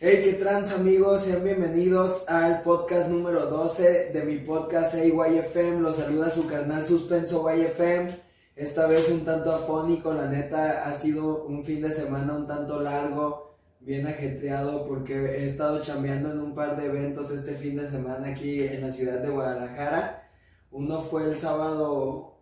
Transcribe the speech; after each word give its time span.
Hey, 0.00 0.20
qué 0.22 0.34
trans 0.34 0.70
amigos, 0.70 1.22
sean 1.22 1.42
bienvenidos 1.42 2.24
al 2.28 2.62
podcast 2.62 3.08
número 3.08 3.46
12 3.46 4.10
de 4.12 4.22
mi 4.22 4.36
podcast 4.36 4.94
AYFM. 4.94 5.80
Los 5.80 5.96
saluda 5.96 6.30
su 6.30 6.46
canal 6.46 6.86
Suspenso 6.86 7.50
YFM. 7.52 8.16
Esta 8.54 8.86
vez 8.86 9.08
un 9.08 9.24
tanto 9.24 9.52
afónico, 9.52 10.14
la 10.14 10.26
neta 10.26 10.88
ha 10.88 10.94
sido 10.94 11.42
un 11.46 11.64
fin 11.64 11.82
de 11.82 11.92
semana 11.92 12.34
un 12.34 12.46
tanto 12.46 12.80
largo, 12.80 13.56
bien 13.80 14.06
ajetreado 14.06 14.86
porque 14.86 15.14
he 15.14 15.48
estado 15.48 15.80
chambeando 15.80 16.30
en 16.30 16.38
un 16.38 16.54
par 16.54 16.76
de 16.76 16.86
eventos 16.86 17.32
este 17.32 17.56
fin 17.56 17.74
de 17.74 17.90
semana 17.90 18.28
aquí 18.28 18.62
en 18.62 18.82
la 18.82 18.92
ciudad 18.92 19.18
de 19.18 19.30
Guadalajara. 19.30 20.30
Uno 20.70 21.00
fue 21.00 21.24
el 21.24 21.36
sábado 21.36 22.37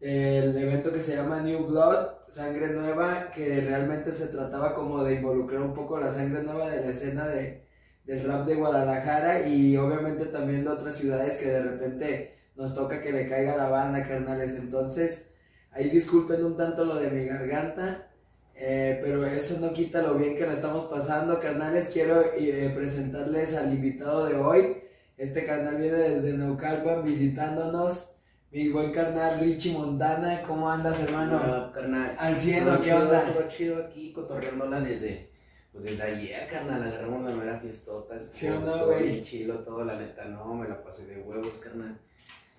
el 0.00 0.56
evento 0.56 0.92
que 0.92 1.00
se 1.00 1.14
llama 1.14 1.40
New 1.40 1.66
Blood, 1.66 2.06
Sangre 2.28 2.68
Nueva, 2.68 3.30
que 3.34 3.60
realmente 3.60 4.12
se 4.12 4.28
trataba 4.28 4.74
como 4.74 5.04
de 5.04 5.16
involucrar 5.16 5.62
un 5.62 5.74
poco 5.74 5.98
la 5.98 6.12
sangre 6.12 6.42
nueva 6.42 6.70
de 6.70 6.80
la 6.80 6.90
escena 6.90 7.26
de, 7.28 7.64
del 8.04 8.24
rap 8.24 8.46
de 8.46 8.54
Guadalajara 8.54 9.46
y 9.46 9.76
obviamente 9.76 10.26
también 10.26 10.64
de 10.64 10.70
otras 10.70 10.96
ciudades 10.96 11.34
que 11.36 11.48
de 11.48 11.62
repente 11.62 12.34
nos 12.56 12.74
toca 12.74 13.02
que 13.02 13.12
le 13.12 13.28
caiga 13.28 13.56
la 13.56 13.68
banda, 13.68 14.06
carnales. 14.06 14.56
Entonces, 14.56 15.26
ahí 15.72 15.90
disculpen 15.90 16.44
un 16.44 16.56
tanto 16.56 16.84
lo 16.84 16.94
de 16.96 17.10
mi 17.10 17.26
garganta, 17.26 18.08
eh, 18.54 19.00
pero 19.02 19.24
eso 19.26 19.58
no 19.60 19.72
quita 19.72 20.02
lo 20.02 20.14
bien 20.14 20.36
que 20.36 20.46
la 20.46 20.54
estamos 20.54 20.84
pasando, 20.84 21.40
carnales. 21.40 21.88
Quiero 21.92 22.22
eh, 22.22 22.72
presentarles 22.74 23.54
al 23.54 23.72
invitado 23.72 24.26
de 24.26 24.36
hoy. 24.36 24.76
Este 25.16 25.44
canal 25.44 25.76
viene 25.76 25.96
desde 25.96 26.32
Naucalpan 26.36 27.04
visitándonos. 27.04 28.09
Mi 28.52 28.68
buen 28.68 28.90
carnal 28.90 29.38
Richie 29.38 29.72
Montana, 29.72 30.42
¿cómo 30.44 30.68
andas, 30.68 30.98
hermano? 30.98 31.40
Hola, 31.42 31.70
carnal. 31.72 32.16
Al 32.18 32.40
cielo, 32.40 32.78
¿qué 32.78 32.84
chido, 32.86 32.98
onda? 32.98 33.22
Todo 33.32 33.48
chido 33.48 33.84
aquí, 33.84 34.12
cotorreándola 34.12 34.80
desde, 34.80 35.30
pues 35.70 35.84
desde 35.84 36.02
ayer, 36.02 36.48
carnal. 36.48 36.82
Agarramos 36.82 37.30
la 37.30 37.36
mera 37.36 37.60
fiestota. 37.60 38.16
Sí, 38.18 38.48
¿no, 38.48 38.58
todo 38.60 38.86
güey? 38.86 39.22
chilo, 39.22 39.60
todo, 39.60 39.84
la 39.84 39.94
neta, 39.96 40.24
no, 40.24 40.52
me 40.54 40.68
la 40.68 40.82
pasé 40.82 41.06
de 41.06 41.22
huevos, 41.22 41.54
carnal. 41.62 41.96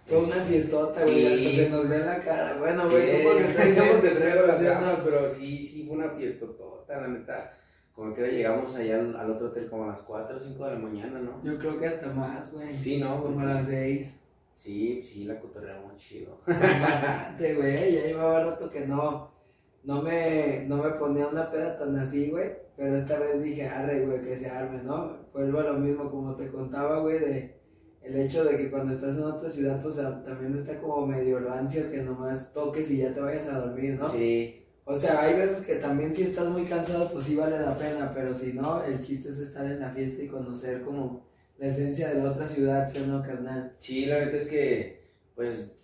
Fue 0.06 0.20
una 0.20 0.36
fiestota, 0.36 1.04
güey, 1.04 1.16
Sí. 1.38 1.46
hasta 1.46 1.64
se 1.64 1.70
nos 1.70 1.90
ve 1.90 2.00
la 2.00 2.24
cara. 2.24 2.56
Bueno, 2.58 2.84
Sí, 2.86 2.90
güey, 2.92 3.24
porque 3.26 3.44
estás 3.50 3.68
no, 3.68 4.00
te 4.00 4.10
traigo 4.12 4.48
las 4.48 4.56
pero, 4.58 4.72
ganas, 4.72 4.96
pero 5.04 5.30
sí, 5.30 5.62
sí, 5.62 5.84
fue 5.86 5.98
una 5.98 6.10
fiestota, 6.12 7.02
la 7.02 7.08
neta. 7.10 7.58
Como 7.94 8.14
que 8.14 8.32
llegamos 8.32 8.74
allá 8.76 8.98
al, 8.98 9.16
al 9.18 9.32
otro 9.32 9.48
hotel 9.48 9.70
como 9.70 9.84
a 9.84 9.88
las 9.88 10.02
4 10.04 10.38
o 10.38 10.40
5 10.40 10.66
de 10.66 10.72
la 10.72 10.80
mañana, 10.80 11.20
¿no? 11.20 11.44
Yo 11.44 11.60
creo 11.60 11.78
que 11.78 11.88
hasta 11.88 12.08
más, 12.14 12.54
güey. 12.54 12.74
Sí, 12.74 12.98
¿no? 13.02 13.22
Como 13.22 13.42
a 13.42 13.44
las 13.44 13.68
seis. 13.68 14.21
Sí, 14.64 15.02
sí, 15.02 15.24
la 15.24 15.40
cotorreamos 15.40 15.96
chido. 15.98 16.38
Bastante, 16.46 17.56
güey. 17.56 17.94
Ya 17.96 18.02
llevaba 18.08 18.44
rato 18.44 18.70
que 18.70 18.86
no, 18.86 19.32
no 19.84 20.02
me, 20.04 20.66
no 20.68 20.78
me 20.78 20.92
ponía 20.92 21.28
una 21.28 21.50
peda 21.50 21.78
tan 21.78 21.96
así, 21.96 22.30
güey. 22.30 22.52
Pero 22.78 22.96
esta 22.98 23.18
vez 23.20 23.42
dije, 23.42 23.68
arre, 23.68 24.06
güey, 24.06 24.22
que 24.22 24.38
se 24.38 24.50
arme, 24.50 24.82
¿no? 24.84 25.18
Vuelvo 25.34 25.60
a 25.60 25.64
lo 25.64 25.74
mismo 25.74 26.10
como 26.12 26.36
te 26.36 26.50
contaba, 26.50 27.00
güey, 27.00 27.20
de 27.20 27.62
el 28.02 28.16
hecho 28.18 28.44
de 28.44 28.58
que 28.58 28.72
cuando 28.72 28.94
estás 28.94 29.16
en 29.18 29.24
otra 29.24 29.50
ciudad, 29.50 29.82
pues 29.82 29.98
a- 30.00 30.24
también 30.24 30.54
está 30.56 30.80
como 30.80 31.06
medio 31.06 31.40
rancio 31.40 31.92
que 31.92 32.02
nomás 32.02 32.52
toques 32.54 32.90
y 32.90 32.98
ya 32.98 33.14
te 33.14 33.20
vayas 33.22 33.48
a 33.48 33.60
dormir, 33.60 33.98
¿no? 34.00 34.12
Sí, 34.12 34.64
O 34.86 34.98
sea, 34.98 35.22
hay 35.22 35.36
veces 35.36 35.66
que 35.66 35.76
también 35.76 36.14
si 36.16 36.24
estás 36.24 36.48
muy 36.50 36.64
cansado, 36.66 37.12
pues 37.12 37.26
sí 37.26 37.36
vale 37.36 37.60
la 37.60 37.76
pena, 37.76 38.12
pero 38.14 38.34
si 38.34 38.54
no, 38.54 38.84
el 38.84 39.00
chiste 39.00 39.30
es 39.30 39.40
estar 39.40 39.66
en 39.66 39.80
la 39.80 39.92
fiesta 39.92 40.24
y 40.24 40.28
conocer 40.28 40.82
como 40.82 41.24
la 41.62 41.68
esencia 41.68 42.10
de 42.10 42.24
la 42.24 42.32
otra 42.32 42.48
ciudad, 42.48 42.90
¿sí 42.90 43.04
no, 43.08 43.22
carnal? 43.22 43.74
Sí, 43.78 44.08
la 44.08 44.16
verdad 44.18 44.36
es 44.36 44.48
que, 44.48 45.04
pues, 45.36 45.76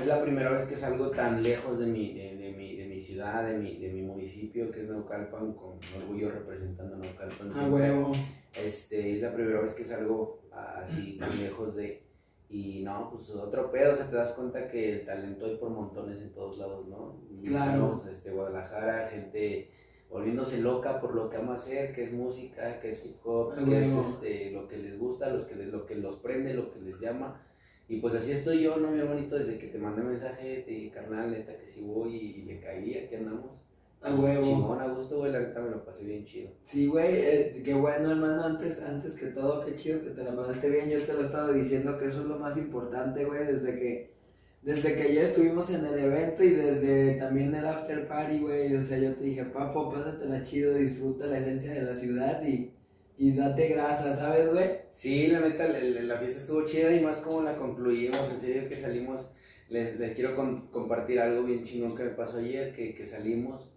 es 0.00 0.06
la 0.06 0.22
primera 0.22 0.50
vez 0.50 0.64
que 0.64 0.74
salgo 0.76 1.10
tan 1.10 1.42
lejos 1.42 1.78
de 1.78 1.86
mi, 1.86 2.14
de, 2.14 2.36
de 2.38 2.52
mi, 2.52 2.76
de 2.76 2.86
mi 2.86 2.98
ciudad, 2.98 3.46
de 3.46 3.58
mi, 3.58 3.76
de 3.76 3.90
mi 3.90 4.00
municipio, 4.00 4.70
que 4.70 4.80
es 4.80 4.88
Naucalpan, 4.88 5.52
con 5.52 5.78
orgullo 6.00 6.30
representando 6.30 6.94
a 6.94 6.98
Naucalpan. 6.98 7.50
A 7.50 7.52
siempre. 7.52 7.70
huevo. 7.72 8.12
Este, 8.58 9.16
es 9.16 9.22
la 9.22 9.34
primera 9.34 9.60
vez 9.60 9.72
que 9.72 9.84
salgo 9.84 10.40
así 10.50 11.18
tan 11.18 11.38
lejos 11.38 11.76
de... 11.76 12.02
Y 12.48 12.82
no, 12.82 13.10
pues 13.10 13.28
otro 13.30 13.70
pedo, 13.70 13.92
o 13.92 13.96
sea, 13.96 14.08
te 14.08 14.16
das 14.16 14.32
cuenta 14.32 14.68
que 14.68 14.94
el 14.94 15.06
talento 15.06 15.44
hay 15.46 15.56
por 15.56 15.70
montones 15.70 16.20
en 16.22 16.32
todos 16.32 16.56
lados, 16.58 16.86
¿no? 16.86 17.20
Y 17.30 17.48
Claro. 17.48 18.00
este, 18.10 18.30
Guadalajara, 18.30 19.08
gente 19.08 19.70
volviéndose 20.12 20.60
loca 20.60 21.00
por 21.00 21.14
lo 21.14 21.30
que 21.30 21.38
ama 21.38 21.54
hacer, 21.54 21.92
que 21.94 22.04
es 22.04 22.12
música, 22.12 22.78
que 22.80 22.88
es 22.88 23.04
hip 23.04 23.16
hop, 23.24 23.52
A 23.52 23.64
que 23.64 23.80
es 23.82 23.92
este, 23.92 24.50
lo 24.50 24.68
que 24.68 24.76
les 24.76 24.98
gusta, 24.98 25.30
los 25.30 25.44
que 25.44 25.54
les- 25.56 25.68
lo 25.72 25.86
que 25.86 25.94
los 25.96 26.16
prende, 26.16 26.54
lo 26.54 26.70
que 26.72 26.80
les 26.80 27.00
llama. 27.00 27.40
Y 27.88 28.00
pues 28.00 28.14
así 28.14 28.30
estoy 28.32 28.62
yo, 28.62 28.76
¿no, 28.76 28.90
mi 28.90 29.00
hermanito? 29.00 29.38
Desde 29.38 29.58
que 29.58 29.66
te 29.68 29.78
mandé 29.78 30.02
mensaje, 30.02 30.62
te 30.66 30.70
dije, 30.70 30.90
carnal, 30.90 31.30
neta, 31.30 31.56
que 31.58 31.66
sí 31.66 31.80
voy 31.82 32.14
y 32.16 32.42
le 32.42 32.60
caí, 32.60 32.96
aquí 32.98 33.14
andamos. 33.16 33.50
A 34.02 34.14
huevo. 34.14 34.42
Chingón, 34.42 34.80
a 34.80 34.88
gusto, 34.88 35.18
güey, 35.18 35.30
la 35.32 35.40
neta 35.40 35.60
me 35.60 35.70
lo 35.70 35.84
pasé 35.84 36.04
bien 36.04 36.24
chido. 36.24 36.50
Sí, 36.64 36.88
güey, 36.88 37.14
eh, 37.18 37.62
qué 37.64 37.72
bueno, 37.74 38.10
hermano, 38.10 38.44
antes, 38.44 38.82
antes 38.82 39.14
que 39.14 39.26
todo, 39.26 39.64
qué 39.64 39.74
chido 39.76 40.02
que 40.02 40.10
te 40.10 40.24
la 40.24 40.34
pasaste 40.34 40.68
bien, 40.68 40.90
yo 40.90 41.00
te 41.02 41.12
lo 41.12 41.20
estaba 41.22 41.52
diciendo 41.52 41.96
que 41.98 42.06
eso 42.06 42.20
es 42.22 42.26
lo 42.26 42.38
más 42.38 42.56
importante, 42.56 43.24
güey, 43.24 43.44
desde 43.46 43.78
que, 43.78 44.11
desde 44.62 44.96
que 44.96 45.14
ya 45.14 45.22
estuvimos 45.22 45.70
en 45.70 45.84
el 45.84 45.98
evento 45.98 46.44
y 46.44 46.50
desde 46.50 47.16
también 47.16 47.54
el 47.54 47.66
after 47.66 48.06
party, 48.08 48.38
güey, 48.40 48.74
o 48.76 48.82
sea, 48.82 48.98
yo 48.98 49.14
te 49.14 49.24
dije, 49.24 49.44
papo, 49.44 49.92
pásatela 49.92 50.42
chido, 50.42 50.74
disfruta 50.74 51.26
la 51.26 51.38
esencia 51.38 51.72
de 51.72 51.82
la 51.82 51.96
ciudad 51.96 52.42
y, 52.46 52.72
y 53.18 53.32
date 53.34 53.68
grasa, 53.68 54.16
¿sabes, 54.16 54.52
güey? 54.52 54.70
Sí, 54.92 55.26
la 55.28 55.40
neta, 55.40 55.66
la, 55.68 55.80
la- 56.02 56.18
fiesta 56.18 56.40
estuvo 56.40 56.64
chida 56.64 56.94
y 56.94 57.00
más 57.00 57.18
como 57.18 57.42
la 57.42 57.56
concluimos, 57.56 58.30
en 58.30 58.38
serio 58.40 58.68
que 58.68 58.76
salimos, 58.76 59.32
les, 59.68 59.98
les 59.98 60.12
quiero 60.12 60.36
con- 60.36 60.68
compartir 60.68 61.18
algo 61.20 61.44
bien 61.44 61.64
chingón 61.64 61.96
que 61.96 62.04
me 62.04 62.10
pasó 62.10 62.38
ayer, 62.38 62.72
que, 62.74 62.94
que 62.94 63.06
salimos 63.06 63.71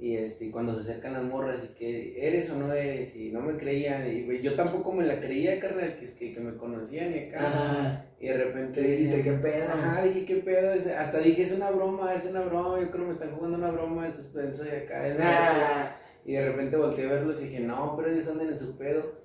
y 0.00 0.16
este, 0.16 0.50
cuando 0.50 0.74
se 0.74 0.82
acercan 0.82 1.12
las 1.12 1.24
morras 1.24 1.60
y 1.64 1.78
que 1.78 2.26
eres 2.26 2.50
o 2.50 2.58
no 2.58 2.72
eres 2.72 3.14
y 3.14 3.30
no 3.30 3.40
me 3.40 3.56
creían 3.56 4.06
y 4.08 4.40
yo 4.40 4.54
tampoco 4.54 4.92
me 4.92 5.04
la 5.04 5.20
creía, 5.20 5.60
carnal, 5.60 5.96
que, 5.98 6.06
que, 6.06 6.34
que 6.34 6.40
me 6.40 6.56
conocían 6.56 7.14
y 7.14 7.18
acá 7.18 8.06
y 8.22 8.28
de 8.28 8.38
repente 8.38 8.80
te 8.80 8.86
dijiste, 8.86 9.22
qué 9.22 9.32
pedo. 9.32 9.64
Ajá, 9.64 10.02
dije, 10.02 10.24
¿qué 10.24 10.36
pedo? 10.36 10.70
Hasta 10.96 11.18
dije, 11.18 11.42
es 11.42 11.50
una 11.50 11.72
broma, 11.72 12.14
es 12.14 12.24
una 12.24 12.42
broma, 12.42 12.80
yo 12.80 12.88
creo 12.88 13.02
que 13.02 13.08
me 13.08 13.14
están 13.14 13.32
jugando 13.32 13.58
una 13.58 13.72
broma 13.72 14.06
de 14.06 14.14
suspenso 14.14 14.64
y 14.64 14.68
acá. 14.68 15.02
Ah, 15.18 15.96
y 16.24 16.34
de 16.34 16.48
repente 16.48 16.76
volteé 16.76 17.06
a 17.06 17.14
verlos 17.14 17.40
y 17.40 17.46
dije, 17.46 17.58
no, 17.58 17.96
pero 17.96 18.12
ellos 18.12 18.28
andan 18.28 18.50
en 18.50 18.58
su 18.58 18.78
pedo. 18.78 19.20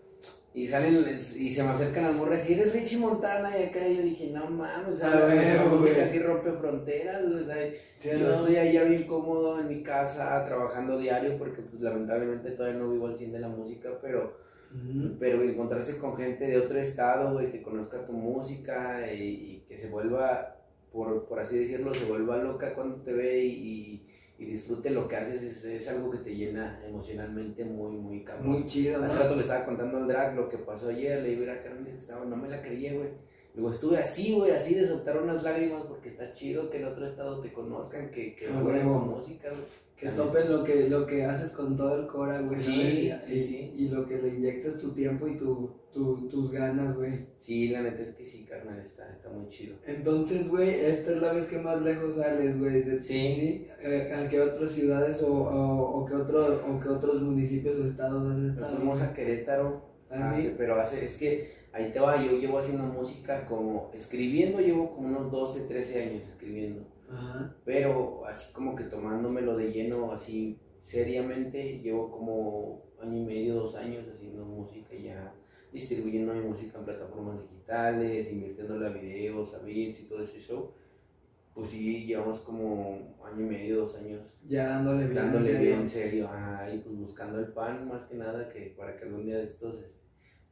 Y 0.58 0.66
salen 0.66 1.06
y 1.08 1.52
se 1.52 1.62
me 1.62 1.70
acercan 1.70 2.06
las 2.06 2.16
morras 2.16 2.50
y 2.50 2.54
eres 2.54 2.74
Richie 2.74 2.98
Montana. 2.98 3.56
Y 3.56 3.66
acá 3.66 3.88
yo 3.88 4.02
dije, 4.02 4.32
no 4.34 4.50
mames, 4.50 4.96
o 4.96 4.96
sea, 4.96 5.10
la 5.12 5.66
música 5.66 6.04
así 6.04 6.18
rompe 6.18 6.52
fronteras. 6.54 7.22
O 7.26 7.46
sea, 7.46 7.56
¿sí 7.98 8.10
o 8.10 8.14
yo 8.14 8.28
no? 8.28 8.34
estoy 8.34 8.56
allá 8.56 8.86
bien 8.86 9.04
cómodo 9.04 9.60
en 9.60 9.68
mi 9.68 9.84
casa 9.84 10.44
trabajando 10.48 10.98
diario 10.98 11.38
porque 11.38 11.62
pues 11.62 11.80
lamentablemente 11.80 12.50
todavía 12.50 12.80
no 12.80 12.90
vivo 12.90 13.06
al 13.06 13.16
100 13.16 13.34
de 13.34 13.40
la 13.40 13.50
música, 13.50 14.00
pero, 14.02 14.36
pero 15.20 15.44
encontrarse 15.44 16.00
con 16.00 16.18
gente 16.18 16.48
de 16.48 16.58
otro 16.58 16.80
estado, 16.80 17.34
güey, 17.34 17.52
que 17.52 17.62
conozca 17.62 18.04
tu 18.08 18.14
música 18.14 19.14
y, 19.14 19.22
y 19.22 19.66
que 19.70 19.78
se 19.78 19.90
vuelva, 19.90 20.56
por, 20.92 21.28
por 21.28 21.40
así 21.40 21.60
decirlo, 21.60 21.94
se 21.94 22.06
vuelva 22.06 22.38
loca 22.38 22.74
cuando 22.74 22.96
te 23.04 23.14
ve 23.14 23.46
y, 23.46 24.07
y 24.38 24.46
disfrute 24.46 24.92
lo 24.92 25.08
que 25.08 25.16
haces, 25.16 25.42
es, 25.42 25.66
es 25.66 25.88
algo 25.88 26.12
que 26.12 26.20
te 26.20 26.36
llena 26.36 26.80
emocionalmente 26.86 27.66
muy, 27.66 27.98
muy 27.98 28.24
cabrón. 28.24 28.50
Muy 28.50 28.66
chido, 28.66 29.04
Hace 29.04 29.18
rato 29.18 29.36
le 29.36 29.42
estaba 29.42 29.66
contando 29.66 29.98
al 29.98 30.08
drag 30.08 30.36
lo 30.36 30.48
que 30.48 30.58
pasó 30.58 30.90
ayer, 30.90 31.24
le 31.24 31.30
digo, 31.30 31.42
mira, 31.42 31.62
que 31.62 31.70
estaba, 31.98 32.24
no 32.26 32.36
me 32.36 32.48
la 32.48 32.62
creía, 32.62 32.94
güey. 32.94 33.10
Luego 33.58 33.72
estuve 33.72 33.98
así, 33.98 34.34
güey, 34.34 34.52
así 34.52 34.76
de 34.76 34.88
soltar 34.88 35.20
unas 35.22 35.42
lágrimas 35.42 35.82
porque 35.88 36.10
está 36.10 36.32
chido 36.32 36.70
que 36.70 36.78
en 36.78 36.86
otro 36.86 37.06
estado 37.08 37.42
te 37.42 37.52
conozcan, 37.52 38.10
que, 38.12 38.36
que 38.36 38.46
Ah, 38.48 38.62
con 38.62 39.10
música, 39.10 39.50
güey. 39.50 39.62
Que 39.98 40.10
topen 40.10 40.52
lo 40.52 40.64
que, 40.64 40.88
lo 40.88 41.08
que 41.08 41.26
haces 41.26 41.50
con 41.50 41.76
todo 41.76 42.00
el 42.00 42.06
cora, 42.06 42.40
güey. 42.42 42.60
Sí, 42.60 43.10
¿sabes? 43.10 43.24
sí, 43.26 43.34
y, 43.34 43.44
sí. 43.44 43.72
Y 43.76 43.90
lo 43.90 44.06
que 44.08 44.22
le 44.22 44.28
inyectas 44.28 44.78
tu 44.78 44.92
tiempo 44.92 45.28
y 45.28 45.38
tu, 45.38 45.72
tu- 45.92 46.30
tus 46.30 46.52
ganas, 46.52 46.96
güey. 46.96 47.26
Sí, 47.40 47.70
la 47.70 47.82
neta 47.82 48.04
es 48.04 48.12
que 48.12 48.24
sí, 48.24 48.46
carnal, 48.46 48.78
está, 48.80 49.12
está 49.12 49.30
muy 49.30 49.48
chido. 49.50 49.76
Entonces, 49.88 50.50
güey, 50.50 50.70
esta 50.70 51.14
es 51.14 51.20
la 51.20 51.34
vez 51.34 51.48
que 51.48 51.58
más 51.58 51.82
lejos 51.82 52.14
sales, 52.16 52.60
güey. 52.60 52.84
de- 52.84 53.02
Sí. 53.02 53.66
Eh, 53.82 54.14
¿A 54.14 54.30
qué 54.30 54.40
otras 54.40 54.70
ciudades 54.70 55.24
o, 55.24 55.34
o, 55.34 56.02
o 56.02 56.06
qué 56.06 56.14
otro, 56.14 56.62
o 56.70 56.80
qué 56.80 56.90
otros 56.90 57.20
municipios 57.24 57.80
o 57.80 57.86
estados 57.86 58.36
has 58.36 58.44
estado? 58.52 58.76
fuimos 58.78 59.02
a 59.02 59.16
Querétaro, 59.16 59.82
¿Ah, 60.12 60.30
hace- 60.30 60.50
sí? 60.50 60.56
pero 60.60 60.76
hace, 60.80 61.04
es 61.04 61.18
que 61.18 61.57
ahí 61.72 61.92
te 61.92 62.00
va, 62.00 62.22
yo 62.24 62.32
llevo 62.38 62.60
haciendo 62.60 62.84
música 62.84 63.46
como, 63.46 63.92
escribiendo 63.94 64.60
llevo 64.60 64.94
como 64.96 65.08
unos 65.08 65.32
12, 65.32 65.62
13 65.68 66.04
años 66.04 66.24
escribiendo. 66.28 66.86
Ajá. 67.10 67.56
pero 67.64 68.26
así 68.26 68.52
como 68.52 68.76
que 68.76 68.84
tomándomelo 68.84 69.56
de 69.56 69.72
lleno, 69.72 70.12
así 70.12 70.60
seriamente, 70.82 71.80
llevo 71.80 72.12
como 72.12 72.84
año 73.02 73.18
y 73.20 73.24
medio, 73.26 73.56
dos 73.56 73.76
años 73.76 74.06
haciendo 74.14 74.44
música 74.44 74.94
ya, 74.94 75.34
distribuyendo 75.72 76.34
mi 76.34 76.42
música 76.42 76.78
en 76.80 76.84
plataformas 76.86 77.40
digitales, 77.42 78.30
invirtiéndole 78.32 78.88
a 78.88 78.90
videos, 78.90 79.54
a 79.54 79.60
beats 79.60 80.02
y 80.02 80.04
todo 80.10 80.22
ese 80.22 80.40
show. 80.40 80.72
Pues 81.54 81.70
sí, 81.70 82.06
llevamos 82.06 82.40
como 82.40 83.16
año 83.24 83.42
y 83.46 83.50
medio, 83.50 83.78
dos 83.82 83.96
años 83.96 84.22
Ya 84.46 84.68
dándole 84.68 85.06
bien. 85.08 85.12
en 85.12 85.16
dándole 85.16 85.46
serio. 85.46 85.62
bien 85.62 85.80
en 85.80 85.90
serio, 85.90 86.28
ajá, 86.28 86.74
y 86.74 86.80
pues 86.80 86.96
buscando 86.98 87.40
el 87.40 87.48
pan 87.54 87.88
más 87.88 88.04
que 88.06 88.16
nada, 88.18 88.50
que 88.50 88.76
para 88.78 88.96
que 88.98 89.06
algún 89.06 89.26
día 89.26 89.38
de 89.38 89.46
estos, 89.46 89.82
este, 89.82 90.07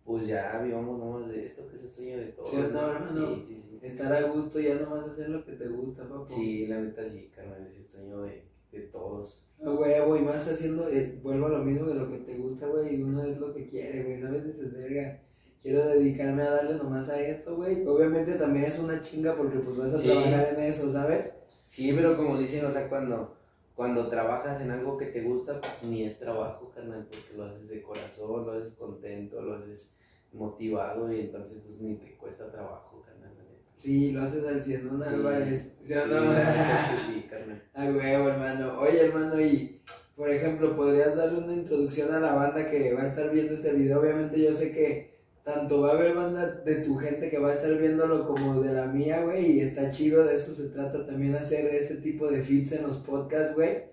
pues 0.05 0.27
ya 0.27 0.61
vivamos 0.63 0.99
nomás 0.99 1.27
de 1.27 1.43
esto, 1.43 1.67
que 1.67 1.75
es 1.75 1.83
el 1.83 1.91
sueño 1.91 2.17
de 2.17 2.25
todos. 2.27 2.53
No, 2.53 2.91
hermano. 2.91 3.35
sí, 3.35 3.43
sí, 3.47 3.61
sí. 3.61 3.79
Estar 3.81 4.13
a 4.13 4.29
gusto, 4.29 4.59
ya 4.59 4.75
nomás 4.75 5.09
hacer 5.09 5.29
lo 5.29 5.43
que 5.43 5.53
te 5.53 5.67
gusta, 5.67 6.07
papu. 6.07 6.27
Sí, 6.27 6.67
la 6.67 6.79
neta 6.79 7.03
sí, 7.09 7.31
carnal, 7.35 7.65
es 7.67 7.77
el 7.77 7.87
sueño 7.87 8.21
de, 8.21 8.43
de 8.71 8.81
todos. 8.81 9.47
A 9.63 9.71
huevo, 9.71 10.15
y 10.15 10.21
más 10.21 10.47
haciendo, 10.47 10.89
eh, 10.89 11.19
vuelvo 11.23 11.47
a 11.47 11.49
lo 11.49 11.63
mismo 11.63 11.87
de 11.87 11.95
lo 11.95 12.09
que 12.09 12.17
te 12.19 12.37
gusta, 12.37 12.67
güey, 12.67 12.95
y 12.95 13.01
uno 13.01 13.23
es 13.23 13.39
lo 13.39 13.53
que 13.53 13.65
quiere, 13.65 14.03
güey, 14.03 14.21
¿sabes? 14.21 14.45
Dices, 14.45 14.73
verga, 14.73 15.21
quiero 15.59 15.83
dedicarme 15.87 16.43
a 16.43 16.51
darle 16.51 16.75
nomás 16.75 17.09
a 17.09 17.19
esto, 17.19 17.55
güey. 17.55 17.87
Obviamente 17.87 18.35
también 18.35 18.65
es 18.65 18.77
una 18.77 19.01
chinga 19.01 19.35
porque 19.35 19.57
pues 19.57 19.77
vas 19.77 19.93
a 19.95 20.03
trabajar 20.03 20.53
en 20.53 20.63
eso, 20.65 20.91
¿sabes? 20.91 21.33
Sí, 21.65 21.91
pero 21.95 22.15
como 22.15 22.37
dicen, 22.37 22.63
o 22.65 22.71
sea, 22.71 22.87
cuando, 22.87 23.34
cuando 23.75 24.07
trabajas 24.07 24.61
en 24.61 24.71
algo 24.71 24.97
que 24.97 25.07
te 25.07 25.21
gusta, 25.21 25.59
pues 25.59 25.83
ni 25.83 26.03
es 26.03 26.19
trabajo, 26.19 26.71
carnal, 26.73 27.07
porque 27.09 27.37
lo 27.37 27.45
haces 27.45 27.67
de 27.67 27.81
corazón, 27.81 28.45
lo 28.45 28.53
haces 28.53 28.73
contento, 28.73 29.41
lo 29.41 29.55
haces 29.55 29.93
motivado 30.31 31.11
y 31.11 31.21
entonces 31.21 31.59
pues 31.65 31.81
ni 31.81 31.95
te 31.95 32.15
cuesta 32.15 32.49
trabajo, 32.51 33.03
carnal. 33.05 33.31
Sí, 33.77 34.11
lo 34.11 34.23
haces 34.23 34.45
al 34.47 34.63
100, 34.63 34.97
¿no. 34.99 35.03
Álvarez? 35.03 35.71
¿Sí 35.81 35.93
Sí, 35.93 35.93
no? 36.07 37.13
sí, 37.13 37.27
carnal. 37.29 37.63
A 37.73 37.85
huevo, 37.85 38.29
hermano. 38.29 38.79
Oye, 38.79 39.05
hermano, 39.05 39.39
y 39.41 39.81
por 40.15 40.29
ejemplo, 40.29 40.75
¿podrías 40.75 41.15
darle 41.17 41.39
una 41.39 41.53
introducción 41.53 42.13
a 42.13 42.19
la 42.19 42.33
banda 42.33 42.69
que 42.71 42.93
va 42.93 43.01
a 43.03 43.07
estar 43.07 43.31
viendo 43.31 43.53
este 43.53 43.73
video? 43.73 43.99
Obviamente 43.99 44.41
yo 44.41 44.53
sé 44.53 44.71
que 44.71 45.14
tanto 45.45 45.81
va 45.81 45.91
a 45.91 45.93
haber 45.93 46.15
banda 46.15 46.47
de 46.65 46.77
tu 46.77 46.95
gente 46.95 47.29
que 47.29 47.37
va 47.37 47.51
a 47.51 47.53
estar 47.53 47.77
viéndolo 47.77 48.25
como 48.25 48.61
de 48.61 48.73
la 48.73 48.87
mía, 48.87 49.21
güey, 49.23 49.51
y 49.51 49.59
está 49.61 49.91
chido, 49.91 50.25
de 50.25 50.35
eso 50.37 50.55
se 50.55 50.69
trata 50.69 51.05
también 51.05 51.35
hacer 51.35 51.67
este 51.67 51.97
tipo 51.97 52.27
de 52.27 52.41
feeds 52.41 52.71
en 52.71 52.81
los 52.87 52.97
podcasts, 52.97 53.53
güey. 53.53 53.83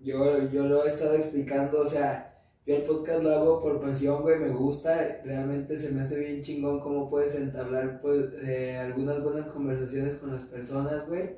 Yo, 0.00 0.50
yo 0.50 0.64
lo 0.64 0.84
he 0.84 0.88
estado 0.88 1.14
explicando, 1.16 1.80
o 1.80 1.86
sea, 1.86 2.42
yo 2.66 2.76
el 2.76 2.82
podcast 2.84 3.22
lo 3.22 3.30
hago 3.30 3.60
por 3.60 3.82
pasión, 3.82 4.22
güey, 4.22 4.38
me 4.38 4.48
gusta, 4.48 5.20
realmente 5.22 5.78
se 5.78 5.90
me 5.92 6.00
hace 6.00 6.18
bien 6.18 6.42
chingón 6.42 6.80
cómo 6.80 7.10
puedes 7.10 7.34
entablar 7.34 8.00
pues, 8.00 8.32
eh, 8.44 8.78
algunas 8.78 9.22
buenas 9.22 9.48
conversaciones 9.48 10.14
con 10.14 10.32
las 10.32 10.42
personas, 10.44 11.06
güey, 11.08 11.36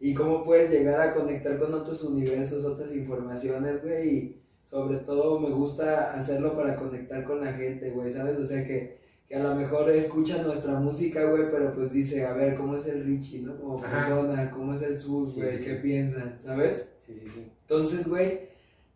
y 0.00 0.14
cómo 0.14 0.44
puedes 0.44 0.70
llegar 0.70 0.98
a 0.98 1.12
conectar 1.12 1.58
con 1.58 1.74
otros 1.74 2.02
universos, 2.04 2.64
otras 2.64 2.96
informaciones, 2.96 3.82
güey, 3.82 4.08
y 4.08 4.42
sobre 4.64 4.96
todo 5.00 5.38
me 5.38 5.50
gusta 5.50 6.14
hacerlo 6.14 6.56
para 6.56 6.76
conectar 6.76 7.22
con 7.24 7.44
la 7.44 7.52
gente, 7.52 7.90
güey, 7.90 8.14
¿sabes? 8.14 8.38
O 8.38 8.46
sea 8.46 8.66
que, 8.66 8.99
que 9.30 9.36
a 9.36 9.42
lo 9.44 9.54
mejor 9.54 9.88
escucha 9.90 10.42
nuestra 10.42 10.80
música, 10.80 11.24
güey, 11.30 11.44
pero 11.52 11.72
pues 11.72 11.92
dice, 11.92 12.24
a 12.26 12.32
ver, 12.32 12.56
¿cómo 12.56 12.74
es 12.76 12.84
el 12.86 13.04
Richie, 13.04 13.42
no? 13.42 13.56
Como 13.60 13.78
Ajá. 13.78 13.98
persona, 14.08 14.50
¿cómo 14.50 14.74
es 14.74 14.82
el 14.82 14.98
Sus, 14.98 15.34
Sí, 15.34 15.40
güey? 15.40 15.56
sí, 15.58 15.64
¿Qué 15.66 15.74
sí. 15.76 15.80
piensan? 15.80 16.34
¿Sabes? 16.40 16.88
Sí, 17.06 17.12
sí, 17.14 17.26
sí. 17.32 17.46
Entonces, 17.60 18.08
güey, 18.08 18.40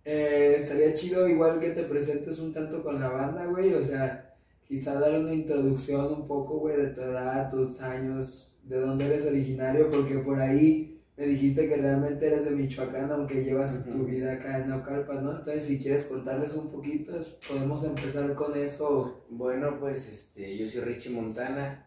eh, 0.05 0.57
estaría 0.59 0.93
chido 0.93 1.29
igual 1.29 1.61
que 1.61 1.71
te 1.71 1.85
presentes 1.85 2.41
un 2.41 2.53
tanto 2.53 2.83
con 2.83 3.01
la 3.01 3.11
banda, 3.11 3.47
güey, 3.47 3.75
o 3.75 3.85
sea, 3.85 4.35
quizá 4.67 4.99
dar 4.99 5.21
una 5.21 5.33
introducción 5.33 6.13
un 6.13 6.27
poco, 6.27 6.59
güey, 6.59 6.79
de 6.79 6.89
tu 6.89 7.01
edad, 7.03 7.49
tus 7.53 7.81
años, 7.81 8.57
de 8.65 8.81
dónde 8.81 9.07
eres 9.07 9.25
originario, 9.27 9.89
porque 9.89 10.17
por 10.19 10.41
ahí 10.41 10.94
me 11.17 11.27
dijiste 11.27 11.69
que 11.69 11.77
realmente 11.77 12.27
eres 12.27 12.45
de 12.45 12.51
Michoacán, 12.51 13.11
aunque 13.13 13.45
llevas 13.45 13.85
tu 13.85 14.05
vida 14.05 14.33
acá 14.33 14.59
en 14.59 14.69
Naucalpan, 14.69 15.25
¿no? 15.25 15.31
Entonces, 15.31 15.65
si 15.65 15.79
quieres 15.79 16.05
contarles 16.05 16.55
un 16.55 16.71
poquito, 16.71 17.13
podemos 17.49 17.85
empezar 17.85 18.35
con 18.35 18.57
eso. 18.59 19.25
Bueno, 19.31 19.79
pues 19.79 20.09
este, 20.09 20.57
yo 20.57 20.67
soy 20.67 20.81
Richie 20.81 21.11
Montana. 21.11 21.87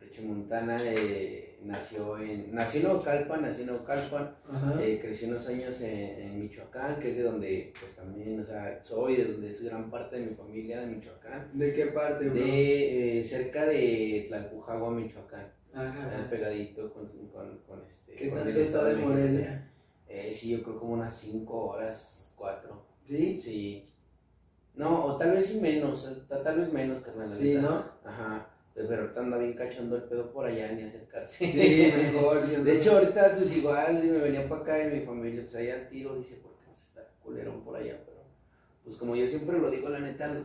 Richie 0.00 0.24
Montana 0.24 0.80
eh, 0.84 1.58
nació 1.64 2.16
en 2.18 2.54
nació 2.54 2.80
en 2.80 2.86
Naucalpan, 2.86 3.42
nació 3.42 3.62
en 3.62 3.70
Naucalpan, 3.70 4.36
Ajá. 4.48 4.82
eh, 4.82 4.98
crecí 5.00 5.26
unos 5.26 5.46
años 5.48 5.80
en, 5.80 6.20
en 6.20 6.40
Michoacán, 6.40 6.98
que 7.00 7.10
es 7.10 7.16
de 7.16 7.22
donde 7.24 7.72
pues 7.78 7.94
también, 7.96 8.40
o 8.40 8.44
sea, 8.44 8.82
soy, 8.82 9.16
de 9.16 9.24
donde 9.32 9.50
es 9.50 9.62
gran 9.64 9.90
parte 9.90 10.16
de 10.18 10.26
mi 10.26 10.34
familia 10.34 10.80
de 10.80 10.86
Michoacán. 10.86 11.50
¿De 11.54 11.72
qué 11.72 11.86
parte, 11.86 12.28
bro? 12.28 12.40
De 12.40 13.18
eh, 13.18 13.24
cerca 13.24 13.66
de 13.66 14.24
Tlalpujagua, 14.28 14.90
Michoacán, 14.90 15.52
Ajá. 15.74 16.26
pegadito 16.30 16.92
con, 16.92 17.06
con, 17.32 17.58
con 17.66 17.82
este. 17.88 18.14
¿Qué 18.14 18.28
con 18.30 18.38
tanto 18.38 18.50
el 18.50 18.56
está 18.56 18.78
Estado 18.78 18.96
de. 18.96 19.02
Morelia? 19.04 19.70
Eh, 20.08 20.32
sí, 20.32 20.50
yo 20.50 20.62
creo 20.62 20.78
como 20.80 20.94
unas 20.94 21.14
5 21.18 21.56
horas, 21.66 22.32
4. 22.36 22.82
¿Sí? 23.04 23.38
Sí. 23.38 23.84
No, 24.74 25.04
o 25.06 25.16
tal 25.16 25.32
vez 25.32 25.46
sí 25.46 25.60
menos, 25.60 26.08
ta- 26.28 26.42
tal 26.42 26.58
vez 26.60 26.72
menos, 26.72 27.02
carnal. 27.02 27.36
Sí. 27.36 27.54
¿no? 27.54 27.84
Ajá. 28.04 28.46
Pero 28.74 29.02
ahorita 29.02 29.20
anda 29.20 29.36
bien 29.36 29.52
cachondo 29.54 29.96
el 29.96 30.04
pedo 30.04 30.32
por 30.32 30.46
allá, 30.46 30.72
ni 30.72 30.84
acercarse. 30.84 31.36
Sí, 31.52 31.92
mejor. 32.12 32.46
De 32.46 32.78
hecho, 32.78 32.92
ahorita 32.98 33.34
pues 33.36 33.54
igual 33.56 33.94
me 34.02 34.18
venía 34.18 34.48
para 34.48 34.62
acá 34.62 34.84
y 34.84 34.90
mi 34.90 35.04
familia, 35.04 35.42
pues 35.42 35.54
allá 35.56 35.74
al 35.74 35.88
tiro, 35.88 36.16
dice, 36.16 36.38
porque 36.42 36.64
pues, 36.66 36.80
está 36.82 37.06
culerón 37.22 37.62
por 37.62 37.76
allá, 37.76 38.00
pero 38.06 38.18
pues 38.84 38.96
como 38.96 39.14
yo 39.16 39.26
siempre 39.28 39.58
lo 39.58 39.70
digo, 39.70 39.88
la 39.90 39.98
neta, 40.00 40.44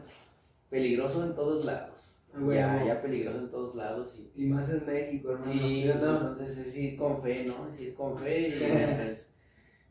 peligroso 0.69 1.23
en 1.23 1.33
todos 1.35 1.63
lados. 1.65 2.14
Ya, 2.53 2.83
ya 2.85 3.01
peligroso 3.01 3.39
en 3.39 3.49
todos 3.49 3.75
lados 3.75 4.17
y 4.35 4.43
Y 4.43 4.45
más 4.47 4.69
en 4.69 4.85
México, 4.85 5.31
hermano. 5.31 5.51
Sí, 5.51 5.83
entonces 5.89 6.57
es 6.57 6.75
ir 6.77 6.97
con 6.97 7.21
fe, 7.21 7.45
¿no? 7.45 7.69
Es 7.69 7.79
ir 7.79 7.93
con 7.93 8.17
fe 8.17 8.49
y 8.49 8.51
pues, 9.03 9.27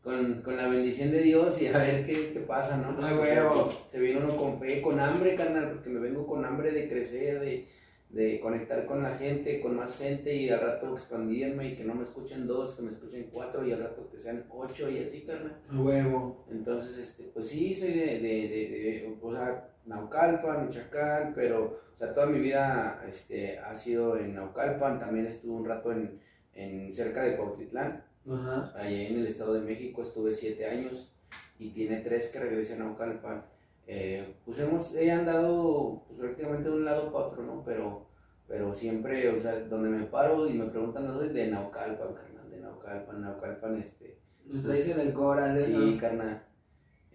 con, 0.03 0.41
con 0.43 0.55
la 0.55 0.67
bendición 0.67 1.11
de 1.11 1.21
Dios 1.21 1.61
y 1.61 1.67
a 1.67 1.77
ver 1.77 2.05
qué, 2.05 2.31
qué 2.33 2.39
pasa, 2.41 2.77
¿no? 2.77 2.95
Ah, 3.05 3.17
huevo. 3.19 3.73
Se 3.89 3.99
viene 3.99 4.19
uno 4.19 4.37
con 4.37 4.59
fe, 4.59 4.81
con 4.81 4.99
hambre, 4.99 5.35
carnal, 5.35 5.71
porque 5.71 5.89
me 5.89 5.99
vengo 5.99 6.27
con 6.27 6.45
hambre 6.45 6.71
de 6.71 6.87
crecer, 6.87 7.39
de, 7.39 7.67
de 8.09 8.39
conectar 8.39 8.85
con 8.85 9.01
la 9.01 9.13
gente, 9.15 9.59
con 9.59 9.75
más 9.75 9.97
gente 9.97 10.35
y 10.35 10.49
al 10.49 10.61
rato 10.61 10.93
expandirme 10.93 11.69
y 11.69 11.75
que 11.75 11.83
no 11.83 11.95
me 11.95 12.03
escuchen 12.03 12.45
dos, 12.45 12.75
que 12.75 12.83
me 12.83 12.91
escuchen 12.91 13.29
cuatro 13.31 13.65
y 13.67 13.71
al 13.71 13.79
rato 13.79 14.07
que 14.09 14.19
sean 14.19 14.45
ocho 14.49 14.89
y 14.89 14.99
así, 14.99 15.21
carnal. 15.21 15.59
A 15.67 15.81
huevo. 15.81 16.45
Entonces, 16.51 16.97
este, 16.97 17.23
pues 17.33 17.47
sí, 17.47 17.73
soy 17.73 17.93
de, 17.93 18.19
de, 18.19 18.19
de, 18.19 18.69
de, 18.69 19.17
o 19.21 19.31
sea, 19.33 19.74
Naucalpan, 19.85 20.67
Michoacán, 20.67 21.33
pero, 21.35 21.79
o 21.95 21.97
sea, 21.97 22.13
toda 22.13 22.25
mi 22.27 22.39
vida 22.39 23.03
este, 23.07 23.59
ha 23.59 23.73
sido 23.73 24.17
en 24.17 24.35
Naucalpan, 24.35 24.99
también 24.99 25.27
estuve 25.27 25.53
un 25.53 25.65
rato 25.65 25.91
en, 25.91 26.19
en 26.53 26.91
cerca 26.91 27.23
de 27.23 27.37
Cuautitlán, 27.37 28.03
Ajá. 28.29 28.71
allá 28.75 29.07
en 29.07 29.19
el 29.19 29.27
Estado 29.27 29.53
de 29.53 29.61
México 29.61 30.01
estuve 30.01 30.33
siete 30.33 30.65
años 30.65 31.13
y 31.59 31.69
tiene 31.69 31.97
tres 31.97 32.29
que 32.29 32.39
regresé 32.39 32.73
a 32.73 32.77
Naucalpan. 32.77 33.45
Eh, 33.87 34.35
pues 34.43 34.57
hemos, 34.59 34.95
he 34.95 35.11
andado 35.11 36.03
pues, 36.07 36.19
prácticamente 36.19 36.69
de 36.69 36.75
un 36.75 36.85
lado 36.85 37.11
para 37.11 37.25
otro, 37.27 37.43
¿no? 37.43 37.63
Pero, 37.63 38.07
pero 38.47 38.73
siempre, 38.73 39.29
o 39.29 39.39
sea, 39.39 39.59
donde 39.59 39.89
me 39.89 40.05
paro 40.05 40.47
y 40.47 40.53
me 40.53 40.65
preguntan, 40.65 41.05
no 41.05 41.19
de 41.19 41.47
Naucalpan, 41.51 42.13
carnal, 42.15 42.49
de 42.49 42.59
Naucalpan, 42.59 43.21
Naucalpan, 43.21 43.77
este, 43.79 44.17
Nos 44.45 44.63
traes 44.63 44.87
en 44.87 44.99
el 44.99 45.13
Cora, 45.13 45.57
¿eh? 45.57 45.65
Sí, 45.65 45.97
carnal. 45.99 46.43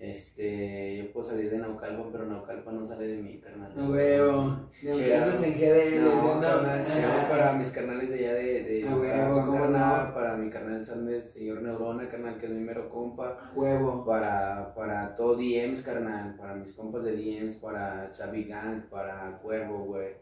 Este, 0.01 0.97
yo 0.97 1.13
puedo 1.13 1.29
salir 1.29 1.51
de 1.51 1.59
Naucalpan, 1.59 2.11
pero 2.11 2.25
Naucalpan 2.25 2.75
no 2.81 2.87
sale 2.87 3.07
de 3.07 3.23
mí, 3.23 3.39
carnal. 3.39 3.71
A 3.79 3.89
huevo. 3.91 4.57
En 4.83 4.97
GDL, 4.97 5.27
No, 5.27 6.11
¿sí 6.11 6.27
o 6.27 6.35
no? 6.37 6.41
carnal, 6.41 6.81
Ajá. 6.81 7.29
para 7.29 7.53
mis 7.53 7.69
carnales 7.69 8.09
de 8.11 8.19
allá 8.19 8.33
de, 8.35 8.63
de 8.65 8.89
A 8.89 8.97
huevo, 8.97 9.05
Naucalpan, 9.05 9.47
¿cómo 9.47 9.59
carnal, 9.61 10.09
no? 10.09 10.15
para 10.15 10.37
mi 10.39 10.49
carnal 10.51 10.85
Sandes, 10.87 11.31
señor 11.35 11.61
Neurona, 11.61 12.09
carnal, 12.09 12.39
que 12.39 12.47
es 12.47 12.53
mi 12.53 12.65
mero 12.65 12.89
compa, 12.89 13.37
A 13.39 13.53
huevo. 13.55 14.03
para, 14.07 14.73
para 14.75 15.15
todo 15.15 15.37
DMs, 15.37 15.83
carnal, 15.83 16.35
para 16.37 16.55
mis 16.55 16.73
compas 16.73 17.05
de 17.05 17.15
DMs, 17.17 17.57
para 17.57 18.09
Sabi 18.09 18.45
Gang, 18.45 18.89
para 18.89 19.39
Cuervo, 19.43 19.85
güey, 19.85 20.15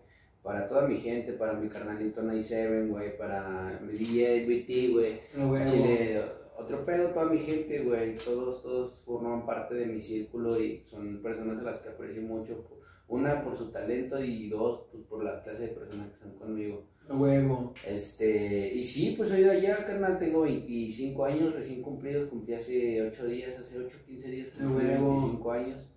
para 0.42 0.66
toda 0.68 0.88
mi 0.88 0.96
gente, 0.96 1.34
para 1.34 1.52
mi 1.52 1.68
carnalito 1.68 2.20
Night 2.22 2.42
Seven, 2.42 2.88
güey, 2.90 3.16
para 3.16 3.78
mi 3.80 3.92
DJ 3.96 4.44
BT, 4.44 4.92
güey, 4.92 5.20
A 5.40 5.46
huevo. 5.46 5.70
Chile, 5.70 6.22
otro 6.58 6.84
pedo, 6.84 7.10
toda 7.10 7.26
mi 7.26 7.38
gente, 7.38 7.80
güey, 7.80 8.16
todos, 8.16 8.62
todos 8.62 9.00
forman 9.04 9.46
parte 9.46 9.74
de 9.74 9.86
mi 9.86 10.00
círculo 10.00 10.60
y 10.60 10.82
son 10.84 11.22
personas 11.22 11.60
a 11.60 11.62
las 11.62 11.78
que 11.78 11.90
aprecio 11.90 12.22
mucho. 12.22 12.64
Una, 13.06 13.42
por 13.42 13.56
su 13.56 13.70
talento 13.70 14.22
y 14.22 14.50
dos, 14.50 14.86
pues 14.92 15.04
por 15.04 15.24
la 15.24 15.42
clase 15.42 15.62
de 15.62 15.68
personas 15.68 16.08
que 16.08 16.14
están 16.14 16.32
conmigo. 16.32 16.84
Huevo. 17.08 17.72
Este, 17.86 18.74
y 18.74 18.84
sí, 18.84 19.14
pues 19.16 19.30
soy 19.30 19.42
de 19.42 19.50
allá, 19.50 19.82
carnal, 19.84 20.18
tengo 20.18 20.42
25 20.42 21.24
años 21.24 21.54
recién 21.54 21.80
cumplidos, 21.80 22.28
cumplí 22.28 22.52
hace 22.52 23.06
8 23.06 23.26
días, 23.26 23.58
hace 23.58 23.78
8, 23.78 23.98
15 24.06 24.30
días 24.30 24.50
que 24.50 24.58
cumplí 24.58 24.86
huevo. 24.88 25.14
25 25.14 25.52
años. 25.52 25.88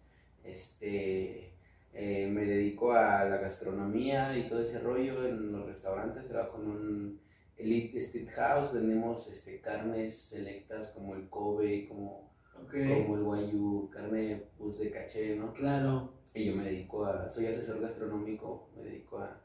Este, 0.46 1.52
eh, 1.94 2.28
me 2.28 2.46
dedico 2.46 2.94
a 2.94 3.26
la 3.26 3.38
gastronomía 3.38 4.38
y 4.38 4.48
todo 4.48 4.62
ese 4.62 4.80
rollo 4.80 5.28
en 5.28 5.52
los 5.52 5.66
restaurantes, 5.66 6.28
trabajo 6.28 6.62
en 6.62 6.70
un 6.70 7.20
Elite 7.62 7.98
Street 8.00 8.30
House, 8.36 8.74
vendemos 8.74 9.30
este, 9.32 9.60
carnes 9.62 10.16
selectas 10.18 10.88
como 10.92 11.16
el 11.16 11.30
Kobe, 11.30 11.88
como, 11.88 12.32
como 12.54 13.16
el 13.18 13.24
Wagyu, 13.24 13.90
carne 13.92 14.44
pues 14.58 14.80
de 14.80 14.90
caché, 14.92 15.36
¿no? 15.36 15.54
Claro. 15.54 16.14
Y 16.34 16.46
yo 16.46 16.56
me 16.56 16.64
dedico 16.66 17.06
a, 17.06 17.30
soy 17.30 17.48
asesor 17.48 17.82
gastronómico, 17.82 18.70
me 18.76 18.84
dedico 18.84 19.18
a, 19.20 19.42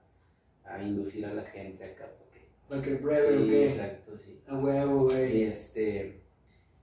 a 0.64 0.82
inducir 0.82 1.26
a 1.26 1.34
la 1.34 1.44
gente 1.44 1.84
acá. 1.84 2.08
Porque, 2.18 2.46
Para 2.68 2.82
que 2.82 2.96
pruebe, 2.96 3.44
sí, 3.44 3.62
exacto, 3.64 4.16
sí. 4.16 4.40
A 4.46 4.56
huevo, 4.56 5.10
Y 5.10 5.14
güey. 5.14 5.42
este, 5.44 6.20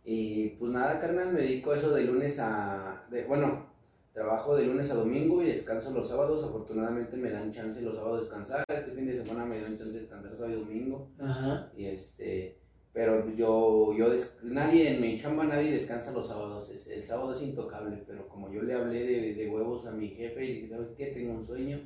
y 0.04 0.50
pues 0.50 0.72
nada, 0.72 1.00
carnal, 1.00 1.32
me 1.32 1.42
dedico 1.42 1.72
a 1.72 1.78
eso 1.78 1.94
de 1.94 2.04
lunes 2.04 2.38
a, 2.40 3.06
de, 3.10 3.24
bueno, 3.26 3.73
trabajo 4.14 4.56
de 4.56 4.66
lunes 4.66 4.90
a 4.92 4.96
domingo 4.96 5.42
y 5.44 5.48
descanso 5.48 5.92
los 5.92 6.08
sábados. 6.08 6.44
Afortunadamente 6.44 7.18
me 7.18 7.32
dan 7.32 7.52
chance 7.52 7.82
los 7.82 7.96
sábados 7.96 8.20
de 8.20 8.26
descansar. 8.26 8.66
Este 8.68 8.92
fin 8.92 9.08
de 9.08 9.24
semana 9.24 9.46
me 9.46 9.58
dieron 9.58 9.76
chance 9.78 9.94
de 9.94 10.00
descansar 10.02 10.36
sábado 10.36 10.58
y 10.58 10.62
domingo. 10.62 11.12
Ajá. 11.20 11.72
Y 11.76 11.86
este, 11.86 12.60
pero 12.94 13.28
yo, 13.36 13.94
yo, 13.98 14.10
des- 14.12 14.38
nadie 14.44 14.96
en 14.96 15.02
mi 15.02 15.20
chamba, 15.20 15.46
nadie 15.46 15.72
descansa 15.72 16.12
los 16.14 16.28
sábados. 16.28 16.70
Es- 16.70 16.88
el 16.88 17.04
sábado 17.04 17.34
es 17.34 17.42
intocable, 17.42 18.04
pero 18.06 18.28
como 18.30 18.52
yo 18.52 18.62
le 18.62 18.74
hablé 18.76 19.04
de, 19.04 19.34
de 19.34 19.50
huevos 19.50 19.88
a 19.88 19.92
mi 19.92 20.10
jefe 20.10 20.46
y 20.46 20.48
le 20.48 20.54
dije, 20.56 20.70
¿sabes 20.70 20.90
qué? 20.96 21.08
Tengo 21.08 21.34
un 21.34 21.44
sueño. 21.44 21.80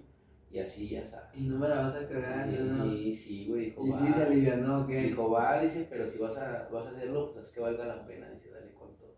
Y 0.49 0.59
así 0.59 0.87
ya 0.87 1.03
sabes. 1.03 1.29
Y 1.35 1.41
no 1.47 1.59
me 1.59 1.67
la 1.67 1.81
vas 1.81 1.95
a 1.95 2.07
cagar, 2.07 2.47
¿no? 2.47 2.85
Y, 2.85 3.13
sí, 3.13 3.47
güey, 3.49 3.65
dijo, 3.65 3.85
Y 3.85 3.89
va. 3.89 3.99
sí 3.99 4.13
se 4.13 4.23
alivianó, 4.23 4.81
¿ok? 4.83 4.87
Dijo, 4.89 5.29
va, 5.29 5.61
dice, 5.61 5.85
pero 5.89 6.07
si 6.07 6.19
vas 6.19 6.37
a, 6.37 6.69
vas 6.71 6.85
a 6.85 6.91
hacerlo, 6.91 7.33
pues 7.33 7.47
es 7.47 7.53
que 7.53 7.59
valga 7.59 7.85
la 7.85 8.07
pena, 8.07 8.29
dice, 8.31 8.51
dale 8.51 8.73
con 8.73 8.95
todo. 8.95 9.16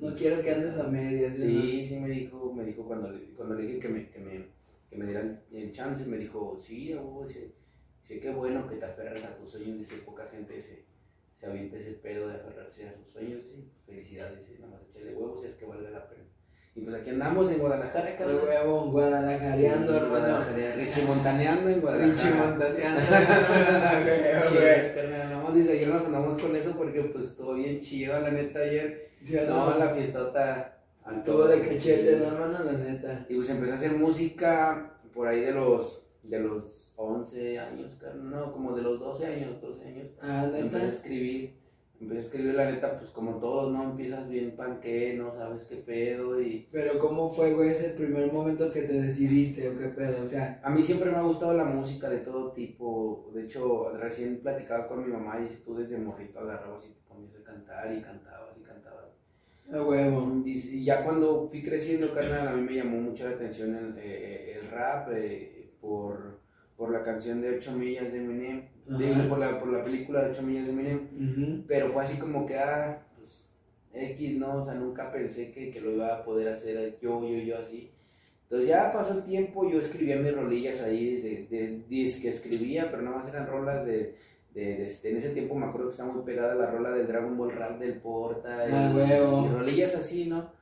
No 0.00 0.14
quiero 0.14 0.42
que 0.42 0.52
andes 0.52 0.78
a 0.78 0.84
medias. 0.84 1.36
Sí, 1.36 1.84
sí 1.86 1.96
me 1.96 2.08
dijo, 2.08 2.52
me 2.52 2.64
dijo 2.64 2.84
cuando, 2.84 3.12
cuando 3.36 3.54
le 3.54 3.62
dije 3.62 3.78
que 3.78 3.88
me, 3.88 4.08
que 4.08 4.20
me, 4.20 4.46
que 4.88 4.96
me 4.96 5.06
diera 5.06 5.42
el 5.52 5.72
chance, 5.72 6.04
me 6.06 6.18
dijo, 6.18 6.56
sí, 6.58 6.92
abuelo, 6.92 7.26
dice, 7.26 7.52
sí, 8.04 8.20
qué 8.20 8.30
bueno 8.30 8.66
que 8.68 8.76
te 8.76 8.84
aferras 8.84 9.24
a 9.24 9.36
tus 9.36 9.50
sueños, 9.50 9.78
dice, 9.78 9.96
poca 9.96 10.26
gente 10.26 10.60
se, 10.60 10.84
se 11.34 11.46
avienta 11.46 11.76
ese 11.76 11.92
pedo 11.92 12.28
de 12.28 12.36
aferrarse 12.36 12.88
a 12.88 12.92
sus 12.92 13.08
sueños, 13.08 13.42
dice, 13.44 13.64
felicidades, 13.86 14.38
dice, 14.38 14.58
nada 14.60 14.72
más 14.72 14.82
echarle 14.88 15.14
huevos 15.14 15.44
es 15.44 15.54
que 15.54 15.66
valga 15.66 15.90
la 15.90 16.08
pena. 16.08 16.24
Y 16.74 16.82
pues 16.82 16.94
aquí 16.94 17.10
andamos 17.10 17.50
en 17.50 17.58
Guadalajara, 17.58 18.16
cada 18.16 18.36
huevo, 18.36 18.84
en 18.84 18.90
Guadalajareando, 18.92 19.92
sí, 19.92 19.98
hermano. 19.98 20.44
Montaneando 21.08 21.70
en 21.70 21.80
Guadalajara. 21.80 22.46
Montaneando. 22.46 23.00
Andamos 25.24 25.54
desde 25.56 25.72
ayer 25.72 25.88
nos 25.88 26.04
andamos 26.04 26.40
con 26.40 26.54
eso 26.54 26.76
porque 26.76 27.02
pues 27.02 27.24
estuvo 27.24 27.54
bien 27.54 27.80
chido, 27.80 28.20
la 28.20 28.30
neta, 28.30 28.60
ayer. 28.60 29.07
No, 29.48 29.78
la 29.78 29.88
fiestota. 29.90 30.74
Estuvo 31.14 31.44
de 31.44 31.66
cachete, 31.66 32.16
no, 32.18 32.26
hermano, 32.26 32.64
la 32.64 32.72
neta. 32.72 33.26
Y 33.28 33.36
pues 33.36 33.48
empecé 33.50 33.72
a 33.72 33.74
hacer 33.76 33.92
música 33.92 35.00
por 35.14 35.26
ahí 35.26 35.40
de 35.40 35.52
los, 35.52 36.06
de 36.22 36.40
los 36.40 36.92
11 36.96 37.58
años, 37.58 37.98
no, 38.16 38.52
como 38.52 38.76
de 38.76 38.82
los 38.82 39.00
12 39.00 39.26
años, 39.26 39.60
12 39.60 39.84
años. 39.86 40.06
Ah, 40.20 40.46
neta. 40.46 40.58
Empecé 40.58 40.84
a 40.84 40.90
escribir 40.90 41.58
Empecé 42.00 42.18
a 42.18 42.22
escribir 42.22 42.54
la 42.54 42.70
neta, 42.70 42.96
pues 42.96 43.10
como 43.10 43.38
todos, 43.38 43.72
¿no? 43.72 43.82
Empiezas 43.82 44.28
bien 44.28 44.54
panque, 44.54 45.14
no 45.18 45.32
sabes 45.34 45.64
qué 45.64 45.76
pedo 45.76 46.40
y... 46.40 46.68
Pero 46.70 46.96
¿cómo 47.00 47.28
fue, 47.28 47.54
güey, 47.54 47.70
ese 47.70 47.90
primer 47.90 48.32
momento 48.32 48.70
que 48.70 48.82
te 48.82 48.92
decidiste 48.92 49.68
o 49.68 49.76
qué 49.76 49.88
pedo? 49.88 50.22
O 50.22 50.26
sea... 50.26 50.60
A 50.62 50.70
mí 50.70 50.80
siempre 50.80 51.10
me 51.10 51.16
ha 51.16 51.22
gustado 51.22 51.54
la 51.54 51.64
música 51.64 52.08
de 52.08 52.18
todo 52.18 52.52
tipo. 52.52 53.32
De 53.34 53.44
hecho, 53.44 53.90
recién 53.96 54.40
platicaba 54.40 54.86
con 54.86 55.04
mi 55.04 55.12
mamá 55.12 55.40
y 55.40 55.48
si 55.48 55.56
tú 55.56 55.74
desde 55.74 55.98
morrito 55.98 56.38
agarrabas 56.38 56.86
y 56.86 56.92
te 56.92 57.00
ponías 57.08 57.34
a 57.34 57.42
cantar 57.42 57.92
y 57.92 58.00
cantabas. 58.00 58.47
A 59.72 59.82
huevo. 59.82 60.42
Y, 60.44 60.84
ya 60.84 61.04
cuando 61.04 61.48
fui 61.50 61.62
creciendo, 61.62 62.12
carnal, 62.12 62.48
a 62.48 62.52
mí 62.52 62.62
me 62.62 62.74
llamó 62.74 63.00
mucho 63.00 63.24
la 63.24 63.36
atención 63.36 63.74
el, 63.74 63.98
eh, 63.98 64.58
el 64.58 64.70
rap 64.70 65.10
eh, 65.12 65.70
por, 65.80 66.40
por 66.76 66.90
la 66.90 67.02
canción 67.02 67.42
de 67.42 67.56
8 67.56 67.72
millas 67.72 68.12
de 68.12 68.18
Eminem 68.18 68.62
por, 69.28 69.38
la, 69.38 69.60
por 69.60 69.70
la 69.70 69.84
película 69.84 70.22
de 70.22 70.30
8 70.30 70.42
millas 70.42 70.66
de 70.66 70.72
Eminem, 70.72 71.64
pero 71.66 71.90
fue 71.90 72.02
así 72.02 72.18
como 72.18 72.46
que, 72.46 72.56
ah, 72.56 73.06
pues, 73.16 73.50
X, 73.92 74.38
¿no? 74.38 74.62
O 74.62 74.64
sea, 74.64 74.74
nunca 74.74 75.12
pensé 75.12 75.52
que, 75.52 75.70
que, 75.70 75.80
lo 75.80 75.92
iba 75.92 76.14
a 76.14 76.24
poder 76.24 76.48
hacer 76.48 76.98
yo, 77.00 77.20
yo, 77.22 77.38
yo 77.38 77.58
así. 77.58 77.90
Entonces 78.44 78.68
ya 78.68 78.90
pasó 78.90 79.12
el 79.12 79.24
tiempo, 79.24 79.68
yo 79.68 79.78
escribía 79.78 80.16
mis 80.16 80.34
rolillas 80.34 80.80
ahí, 80.80 81.16
de, 81.16 81.46
de, 81.50 81.82
de 81.86 82.20
que 82.22 82.28
escribía, 82.30 82.88
pero 82.90 83.02
nada 83.02 83.18
más 83.18 83.28
eran 83.28 83.46
rolas 83.46 83.84
de, 83.84 84.14
de, 84.58 84.86
este, 84.86 85.10
en 85.10 85.16
ese 85.16 85.30
tiempo 85.30 85.54
me 85.54 85.66
acuerdo 85.66 85.88
que 85.88 85.92
estaba 85.92 86.12
muy 86.12 86.24
pegada 86.24 86.54
la 86.54 86.70
rola 86.70 86.90
del 86.90 87.06
Dragon 87.06 87.36
Ball 87.36 87.52
Rap 87.52 87.78
del 87.78 88.00
Porta, 88.00 88.64
ah, 88.64 88.92
y, 88.92 89.46
y 89.46 89.48
rolillas 89.54 89.94
así, 89.94 90.26
¿no? 90.26 90.58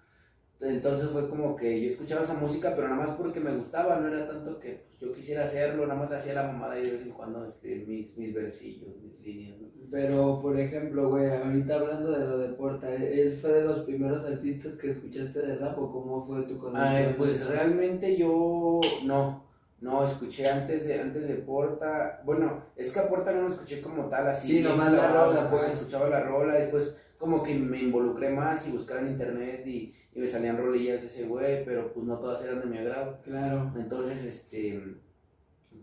Entonces 0.61 1.09
fue 1.11 1.29
como 1.29 1.55
que 1.55 1.83
yo 1.83 1.91
escuchaba 1.91 2.23
esa 2.23 2.35
música, 2.35 2.73
pero 2.75 2.89
nada 2.89 3.07
más 3.07 3.17
porque 3.17 3.41
me 3.41 3.55
gustaba, 3.57 4.01
no 4.01 4.09
era 4.09 4.27
tanto 4.27 4.59
que 4.59 4.87
pues, 4.89 5.01
yo 5.01 5.13
quisiera 5.13 5.45
hacerlo, 5.45 5.87
nada 5.87 6.01
más 6.01 6.11
le 6.11 6.17
hacía 6.17 6.35
la 6.35 6.51
mamada 6.51 6.79
y 6.79 6.85
de 6.85 6.93
vez 6.93 7.03
en 7.03 7.11
cuando 7.11 7.45
escribir 7.45 7.87
mis, 7.87 8.17
mis 8.17 8.35
versillos, 8.35 8.97
mis 9.03 9.21
líneas. 9.21 9.59
Pero, 9.91 10.41
por 10.41 10.59
ejemplo, 10.59 11.11
güey, 11.11 11.31
ahorita 11.31 11.77
hablando 11.77 12.11
de 12.11 12.27
lo 12.27 12.39
de 12.39 12.49
Porta, 12.55 12.93
¿él 12.93 13.39
fue 13.41 13.53
de 13.53 13.65
los 13.65 13.81
primeros 13.81 14.25
artistas 14.25 14.77
que 14.77 14.91
escuchaste 14.91 15.41
de 15.41 15.57
rap 15.57 15.79
o 15.79 15.93
cómo 15.93 16.27
fue 16.27 16.43
tu 16.43 16.59
conexión? 16.59 17.15
pues 17.17 17.47
realmente 17.47 18.17
yo 18.17 18.81
no, 19.05 19.46
no, 19.87 20.05
escuché 20.05 20.49
antes 20.49 20.85
de, 20.89 21.01
antes 21.01 21.29
de 21.29 21.35
Porta, 21.37 22.21
bueno, 22.25 22.65
es 22.75 22.91
que 22.91 22.99
a 22.99 23.09
Porta 23.09 23.31
no 23.31 23.43
lo 23.43 23.49
escuché 23.49 23.81
como 23.81 24.09
tal, 24.09 24.27
así. 24.27 24.49
Sí, 24.49 24.61
nomás 24.61 24.93
la 24.93 25.13
rola, 25.13 25.49
pues. 25.49 25.75
Escuchaba 25.75 26.09
la 26.09 26.21
rola, 26.21 26.55
después 26.55 26.97
como 27.19 27.41
que 27.43 27.55
me 27.55 27.79
involucré 27.79 28.31
más 28.31 28.67
y 28.67 28.73
buscaba 28.73 29.01
en 29.01 29.13
internet 29.13 29.63
y, 29.65 29.95
y 30.13 30.19
me 30.19 30.27
salían 30.27 30.59
rolillas 30.59 31.03
de 31.03 31.07
ese 31.07 31.27
güey, 31.27 31.65
pero 31.65 31.93
pues 31.93 32.05
no 32.05 32.19
todas 32.19 32.43
eran 32.43 32.61
de 32.61 32.67
mi 32.67 32.79
agrado. 32.79 33.21
Claro. 33.23 33.73
Entonces, 33.77 34.25
este, 34.25 34.97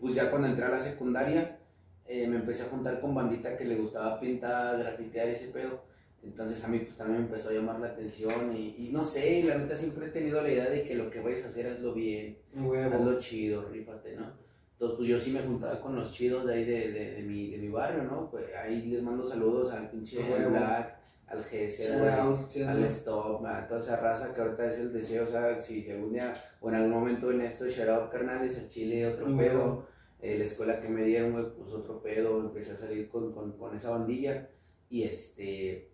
pues 0.02 0.16
ya 0.16 0.30
cuando 0.30 0.50
entré 0.50 0.66
a 0.66 0.70
la 0.70 0.80
secundaria, 0.82 1.60
eh, 2.06 2.28
me 2.28 2.36
empecé 2.36 2.64
a 2.64 2.70
juntar 2.70 3.00
con 3.00 3.16
bandita 3.16 3.56
que 3.56 3.64
le 3.64 3.78
gustaba 3.78 4.20
pintar, 4.20 4.78
grafitear 4.80 5.30
ese 5.30 5.48
pedo. 5.48 5.82
Entonces 6.24 6.64
a 6.64 6.70
mí 6.70 6.80
pues 6.80 6.98
también 6.98 7.20
me 7.20 7.26
empezó 7.26 7.50
a 7.50 7.54
llamar 7.54 7.80
la 7.80 7.88
atención 7.88 8.56
y, 8.56 8.76
y, 8.78 8.90
no 8.94 9.04
sé, 9.04 9.44
la 9.44 9.58
neta 9.58 9.76
siempre 9.76 10.08
he 10.08 10.10
tenido 10.10 10.42
la 10.42 10.50
idea 10.50 10.70
de 10.70 10.84
que 10.84 10.96
lo 10.96 11.10
que 11.10 11.20
vayas 11.20 11.44
a 11.44 11.48
hacer 11.50 11.68
hazlo 11.68 11.94
bien, 11.94 12.38
hazlo 12.56 13.20
chido, 13.20 13.68
rífate, 13.70 14.16
¿no? 14.16 14.32
Entonces 14.74 14.98
pues 14.98 15.10
yo 15.10 15.20
sí 15.20 15.32
me 15.32 15.42
juntaba 15.42 15.80
con 15.80 15.96
los 15.96 16.12
chidos 16.12 16.46
de 16.46 16.54
ahí 16.54 16.66
de, 16.66 16.92
de, 16.92 17.12
de 17.16 17.24
mi, 17.24 17.52
de 17.52 17.58
mi 17.58 17.70
barrio, 17.70 18.04
¿no? 18.04 18.30
Pues 18.32 18.46
ahí 18.56 18.84
les 18.84 19.02
mando 19.04 19.26
saludos 19.26 19.72
al 19.72 19.90
pinche 19.90 20.22
Black, 20.50 20.98
al 21.28 21.40
GS, 21.40 22.68
al 22.68 22.84
Stop, 22.86 23.46
a 23.46 23.68
toda 23.68 23.80
esa 23.80 23.98
raza 23.98 24.34
que 24.34 24.42
ahorita 24.42 24.68
es 24.68 24.80
el 24.80 24.94
deseo, 24.94 25.24
o 25.24 25.28
sea, 25.28 25.60
si, 25.60 25.90
algún 25.90 26.14
día 26.14 26.34
o 26.62 26.70
en 26.70 26.76
algún 26.76 26.92
momento 26.92 27.32
en 27.32 27.42
esto, 27.42 27.68
shout 27.68 27.90
out 27.90 28.12
carnales, 28.12 28.58
el 28.58 28.70
Chile, 28.70 29.08
otro 29.08 29.36
pedo, 29.38 29.86
eh, 30.22 30.38
la 30.38 30.44
escuela 30.46 30.80
que 30.80 30.90
me 30.90 31.04
dieron, 31.04 31.34
pues 31.34 31.72
otro 31.72 32.02
pedo, 32.02 32.40
empecé 32.40 32.72
a 32.72 32.76
salir 32.76 33.10
con, 33.10 33.34
con, 33.34 33.58
con, 33.58 33.76
esa 33.76 33.90
bandilla 33.90 34.50
y 34.90 35.04
este, 35.04 35.93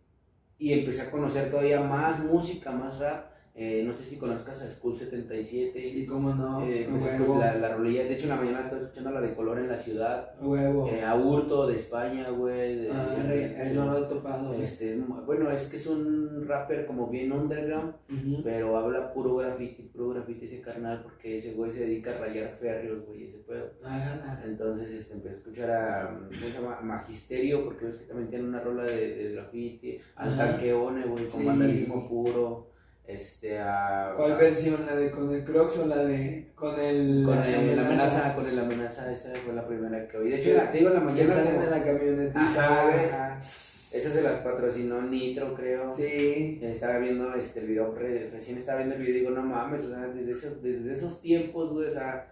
y 0.59 0.73
empecé 0.73 1.03
a 1.03 1.11
conocer 1.11 1.49
todavía 1.49 1.81
más 1.81 2.19
música, 2.19 2.71
más 2.71 2.99
rap, 2.99 3.28
eh, 3.55 3.83
no 3.85 3.93
sé 3.93 4.03
si 4.03 4.17
conozcas 4.17 4.61
a 4.61 4.69
School 4.69 4.95
77. 4.95 5.85
Sí, 5.85 6.05
cómo 6.05 6.33
no. 6.33 6.65
Eh, 6.65 6.87
pues 6.89 7.19
la, 7.37 7.55
la 7.55 7.75
rolilla. 7.75 8.03
De 8.03 8.13
hecho, 8.13 8.23
en 8.23 8.29
la 8.29 8.35
mañana 8.37 8.61
estaba 8.61 8.81
escuchando 8.81 9.11
la 9.11 9.21
de 9.21 9.35
Color 9.35 9.59
en 9.59 9.67
la 9.67 9.77
ciudad. 9.77 10.33
Huevo. 10.41 10.87
Eh, 10.87 11.03
a 11.03 11.15
Hurto 11.15 11.67
de 11.67 11.75
España, 11.75 12.29
güey. 12.29 12.87
Ah, 12.89 13.15
ahí 13.27 13.73
no 13.75 13.85
lo 13.85 13.97
he 13.97 14.07
topado. 14.07 14.53
Este, 14.53 14.91
es, 14.91 15.07
bueno, 15.25 15.51
es 15.51 15.67
que 15.67 15.77
es 15.77 15.87
un 15.87 16.45
rapper 16.47 16.85
como 16.85 17.07
bien 17.07 17.31
underground, 17.31 17.95
pero 18.43 18.77
habla 18.77 19.13
puro 19.13 19.35
graffiti, 19.35 19.83
puro 19.83 20.09
graffiti 20.09 20.45
ese 20.45 20.61
carnal, 20.61 21.03
porque 21.03 21.37
ese 21.37 21.53
güey 21.53 21.71
se 21.71 21.81
dedica 21.81 22.11
a 22.11 22.19
rayar 22.19 22.57
férreos, 22.59 23.05
güey, 23.05 23.25
ese 23.25 23.39
pedo. 23.39 23.71
Ajá. 23.83 24.41
Entonces, 24.45 24.89
este, 24.91 25.15
empecé 25.15 25.35
a 25.35 25.37
escuchar 25.37 25.71
a, 25.71 26.19
¿cómo 26.29 26.39
se 26.39 26.51
llama? 26.51 26.79
Magisterio, 26.81 27.65
porque 27.65 27.85
ves 27.85 27.97
que 27.97 28.05
también 28.05 28.29
tiene 28.29 28.45
una 28.45 28.61
rola 28.61 28.83
de, 28.83 29.15
de 29.15 29.33
graffiti. 29.33 29.99
Al 30.15 30.37
Tanqueone, 30.37 31.05
güey, 31.05 31.25
con 31.25 31.45
vandalismo 31.45 32.07
puro. 32.07 32.69
Este, 33.09 33.57
a, 33.57 34.13
¿Cuál 34.15 34.37
versión? 34.37 34.85
¿La 34.85 34.95
de 34.95 35.09
con 35.09 35.33
el 35.33 35.43
Crocs 35.43 35.79
o 35.79 35.87
la 35.87 36.05
de 36.05 36.51
con 36.53 36.79
el. 36.79 37.23
Con 37.25 37.39
el, 37.39 37.75
la 37.75 37.87
amenaza, 37.87 38.35
con 38.35 38.45
el 38.45 38.59
amenaza, 38.59 39.11
esa 39.11 39.33
fue 39.43 39.55
la 39.55 39.67
primera 39.67 40.07
que 40.07 40.17
oí. 40.17 40.29
De 40.29 40.35
hecho, 40.35 40.61
te 40.71 40.77
digo, 40.77 40.91
la 40.91 40.99
mañana. 40.99 41.33
salen 41.33 41.55
como... 41.55 41.69
la 41.71 41.83
camionetita, 41.83 43.37
Esa 43.39 44.09
se 44.11 44.21
las 44.21 44.41
patrocinó 44.41 45.01
Nitro, 45.01 45.55
creo. 45.55 45.95
Sí. 45.95 46.59
Estaba 46.61 46.99
viendo 46.99 47.33
este, 47.33 47.61
el 47.61 47.67
video, 47.69 47.95
recién 47.95 48.59
estaba 48.59 48.77
viendo 48.77 48.93
el 48.93 49.01
video 49.01 49.15
y 49.15 49.19
digo, 49.21 49.31
no 49.31 49.41
mames, 49.41 49.85
o 49.85 49.89
sea, 49.89 50.07
desde 50.09 50.31
esos, 50.31 50.61
desde 50.61 50.93
esos 50.93 51.19
tiempos, 51.19 51.71
güey, 51.71 51.87
o 51.87 51.91
sea, 51.91 52.31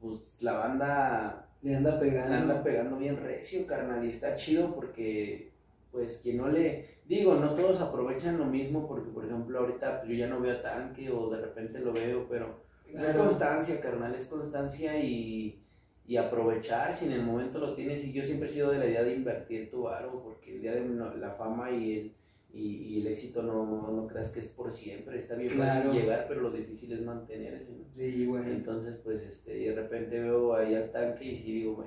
pues 0.00 0.38
la 0.40 0.54
banda. 0.54 1.46
Le 1.62 1.76
anda 1.76 2.00
pegando. 2.00 2.30
Le 2.30 2.36
anda 2.42 2.64
pegando 2.64 2.96
bien 2.96 3.16
recio, 3.16 3.64
carnal, 3.64 4.04
y 4.04 4.10
está 4.10 4.34
chido 4.34 4.74
porque, 4.74 5.52
pues, 5.94 6.20
quien 6.22 6.36
no 6.36 6.48
le 6.48 6.94
Digo, 7.06 7.34
no 7.34 7.52
todos 7.52 7.80
aprovechan 7.80 8.38
lo 8.38 8.46
mismo 8.46 8.88
porque, 8.88 9.10
por 9.10 9.26
ejemplo, 9.26 9.58
ahorita 9.58 10.00
pues, 10.00 10.10
yo 10.10 10.16
ya 10.16 10.26
no 10.26 10.40
veo 10.40 10.56
tanque 10.56 11.10
o 11.10 11.28
de 11.28 11.40
repente 11.40 11.78
lo 11.78 11.92
veo, 11.92 12.26
pero 12.30 12.60
es 12.90 13.02
constancia, 13.14 13.78
carnal, 13.80 14.14
es 14.14 14.24
constancia 14.24 14.98
y, 14.98 15.62
y, 16.06 16.16
aprovechar 16.16 16.94
si 16.94 17.06
en 17.06 17.12
el 17.12 17.22
momento 17.22 17.58
lo 17.58 17.74
tienes. 17.74 18.04
Y 18.04 18.12
yo 18.12 18.22
siempre 18.22 18.48
he 18.48 18.52
sido 18.52 18.70
de 18.70 18.78
la 18.78 18.86
idea 18.86 19.02
de 19.02 19.14
invertir 19.14 19.70
tu 19.70 19.86
aro 19.86 20.22
porque 20.22 20.54
el 20.54 20.62
día 20.62 20.74
de 20.74 20.88
la 21.18 21.32
fama 21.32 21.70
y 21.70 21.92
el, 21.92 22.14
y, 22.54 23.00
el 23.02 23.08
éxito 23.08 23.42
no, 23.42 23.66
no, 23.66 24.06
creas 24.06 24.30
que 24.30 24.40
es 24.40 24.48
por 24.48 24.72
siempre. 24.72 25.18
Está 25.18 25.34
bien 25.34 25.50
fácil 25.50 25.92
llegar, 25.92 26.24
pero 26.26 26.40
lo 26.40 26.50
difícil 26.52 26.90
es 26.92 27.02
mantenerse. 27.02 27.70
Sí, 27.94 28.26
bueno. 28.26 28.50
Entonces, 28.50 28.96
pues, 29.04 29.20
este, 29.20 29.52
de 29.52 29.74
repente 29.74 30.20
veo 30.20 30.54
ahí 30.54 30.74
al 30.74 30.90
tanque 30.90 31.26
y 31.26 31.36
sí 31.36 31.52
digo, 31.52 31.80
o 31.80 31.84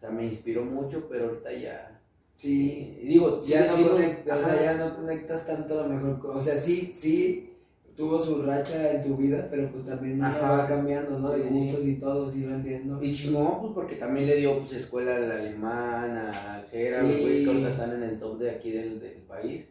sea, 0.00 0.10
me 0.10 0.24
inspiró 0.24 0.64
mucho, 0.64 1.08
pero 1.10 1.28
ahorita 1.28 1.52
ya 1.52 1.93
Sí, 2.36 2.98
digo, 3.02 3.40
ya, 3.42 3.66
no 3.66 3.88
conectas, 3.88 4.38
o 4.38 4.44
sea, 4.44 4.62
ya 4.62 4.74
no 4.76 4.96
conectas 4.96 5.46
tanto 5.46 5.80
a 5.80 5.86
lo 5.86 5.94
mejor, 5.94 6.36
o 6.36 6.42
sea, 6.42 6.56
sí, 6.56 6.92
sí, 6.94 7.54
tuvo 7.96 8.22
su 8.22 8.42
racha 8.42 8.92
en 8.92 9.02
tu 9.02 9.16
vida, 9.16 9.46
pero 9.50 9.70
pues 9.70 9.84
también 9.84 10.20
va 10.20 10.66
cambiando, 10.66 11.18
¿no? 11.18 11.30
De 11.30 11.42
gustos 11.42 11.84
y 11.84 11.94
todo, 11.96 12.30
sí 12.30 12.44
lo 12.44 12.56
entiendo. 12.56 13.02
Y 13.02 13.14
chingón, 13.14 13.60
pues 13.60 13.72
porque 13.72 13.94
también 13.94 14.26
le 14.26 14.36
dio 14.36 14.58
pues 14.58 14.72
escuela 14.72 15.16
al 15.16 15.30
alemán, 15.30 16.16
a 16.16 16.64
Gerard, 16.70 17.06
pues 17.06 17.40
que 17.40 17.46
ahorita 17.46 17.70
están 17.70 17.92
en 17.94 18.02
el 18.02 18.18
top 18.18 18.38
de 18.38 18.50
aquí 18.50 18.72
del, 18.72 19.00
del 19.00 19.22
país. 19.22 19.66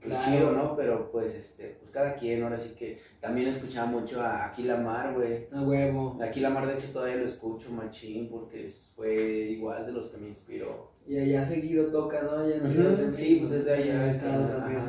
Claro. 0.00 0.52
¿no? 0.52 0.76
Pero 0.76 1.10
pues, 1.10 1.34
este, 1.34 1.76
pues 1.80 1.90
cada 1.90 2.14
quien, 2.14 2.42
ahora 2.42 2.58
sí 2.58 2.70
que 2.78 2.98
también 3.20 3.48
escuchaba 3.48 3.86
mucho 3.86 4.20
a 4.20 4.46
Aquilamar, 4.46 5.14
güey. 5.14 5.48
A 5.52 5.62
huevo. 5.62 6.18
Aquilamar, 6.22 6.66
de 6.66 6.74
hecho, 6.74 6.88
todavía 6.92 7.16
lo 7.16 7.26
escucho 7.26 7.70
machín 7.70 8.28
porque 8.28 8.68
fue 8.94 9.14
igual 9.50 9.86
de 9.86 9.92
los 9.92 10.08
que 10.08 10.18
me 10.18 10.28
inspiró. 10.28 10.92
Y 11.08 11.18
allá 11.18 11.42
seguido 11.42 11.86
toca, 11.86 12.22
¿no? 12.22 12.32
Allá 12.32 12.56
en 12.56 13.14
Sí, 13.14 13.36
pues 13.40 13.50
desde 13.50 13.72
allá. 13.72 14.08
Estado 14.08 14.46
también. 14.46 14.82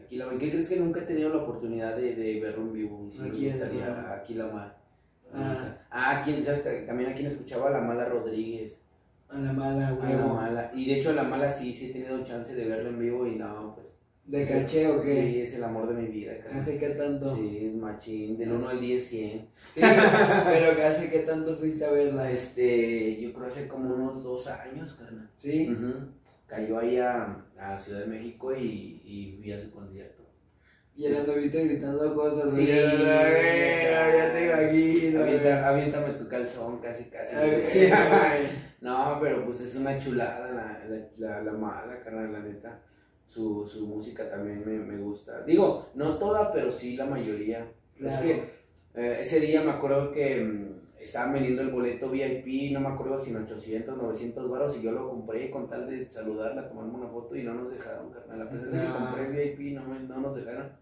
Aquilamar. 0.00 0.38
¿Qué 0.38 0.50
crees 0.50 0.68
que 0.68 0.76
nunca 0.76 1.00
he 1.00 1.04
tenido 1.04 1.28
la 1.30 1.42
oportunidad 1.42 1.96
de, 1.96 2.14
de 2.14 2.40
verlo 2.40 2.62
en 2.62 2.72
vivo? 2.72 3.08
Y 3.08 3.12
sí, 3.12 3.20
me 3.20 3.30
gustaría 3.30 4.12
Aquilamar. 4.12 4.78
Ah. 5.34 5.76
ah, 5.90 6.22
¿quién, 6.24 6.42
sabes? 6.44 6.86
También 6.86 7.10
a 7.10 7.14
quien 7.14 7.26
escuchaba 7.26 7.68
a 7.68 7.72
la 7.72 7.80
mala 7.80 8.04
Rodríguez. 8.04 8.80
A 9.28 9.38
la 9.38 9.52
mala, 9.52 9.90
güey. 9.92 10.12
A 10.12 10.16
la 10.16 10.26
mala. 10.26 10.72
Y 10.72 10.88
de 10.88 11.00
hecho 11.00 11.10
a 11.10 11.14
la 11.14 11.24
mala 11.24 11.50
sí, 11.50 11.72
sí 11.72 11.90
he 11.90 11.92
tenido 11.92 12.22
chance 12.24 12.54
de 12.54 12.64
verlo 12.64 12.90
en 12.90 12.98
vivo 12.98 13.26
y 13.26 13.34
no, 13.36 13.74
pues 13.74 13.99
¿De 14.30 14.46
caché 14.46 14.86
o 14.86 15.02
qué? 15.02 15.08
Sí, 15.08 15.40
es 15.40 15.54
el 15.54 15.64
amor 15.64 15.88
de 15.88 16.00
mi 16.00 16.06
vida. 16.06 16.34
¿Hace 16.52 16.78
qué 16.78 16.90
tanto? 16.90 17.34
Sí, 17.34 17.72
machín, 17.74 18.38
del 18.38 18.52
1 18.52 18.68
al 18.68 18.80
10, 18.80 19.04
100. 19.04 19.38
Sí, 19.74 19.80
pero 19.80 20.86
¿hace 20.86 21.10
qué 21.10 21.18
tanto 21.20 21.56
fuiste 21.56 21.84
a 21.84 21.90
verla? 21.90 22.30
Este, 22.30 23.20
yo 23.20 23.32
creo 23.32 23.48
hace 23.48 23.66
como 23.66 23.92
unos 23.92 24.22
dos 24.22 24.46
años, 24.46 24.94
carnal. 24.94 25.28
Sí. 25.36 25.76
Cayó 26.46 26.78
ahí 26.78 26.98
a, 26.98 27.44
a, 27.58 27.76
Ciudad 27.76 28.00
de 28.00 28.06
México 28.06 28.54
y, 28.54 29.02
y 29.04 29.36
fui 29.40 29.52
a 29.52 29.60
su 29.60 29.72
concierto. 29.72 30.22
Y 30.94 31.06
él 31.06 31.16
anduviste 31.16 31.64
gritando 31.64 32.14
cosas. 32.14 32.54
Sí, 32.54 32.66
ya 32.66 34.32
te 34.32 34.46
imagino. 34.46 35.22
Avienta, 35.22 35.68
aviéntame 35.68 36.12
tu 36.14 36.28
calzón, 36.28 36.78
casi, 36.78 37.10
casi. 37.10 37.34
no, 38.80 39.18
pero 39.20 39.44
pues 39.44 39.60
es 39.60 39.74
una 39.74 39.98
chulada 39.98 40.52
la, 40.52 41.08
la, 41.18 41.42
la, 41.42 41.52
mala, 41.52 42.00
carnal, 42.04 42.32
la 42.32 42.38
neta 42.40 42.80
su, 43.30 43.64
su 43.68 43.86
música 43.86 44.28
también 44.28 44.64
me, 44.66 44.76
me, 44.80 44.96
gusta. 44.96 45.42
Digo, 45.42 45.86
no 45.94 46.18
toda, 46.18 46.52
pero 46.52 46.72
sí 46.72 46.96
la 46.96 47.06
mayoría. 47.06 47.70
Es 48.00 48.18
que 48.18 48.42
eh, 48.94 49.18
ese 49.20 49.38
día 49.38 49.62
me 49.62 49.70
acuerdo 49.70 50.10
que 50.10 50.42
mm, 50.42 50.98
estaban 51.00 51.34
vendiendo 51.34 51.62
el 51.62 51.70
boleto 51.70 52.10
VIP, 52.10 52.72
no 52.72 52.80
me 52.80 52.88
acuerdo 52.88 53.20
si 53.20 53.30
en 53.30 53.36
800, 53.36 53.96
900 53.96 54.50
baros, 54.50 54.76
y 54.76 54.82
yo 54.82 54.90
lo 54.90 55.08
compré 55.08 55.48
con 55.48 55.68
tal 55.68 55.88
de 55.88 56.10
saludarla, 56.10 56.68
tomarme 56.68 56.94
una 56.94 57.06
foto 57.06 57.36
y 57.36 57.44
no 57.44 57.54
nos 57.54 57.70
dejaron, 57.70 58.10
carnal. 58.10 58.42
A 58.42 58.48
pesar 58.48 58.68
de 58.68 58.80
que 58.80 58.92
compré 58.92 59.54
VIP, 59.56 59.74
no, 59.76 59.86
no 59.86 60.20
nos 60.20 60.34
dejaron. 60.34 60.72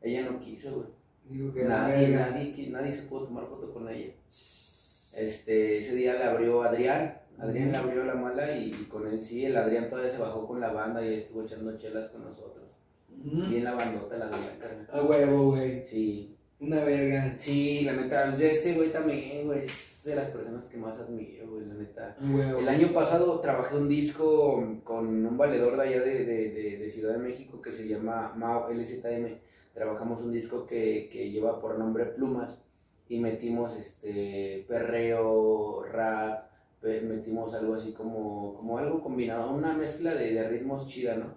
Ella 0.00 0.28
no 0.28 0.40
quiso, 0.40 0.74
güey. 0.74 0.88
Digo 1.28 1.54
que 1.54 1.62
nadie, 1.62 2.08
nadie, 2.08 2.68
nadie 2.68 2.90
se 2.90 3.02
pudo 3.02 3.26
tomar 3.26 3.46
foto 3.46 3.72
con 3.72 3.88
ella. 3.88 4.12
Este, 4.28 5.78
ese 5.78 5.94
día 5.94 6.14
la 6.14 6.32
abrió 6.32 6.64
Adrián, 6.64 7.21
Adrián 7.38 7.72
le 7.72 7.78
abrió 7.78 8.04
la 8.04 8.14
mala 8.14 8.56
y, 8.56 8.70
con 8.88 9.06
él 9.06 9.20
sí, 9.20 9.44
el 9.44 9.56
Adrián 9.56 9.88
todavía 9.88 10.10
se 10.10 10.18
bajó 10.18 10.46
con 10.46 10.60
la 10.60 10.72
banda 10.72 11.04
y 11.04 11.14
estuvo 11.14 11.42
echando 11.42 11.76
chelas 11.76 12.08
con 12.08 12.24
nosotros. 12.24 12.64
Bien 13.08 13.64
la 13.64 13.74
bandota, 13.74 14.16
la 14.16 14.26
Adrián, 14.26 14.58
carnal. 14.58 14.88
A 14.90 15.02
huevo, 15.02 15.50
güey. 15.50 15.84
Sí. 15.84 16.36
Una 16.62 16.84
verga. 16.84 17.34
Sí, 17.38 17.80
la 17.80 17.92
neta, 17.94 18.32
ese 18.34 18.74
güey 18.74 18.92
también, 18.92 19.46
güey, 19.46 19.64
es 19.64 20.04
de 20.06 20.14
las 20.14 20.28
personas 20.28 20.68
que 20.68 20.78
más 20.78 21.00
admiro, 21.00 21.50
güey, 21.50 21.66
la 21.66 21.74
neta. 21.74 22.16
El 22.20 22.68
año 22.68 22.92
pasado 22.92 23.40
trabajé 23.40 23.76
un 23.76 23.88
disco 23.88 24.80
con 24.84 25.26
un 25.26 25.36
valedor 25.36 25.76
de 25.76 25.82
allá 25.82 26.00
de, 26.02 26.24
de, 26.24 26.78
de, 26.78 26.90
Ciudad 26.90 27.14
de 27.14 27.18
México 27.18 27.60
que 27.60 27.72
se 27.72 27.88
llama 27.88 28.32
Mao 28.36 28.72
LZM. 28.72 29.38
Trabajamos 29.74 30.20
un 30.20 30.30
disco 30.30 30.64
que, 30.64 31.08
que 31.10 31.30
lleva 31.30 31.60
por 31.60 31.76
nombre 31.76 32.06
Plumas 32.06 32.62
y 33.08 33.18
metimos 33.18 33.76
este 33.76 34.64
perreo, 34.68 35.82
rap, 35.82 36.51
metimos 36.82 37.54
algo 37.54 37.74
así 37.74 37.92
como, 37.92 38.54
como 38.54 38.78
algo 38.78 39.02
combinado, 39.02 39.52
una 39.52 39.72
mezcla 39.72 40.14
de, 40.14 40.34
de 40.34 40.48
ritmos 40.48 40.86
chida, 40.86 41.16
¿no? 41.16 41.34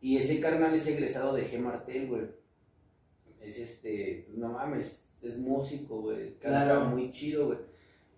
Y 0.00 0.16
ese 0.16 0.40
carnal 0.40 0.74
es 0.74 0.86
egresado 0.86 1.34
de 1.34 1.46
G. 1.46 1.58
Martel, 1.60 2.08
güey. 2.08 2.22
Es 3.40 3.58
este, 3.58 4.24
pues 4.26 4.38
no 4.38 4.48
mames, 4.48 5.12
es 5.22 5.38
músico, 5.38 6.00
güey. 6.02 6.38
Canta 6.38 6.80
muy 6.84 7.10
chido, 7.10 7.46
güey. 7.46 7.58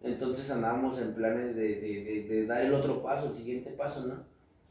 Entonces 0.03 0.51
andábamos 0.51 0.99
en 0.99 1.15
planes 1.15 1.57
de, 1.57 1.81
de, 1.81 2.25
de, 2.29 2.47
dar 2.47 2.65
el 2.65 2.75
otro 2.75 3.03
paso, 3.03 3.29
el 3.29 3.35
siguiente 3.35 3.71
paso, 3.71 4.07
¿no? 4.07 4.25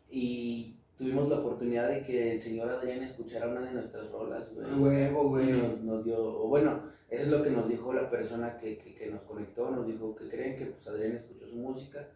Y 0.10 0.78
tuvimos 0.96 1.28
la 1.30 1.40
oportunidad 1.40 1.90
de 1.90 2.02
que 2.02 2.34
el 2.34 2.40
señor 2.40 2.70
Adrián 2.70 3.04
escuchara 3.04 3.48
una 3.48 3.62
de 3.62 3.74
nuestras 3.74 4.12
rolas, 4.12 4.54
güey. 4.54 4.74
Huevo, 4.74 5.30
güey. 5.30 5.52
Nos, 5.52 5.82
nos, 5.82 6.06
dio, 6.06 6.18
o 6.18 6.48
bueno, 6.48 6.84
eso 7.14 7.24
es 7.26 7.30
lo 7.30 7.44
que 7.44 7.52
nos 7.52 7.70
dijo 7.70 7.94
la 7.94 8.10
persona 8.10 8.58
que, 8.58 8.76
que, 8.80 8.96
que, 8.96 9.06
nos 9.06 9.22
conectó, 9.22 9.70
nos 9.70 9.86
dijo 9.86 10.16
que 10.16 10.28
creen 10.28 10.58
que 10.58 10.66
pues 10.66 10.88
Adrián 10.88 11.16
escuchó 11.16 11.48
su 11.48 11.58
música 11.58 12.08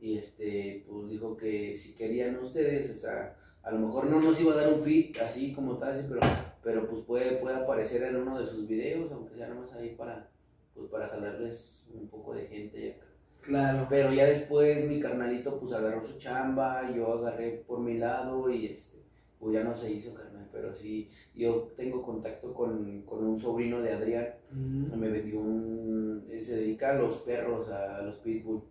y 0.00 0.16
este, 0.16 0.84
pues 0.88 1.08
dijo 1.08 1.36
que 1.36 1.76
si 1.76 1.94
querían 1.94 2.36
ustedes, 2.38 2.88
o 2.90 2.94
sea, 2.94 3.36
a 3.64 3.72
lo 3.72 3.80
mejor 3.80 4.06
no 4.06 4.20
nos 4.20 4.40
iba 4.40 4.52
a 4.52 4.56
dar 4.56 4.72
un 4.72 4.80
feed 4.82 5.16
así 5.18 5.52
como 5.52 5.78
tal, 5.78 6.06
pero, 6.08 6.20
pero 6.62 6.88
pues 6.88 7.02
puede, 7.02 7.38
puede 7.38 7.56
aparecer 7.56 8.04
en 8.04 8.14
uno 8.14 8.38
de 8.38 8.46
sus 8.46 8.68
videos, 8.68 9.10
aunque 9.10 9.34
sea 9.34 9.48
nada 9.48 9.60
más 9.60 9.72
ahí 9.72 9.96
para, 9.96 10.30
pues 10.72 10.88
para 10.88 11.08
jalarles 11.08 11.82
un 11.92 12.06
poco 12.06 12.34
de 12.34 12.46
gente 12.46 12.92
acá. 12.92 13.06
Claro. 13.40 13.86
Pero 13.90 14.12
ya 14.12 14.26
después 14.26 14.88
mi 14.88 15.00
carnalito 15.00 15.58
pues 15.58 15.72
agarró 15.72 16.00
su 16.04 16.16
chamba, 16.16 16.94
yo 16.94 17.12
agarré 17.14 17.64
por 17.66 17.80
mi 17.80 17.98
lado 17.98 18.48
y 18.50 18.66
este, 18.66 19.02
pues 19.40 19.52
ya 19.52 19.64
no 19.64 19.74
se 19.74 19.90
hizo 19.90 20.14
carnal, 20.14 20.33
pero 20.54 20.72
sí, 20.72 21.10
yo 21.34 21.72
tengo 21.76 22.02
contacto 22.02 22.54
con, 22.54 23.02
con 23.02 23.24
un 23.24 23.38
sobrino 23.38 23.82
de 23.82 23.92
Adrián, 23.92 24.28
me 24.52 25.08
vendió 25.08 25.40
un, 25.40 26.24
se 26.38 26.56
dedica 26.56 26.90
a 26.90 26.94
los 26.94 27.18
perros, 27.18 27.68
a 27.68 28.00
los 28.02 28.16
pitbull, 28.16 28.62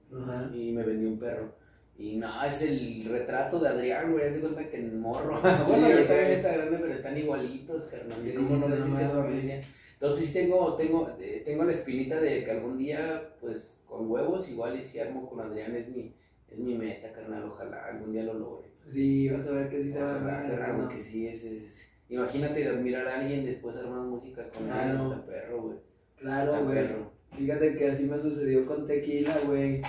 y 0.54 0.72
me 0.72 0.84
vendió 0.84 1.10
un 1.10 1.20
perro. 1.20 1.52
Y 1.96 2.16
no, 2.18 2.44
es 2.44 2.62
el 2.64 3.06
retrato 3.06 3.60
de 3.60 3.70
Adrián, 3.70 4.12
güey, 4.12 4.28
hace 4.28 4.40
cuenta 4.40 4.68
que 4.68 4.78
en 4.78 5.00
morro. 5.00 5.40
bueno, 5.68 5.90
ya 5.90 6.08
también 6.08 6.32
está 6.32 6.54
grande, 6.54 6.78
pero 6.82 6.94
están 6.94 7.18
igualitos, 7.18 7.84
carnal. 7.84 8.18
¿Cómo 8.36 8.58
no 8.58 8.76
decir 8.76 8.96
que 8.96 9.04
es 9.04 9.12
familia? 9.12 9.62
Entonces, 9.94 10.32
pues 10.32 10.34
tengo, 10.34 10.76
tengo, 10.76 11.16
eh, 11.22 11.44
tengo 11.46 11.64
la 11.64 11.72
espinita 11.72 12.20
de 12.20 12.44
que 12.44 12.52
algún 12.52 12.78
día, 12.78 13.36
pues, 13.40 13.84
con 13.86 14.10
huevos, 14.10 14.50
igual 14.50 14.78
y 14.78 14.84
si 14.84 15.00
armo 15.00 15.30
con 15.30 15.40
Adrián, 15.40 15.76
es 15.76 15.88
mi, 15.88 16.14
es 16.50 16.58
mi 16.58 16.76
meta, 16.76 17.14
carnal, 17.14 17.46
ojalá 17.46 17.86
algún 17.86 18.12
día 18.12 18.24
lo 18.24 18.34
logre. 18.34 18.63
Sí, 18.92 19.30
vas 19.30 19.48
a 19.48 19.52
ver 19.52 19.70
que 19.70 19.84
sí 19.84 19.92
se 19.92 20.02
va 20.02 20.12
a 20.12 20.16
armar. 20.16 20.88
que 20.88 21.02
sí, 21.02 21.28
es, 21.28 21.44
es, 21.44 21.88
Imagínate 22.10 22.68
admirar 22.68 23.08
a 23.08 23.22
alguien 23.22 23.46
después 23.46 23.76
armar 23.76 24.02
música 24.02 24.48
con 24.50 24.66
claro. 24.66 25.24
perro, 25.26 25.62
güey. 25.62 25.78
Claro, 26.18 26.66
güey. 26.66 26.88
Fíjate 27.32 27.76
que 27.78 27.90
así 27.90 28.04
me 28.04 28.20
sucedió 28.20 28.66
con 28.66 28.86
Tequila, 28.86 29.36
güey 29.46 29.82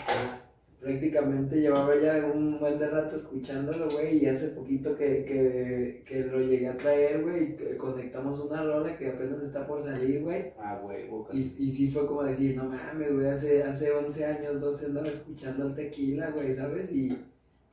prácticamente 0.85 1.61
llevaba 1.63 1.97
ya 1.97 2.31
un 2.33 2.59
buen 2.59 2.79
de 2.79 2.89
rato 2.89 3.17
escuchándolo, 3.17 3.89
güey, 3.89 4.23
y 4.23 4.27
hace 4.27 4.49
poquito 4.49 4.95
que, 4.97 5.25
que, 5.25 6.03
que 6.07 6.27
lo 6.27 6.41
llegué 6.41 6.69
a 6.69 6.77
traer, 6.77 7.23
güey, 7.23 7.57
y 7.73 7.77
conectamos 7.79 8.39
una 8.41 8.63
rola 8.63 8.97
que 8.97 9.09
apenas 9.09 9.43
está 9.43 9.67
por 9.67 9.83
salir, 9.83 10.23
güey. 10.23 10.53
Ah, 10.59 10.79
güey, 10.83 11.09
y, 11.33 11.39
y 11.41 11.73
sí 11.73 11.89
fue 11.89 12.07
como 12.07 12.23
decir, 12.23 12.57
no 12.57 12.65
mames, 12.65 13.15
güey, 13.15 13.27
hace, 13.27 13.63
hace 13.63 13.93
11 13.93 14.25
años, 14.27 14.61
12 14.61 14.87
andaba 14.87 15.09
escuchando 15.09 15.69
el 15.69 15.75
tequila, 15.75 16.31
güey, 16.31 16.55
¿sabes? 16.55 16.93
Y 16.93 17.17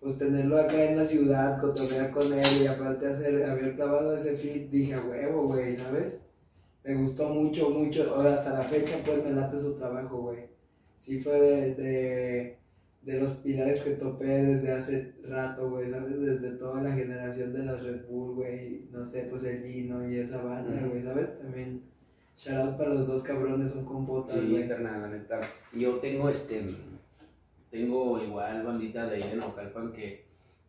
pues 0.01 0.17
tenerlo 0.17 0.59
acá 0.59 0.83
en 0.83 0.97
la 0.97 1.05
ciudad, 1.05 1.61
cotorrear 1.61 2.11
con 2.11 2.33
él 2.33 2.63
y 2.63 2.67
aparte 2.67 3.07
hacer, 3.07 3.45
haber 3.45 3.75
clavado 3.75 4.15
ese 4.15 4.35
feed, 4.35 4.69
dije, 4.69 4.97
huevo, 4.99 5.47
güey, 5.47 5.77
¿sabes? 5.77 6.19
Me 6.83 6.95
gustó 6.95 7.29
mucho, 7.29 7.69
mucho, 7.69 8.15
hasta 8.19 8.53
la 8.53 8.63
fecha, 8.63 8.97
pues 9.05 9.23
me 9.23 9.31
late 9.31 9.59
su 9.61 9.75
trabajo, 9.75 10.23
güey. 10.23 10.49
Sí 10.97 11.21
fue 11.21 11.39
de 11.39 12.61
de 13.01 13.19
los 13.19 13.31
pilares 13.37 13.81
que 13.81 13.91
topé 13.91 14.27
desde 14.27 14.71
hace 14.71 15.15
rato, 15.23 15.71
güey, 15.71 15.89
¿sabes? 15.89 16.19
Desde 16.19 16.51
toda 16.57 16.83
la 16.83 16.93
generación 16.93 17.51
de 17.53 17.63
las 17.63 17.81
Red 17.83 18.05
Bull, 18.07 18.35
güey, 18.35 18.87
no 18.91 19.05
sé, 19.05 19.27
pues 19.29 19.43
el 19.43 19.63
Gino 19.63 20.07
y 20.07 20.17
esa 20.17 20.41
banda, 20.41 20.85
güey, 20.87 21.03
¿sabes? 21.03 21.39
También, 21.39 21.81
shout 22.37 22.57
out 22.57 22.77
para 22.77 22.93
los 22.93 23.07
dos 23.07 23.23
cabrones, 23.23 23.71
son 23.71 23.85
compotas, 23.85 24.35
güey. 24.47 24.63
Sí, 24.63 24.69
la 24.69 25.07
neta. 25.07 25.39
Yo 25.73 25.95
tengo, 25.95 26.29
este, 26.29 26.63
tengo 27.71 28.21
igual 28.21 28.63
bandita 28.63 29.07
de 29.07 29.15
ahí 29.15 29.29
de 29.29 29.37
Naucalpan 29.37 29.91
que 29.91 30.25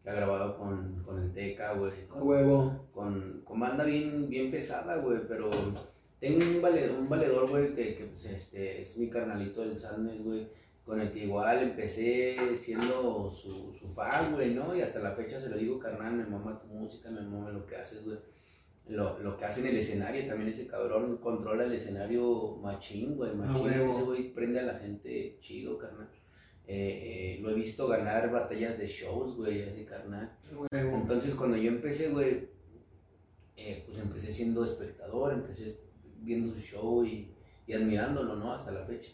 ha 0.06 0.12
grabado 0.12 0.56
con, 0.56 1.02
con 1.04 1.22
el 1.22 1.32
Teca, 1.32 1.74
güey. 1.74 2.06
Con 2.08 2.26
huevo. 2.26 2.88
Con, 2.94 3.42
con 3.44 3.60
banda 3.60 3.84
bien, 3.84 4.28
bien 4.28 4.50
pesada, 4.50 4.96
güey, 4.96 5.20
pero 5.28 5.50
tengo 6.20 6.38
un 6.38 6.62
valedor, 6.62 6.98
un 6.98 7.08
valedor, 7.08 7.50
güey, 7.50 7.74
que, 7.74 7.96
que 7.96 8.04
pues, 8.04 8.24
este, 8.24 8.80
es 8.80 8.96
mi 8.96 9.10
carnalito 9.10 9.60
del 9.60 9.78
Sadness, 9.78 10.22
güey 10.22 10.46
con 10.84 11.00
el 11.00 11.12
que 11.12 11.24
igual 11.24 11.62
empecé 11.62 12.36
siendo 12.56 13.30
su, 13.30 13.72
su 13.72 13.86
fan, 13.88 14.34
güey, 14.34 14.52
¿no? 14.54 14.74
Y 14.74 14.80
hasta 14.80 14.98
la 14.98 15.12
fecha 15.12 15.40
se 15.40 15.48
lo 15.48 15.56
digo, 15.56 15.78
carnal, 15.78 16.14
me 16.14 16.24
mama 16.24 16.60
tu 16.60 16.66
música, 16.68 17.10
me 17.10 17.20
mama 17.22 17.50
lo 17.50 17.66
que 17.66 17.76
haces, 17.76 18.04
güey. 18.04 18.18
Lo, 18.88 19.16
lo, 19.20 19.36
que 19.36 19.44
hace 19.44 19.60
en 19.60 19.68
el 19.68 19.76
escenario, 19.76 20.26
también 20.26 20.50
ese 20.50 20.66
cabrón 20.66 21.18
controla 21.18 21.64
el 21.64 21.72
escenario 21.72 22.56
machín, 22.60 23.16
güey, 23.16 23.32
machín. 23.32 23.68
ese 23.68 24.02
güey 24.02 24.34
prende 24.34 24.58
a 24.58 24.64
la 24.64 24.74
gente 24.74 25.36
chido, 25.38 25.78
carnal. 25.78 26.08
Eh, 26.68 27.36
eh, 27.36 27.40
lo 27.42 27.50
he 27.50 27.54
visto 27.54 27.88
ganar 27.88 28.30
batallas 28.30 28.78
de 28.78 28.86
shows, 28.86 29.36
güey, 29.36 29.60
ese 29.60 29.84
carnal. 29.84 30.32
Entonces, 30.70 31.34
cuando 31.34 31.56
yo 31.56 31.68
empecé, 31.70 32.08
güey, 32.10 32.48
eh, 33.56 33.82
pues 33.84 33.98
empecé 33.98 34.32
siendo 34.32 34.64
espectador, 34.64 35.32
empecé 35.32 35.76
viendo 36.20 36.54
su 36.54 36.60
show 36.60 37.04
y, 37.04 37.32
y 37.66 37.72
admirándolo, 37.72 38.36
¿no? 38.36 38.52
Hasta 38.52 38.70
la 38.70 38.84
fecha. 38.84 39.10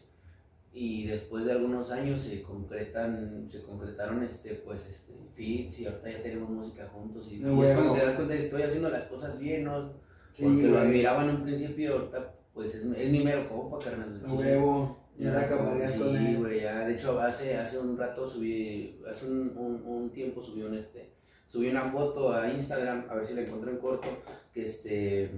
Y 0.72 1.06
después 1.06 1.46
de 1.46 1.52
algunos 1.52 1.90
años 1.90 2.20
se 2.20 2.42
concretan 2.42 3.48
se 3.48 3.62
concretaron 3.62 4.22
este 4.22 4.54
pues 4.54 4.87
este 4.87 5.14
fits 5.34 5.80
y 5.80 5.87
ahorita 5.87 6.11
ya 6.11 6.22
tenemos 6.22 6.50
música 6.50 6.87
juntos 6.92 7.32
y, 7.32 7.37
y 7.37 7.42
es 7.42 7.74
cuando 7.74 7.94
te 7.94 8.04
das 8.04 8.14
cuenta 8.14 8.37
que 8.37 8.44
estoy 8.44 8.62
haciendo 8.62 8.90
las 8.90 9.06
cosas 9.06 9.40
bien 9.40 9.64
no 9.64 9.94
porque 10.38 10.62
lo 10.68 10.78
admiraba 10.78 11.24
en 11.24 11.30
un 11.30 11.42
principio 11.42 11.94
ahorita 11.94 12.34
pues 12.52 12.74
es, 12.74 12.84
es 12.84 13.11
mi 13.11 13.24
mero 13.24 13.48
compa 13.48 13.78
carnal. 13.78 14.22
Huevo 14.28 14.98
ya 15.18 15.33
la 15.33 15.40
acabarías 15.40 15.92
sí, 15.92 15.98
con 15.98 16.16
él 16.16 16.38
güey 16.38 16.61
ya 16.62 16.87
de 16.87 16.94
hecho 16.94 17.20
hace 17.20 17.57
hace 17.57 17.78
un 17.78 17.98
rato 17.98 18.28
subí 18.28 19.00
hace 19.11 19.26
un, 19.26 19.52
un, 19.57 19.83
un 19.85 20.11
tiempo 20.11 20.42
subí 20.42 20.62
un 20.62 20.74
este 20.74 21.11
subí 21.46 21.68
una 21.68 21.85
foto 21.85 22.33
a 22.33 22.50
Instagram 22.50 23.07
a 23.11 23.16
ver 23.16 23.26
si 23.26 23.35
la 23.35 23.42
encontré 23.42 23.72
en 23.72 23.78
corto 23.78 24.09
que 24.52 24.62
este 24.64 25.31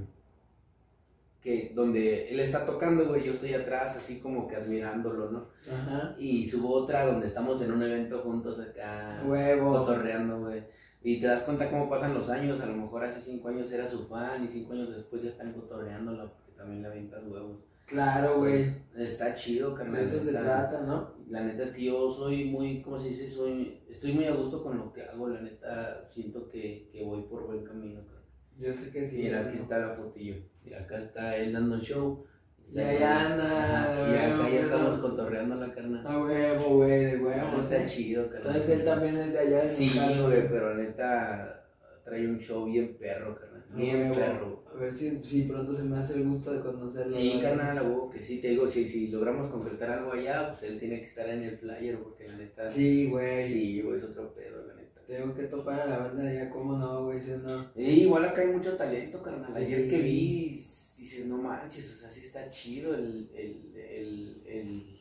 que 1.43 1.73
donde 1.75 2.29
él 2.29 2.41
está 2.41 2.67
tocando, 2.67 3.07
güey, 3.07 3.25
yo 3.25 3.33
estoy 3.33 3.55
atrás, 3.55 3.97
así 3.97 4.21
como 4.21 4.47
que 4.47 4.57
admirándolo, 4.57 5.31
¿no? 5.31 5.47
Ajá. 5.73 6.15
Y 6.19 6.47
subo 6.49 6.71
otra 6.75 7.07
donde 7.07 7.29
estamos 7.29 7.63
en 7.63 7.73
un 7.73 7.83
evento 7.83 8.19
juntos 8.19 8.61
acá, 8.61 9.23
Huevo. 9.25 9.79
cotorreando, 9.79 10.41
güey. 10.41 10.63
Y 11.03 11.19
te 11.19 11.29
das 11.29 11.45
cuenta 11.45 11.71
cómo 11.71 11.89
pasan 11.89 12.13
los 12.13 12.29
años, 12.29 12.61
a 12.61 12.67
lo 12.67 12.75
mejor 12.75 13.05
hace 13.05 13.23
cinco 13.23 13.49
años 13.49 13.73
era 13.73 13.89
su 13.89 14.07
fan 14.07 14.45
y 14.45 14.49
cinco 14.49 14.75
años 14.75 14.95
después 14.95 15.23
ya 15.23 15.31
están 15.31 15.55
cotorreándola 15.55 16.31
porque 16.31 16.53
también 16.59 16.83
le 16.83 16.89
avientas 16.89 17.25
huevos. 17.27 17.70
Claro, 17.91 18.39
güey. 18.39 18.73
Está 18.97 19.35
chido, 19.35 19.75
carnal. 19.75 19.97
De 19.97 20.05
eso 20.05 20.21
se 20.21 20.31
trata, 20.33 20.83
¿no? 20.83 21.15
La 21.29 21.43
neta 21.43 21.65
es 21.65 21.73
que 21.73 21.85
yo 21.85 22.11
soy 22.11 22.45
muy, 22.45 22.83
¿cómo 22.83 22.99
se 22.99 23.09
dice? 23.09 23.31
Soy, 23.31 23.83
estoy 23.89 24.13
muy 24.13 24.25
a 24.27 24.35
gusto 24.35 24.63
con 24.63 24.79
lo 24.79 24.93
que 24.93 25.03
hago, 25.03 25.29
la 25.29 25.41
neta 25.41 26.07
siento 26.07 26.49
que, 26.49 26.89
que 26.93 27.05
voy 27.05 27.23
por 27.23 27.47
buen 27.47 27.65
camino, 27.65 28.01
carnal. 28.07 28.21
Yo 28.59 28.75
sé 28.75 28.91
que 28.91 29.07
sí. 29.07 29.23
Mira, 29.23 29.41
aquí 29.41 29.59
está 29.59 29.79
la 29.79 29.95
fotillo. 29.95 30.37
Y 30.65 30.73
acá 30.75 30.99
está 30.99 31.37
él 31.37 31.53
dando 31.53 31.77
el 31.77 31.81
show. 31.81 32.25
Ya, 32.69 32.93
ya 32.93 33.33
anda. 33.33 34.09
Y 34.09 34.33
acá 34.33 34.49
ya 34.49 34.61
estamos 34.61 34.99
cotorreando 34.99 35.57
la 35.57 35.73
carnal. 35.73 36.07
A 36.07 36.23
huevo, 36.23 36.77
güey, 36.77 37.05
de 37.07 37.17
huevo. 37.17 37.61
Está 37.61 37.87
chido, 37.87 38.25
carnal. 38.31 38.47
Entonces 38.47 38.79
él 38.79 38.85
también 38.85 39.17
es 39.17 39.33
de 39.33 39.39
allá 39.39 39.69
Sí, 39.69 39.99
güey, 40.23 40.49
pero 40.49 40.75
neta 40.75 41.67
trae 42.05 42.29
un 42.29 42.39
show 42.39 42.67
bien 42.67 42.97
perro, 42.99 43.35
carnal. 43.35 43.50
Bien 43.75 44.13
perro. 44.13 44.65
A 44.73 44.79
ver 44.79 44.93
si, 44.93 45.23
si 45.23 45.43
pronto 45.43 45.75
se 45.75 45.83
me 45.83 45.99
hace 45.99 46.15
el 46.15 46.29
gusto 46.29 46.53
de 46.53 46.61
conocerlo. 46.61 47.15
Sí, 47.15 47.39
carnal, 47.43 47.79
a 47.79 47.83
huevo 47.83 48.11
que 48.11 48.23
sí, 48.23 48.41
te 48.41 48.49
digo, 48.49 48.69
si, 48.69 48.89
si 48.89 49.09
logramos 49.09 49.49
concretar 49.49 49.91
algo 49.91 50.13
allá, 50.13 50.49
pues 50.49 50.63
él 50.65 50.79
tiene 50.79 51.01
que 51.01 51.07
estar 51.07 51.29
en 51.29 51.43
el 51.43 51.59
flyer, 51.59 51.99
porque 51.99 52.27
la 52.27 52.37
neta. 52.37 52.71
Sí, 52.71 53.09
güey. 53.11 53.47
Sí, 53.47 53.83
güey, 53.83 53.97
es 53.97 54.05
otro 54.05 54.33
pedo, 54.35 54.67
la 54.67 54.75
neta. 54.75 55.01
Tengo 55.07 55.35
que 55.35 55.45
topar 55.45 55.81
a 55.81 55.87
la 55.87 55.99
banda 55.99 56.23
de 56.23 56.39
allá, 56.39 56.51
¿cómo 56.51 56.79
no, 56.79 57.07
güey? 57.07 57.21
Si 57.21 57.31
no. 57.31 57.67
Y 57.75 58.03
igual 58.03 58.25
acá 58.25 58.43
hay 58.43 58.49
mucho 58.49 58.77
talento, 58.77 59.23
carnal. 59.23 59.55
Ayer 59.57 59.91
que 59.91 59.99
vi, 59.99 60.51
dices, 60.51 61.27
no 61.27 61.37
manches, 61.39 61.93
o 61.93 61.99
sea, 61.99 62.09
sí 62.09 62.21
está 62.27 62.49
chido 62.49 62.95
el, 62.95 63.29
el, 63.35 63.75
el, 63.77 64.43
el, 64.47 65.01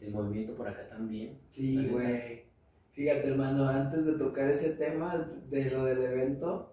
el 0.00 0.10
movimiento 0.12 0.54
por 0.54 0.68
acá 0.68 0.88
también. 0.88 1.40
Sí, 1.50 1.88
güey. 1.90 2.46
Fíjate, 2.92 3.28
hermano, 3.28 3.68
antes 3.68 4.06
de 4.06 4.12
tocar 4.12 4.48
ese 4.48 4.74
tema 4.74 5.28
de 5.48 5.70
lo 5.70 5.84
del 5.84 6.02
evento, 6.02 6.67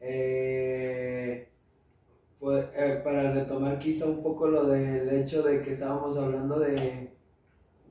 eh, 0.00 1.48
pues, 2.38 2.66
eh, 2.76 3.00
para 3.02 3.32
retomar 3.32 3.78
quizá 3.78 4.06
un 4.06 4.22
poco 4.22 4.48
lo 4.48 4.66
del 4.68 5.08
hecho 5.10 5.42
de 5.42 5.60
que 5.62 5.72
estábamos 5.72 6.16
hablando 6.16 6.58
de, 6.60 7.10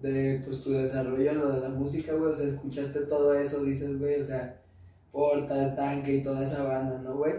de 0.01 0.41
pues, 0.45 0.61
tu 0.61 0.71
desarrollo 0.71 1.31
en 1.31 1.39
lo 1.39 1.51
de 1.51 1.61
la 1.61 1.69
música, 1.69 2.13
güey, 2.13 2.31
o 2.31 2.35
sea, 2.35 2.47
escuchaste 2.47 3.01
todo 3.01 3.33
eso, 3.33 3.63
dices, 3.63 3.99
güey, 3.99 4.21
o 4.21 4.25
sea, 4.25 4.61
Porta, 5.11 5.75
Tanque 5.75 6.15
y 6.15 6.23
toda 6.23 6.45
esa 6.45 6.63
banda, 6.63 6.99
¿no, 7.01 7.17
güey? 7.17 7.33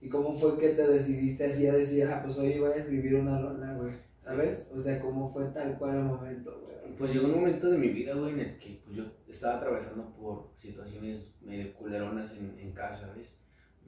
¿Y 0.00 0.08
cómo 0.08 0.34
fue 0.34 0.58
que 0.58 0.70
te 0.70 0.86
decidiste 0.86 1.44
así 1.46 1.66
a 1.66 1.74
decir, 1.74 2.04
ah, 2.06 2.22
pues 2.24 2.36
hoy 2.38 2.58
voy 2.58 2.72
a 2.72 2.76
escribir 2.76 3.16
una 3.16 3.40
rola, 3.40 3.74
güey? 3.74 3.92
¿Sabes? 4.16 4.70
O 4.74 4.80
sea, 4.80 4.98
¿cómo 5.00 5.32
fue 5.32 5.46
tal 5.46 5.78
cual 5.78 5.96
el 5.96 6.04
momento, 6.04 6.60
güey? 6.62 6.96
Pues 6.96 7.14
llegó 7.14 7.28
un 7.28 7.36
momento 7.36 7.70
de 7.70 7.78
mi 7.78 7.88
vida, 7.88 8.14
güey, 8.14 8.34
en 8.34 8.40
el 8.40 8.58
que 8.58 8.80
pues, 8.84 8.96
yo 8.96 9.04
estaba 9.28 9.58
atravesando 9.58 10.12
por 10.14 10.50
situaciones 10.58 11.34
medio 11.40 11.72
culeronas 11.74 12.32
en, 12.32 12.58
en 12.58 12.72
casa, 12.72 13.12
¿ves? 13.16 13.39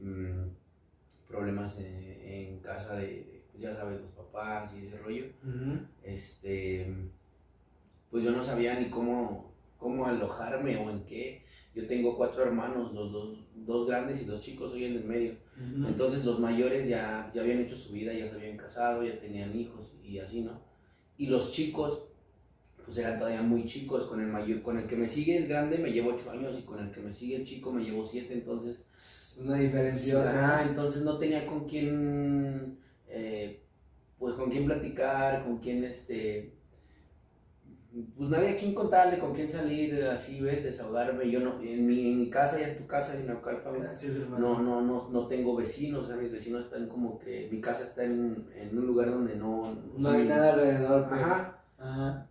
Mm, 0.03 0.49
problemas 1.29 1.79
en, 1.79 2.21
en 2.25 2.59
casa 2.59 2.97
de, 2.97 3.45
ya 3.59 3.75
sabes, 3.75 4.01
los 4.01 4.11
papás 4.11 4.75
y 4.75 4.87
ese 4.87 4.99
rollo. 4.99 5.27
Este, 6.03 6.87
pues 8.11 8.25
yo 8.25 8.33
no 8.33 8.43
sabía 8.45 8.79
ni 8.79 8.91
cómo, 8.91 9.53
cómo 9.79 10.07
alojarme 10.07 10.77
o 10.77 10.91
en 10.91 11.05
qué. 11.05 11.45
Yo 11.75 11.87
tengo 11.87 12.17
cuatro 12.17 12.43
hermanos, 12.43 12.93
los 12.93 13.13
dos, 13.13 13.39
dos 13.55 13.87
grandes 13.87 14.21
y 14.21 14.25
dos 14.25 14.43
chicos, 14.43 14.73
soy 14.73 14.85
el 14.85 14.95
del 14.95 15.05
medio. 15.05 15.37
Entonces 15.87 16.25
los 16.25 16.39
mayores 16.41 16.89
ya, 16.89 17.31
ya 17.35 17.43
habían 17.43 17.61
hecho 17.61 17.77
su 17.77 17.93
vida, 17.93 18.13
ya 18.13 18.29
se 18.29 18.37
habían 18.37 18.57
casado, 18.57 19.05
ya 19.05 19.19
tenían 19.21 19.57
hijos 19.57 19.93
y 20.03 20.19
así, 20.19 20.41
¿no? 20.43 20.61
Y 21.17 21.29
los 21.29 21.53
chicos, 21.53 22.09
pues 22.85 22.99
eran 22.99 23.19
todavía 23.19 23.43
muy 23.43 23.65
chicos. 23.67 24.07
Con 24.07 24.21
el 24.21 24.29
mayor, 24.29 24.63
con 24.63 24.79
el 24.79 24.87
que 24.87 24.97
me 24.97 25.09
sigue 25.09 25.37
el 25.37 25.49
grande 25.49 25.79
me 25.79 25.93
llevo 25.93 26.11
ocho 26.11 26.31
años 26.31 26.59
y 26.59 26.63
con 26.63 26.79
el 26.79 26.91
que 26.91 27.01
me 27.01 27.13
sigue 27.13 27.37
el 27.37 27.45
chico 27.45 27.73
me 27.73 27.85
llevo 27.85 28.07
siete, 28.07 28.35
entonces. 28.35 28.85
Una 29.41 29.57
diferencia. 29.57 30.23
Ah, 30.27 30.65
entonces 30.69 31.03
no 31.03 31.19
tenía 31.19 31.47
con 31.47 31.67
quién, 31.67 32.79
eh, 33.09 33.61
pues 34.19 34.35
con 34.35 34.51
quién 34.51 34.67
platicar, 34.67 35.45
con 35.45 35.59
quién 35.59 35.85
este 35.85 36.53
pues 38.17 38.31
nadie 38.31 38.51
a 38.51 38.57
quien 38.57 38.75
contarle, 38.75 39.19
con 39.19 39.35
quién 39.35 39.51
salir, 39.51 40.03
así, 40.07 40.41
ves, 40.41 40.65
desahogarme. 40.65 41.31
Yo 41.31 41.41
no, 41.41 41.61
en 41.61 41.87
mi, 41.87 42.11
en 42.11 42.21
mi 42.21 42.31
casa 42.31 42.59
y 42.59 42.65
en 42.65 42.77
tu 42.77 42.87
casa, 42.87 43.15
en 43.15 43.27
Naucalpa, 43.27 43.71
no, 44.39 44.63
no, 44.63 44.81
no, 44.81 45.09
no 45.11 45.27
tengo 45.27 45.55
vecinos, 45.57 46.05
o 46.05 46.07
sea, 46.07 46.17
mis 46.17 46.33
vecinos 46.33 46.65
están 46.65 46.89
como 46.89 47.19
que, 47.19 47.49
mi 47.53 47.61
casa 47.61 47.85
está 47.85 48.05
en, 48.05 48.49
en 48.57 48.79
un 48.79 48.87
lugar 48.87 49.11
donde 49.11 49.37
no... 49.37 49.77
No 49.99 50.11
hay 50.11 50.25
nada 50.25 50.55
alrededor, 50.55 51.09
pues. 51.09 51.21
Ajá. 51.21 51.59
Ajá. 51.79 52.29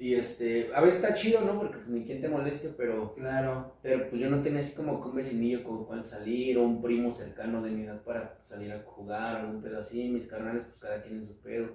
Y 0.00 0.14
este, 0.14 0.70
a 0.74 0.80
veces 0.80 1.02
está 1.02 1.14
chido, 1.14 1.42
¿no? 1.42 1.58
Porque 1.58 1.76
pues 1.76 1.88
ni 1.88 2.06
quien 2.06 2.22
te 2.22 2.28
moleste, 2.30 2.70
pero... 2.74 3.12
Claro. 3.14 3.74
Pero 3.82 4.08
pues 4.08 4.18
yo 4.18 4.30
no 4.30 4.40
tenía 4.40 4.60
así 4.60 4.74
como 4.74 4.94
un 4.94 5.14
vecinillo 5.14 5.62
con 5.62 5.84
cual 5.84 6.06
salir, 6.06 6.56
o 6.56 6.64
un 6.64 6.80
primo 6.80 7.12
cercano 7.12 7.60
de 7.60 7.70
mi 7.70 7.82
edad 7.82 8.02
para 8.02 8.40
salir 8.42 8.72
a 8.72 8.82
jugar, 8.82 9.44
o 9.44 9.50
un 9.50 9.60
pedo 9.60 9.78
así, 9.78 10.08
mis 10.08 10.26
carnales, 10.26 10.64
pues 10.64 10.80
cada 10.80 11.02
quien 11.02 11.18
en 11.18 11.26
su 11.26 11.38
pedo. 11.42 11.68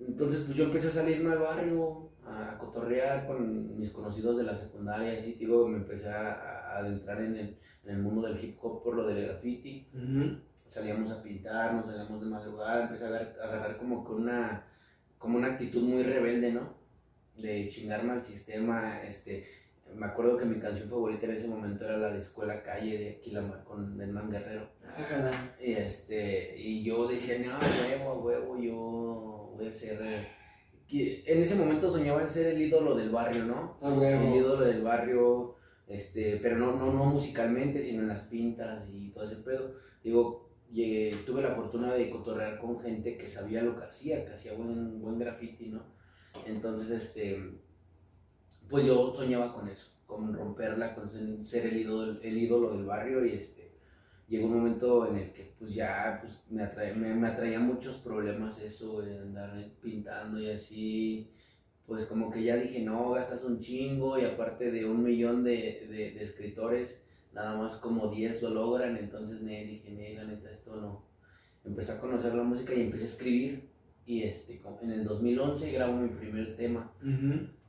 Entonces, 0.00 0.44
pues 0.46 0.56
yo 0.56 0.64
empecé 0.64 0.88
a 0.88 0.92
salirme 0.92 1.32
al 1.32 1.40
barrio, 1.40 2.08
a 2.24 2.56
cotorrear 2.56 3.26
con 3.26 3.78
mis 3.78 3.90
conocidos 3.90 4.38
de 4.38 4.44
la 4.44 4.58
secundaria, 4.58 5.12
y 5.12 5.18
así, 5.18 5.34
digo, 5.34 5.68
me 5.68 5.76
empecé 5.76 6.08
a, 6.08 6.78
adentrar 6.78 7.20
en 7.20 7.36
el, 7.36 7.58
en 7.84 7.96
el, 7.96 7.98
mundo 7.98 8.26
del 8.26 8.42
hip 8.42 8.56
hop 8.62 8.82
por 8.82 8.94
lo 8.94 9.06
del 9.06 9.26
graffiti. 9.26 9.86
Salíamos 10.68 11.12
a 11.12 11.22
pintar, 11.22 11.74
nos 11.74 11.84
salíamos 11.84 12.18
de 12.18 12.30
madrugada, 12.30 12.84
empecé 12.84 13.04
a 13.04 13.08
agarrar, 13.08 13.36
a 13.42 13.44
agarrar 13.44 13.76
como 13.76 14.02
con 14.04 14.22
una, 14.22 14.64
como 15.18 15.36
una 15.36 15.48
actitud 15.48 15.82
muy 15.82 16.02
rebelde, 16.02 16.52
¿no? 16.52 16.85
De 17.36 17.68
chingarme 17.68 18.12
al 18.12 18.24
sistema, 18.24 19.02
este, 19.02 19.46
me 19.94 20.06
acuerdo 20.06 20.38
que 20.38 20.46
mi 20.46 20.58
canción 20.58 20.88
favorita 20.88 21.26
en 21.26 21.32
ese 21.32 21.48
momento 21.48 21.84
era 21.84 21.98
la 21.98 22.12
de 22.12 22.18
Escuela 22.18 22.62
Calle 22.62 22.98
de 22.98 23.10
Aquila 23.10 23.64
con 23.64 23.96
Man 23.96 24.30
Guerrero. 24.30 24.68
Y 25.60 25.72
este, 25.72 26.56
y 26.56 26.82
yo 26.82 27.06
decía, 27.06 27.38
no, 27.38 27.58
huevo, 28.04 28.22
huevo, 28.22 28.58
yo 28.58 29.52
voy 29.56 29.68
a 29.68 29.72
ser 29.72 30.00
en 30.88 31.42
ese 31.42 31.56
momento 31.56 31.90
soñaba 31.90 32.22
en 32.22 32.30
ser 32.30 32.46
el 32.46 32.62
ídolo 32.62 32.94
del 32.94 33.10
barrio, 33.10 33.44
¿no? 33.44 33.76
Ah, 33.82 33.94
el 34.00 34.36
ídolo 34.36 34.64
del 34.64 34.82
barrio, 34.82 35.56
este, 35.88 36.38
pero 36.40 36.56
no, 36.56 36.76
no, 36.76 36.92
no 36.92 37.06
musicalmente, 37.06 37.82
sino 37.82 38.02
en 38.02 38.08
las 38.08 38.22
pintas 38.22 38.88
y 38.92 39.10
todo 39.10 39.24
ese 39.24 39.36
pedo. 39.36 39.74
Digo, 40.04 40.48
llegué, 40.70 41.14
tuve 41.26 41.42
la 41.42 41.54
fortuna 41.54 41.92
de 41.94 42.08
cotorrear 42.10 42.58
con 42.60 42.78
gente 42.78 43.16
que 43.16 43.28
sabía 43.28 43.62
lo 43.62 43.76
que 43.76 43.84
hacía, 43.84 44.24
que 44.24 44.34
hacía 44.34 44.54
buen, 44.54 45.00
buen 45.00 45.18
graffiti, 45.18 45.68
¿no? 45.68 45.95
Entonces, 46.46 46.90
este, 46.90 47.40
pues 48.68 48.86
yo 48.86 49.14
soñaba 49.14 49.52
con 49.52 49.68
eso, 49.68 49.90
con 50.06 50.32
romperla, 50.34 50.94
con 50.94 51.08
ser 51.08 51.66
el 51.66 51.76
ídolo, 51.78 52.20
el 52.20 52.36
ídolo 52.36 52.72
del 52.72 52.84
barrio 52.84 53.24
y 53.24 53.32
este, 53.32 53.70
llegó 54.28 54.46
un 54.46 54.58
momento 54.58 55.08
en 55.08 55.16
el 55.16 55.32
que 55.32 55.52
pues 55.58 55.74
ya 55.74 56.18
pues, 56.20 56.46
me, 56.50 56.62
atrae, 56.62 56.94
me, 56.94 57.26
atraía 57.26 57.60
muchos 57.60 57.98
problemas 57.98 58.60
eso, 58.60 59.00
andar 59.00 59.52
pintando 59.80 60.40
y 60.40 60.50
así, 60.50 61.30
pues 61.86 62.06
como 62.06 62.30
que 62.30 62.42
ya 62.42 62.56
dije, 62.56 62.82
no, 62.82 63.10
gastas 63.10 63.44
un 63.44 63.60
chingo 63.60 64.18
y 64.18 64.24
aparte 64.24 64.70
de 64.70 64.88
un 64.88 65.02
millón 65.02 65.44
de, 65.44 65.86
de, 65.88 66.24
escritores, 66.24 67.02
nada 67.32 67.56
más 67.56 67.76
como 67.76 68.08
10 68.08 68.42
lo 68.42 68.50
logran, 68.50 68.96
entonces 68.96 69.40
me 69.42 69.64
dije, 69.64 69.90
ne, 69.90 70.14
la 70.14 70.24
neta, 70.24 70.50
esto 70.50 70.76
no. 70.76 71.04
Empecé 71.64 71.92
a 71.92 72.00
conocer 72.00 72.34
la 72.34 72.44
música 72.44 72.74
y 72.74 72.82
empecé 72.82 73.04
a 73.04 73.08
escribir 73.08 73.75
y 74.06 74.22
este, 74.22 74.62
en 74.82 74.92
el 74.92 75.04
2011 75.04 75.72
grabo 75.72 75.94
mi 75.94 76.08
primer 76.08 76.56
tema, 76.56 76.92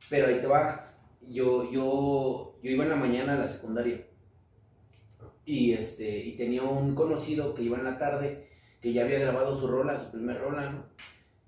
pero 0.09 0.27
ahí 0.27 0.39
te 0.39 0.47
va, 0.47 0.93
yo, 1.21 1.69
yo, 1.71 2.59
yo 2.61 2.71
iba 2.71 2.83
en 2.83 2.89
la 2.91 2.95
mañana 2.95 3.33
a 3.33 3.39
la 3.39 3.47
secundaria 3.47 4.05
y, 5.47 5.73
este, 5.73 6.19
y 6.19 6.35
tenía 6.35 6.61
un 6.63 6.93
conocido 6.93 7.55
que 7.55 7.63
iba 7.63 7.77
en 7.77 7.85
la 7.85 7.97
tarde, 7.97 8.49
que 8.81 8.91
ya 8.93 9.05
había 9.05 9.19
grabado 9.19 9.55
su 9.55 9.65
rola, 9.67 9.97
su 9.97 10.11
primer 10.11 10.39
rola, 10.39 10.69
¿no? 10.69 10.85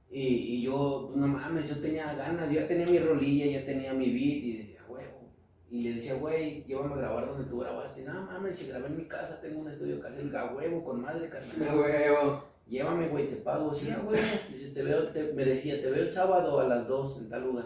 Y, 0.09 0.21
y 0.21 0.61
yo, 0.63 1.09
pues 1.09 1.17
no 1.17 1.27
mames, 1.27 1.69
yo 1.69 1.81
tenía 1.81 2.13
ganas, 2.13 2.49
yo 2.49 2.61
ya 2.61 2.67
tenía 2.67 2.87
mi 2.87 2.97
rolilla, 2.97 3.45
ya 3.45 3.65
tenía 3.65 3.93
mi 3.93 4.05
beat, 4.05 4.43
y 4.43 4.57
decía, 4.57 4.79
huevo. 4.87 5.29
Y 5.69 5.83
le 5.83 5.93
decía, 5.95 6.15
güey, 6.15 6.63
llévame 6.63 6.93
a 6.93 6.97
grabar 6.97 7.27
donde 7.27 7.47
tú 7.47 7.59
grabaste. 7.59 8.01
No 8.03 8.23
mames, 8.23 8.57
si 8.57 8.67
grabé 8.67 8.87
en 8.87 8.97
mi 8.97 9.05
casa, 9.05 9.39
tengo 9.41 9.59
un 9.59 9.69
estudio 9.69 9.99
casero, 9.99 10.39
a 10.39 10.55
huevo, 10.55 10.83
con 10.83 11.01
madre, 11.01 11.29
carnal. 11.29 11.77
huevo. 11.77 12.43
Llévame, 12.69 13.07
güey, 13.07 13.29
te 13.29 13.37
pago. 13.37 13.73
Sí, 13.73 13.87
huevo. 13.87 14.11
Dice, 14.51 14.69
te 14.69 14.83
veo, 14.83 15.07
te, 15.07 15.33
me 15.33 15.43
decía, 15.43 15.81
te 15.81 15.89
veo 15.89 16.03
el 16.03 16.11
sábado 16.11 16.59
a 16.59 16.67
las 16.67 16.87
2 16.87 17.17
en 17.17 17.29
tal 17.29 17.43
lugar. 17.43 17.65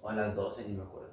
O 0.00 0.08
a 0.08 0.14
las 0.14 0.34
12, 0.34 0.68
ni 0.68 0.76
me 0.76 0.82
acuerdo. 0.82 1.10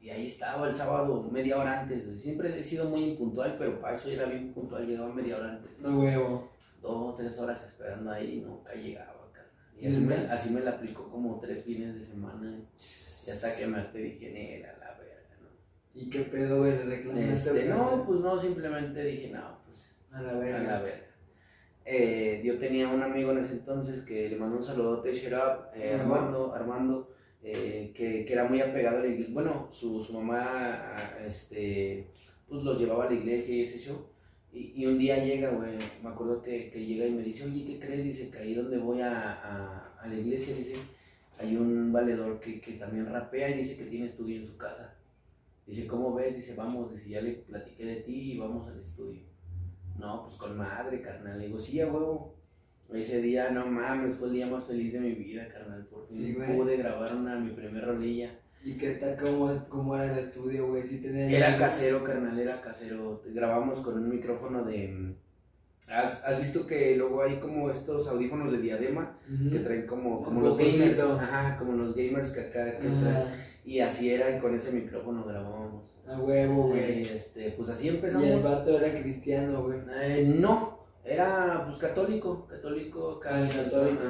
Y 0.00 0.10
ahí 0.10 0.26
estaba 0.26 0.68
el 0.68 0.74
sábado 0.74 1.28
media 1.30 1.58
hora 1.58 1.80
antes, 1.80 2.20
Siempre 2.20 2.58
he 2.58 2.64
sido 2.64 2.88
muy 2.88 3.10
impuntual, 3.10 3.54
pero 3.56 3.80
para 3.80 3.94
eso 3.94 4.10
era 4.10 4.26
bien 4.26 4.52
puntual, 4.52 4.84
llegaba 4.84 5.14
media 5.14 5.36
hora 5.36 5.52
antes. 5.52 5.70
No 5.78 6.00
huevo. 6.00 6.50
Dos, 6.80 7.16
tres 7.16 7.38
horas 7.38 7.64
esperando 7.64 8.10
ahí 8.10 8.38
y 8.38 8.40
nunca 8.40 8.74
llegaba, 8.74 9.30
carnal. 9.32 9.52
Y 9.78 9.86
así 9.86 10.00
me, 10.00 10.14
así 10.14 10.50
me, 10.50 10.60
la 10.60 10.72
aplicó 10.72 11.08
como 11.08 11.38
tres 11.38 11.62
fines 11.62 11.94
de 11.94 12.04
semana. 12.04 12.58
Y 13.24 13.30
hasta 13.30 13.54
que 13.56 13.66
me 13.68 13.78
harté 13.78 13.98
dije, 13.98 14.58
era 14.58 14.76
la 14.78 14.98
verga, 14.98 15.36
¿no? 15.40 15.48
¿Y 15.94 16.10
qué 16.10 16.22
pedo, 16.22 16.58
güey? 16.58 16.72
¿Le 16.72 16.84
reclamaste? 16.84 17.32
Este, 17.32 17.68
no, 17.68 18.04
pues 18.04 18.18
no, 18.18 18.40
simplemente 18.40 19.04
dije, 19.04 19.30
no, 19.30 19.58
pues. 19.64 19.94
A 20.10 20.20
la 20.20 20.32
verga. 20.32 20.58
A 20.58 20.62
la 20.62 20.82
verga. 20.82 21.11
Eh, 21.84 22.40
yo 22.44 22.58
tenía 22.58 22.88
un 22.88 23.02
amigo 23.02 23.32
en 23.32 23.38
ese 23.38 23.54
entonces 23.54 24.02
que 24.02 24.28
le 24.28 24.36
mandó 24.36 24.58
un 24.58 24.62
saludote, 24.62 25.12
Sherab, 25.12 25.72
eh, 25.74 25.98
Armando, 26.00 26.54
Armando 26.54 27.10
eh, 27.42 27.92
que, 27.94 28.24
que, 28.24 28.32
era 28.32 28.44
muy 28.44 28.60
apegado 28.60 28.98
a 28.98 29.00
la 29.00 29.08
iglesia. 29.08 29.34
Bueno, 29.34 29.68
su, 29.72 30.02
su 30.02 30.12
mamá 30.12 30.96
este, 31.26 32.06
pues 32.48 32.62
los 32.62 32.78
llevaba 32.78 33.06
a 33.06 33.10
la 33.10 33.16
iglesia 33.16 33.54
y 33.56 33.62
ese 33.62 33.78
show. 33.78 34.06
Y, 34.52 34.72
y 34.76 34.86
un 34.86 34.98
día 34.98 35.24
llega, 35.24 35.50
güey, 35.50 35.76
me 36.02 36.10
acuerdo 36.10 36.42
que, 36.42 36.70
que, 36.70 36.84
llega 36.84 37.06
y 37.06 37.12
me 37.12 37.22
dice, 37.22 37.46
oye, 37.46 37.64
¿qué 37.64 37.78
crees? 37.80 38.04
Dice, 38.04 38.30
que 38.30 38.38
ahí 38.38 38.54
donde 38.54 38.78
voy 38.78 39.00
a, 39.00 39.32
a, 39.32 40.00
a 40.00 40.06
la 40.06 40.14
iglesia, 40.14 40.54
dice, 40.54 40.76
hay 41.38 41.56
un 41.56 41.92
valedor 41.92 42.38
que, 42.38 42.60
que, 42.60 42.72
también 42.72 43.06
rapea 43.06 43.50
y 43.50 43.58
dice 43.58 43.76
que 43.76 43.86
tiene 43.86 44.06
estudio 44.06 44.36
en 44.36 44.46
su 44.46 44.56
casa. 44.56 44.96
Dice, 45.66 45.86
¿cómo 45.86 46.14
ves? 46.14 46.36
Dice, 46.36 46.54
vamos, 46.54 46.92
dice, 46.92 47.08
ya 47.08 47.22
le 47.22 47.32
platiqué 47.32 47.84
de 47.84 47.96
ti 47.96 48.32
y 48.32 48.38
vamos 48.38 48.68
al 48.68 48.78
estudio. 48.80 49.31
No, 49.98 50.24
pues 50.24 50.36
con 50.36 50.56
madre, 50.56 51.00
carnal. 51.00 51.38
Le 51.38 51.46
digo, 51.46 51.58
sí, 51.58 51.80
a 51.80 51.86
huevo. 51.86 52.34
Ese 52.92 53.22
día, 53.22 53.50
no 53.50 53.66
mames, 53.66 54.16
fue 54.16 54.28
el 54.28 54.34
día 54.34 54.46
más 54.46 54.64
feliz 54.64 54.92
de 54.92 55.00
mi 55.00 55.12
vida, 55.12 55.48
carnal. 55.48 55.86
Por 55.86 56.06
fin 56.08 56.36
pude 56.54 56.76
grabar 56.76 57.14
una, 57.16 57.38
mi 57.38 57.50
primer 57.50 57.86
rolilla. 57.86 58.38
¿Y 58.64 58.76
qué 58.76 58.92
tal? 58.92 59.16
¿Cómo, 59.16 59.64
cómo 59.68 59.96
era 59.96 60.12
el 60.12 60.18
estudio, 60.18 60.68
güey? 60.68 60.82
¿Sí 60.82 60.98
tenía 61.00 61.30
era 61.30 61.56
casero, 61.56 62.04
carnal, 62.04 62.38
era 62.38 62.60
casero. 62.60 63.22
Grabamos 63.26 63.80
con 63.80 63.94
un 63.94 64.08
micrófono 64.08 64.62
de... 64.64 65.14
¿Has, 65.88 66.22
has 66.24 66.40
visto 66.40 66.66
que 66.66 66.96
luego 66.96 67.22
hay 67.22 67.36
como 67.36 67.70
estos 67.70 68.06
audífonos 68.06 68.52
de 68.52 68.58
diadema 68.58 69.18
que 69.50 69.58
traen 69.58 69.86
como, 69.86 70.22
como 70.22 70.40
los 70.40 70.56
gamers? 70.56 71.00
Ajá, 71.00 71.58
como 71.58 71.72
los 71.72 71.96
gamers 71.96 72.30
que 72.30 72.40
acá 72.40 72.78
que 72.78 72.88
traen. 72.88 73.26
Y 73.64 73.80
así 73.80 74.10
era, 74.10 74.36
y 74.36 74.40
con 74.40 74.54
ese 74.54 74.72
micrófono 74.72 75.24
grabábamos. 75.24 75.61
A 76.12 76.20
huevo, 76.20 76.68
güey. 76.68 77.02
este, 77.02 77.50
pues 77.52 77.68
así 77.68 77.88
empezamos. 77.88 78.26
¿Y 78.26 78.30
el 78.30 78.40
vato 78.40 78.78
era 78.78 79.00
cristiano, 79.00 79.62
güey? 79.62 79.80
Eh, 80.02 80.36
no, 80.38 80.86
era 81.04 81.64
pues 81.66 81.78
católico, 81.78 82.46
católico, 82.46 83.20
ah, 83.24 83.48
católico. 83.54 84.02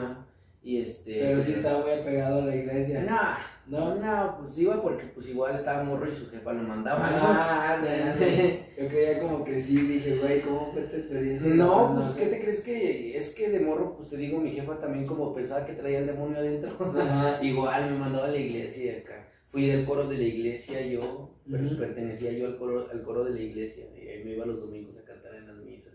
Y 0.65 0.83
este. 0.83 1.19
Pero 1.21 1.43
sí 1.43 1.55
estaba 1.55 1.81
muy 1.81 1.91
apegado 1.91 2.43
a 2.43 2.47
la 2.47 2.55
iglesia. 2.55 3.03
No, 3.03 3.37
no, 3.67 3.95
no, 3.97 4.38
pues 4.38 4.59
iba 4.59 4.81
porque 4.81 5.07
pues 5.07 5.29
igual 5.29 5.57
estaba 5.57 5.83
morro 5.83 6.11
y 6.11 6.17
su 6.17 6.29
jefa 6.31 6.53
lo 6.53 6.62
mandaba. 6.62 7.01
Ah, 7.05 7.79
no, 7.81 8.27
Yo 8.83 8.88
creía 8.88 9.21
como 9.21 9.45
que 9.45 9.62
sí, 9.62 9.77
dije, 9.77 10.19
güey, 10.19 10.41
¿cómo 10.43 10.73
fue 10.73 10.83
tu 10.83 10.97
experiencia? 10.97 11.55
No, 11.55 11.95
pues 11.97 12.15
¿qué 12.15 12.27
te 12.27 12.41
crees 12.41 12.61
que 12.61 13.17
es 13.17 13.35
que 13.35 13.51
de 13.51 13.61
morro, 13.61 13.97
pues 13.97 14.11
te 14.11 14.17
digo, 14.17 14.41
mi 14.41 14.51
jefa 14.51 14.79
también 14.79 15.07
como 15.07 15.35
pensaba 15.35 15.67
que 15.67 15.75
traía 15.75 15.99
el 15.99 16.07
demonio 16.07 16.38
adentro. 16.38 16.71
igual 17.43 17.91
me 17.91 17.99
mandaba 17.99 18.27
a 18.27 18.31
la 18.31 18.38
iglesia 18.38 18.99
acá. 18.99 19.29
Fui 19.53 19.67
del 19.67 19.85
coro 19.85 20.09
de 20.09 20.17
la 20.17 20.23
iglesia 20.23 20.81
yo, 20.87 21.31
pertenecía 21.79 22.33
yo 22.33 22.47
al 22.47 22.57
coro, 22.57 22.88
al 22.91 23.03
coro 23.03 23.23
de 23.25 23.33
la 23.33 23.41
iglesia. 23.43 23.85
Y 23.95 24.09
ahí 24.09 24.25
me 24.25 24.33
iba 24.33 24.47
los 24.47 24.61
domingos 24.61 24.99
a 24.99 25.05
cantar 25.05 25.35
en 25.35 25.47
las 25.47 25.57
misas. 25.59 25.93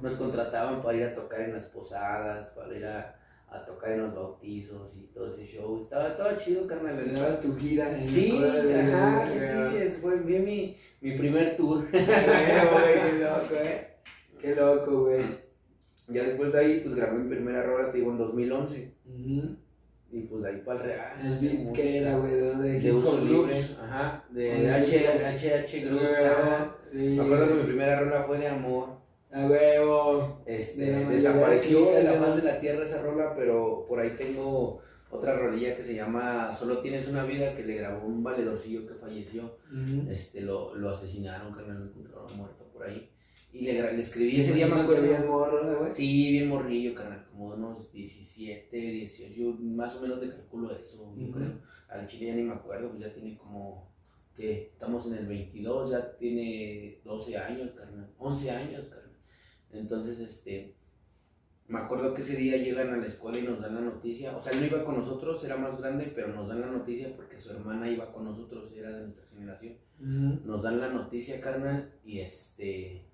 Nos 0.00 0.14
contrataban 0.14 0.80
para 0.80 0.96
ir 0.96 1.04
a 1.04 1.14
tocar 1.14 1.40
en 1.40 1.54
las 1.54 1.66
posadas, 1.66 2.50
para 2.50 2.76
ir 2.76 2.84
a, 2.86 3.18
a 3.48 3.64
tocar 3.64 3.90
en 3.90 4.02
los 4.02 4.14
bautizos 4.14 4.96
y 4.96 5.08
todo 5.12 5.28
ese 5.28 5.44
show. 5.44 5.80
Estaba 5.80 6.16
todo 6.16 6.36
chido, 6.38 6.68
carnal. 6.68 7.02
¿Te 7.02 7.48
tu 7.48 7.56
gira 7.56 7.98
en 7.98 8.06
Sí, 8.06 8.40
ajá, 8.40 9.26
sí, 9.28 9.38
sí, 9.90 9.96
fue 10.00 10.20
bien 10.20 10.44
mi, 10.44 10.76
mi 11.00 11.18
primer 11.18 11.56
tour. 11.56 11.90
qué 11.90 13.18
loco, 13.18 13.54
eh. 13.60 13.88
Qué 14.40 14.54
loco, 14.54 15.00
güey. 15.06 15.24
Ya 16.08 16.22
después 16.22 16.52
de 16.52 16.58
ahí, 16.60 16.80
pues 16.84 16.94
grabé 16.94 17.18
mi 17.18 17.28
primera 17.28 17.64
rola, 17.64 17.90
te 17.90 17.98
digo, 17.98 18.12
en 18.12 18.18
2011. 18.18 18.94
Y 20.12 20.20
pues 20.24 20.42
de 20.42 20.50
ahí 20.50 20.62
para 20.64 20.80
el 20.80 20.84
real. 20.84 21.12
¿El 21.24 21.38
beat 21.38 21.72
qué 21.74 21.98
era, 21.98 22.18
güey? 22.18 22.34
¿De? 22.34 22.80
De 22.80 22.92
uso 22.92 23.18
libre. 23.24 23.58
Ajá. 23.82 24.22
De 24.28 24.68
HH 24.70 25.84
Groups. 25.86 26.02
Me 26.92 27.22
acuerdo 27.22 27.48
que 27.48 27.54
mi 27.54 27.62
primera 27.62 28.00
rola 28.00 28.24
fue 28.24 28.38
de 28.38 28.48
amor. 28.48 29.00
A 29.32 29.46
huevo. 29.46 30.42
Este, 30.44 31.06
desapareció 31.06 31.92
de 31.92 32.04
la 32.04 32.12
faz 32.12 32.36
de 32.36 32.42
la 32.42 32.60
tierra 32.60 32.84
esa 32.84 33.00
rola, 33.00 33.34
pero 33.34 33.86
por 33.88 34.00
ahí 34.00 34.10
tengo 34.10 34.82
otra 35.10 35.38
rolilla 35.38 35.74
que 35.74 35.84
se 35.84 35.94
llama 35.94 36.52
Solo 36.52 36.78
tienes 36.78 37.08
una 37.08 37.24
vida 37.24 37.54
que 37.54 37.64
le 37.64 37.76
grabó 37.76 38.06
un 38.06 38.22
valedorcillo 38.22 38.86
que 38.86 38.94
falleció. 38.94 39.56
Este, 40.10 40.42
lo, 40.42 40.74
lo 40.74 40.90
asesinaron, 40.90 41.54
que 41.54 41.62
lo 41.62 41.72
encontraron 41.72 42.36
muerto 42.36 42.68
por 42.70 42.84
ahí. 42.84 43.10
Y 43.52 43.66
le, 43.66 43.92
le 43.92 44.00
escribí 44.00 44.40
ese 44.40 44.54
día, 44.54 44.66
me 44.66 44.80
acuerdo. 44.80 45.02
bien 45.02 45.28
morro, 45.28 45.78
güey? 45.80 45.92
Sí, 45.92 46.32
bien 46.32 46.48
morrillo, 46.48 46.94
carnal, 46.94 47.26
como 47.30 47.48
unos 47.48 47.92
17, 47.92 48.76
18, 48.76 49.58
más 49.60 49.96
o 49.96 50.02
menos 50.02 50.20
le 50.20 50.30
calculo 50.30 50.74
eso, 50.74 51.14
yo 51.16 51.30
creo. 51.30 51.60
Al 51.88 52.06
chile 52.08 52.28
ya 52.28 52.34
ni 52.34 52.44
me 52.44 52.54
acuerdo, 52.54 52.88
pues 52.88 53.02
ya 53.02 53.12
tiene 53.12 53.36
como, 53.36 53.92
que 54.34 54.70
estamos 54.72 55.06
en 55.06 55.14
el 55.14 55.26
22, 55.26 55.90
ya 55.90 56.16
tiene 56.16 57.00
12 57.04 57.36
años, 57.36 57.72
carnal, 57.72 58.10
11 58.18 58.50
años, 58.50 58.88
carnal. 58.88 59.18
Entonces, 59.72 60.18
este, 60.20 60.74
me 61.68 61.78
acuerdo 61.78 62.14
que 62.14 62.22
ese 62.22 62.36
día 62.36 62.56
llegan 62.56 62.94
a 62.94 62.96
la 62.96 63.06
escuela 63.06 63.38
y 63.38 63.42
nos 63.42 63.60
dan 63.60 63.74
la 63.74 63.82
noticia, 63.82 64.34
o 64.34 64.40
sea, 64.40 64.52
él 64.52 64.60
no 64.60 64.66
iba 64.66 64.84
con 64.84 64.98
nosotros, 64.98 65.44
era 65.44 65.58
más 65.58 65.78
grande, 65.78 66.10
pero 66.14 66.28
nos 66.28 66.48
dan 66.48 66.62
la 66.62 66.68
noticia 66.68 67.14
porque 67.14 67.38
su 67.38 67.50
hermana 67.50 67.90
iba 67.90 68.12
con 68.12 68.24
nosotros, 68.24 68.72
era 68.74 68.90
de 68.90 69.02
nuestra 69.02 69.26
generación. 69.26 69.76
Nos 69.98 70.62
dan 70.62 70.80
la 70.80 70.88
noticia, 70.88 71.40
carnal, 71.40 71.92
y 72.04 72.20
este 72.20 73.11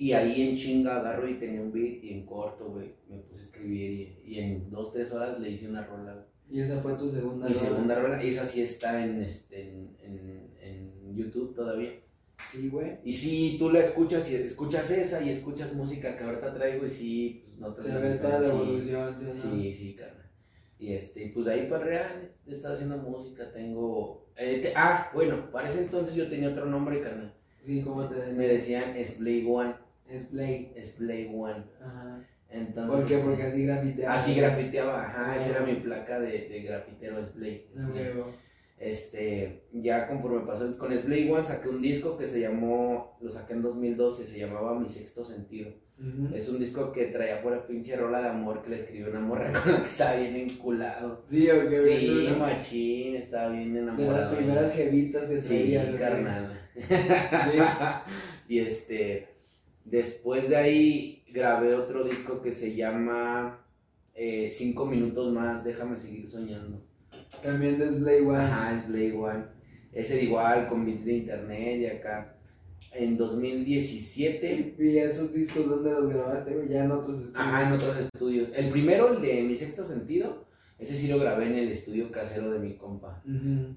y 0.00 0.14
ahí 0.14 0.48
en 0.48 0.56
chinga 0.56 0.96
agarro 0.96 1.28
y 1.28 1.38
tenía 1.38 1.60
un 1.60 1.70
beat 1.70 2.02
y 2.02 2.14
en 2.14 2.24
corto, 2.24 2.70
güey, 2.70 2.94
me 3.06 3.18
puse 3.18 3.42
a 3.42 3.44
escribir 3.44 4.18
y, 4.24 4.38
en 4.38 4.70
dos, 4.70 4.94
tres 4.94 5.12
horas 5.12 5.38
le 5.38 5.50
hice 5.50 5.68
una 5.68 5.84
rola. 5.84 6.26
¿Y 6.48 6.62
esa 6.62 6.80
fue 6.80 6.94
tu 6.94 7.10
segunda 7.10 7.46
Mi 7.46 7.52
rola? 7.52 7.62
Mi 7.62 7.68
segunda 7.68 7.94
rola, 8.00 8.22
esa 8.22 8.46
sí 8.46 8.62
está 8.62 9.04
en, 9.04 9.22
este, 9.22 9.60
en, 9.60 10.54
en, 10.62 11.14
YouTube 11.14 11.54
todavía. 11.54 12.00
Sí, 12.50 12.70
güey. 12.70 12.96
Y 13.04 13.12
si 13.12 13.56
tú 13.58 13.68
la 13.68 13.80
escuchas 13.80 14.30
y 14.30 14.36
escuchas 14.36 14.90
esa 14.90 15.22
y 15.22 15.28
escuchas 15.28 15.74
música 15.74 16.16
que 16.16 16.24
ahorita 16.24 16.54
traigo 16.54 16.86
y 16.86 16.90
sí, 16.90 17.42
pues 17.44 17.58
no 17.58 17.74
te... 17.74 17.82
Se 17.82 17.98
ve 17.98 18.14
toda 18.14 18.40
la 18.40 18.48
evolución, 18.48 19.14
sí, 19.14 19.26
Sí, 19.34 19.74
sí, 19.74 19.94
carnal. 19.96 20.30
Y 20.78 20.94
este, 20.94 21.30
pues 21.34 21.46
ahí 21.46 21.66
para 21.68 21.84
real, 21.84 22.32
he 22.46 22.52
estado 22.52 22.72
haciendo 22.72 22.96
música, 22.96 23.52
tengo... 23.52 24.30
Eh, 24.38 24.72
ah, 24.74 25.10
bueno, 25.12 25.50
para 25.50 25.68
ese 25.68 25.82
entonces 25.82 26.14
yo 26.14 26.26
tenía 26.30 26.48
otro 26.48 26.64
nombre, 26.64 27.02
carnal. 27.02 27.34
Sí, 27.66 27.82
¿cómo 27.82 28.08
te 28.08 28.14
decían? 28.14 28.38
Me 28.38 28.48
decían 28.48 28.94
Splay 29.04 29.46
One. 29.46 29.89
Es 30.10 30.98
Blade 30.98 31.30
One. 31.34 31.64
Ajá. 31.80 32.26
Entonces, 32.50 32.96
¿Por 32.96 33.06
qué? 33.06 33.18
Porque 33.18 33.42
así 33.44 33.64
grafiteaba. 33.64 34.14
Así 34.14 34.34
grafiteaba, 34.34 35.02
ajá, 35.02 35.36
esa 35.36 35.50
era 35.50 35.60
mi 35.60 35.74
placa 35.74 36.18
de, 36.18 36.48
de 36.48 36.62
grafitero. 36.62 37.20
Luego. 37.36 38.34
Este, 38.80 39.64
ya 39.74 40.08
conforme 40.08 40.46
pasó 40.46 40.78
con 40.78 40.90
Slay 40.98 41.30
One 41.30 41.44
saqué 41.44 41.68
un 41.68 41.82
disco 41.82 42.16
que 42.16 42.26
se 42.26 42.40
llamó, 42.40 43.18
lo 43.20 43.30
saqué 43.30 43.52
en 43.52 43.60
2012, 43.60 44.26
se 44.26 44.38
llamaba 44.38 44.78
Mi 44.80 44.88
Sexto 44.88 45.22
Sentido. 45.22 45.70
Es 46.32 46.48
un 46.48 46.58
disco 46.58 46.90
que 46.92 47.08
traía 47.08 47.42
por 47.42 47.52
la 47.52 47.66
pinche 47.66 47.94
rola 47.94 48.22
de 48.22 48.28
amor 48.30 48.62
que 48.62 48.70
le 48.70 48.76
escribió 48.78 49.10
una 49.10 49.20
morra 49.20 49.52
con 49.62 49.70
la 49.70 49.82
que 49.82 49.90
estaba 49.90 50.14
bien 50.16 50.34
enculado. 50.34 51.22
Sí, 51.28 51.50
ok. 51.50 51.72
Sí, 51.74 52.34
machín, 52.38 53.16
estaba 53.16 53.50
bien 53.50 53.76
enamorado. 53.76 54.14
De 54.14 54.20
las 54.20 54.32
primeras 54.32 54.74
jevitas 54.74 55.24
que 55.24 55.36
traía. 55.36 55.84
Sí, 55.84 55.98
carnal. 55.98 56.58
¿Sí? 56.74 57.58
y 58.48 58.60
este, 58.60 59.28
Después 59.84 60.48
de 60.48 60.56
ahí 60.56 61.24
grabé 61.32 61.74
otro 61.74 62.04
disco 62.04 62.42
que 62.42 62.52
se 62.52 62.74
llama 62.74 63.64
eh, 64.14 64.50
Cinco 64.52 64.86
minutos 64.86 65.32
más, 65.32 65.64
déjame 65.64 65.98
seguir 65.98 66.28
soñando. 66.28 66.82
También 67.42 67.78
de 67.78 67.90
Blade 67.90 68.20
One. 68.22 68.38
Ajá, 68.38 68.74
es 68.74 68.88
Blade 68.88 69.16
One. 69.16 69.44
Ese 69.92 70.22
igual, 70.22 70.68
con 70.68 70.84
beats 70.84 71.04
de 71.04 71.14
internet 71.14 71.80
y 71.80 71.86
acá. 71.86 72.36
En 72.92 73.16
2017. 73.16 74.76
¿Y 74.78 74.98
esos 74.98 75.32
discos 75.32 75.68
dónde 75.68 75.90
los 75.90 76.08
grabaste? 76.12 76.66
Ya 76.68 76.84
en 76.84 76.90
otros 76.90 77.16
estudios. 77.16 77.36
Ajá, 77.36 77.68
en 77.68 77.72
otros 77.72 77.96
estudios. 77.98 78.48
El 78.54 78.70
primero, 78.70 79.12
el 79.12 79.22
de 79.22 79.42
Mi 79.42 79.54
Sexto 79.54 79.84
Sentido, 79.84 80.46
ese 80.80 80.96
sí 80.96 81.08
lo 81.08 81.18
grabé 81.18 81.44
en 81.46 81.56
el 81.56 81.72
estudio 81.72 82.10
casero 82.10 82.50
de 82.52 82.58
mi 82.58 82.72
compa. 82.72 83.22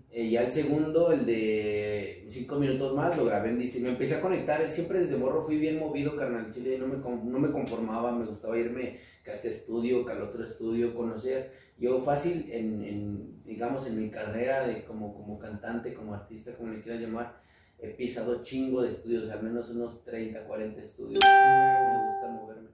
Eh, 0.09 0.29
ya 0.29 0.43
el 0.43 0.53
segundo, 0.53 1.11
el 1.11 1.25
de 1.25 2.25
cinco 2.29 2.57
minutos 2.57 2.95
más, 2.95 3.17
lo 3.17 3.25
grabé 3.25 3.49
en 3.49 3.59
distinto. 3.59 3.87
Me 3.87 3.91
empecé 3.91 4.15
a 4.15 4.21
conectar, 4.21 4.71
siempre 4.71 5.01
desde 5.01 5.17
morro 5.17 5.41
fui 5.41 5.57
bien 5.57 5.79
movido, 5.79 6.15
carnal 6.15 6.53
chile, 6.53 6.77
no 6.79 6.87
me, 6.87 6.97
no 6.97 7.39
me 7.39 7.51
conformaba, 7.51 8.15
me 8.15 8.25
gustaba 8.25 8.57
irme 8.57 8.99
a 9.27 9.31
este 9.31 9.49
estudio, 9.49 10.05
que 10.05 10.13
al 10.13 10.21
otro 10.21 10.45
estudio, 10.45 10.95
conocer. 10.95 11.51
Yo 11.77 12.01
fácil, 12.01 12.49
en, 12.49 12.81
en, 12.85 13.43
digamos, 13.43 13.85
en 13.85 14.01
mi 14.01 14.09
carrera 14.09 14.65
de 14.65 14.85
como, 14.85 15.13
como 15.13 15.37
cantante, 15.37 15.93
como 15.93 16.13
artista, 16.13 16.55
como 16.55 16.71
le 16.71 16.81
quieras 16.81 17.01
llamar, 17.01 17.37
he 17.79 17.89
pisado 17.89 18.43
chingo 18.43 18.81
de 18.81 18.91
estudios, 18.91 19.29
al 19.29 19.43
menos 19.43 19.69
unos 19.71 20.05
30, 20.05 20.45
40 20.45 20.81
estudios. 20.81 21.19
Me 21.21 22.11
gusta 22.11 22.29
moverme. 22.29 22.69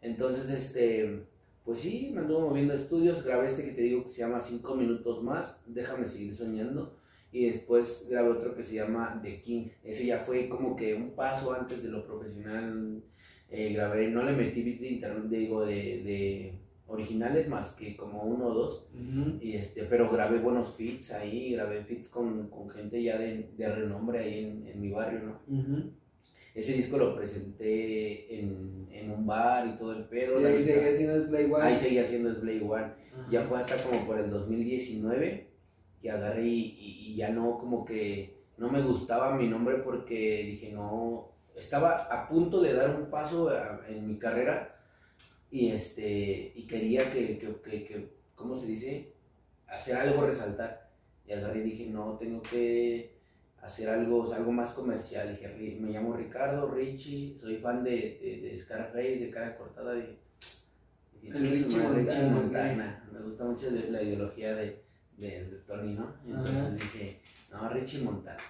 Entonces, 0.00 0.48
este 0.48 1.33
pues 1.64 1.80
sí, 1.80 2.10
me 2.12 2.20
anduvo 2.20 2.48
moviendo 2.48 2.74
estudios, 2.74 3.24
grabé 3.24 3.48
este 3.48 3.64
que 3.64 3.72
te 3.72 3.82
digo 3.82 4.04
que 4.04 4.10
se 4.10 4.20
llama 4.20 4.40
5 4.40 4.74
minutos 4.76 5.22
más, 5.22 5.62
déjame 5.66 6.08
seguir 6.08 6.34
soñando, 6.34 6.96
y 7.32 7.46
después 7.46 8.06
grabé 8.10 8.30
otro 8.30 8.54
que 8.54 8.64
se 8.64 8.76
llama 8.76 9.20
The 9.22 9.40
King, 9.40 9.68
ese 9.82 10.06
ya 10.06 10.18
fue 10.18 10.48
como 10.48 10.76
que 10.76 10.94
un 10.94 11.12
paso 11.12 11.54
antes 11.54 11.82
de 11.82 11.90
lo 11.90 12.06
profesional, 12.06 13.02
eh, 13.50 13.72
grabé, 13.72 14.08
no 14.08 14.22
le 14.22 14.32
metí 14.32 14.62
beats 14.62 14.82
de 14.82 14.88
internet, 14.88 15.24
digo, 15.30 15.64
de, 15.64 15.74
de 15.74 16.58
originales 16.86 17.48
más 17.48 17.74
que 17.74 17.96
como 17.96 18.22
uno 18.22 18.46
o 18.48 18.54
dos, 18.54 18.86
y 19.40 19.54
este, 19.54 19.84
pero 19.84 20.10
grabé 20.10 20.38
buenos 20.38 20.74
feats 20.74 21.12
ahí, 21.12 21.52
grabé 21.52 21.82
feats 21.82 22.10
con, 22.10 22.48
con 22.50 22.68
gente 22.68 23.02
ya 23.02 23.18
de, 23.18 23.50
de 23.56 23.74
renombre 23.74 24.18
ahí 24.18 24.44
en, 24.44 24.66
en, 24.66 24.80
mi 24.80 24.90
barrio, 24.90 25.20
¿no? 25.22 26.03
Ese 26.54 26.74
disco 26.74 26.96
lo 26.96 27.16
presenté 27.16 28.38
en, 28.38 28.86
en 28.92 29.10
un 29.10 29.26
bar 29.26 29.66
y 29.66 29.78
todo 29.78 29.92
el 29.92 30.04
pedo. 30.04 30.40
¿Y 30.40 30.44
ahí 30.44 30.62
seguía 30.62 30.90
haciendo 30.90 31.24
Splay 31.24 31.44
One? 31.46 31.62
Ahí 31.62 31.76
seguía 31.76 32.02
haciendo 32.02 32.32
Splay 32.32 32.60
One. 32.60 32.92
Ya 33.28 33.42
fue 33.42 33.58
hasta 33.58 33.82
como 33.82 34.06
por 34.06 34.20
el 34.20 34.30
2019 34.30 35.50
que 36.00 36.10
agarré 36.10 36.46
y, 36.46 36.76
y, 36.78 37.16
ya 37.16 37.30
no 37.30 37.58
como 37.58 37.84
que 37.84 38.44
no 38.58 38.70
me 38.70 38.82
gustaba 38.82 39.34
mi 39.36 39.48
nombre 39.48 39.76
porque 39.78 40.44
dije, 40.44 40.70
no, 40.72 41.32
estaba 41.56 41.94
a 41.94 42.28
punto 42.28 42.60
de 42.60 42.74
dar 42.74 42.94
un 42.94 43.06
paso 43.06 43.50
en 43.88 44.06
mi 44.06 44.18
carrera 44.18 44.76
y, 45.50 45.70
este, 45.70 46.52
y 46.54 46.66
quería 46.66 47.10
que, 47.10 47.38
que, 47.38 47.84
que, 47.84 48.10
¿cómo 48.34 48.54
se 48.54 48.66
dice? 48.66 49.14
Hacer 49.66 49.96
algo 49.96 50.26
resaltar. 50.26 50.90
Y 51.26 51.32
agarré 51.32 51.60
y 51.60 51.70
dije, 51.70 51.86
no, 51.86 52.16
tengo 52.18 52.42
que 52.42 53.13
hacer 53.64 53.88
algo, 53.88 54.30
algo 54.32 54.52
más 54.52 54.72
comercial. 54.72 55.30
Dije, 55.30 55.78
me 55.80 55.90
llamo 55.90 56.14
Ricardo, 56.14 56.70
Richie, 56.70 57.36
soy 57.38 57.56
fan 57.56 57.82
de, 57.82 58.18
de, 58.22 58.40
de 58.42 58.58
Scarface, 58.58 59.18
de 59.20 59.30
cara 59.30 59.56
cortada. 59.56 59.94
de 59.94 60.18
Richie, 61.22 61.78
Montana. 62.30 63.08
Me 63.10 63.20
gusta 63.20 63.44
mucho 63.44 63.70
la 63.70 64.02
ideología 64.02 64.54
de, 64.54 64.84
de, 65.16 65.62
Tony, 65.66 65.94
¿no? 65.94 66.14
Entonces 66.26 66.74
dije, 66.74 67.20
no, 67.50 67.68
Richie 67.70 68.02
Montana. 68.02 68.42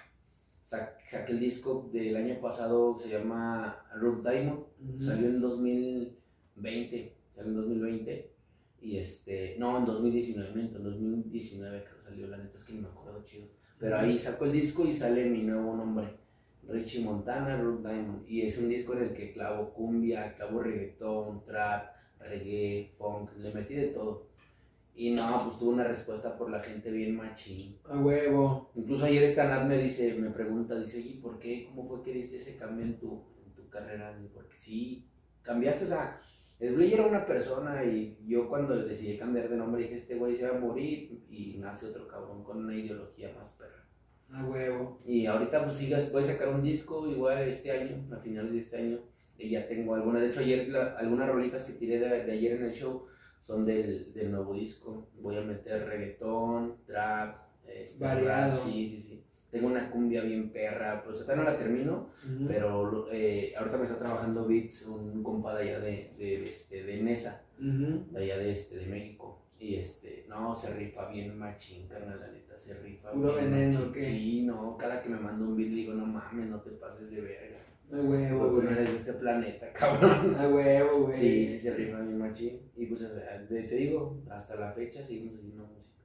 saqué 0.64 1.33
el 1.33 1.40
disco 1.40 1.88
del 1.92 2.16
año 2.16 2.40
pasado, 2.40 2.98
se 2.98 3.11
llama 3.11 3.87
Root 3.94 4.29
Diamond, 4.29 4.64
salió 4.98 5.29
en 5.29 5.40
2020, 5.40 7.16
salió 7.37 7.50
en 7.50 7.57
2020. 7.57 8.31
Y 8.81 8.98
este, 8.98 9.57
no, 9.59 9.79
en 9.79 9.87
2019, 9.87 10.61
en 10.61 10.83
2019 10.83 11.85
creo 11.85 11.98
que 11.98 12.05
salió, 12.05 12.27
la 12.27 12.37
neta 12.37 12.59
es 12.59 12.64
que 12.64 12.74
no 12.74 12.83
me 12.83 12.88
acuerdo 12.88 13.22
chido. 13.22 13.46
Pero 13.78 13.98
ahí 13.98 14.18
saco 14.18 14.44
el 14.44 14.52
disco 14.52 14.87
y 14.87 14.94
sale 14.94 15.26
mi 15.26 15.42
nuevo 15.42 15.76
nombre, 15.76 16.06
Richie 16.68 17.04
Montana, 17.04 17.56
Root 17.56 17.82
Diamond. 17.82 18.28
Y 18.28 18.42
es 18.42 18.58
un 18.58 18.68
disco 18.68 18.94
en 18.94 19.04
el 19.04 19.12
que 19.12 19.32
clavo 19.32 19.72
cumbia, 19.72 20.34
clavo 20.34 20.62
reggaetón, 20.62 21.44
trap, 21.44 21.94
reggae, 22.20 22.92
funk, 22.96 23.30
le 23.38 23.52
metí 23.52 23.74
de 23.74 23.88
todo. 23.88 24.26
Y 24.96 25.10
no, 25.10 25.44
pues 25.44 25.58
tuvo 25.58 25.70
una 25.72 25.84
respuesta 25.84 26.38
por 26.38 26.50
la 26.50 26.62
gente 26.62 26.90
bien 26.90 27.16
machín. 27.16 27.76
A 27.84 27.98
huevo. 27.98 28.70
Incluso 28.76 29.06
ayer 29.06 29.24
esta 29.24 29.64
me 29.64 29.76
dice, 29.76 30.14
me 30.14 30.30
pregunta, 30.30 30.78
dice, 30.78 30.98
oye, 30.98 31.18
¿por 31.20 31.38
qué? 31.40 31.66
¿Cómo 31.66 31.88
fue 31.88 32.02
que 32.02 32.12
diste 32.12 32.38
ese 32.38 32.56
cambio 32.56 32.84
en 32.84 32.98
tu, 32.98 33.24
en 33.44 33.52
tu 33.54 33.68
carrera? 33.68 34.16
Porque 34.32 34.56
sí, 34.56 35.04
cambiaste 35.42 35.92
a... 35.92 36.20
Slay 36.68 36.94
era 36.94 37.07
una 37.07 37.27
persona 37.27 37.85
y 37.85 38.18
yo 38.27 38.48
cuando 38.48 38.77
decidí 38.77 39.18
cambiar 39.18 39.48
de 39.48 39.57
nombre 39.57 39.83
dije, 39.83 39.96
este 39.96 40.14
güey 40.14 40.37
se 40.37 40.48
va 40.48 40.57
a 40.57 40.61
morir 40.61 41.24
y 41.29 41.57
nace 41.59 41.87
otro 41.87 42.09
cabrón 42.09 42.42
con 42.44 42.64
una 42.64 42.74
ideología 42.74 43.33
más 43.38 43.53
perra. 43.55 43.85
A 44.31 44.44
huevo. 44.44 45.00
Y 45.05 45.27
ahorita 45.27 45.64
pues 45.64 45.77
sigas, 45.77 46.11
voy 46.11 46.24
a 46.24 46.27
sacar 46.27 46.48
un 46.48 46.62
disco 46.62 47.07
igual 47.09 47.42
este 47.42 47.70
año, 47.70 48.05
a 48.14 48.18
finales 48.18 48.53
de 48.53 48.59
este 48.61 48.77
año. 48.79 49.00
Y 49.37 49.50
ya 49.50 49.66
tengo 49.68 49.94
algunas, 49.94 50.22
de 50.22 50.29
hecho 50.29 50.40
ayer 50.40 50.74
algunas 50.77 51.29
rolitas 51.29 51.64
que 51.64 51.74
tiré 51.74 51.98
de, 51.98 52.33
ayer 52.33 52.53
en 52.53 52.64
el 52.64 52.72
show 52.72 53.07
son 53.40 53.66
del, 53.66 54.12
del, 54.14 54.31
nuevo 54.31 54.55
disco. 54.55 55.09
Voy 55.20 55.37
a 55.37 55.42
meter 55.42 55.87
reggaetón, 55.87 56.77
trap, 56.87 57.37
este, 57.66 58.03
variado. 58.03 58.64
sí, 58.64 58.90
sí, 58.90 59.00
sí. 59.03 59.23
Tengo 59.54 59.68
una 59.68 59.88
cumbia 59.88 60.20
bien 60.22 60.50
perra, 60.50 61.04
pues 61.04 61.20
hasta 61.20 61.36
no 61.36 61.44
la 61.44 61.56
termino, 61.56 62.10
pero 62.48 63.06
eh, 63.12 63.54
ahorita 63.56 63.78
me 63.78 63.84
está 63.84 64.00
trabajando 64.00 64.48
Beats, 64.48 64.86
un 64.86 65.22
compa 65.22 65.54
de 65.54 65.62
allá 65.62 65.78
de, 65.78 66.12
de, 66.18 66.42
este, 66.42 66.82
de 66.82 67.00
Nesa, 67.00 67.44
de 67.56 68.18
allá 68.20 68.38
de, 68.38 68.50
este, 68.50 68.78
de 68.78 68.86
México. 68.86 69.44
Y 69.60 69.76
este, 69.76 70.26
no, 70.28 70.56
se 70.56 70.74
rifa 70.74 71.08
bien 71.08 71.38
machín, 71.38 71.86
carnal, 71.86 72.18
la 72.18 72.32
neta, 72.32 72.58
se 72.58 72.80
rifa 72.80 73.12
Puro 73.12 73.36
veneno, 73.36 73.92
¿qué? 73.92 74.02
Sí, 74.02 74.42
no, 74.44 74.76
cada 74.76 75.00
que 75.00 75.08
me 75.08 75.20
mando 75.20 75.44
un 75.44 75.56
beat 75.56 75.68
digo, 75.68 75.94
no 75.94 76.04
mames, 76.04 76.48
no 76.48 76.60
te 76.60 76.70
pases 76.72 77.12
de 77.12 77.20
verga. 77.20 77.58
A 77.92 77.96
huevo, 78.02 78.50
güey. 78.50 78.64
No 78.64 78.70
eres 78.72 78.90
de 78.90 78.96
este 78.96 79.12
planeta, 79.12 79.72
cabrón. 79.72 80.34
A 80.36 80.48
huevo, 80.48 81.04
güey. 81.04 81.16
Sí, 81.16 81.46
sí 81.46 81.58
se 81.60 81.74
rifa 81.74 81.98
mi 81.98 82.14
machín. 82.14 82.60
Y 82.76 82.86
pues 82.86 83.02
te 83.48 83.76
digo, 83.76 84.20
hasta 84.28 84.56
la 84.56 84.72
fecha 84.72 85.06
seguimos 85.06 85.36
haciendo 85.36 85.64
música. 85.64 86.02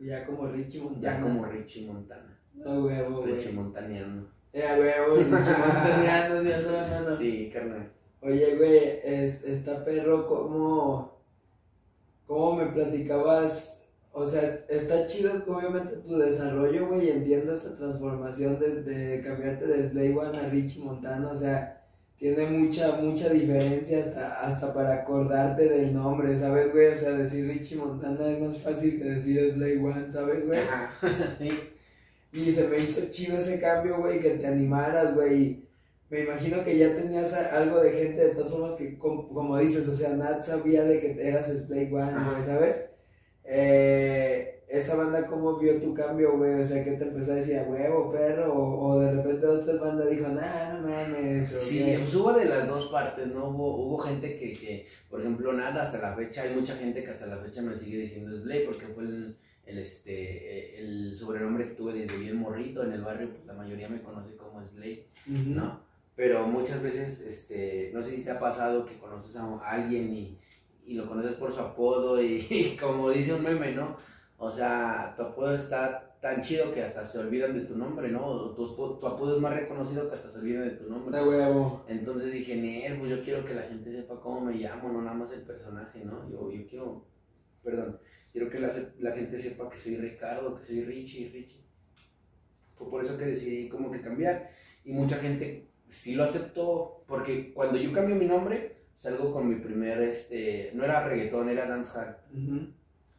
Ya 0.00 0.26
como 0.26 0.48
Richie 0.48 0.82
Montana. 0.82 1.16
Ya 1.16 1.22
como 1.22 1.46
Richie 1.46 1.86
Montana. 1.86 2.39
A 2.64 2.78
huevo, 2.78 3.22
güey. 3.22 3.32
Richie 3.32 3.52
Montaneando. 3.52 4.28
Eh, 4.52 4.66
a 4.66 4.78
huevo, 4.78 5.16
Richie 5.16 5.56
Montaneando, 5.58 6.42
no, 6.42 6.86
no, 6.88 7.10
no. 7.10 7.16
Sí, 7.16 7.50
carnal. 7.52 7.90
Oye, 8.22 8.56
güey, 8.56 8.76
es, 9.02 9.42
está 9.44 9.84
perro, 9.84 10.26
¿cómo, 10.26 11.18
¿cómo 12.26 12.56
me 12.56 12.66
platicabas 12.66 13.80
o 14.12 14.26
sea, 14.26 14.58
está 14.68 15.06
chido 15.06 15.42
obviamente 15.46 15.96
tu 15.98 16.18
desarrollo, 16.18 16.88
güey, 16.88 17.10
entiendo 17.10 17.54
esa 17.54 17.76
transformación 17.76 18.58
de, 18.58 18.82
de 18.82 19.22
cambiarte 19.22 19.66
de 19.66 19.88
Slay 19.88 20.12
One 20.12 20.36
a 20.36 20.48
Richie 20.48 20.82
Montano, 20.82 21.30
o 21.30 21.36
sea, 21.36 21.80
tiene 22.16 22.46
mucha, 22.46 22.96
mucha 22.96 23.28
diferencia 23.28 24.00
hasta, 24.00 24.40
hasta 24.40 24.74
para 24.74 24.94
acordarte 24.94 25.68
del 25.68 25.94
nombre, 25.94 26.38
¿sabes, 26.38 26.72
güey? 26.72 26.88
O 26.88 26.96
sea, 26.96 27.12
decir 27.12 27.46
Richie 27.46 27.76
Montana 27.78 28.28
es 28.28 28.40
más 28.40 28.58
fácil 28.58 28.98
que 28.98 29.04
decir 29.04 29.52
Slay 29.54 29.78
One, 29.78 30.10
¿sabes, 30.10 30.46
güey? 30.46 30.60
sí. 31.38 31.50
Y 32.32 32.52
se 32.52 32.68
me 32.68 32.78
hizo 32.78 33.00
chido 33.10 33.38
ese 33.38 33.60
cambio, 33.60 33.98
güey, 33.98 34.20
que 34.20 34.30
te 34.30 34.46
animaras, 34.46 35.14
güey. 35.14 35.68
Me 36.10 36.20
imagino 36.20 36.62
que 36.64 36.76
ya 36.76 36.94
tenías 36.94 37.32
algo 37.34 37.80
de 37.80 37.92
gente 37.92 38.20
de 38.20 38.34
todas 38.34 38.50
formas 38.50 38.74
que, 38.74 38.98
como, 38.98 39.58
dices, 39.58 39.86
o 39.88 39.94
sea, 39.94 40.10
Nat 40.10 40.44
sabía 40.44 40.84
de 40.84 41.00
que 41.00 41.28
eras 41.28 41.46
Slay 41.46 41.92
One, 41.92 42.24
güey, 42.24 42.44
¿sabes? 42.44 42.86
Eh, 43.44 44.62
esa 44.68 44.94
banda, 44.94 45.26
¿cómo 45.26 45.58
vio 45.58 45.80
tu 45.80 45.92
cambio, 45.94 46.36
güey? 46.36 46.60
O 46.60 46.64
sea, 46.64 46.84
que 46.84 46.92
te 46.92 47.04
empezó 47.04 47.32
a 47.32 47.36
decir 47.36 47.58
a 47.58 47.64
huevo, 47.64 48.12
perro? 48.12 48.54
O, 48.54 49.00
de 49.00 49.12
repente 49.12 49.46
otra 49.46 49.74
banda 49.74 50.06
dijo, 50.06 50.28
nah, 50.28 50.74
no 50.74 50.88
mames. 50.88 51.48
Sí, 51.48 51.94
pues 51.98 52.14
hubo 52.14 52.32
de 52.32 52.44
las 52.44 52.68
dos 52.68 52.88
partes, 52.88 53.26
¿no? 53.26 53.48
Hubo, 53.48 53.86
hubo 53.86 53.98
gente 53.98 54.36
que, 54.36 54.52
que, 54.52 54.86
por 55.08 55.20
ejemplo, 55.20 55.52
nada, 55.52 55.82
hasta 55.82 55.98
la 55.98 56.14
fecha, 56.14 56.42
hay 56.42 56.54
mucha 56.54 56.76
gente 56.76 57.02
que 57.02 57.10
hasta 57.10 57.26
la 57.26 57.38
fecha 57.38 57.62
me 57.62 57.76
sigue 57.76 57.98
diciendo 57.98 58.36
Slay 58.40 58.64
porque 58.64 58.86
fue 58.86 59.04
el, 59.04 59.36
el, 59.70 59.78
este, 59.78 60.78
el 60.78 61.16
sobrenombre 61.16 61.68
que 61.68 61.74
tuve 61.74 61.94
desde 61.94 62.18
bien 62.18 62.36
morrito 62.36 62.82
en 62.82 62.92
el 62.92 63.02
barrio, 63.02 63.30
pues 63.30 63.44
la 63.46 63.54
mayoría 63.54 63.88
me 63.88 64.02
conoce 64.02 64.36
como 64.36 64.62
Slay, 64.66 65.06
¿no? 65.26 65.80
Pero 66.16 66.46
muchas 66.46 66.82
veces, 66.82 67.20
este, 67.20 67.90
no 67.94 68.02
sé 68.02 68.16
si 68.16 68.24
te 68.24 68.30
ha 68.30 68.38
pasado 68.38 68.84
que 68.84 68.98
conoces 68.98 69.36
a 69.36 69.58
alguien 69.70 70.14
y 70.14 70.38
y 70.90 70.94
lo 70.94 71.06
conoces 71.06 71.34
por 71.34 71.52
su 71.52 71.60
apodo 71.60 72.20
y, 72.20 72.76
como 72.80 73.10
dice 73.10 73.32
un 73.32 73.44
meme, 73.44 73.72
¿no? 73.72 73.96
O 74.38 74.50
sea, 74.50 75.14
tu 75.16 75.22
apodo 75.22 75.54
está 75.54 76.16
tan 76.20 76.42
chido 76.42 76.72
que 76.74 76.82
hasta 76.82 77.04
se 77.04 77.18
olvidan 77.18 77.54
de 77.54 77.64
tu 77.64 77.76
nombre, 77.76 78.08
¿no? 78.08 78.50
tu, 78.50 78.66
tu, 78.66 79.06
apodo 79.06 79.36
es 79.36 79.40
más 79.40 79.54
reconocido 79.54 80.08
que 80.08 80.16
hasta 80.16 80.28
se 80.28 80.40
olvidan 80.40 80.68
de 80.68 80.76
tu 80.76 80.90
nombre. 80.90 81.16
De 81.16 81.24
huevo. 81.24 81.84
Entonces 81.88 82.32
dije, 82.32 82.56
Ner, 82.56 82.98
pues 82.98 83.10
yo 83.10 83.22
quiero 83.22 83.44
que 83.44 83.54
la 83.54 83.62
gente 83.62 83.92
sepa 83.92 84.20
cómo 84.20 84.40
me 84.40 84.54
llamo, 84.54 84.90
no 84.90 85.00
nada 85.00 85.16
más 85.16 85.32
el 85.32 85.42
personaje, 85.42 86.04
¿no? 86.04 86.28
Yo, 86.28 86.50
yo 86.50 86.66
quiero, 86.66 87.04
perdón, 87.62 87.98
quiero 88.32 88.48
que 88.50 88.58
la, 88.58 88.72
la 88.98 89.12
gente 89.12 89.40
sepa 89.40 89.68
que 89.68 89.78
soy 89.78 89.96
Ricardo, 89.96 90.58
que 90.58 90.64
soy 90.64 90.84
Richie, 90.84 91.30
Richie. 91.32 91.64
Fue 92.74 92.90
por 92.90 93.04
eso 93.04 93.18
que 93.18 93.26
decidí 93.26 93.68
como 93.68 93.90
que 93.90 94.00
cambiar. 94.00 94.50
Y 94.84 94.92
mucha 94.92 95.16
gente 95.16 95.68
sí 95.88 96.14
lo 96.14 96.24
aceptó, 96.24 97.04
porque 97.06 97.52
cuando 97.52 97.78
yo 97.78 97.92
cambio 97.92 98.16
mi 98.16 98.26
nombre, 98.26 98.76
salgo 98.94 99.32
con 99.32 99.48
mi 99.48 99.56
primer, 99.56 100.00
este, 100.02 100.70
no 100.74 100.84
era 100.84 101.06
reggaetón, 101.06 101.48
era 101.48 101.66
dancehall. 101.66 102.16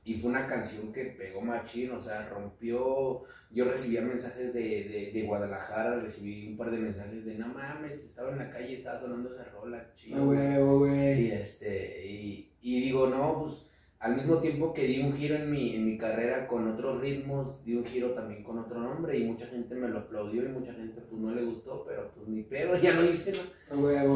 Y 0.03 0.15
fue 0.15 0.31
una 0.31 0.47
canción 0.47 0.91
que 0.91 1.05
pegó 1.05 1.41
machín, 1.41 1.91
o 1.91 2.01
sea, 2.01 2.27
rompió. 2.27 3.21
Yo 3.51 3.65
recibía 3.65 4.01
mensajes 4.01 4.51
de, 4.51 5.11
de, 5.13 5.23
Guadalajara, 5.23 5.99
recibí 5.99 6.47
un 6.47 6.57
par 6.57 6.71
de 6.71 6.77
mensajes 6.77 7.23
de 7.23 7.35
no 7.35 7.49
mames, 7.49 8.05
estaba 8.05 8.31
en 8.31 8.39
la 8.39 8.49
calle, 8.49 8.77
estaba 8.77 8.99
sonando 8.99 9.31
esa 9.31 9.43
rola, 9.45 9.93
chido. 9.93 10.25
güey. 10.25 11.27
Y 11.27 11.31
este, 11.31 12.03
y, 12.07 12.51
y 12.61 12.81
digo, 12.81 13.07
no, 13.07 13.41
pues 13.41 13.67
al 14.01 14.15
mismo 14.15 14.39
tiempo 14.39 14.73
que 14.73 14.87
di 14.87 14.99
un 14.99 15.13
giro 15.13 15.35
en 15.35 15.51
mi, 15.51 15.75
en 15.75 15.85
mi 15.85 15.95
carrera 15.95 16.47
con 16.47 16.67
otros 16.67 16.99
ritmos, 16.99 17.63
di 17.63 17.75
un 17.75 17.85
giro 17.85 18.15
también 18.15 18.41
con 18.41 18.57
otro 18.57 18.79
nombre 18.79 19.15
y 19.15 19.25
mucha 19.25 19.45
gente 19.45 19.75
me 19.75 19.87
lo 19.89 19.99
aplaudió 19.99 20.43
y 20.43 20.47
mucha 20.47 20.73
gente 20.73 21.01
pues 21.01 21.21
no 21.21 21.29
le 21.35 21.43
gustó, 21.43 21.85
pero 21.85 22.11
pues 22.15 22.27
ni 22.27 22.41
pedo, 22.41 22.75
ya 22.81 22.95
lo 22.95 23.05
hice, 23.05 23.31
¿no? 23.31 23.43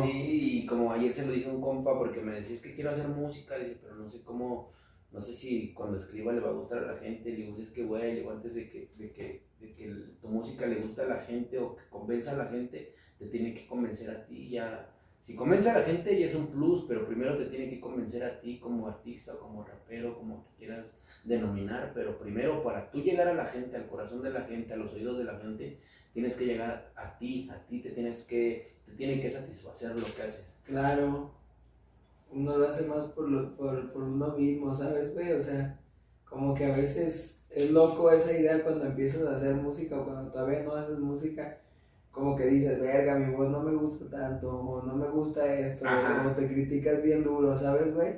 Sí, 0.04 0.64
y 0.64 0.66
como 0.66 0.92
ayer 0.92 1.14
se 1.14 1.28
lo 1.28 1.34
dije 1.34 1.48
a 1.48 1.54
un 1.54 1.62
compa 1.62 1.96
porque 1.96 2.20
me 2.20 2.34
decía, 2.34 2.56
es 2.56 2.64
que 2.64 2.74
quiero 2.74 2.90
hacer 2.90 3.08
música, 3.08 3.60
dice, 3.60 3.78
pero 3.80 3.96
no 3.96 4.10
sé 4.10 4.24
cómo, 4.24 4.72
no 5.12 5.22
sé 5.22 5.34
si 5.34 5.72
cuando 5.76 6.00
escriba 6.00 6.34
le 6.34 6.42
va 6.42 6.50
a 6.50 6.54
gustar 6.54 6.80
a 6.80 6.94
la 6.94 6.98
gente, 6.98 7.30
le 7.30 7.36
digo, 7.36 7.56
es 7.56 7.70
que 7.70 7.84
güey, 7.84 8.16
digo, 8.16 8.32
antes 8.32 8.56
de 8.56 8.68
que, 8.68 8.90
de 8.98 9.12
que, 9.12 9.46
de 9.60 9.72
que 9.72 9.94
tu 10.20 10.28
música 10.28 10.66
le 10.66 10.82
guste 10.82 11.04
a 11.04 11.08
la 11.08 11.20
gente 11.20 11.60
o 11.60 11.76
que 11.76 11.84
convenza 11.92 12.32
a 12.32 12.38
la 12.38 12.46
gente, 12.46 12.96
te 13.20 13.28
tiene 13.28 13.54
que 13.54 13.68
convencer 13.68 14.10
a 14.10 14.26
ti 14.26 14.50
ya 14.50 14.95
si 15.26 15.36
convence 15.36 15.70
a 15.70 15.80
la 15.80 15.84
gente 15.84 16.20
ya 16.20 16.28
es 16.28 16.36
un 16.36 16.48
plus, 16.48 16.86
pero 16.88 17.08
primero 17.08 17.36
te 17.36 17.46
tiene 17.46 17.68
que 17.68 17.80
convencer 17.80 18.24
a 18.24 18.40
ti 18.40 18.60
como 18.60 18.88
artista, 18.88 19.34
como 19.38 19.64
rapero, 19.64 20.16
como 20.16 20.44
te 20.44 20.58
quieras 20.60 21.00
denominar, 21.24 21.92
pero 21.96 22.20
primero 22.20 22.62
para 22.64 22.92
tú 22.92 23.02
llegar 23.02 23.28
a 23.28 23.34
la 23.34 23.46
gente, 23.46 23.76
al 23.76 23.88
corazón 23.88 24.22
de 24.22 24.30
la 24.30 24.42
gente, 24.42 24.74
a 24.74 24.78
los 24.78 24.94
oídos 24.94 25.18
de 25.18 25.24
la 25.24 25.40
gente, 25.40 25.80
tienes 26.14 26.36
que 26.36 26.46
llegar 26.46 26.92
a 26.96 27.18
ti, 27.18 27.50
a 27.52 27.58
ti 27.66 27.82
te 27.82 27.90
tienes 27.90 28.24
que, 28.24 28.76
te 28.86 28.92
tiene 28.92 29.20
que 29.20 29.32
satisfacer 29.32 30.00
lo 30.00 30.06
que 30.16 30.22
haces. 30.22 30.58
Claro, 30.64 31.32
uno 32.32 32.58
lo 32.60 32.68
hace 32.68 32.86
más 32.86 33.06
por, 33.06 33.28
lo, 33.28 33.56
por, 33.56 33.92
por 33.92 34.04
uno 34.04 34.38
mismo, 34.38 34.76
¿sabes, 34.76 35.16
güey? 35.16 35.32
O 35.32 35.42
sea, 35.42 35.80
como 36.26 36.54
que 36.54 36.66
a 36.66 36.76
veces 36.76 37.48
es 37.50 37.72
loco 37.72 38.12
esa 38.12 38.32
idea 38.32 38.64
cuando 38.64 38.86
empiezas 38.86 39.24
a 39.24 39.38
hacer 39.38 39.56
música 39.56 40.00
o 40.00 40.06
cuando 40.06 40.30
todavía 40.30 40.62
no 40.62 40.74
haces 40.74 41.00
música 41.00 41.58
como 42.16 42.36
que 42.36 42.46
dices, 42.48 42.80
verga, 42.80 43.16
mi 43.16 43.30
voz 43.30 43.50
no 43.50 43.62
me 43.62 43.74
gusta 43.76 44.10
tanto, 44.10 44.52
o 44.58 44.84
no 44.84 44.96
me 44.96 45.08
gusta 45.10 45.54
esto, 45.60 46.10
o 46.16 46.34
te 46.34 46.48
criticas 46.48 47.02
bien 47.04 47.24
duro, 47.24 47.56
¿sabes, 47.58 47.94
güey? 47.94 48.16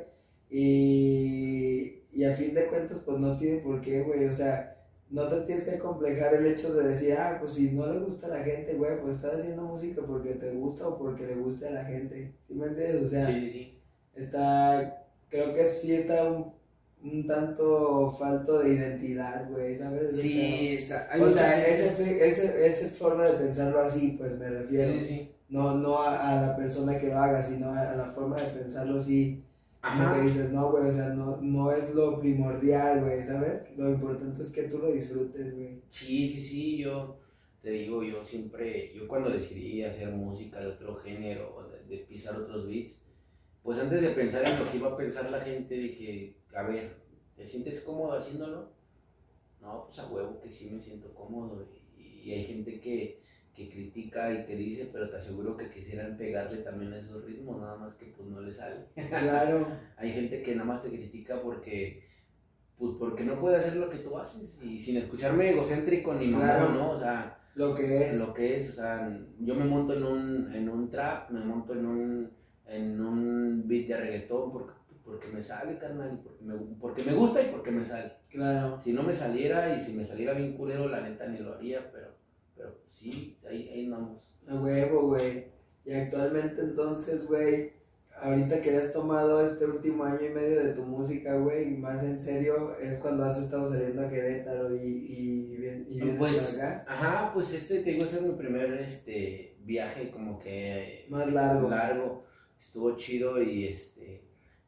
Y, 0.50 2.04
y 2.12 2.24
a 2.26 2.34
fin 2.34 2.54
de 2.54 2.68
cuentas, 2.68 3.00
pues 3.00 3.18
no 3.20 3.38
tiene 3.38 3.58
por 3.60 3.82
qué, 3.82 4.02
güey, 4.04 4.26
o 4.26 4.34
sea, 4.34 4.72
no 5.10 5.28
te 5.28 5.42
tienes 5.42 5.64
que 5.66 5.78
complejar 5.78 6.34
el 6.36 6.46
hecho 6.46 6.74
de 6.74 6.88
decir, 6.90 7.14
ah, 7.16 7.38
pues 7.40 7.54
si 7.54 7.72
no 7.72 7.88
le 7.88 8.00
gusta 8.00 8.28
a 8.28 8.30
la 8.32 8.44
gente, 8.44 8.76
güey, 8.76 9.00
pues 9.02 9.16
estás 9.16 9.36
haciendo 9.40 9.64
música 9.64 10.04
porque 10.06 10.36
te 10.36 10.52
gusta 10.52 10.88
o 10.88 10.98
porque 10.98 11.28
le 11.28 11.36
gusta 11.36 11.68
a 11.70 11.72
la 11.72 11.86
gente. 11.86 12.36
¿Sí 12.40 12.56
me 12.56 12.68
entiendes? 12.68 13.04
O 13.04 13.08
sea, 13.08 13.26
Sí, 13.26 13.40
sí, 13.40 13.50
sí. 13.52 13.84
está, 14.16 15.06
creo 15.30 15.54
que 15.54 15.66
sí 15.66 15.94
está 15.94 16.26
un, 16.32 16.54
un 17.14 17.26
tanto 17.28 18.12
falto 18.12 18.60
de 18.60 18.74
identidad, 18.76 19.50
güey, 19.50 19.78
¿sabes? 19.78 20.14
O 20.14 20.22
Sí, 20.22 20.78
sea, 20.80 21.04
está- 21.04 21.14
hay 21.14 21.22
o 21.22 21.30
sea, 21.32 21.68
ese, 21.68 22.28
ese, 22.30 22.68
ese 22.68 22.90
forma 22.90 23.26
de 23.26 23.34
pensarlo 23.46 23.80
así, 23.82 24.16
pues 24.18 24.38
me 24.38 24.50
refiero. 24.50 24.92
Sí, 24.94 25.06
sí. 25.06 25.32
No, 25.50 25.76
no 25.76 26.02
a, 26.02 26.32
a 26.44 26.48
la 26.48 26.56
persona 26.58 27.00
que 27.00 27.08
lo 27.08 27.18
haga, 27.18 27.42
sino 27.44 27.68
a, 27.70 27.92
a 27.94 27.96
la 27.96 28.06
forma 28.12 28.36
de 28.42 28.48
pensarlo 28.60 28.98
así. 28.98 29.44
Ajá. 29.82 30.16
que 30.16 30.22
dices, 30.28 30.52
no, 30.52 30.72
güey, 30.72 30.90
o 30.90 30.92
sea, 30.92 31.10
no, 31.10 31.38
no 31.42 31.72
es 31.72 31.94
lo 31.96 32.20
primordial, 32.20 33.02
güey, 33.02 33.24
¿sabes? 33.26 33.68
Lo 33.78 33.90
importante 33.90 34.42
es 34.42 34.50
que 34.50 34.64
tú 34.64 34.80
lo 34.80 34.92
disfrutes, 34.92 35.56
güey. 35.56 35.82
Sí, 35.88 36.30
sí, 36.30 36.42
sí, 36.42 36.78
yo 36.80 37.20
te 37.62 37.70
digo, 37.70 38.04
yo 38.04 38.24
siempre, 38.24 38.92
yo 38.94 39.08
cuando 39.08 39.30
decidí 39.30 39.84
hacer 39.84 40.10
música 40.10 40.60
de 40.60 40.68
otro 40.68 40.96
género, 40.96 41.56
o 41.56 41.64
de, 41.70 41.84
de 41.86 42.04
pisar 42.04 42.36
otros 42.38 42.68
beats, 42.68 43.00
pues 43.64 43.80
antes 43.80 44.02
de 44.02 44.10
pensar 44.10 44.46
en 44.48 44.60
lo 44.60 44.70
que 44.70 44.78
iba 44.78 44.90
a 44.90 44.98
pensar 44.98 45.30
la 45.30 45.40
gente, 45.42 45.76
dije, 45.76 46.36
a 46.58 46.64
ver, 46.64 46.96
¿te 47.36 47.46
sientes 47.46 47.82
cómodo 47.82 48.18
haciéndolo? 48.18 48.72
No, 49.62 49.86
pues 49.86 50.00
a 50.00 50.08
huevo 50.08 50.40
que 50.42 50.50
sí 50.50 50.70
me 50.72 50.80
siento 50.82 51.14
cómodo. 51.14 51.68
Y, 51.98 52.30
y 52.30 52.34
hay 52.34 52.46
gente 52.46 52.80
que, 52.80 53.22
que 53.56 53.70
critica 53.70 54.32
y 54.34 54.46
que 54.46 54.56
dice, 54.56 54.90
pero 54.92 55.10
te 55.10 55.18
aseguro 55.18 55.56
que 55.58 55.70
quisieran 55.70 56.18
pegarle 56.18 56.58
también 56.60 56.94
a 56.94 57.00
esos 57.00 57.24
ritmos, 57.26 57.60
nada 57.60 57.78
más 57.78 57.96
que 57.96 58.06
pues 58.08 58.28
no 58.30 58.42
le 58.42 58.54
sale. 58.54 58.86
Claro, 59.10 59.68
Hay 59.98 60.12
gente 60.12 60.42
que 60.44 60.54
nada 60.56 60.66
más 60.68 60.84
te 60.84 60.90
critica 60.90 61.42
porque, 61.42 62.04
pues 62.78 62.94
porque 63.00 63.24
no 63.24 63.40
puede 63.40 63.58
hacer 63.58 63.76
lo 63.76 63.90
que 63.90 63.98
tú 63.98 64.18
haces 64.18 64.60
y 64.64 64.80
sin 64.80 64.98
escucharme 64.98 65.52
egocéntrico 65.52 66.14
ni 66.14 66.28
mamón, 66.28 66.46
Claro. 66.46 66.70
¿no? 66.74 66.92
O 66.92 67.00
sea, 67.00 67.40
lo 67.56 67.74
que 67.74 68.10
es. 68.10 68.18
lo 68.20 68.34
que 68.34 68.58
es, 68.58 68.70
o 68.72 68.74
sea, 68.74 69.20
yo 69.40 69.56
me 69.56 69.66
monto 69.66 69.94
en 69.94 70.04
un, 70.04 70.54
en 70.54 70.70
un 70.70 70.90
trap, 70.92 71.32
me 71.32 71.40
monto 71.40 71.74
en 71.74 71.86
un, 71.86 72.32
en 72.68 73.02
un 73.02 73.68
beat 73.68 73.88
de 73.88 73.98
reggaetón 73.98 74.52
porque, 74.52 74.74
porque 75.08 75.28
me 75.30 75.42
sale, 75.42 75.80
carnal, 75.80 76.14
y 76.14 76.18
porque 76.24 76.44
me, 76.44 76.54
porque 76.80 77.04
me 77.04 77.14
gusta 77.14 77.42
y 77.42 77.46
porque 77.52 77.72
me 77.72 77.86
sale. 77.86 78.12
Claro, 78.30 78.80
Si 78.84 78.94
no 78.94 79.02
me 79.04 79.14
saliera 79.16 79.76
y 79.78 79.82
si 79.82 79.94
me 79.94 80.06
saliera 80.06 80.34
bien 80.34 80.54
culero, 80.54 80.88
la 80.90 81.02
neta 81.02 81.28
ni 81.28 81.40
lo 81.40 81.54
haría, 81.56 81.90
pero, 81.92 82.10
pero 82.56 82.76
sí, 82.90 83.38
ahí, 83.50 83.70
ahí 83.74 83.86
andamos. 83.86 84.28
a 84.48 84.56
huevo, 84.56 85.08
güey. 85.08 85.46
Y 85.86 85.94
actualmente 85.94 86.62
entonces, 86.62 87.26
güey, 87.28 87.72
ahorita 88.22 88.60
que 88.62 88.76
has 88.76 88.92
tomado 88.92 89.46
este 89.46 89.66
último 89.66 90.04
año 90.04 90.26
y 90.26 90.30
medio 90.34 90.64
de 90.64 90.74
tu 90.74 90.84
música, 90.84 91.38
güey, 91.38 91.74
y 91.74 91.78
más 91.78 92.04
en 92.04 92.20
serio, 92.20 92.76
es 92.78 92.98
cuando 93.00 93.24
has 93.24 93.38
estado 93.38 93.72
saliendo 93.72 94.02
a 94.06 94.10
Querétaro 94.10 94.76
y, 94.76 94.80
y, 94.80 95.56
vien- 95.58 95.86
y 95.90 95.96
vienes 96.02 96.18
Pues, 96.20 96.56
acá. 96.58 96.86
ajá, 96.88 97.32
pues 97.34 97.54
este, 97.54 97.80
te 97.80 97.92
digo, 97.92 98.04
este 98.04 98.18
es 98.18 98.22
mi 98.24 98.34
primer 98.34 98.74
este, 98.82 99.56
viaje 99.64 100.10
como 100.12 100.40
que 100.40 101.06
Más 101.10 101.32
largo. 101.32 101.70
largo, 101.70 102.24
estuvo 102.60 102.96
chido 102.98 103.42
y 103.42 103.68
este, 103.68 104.24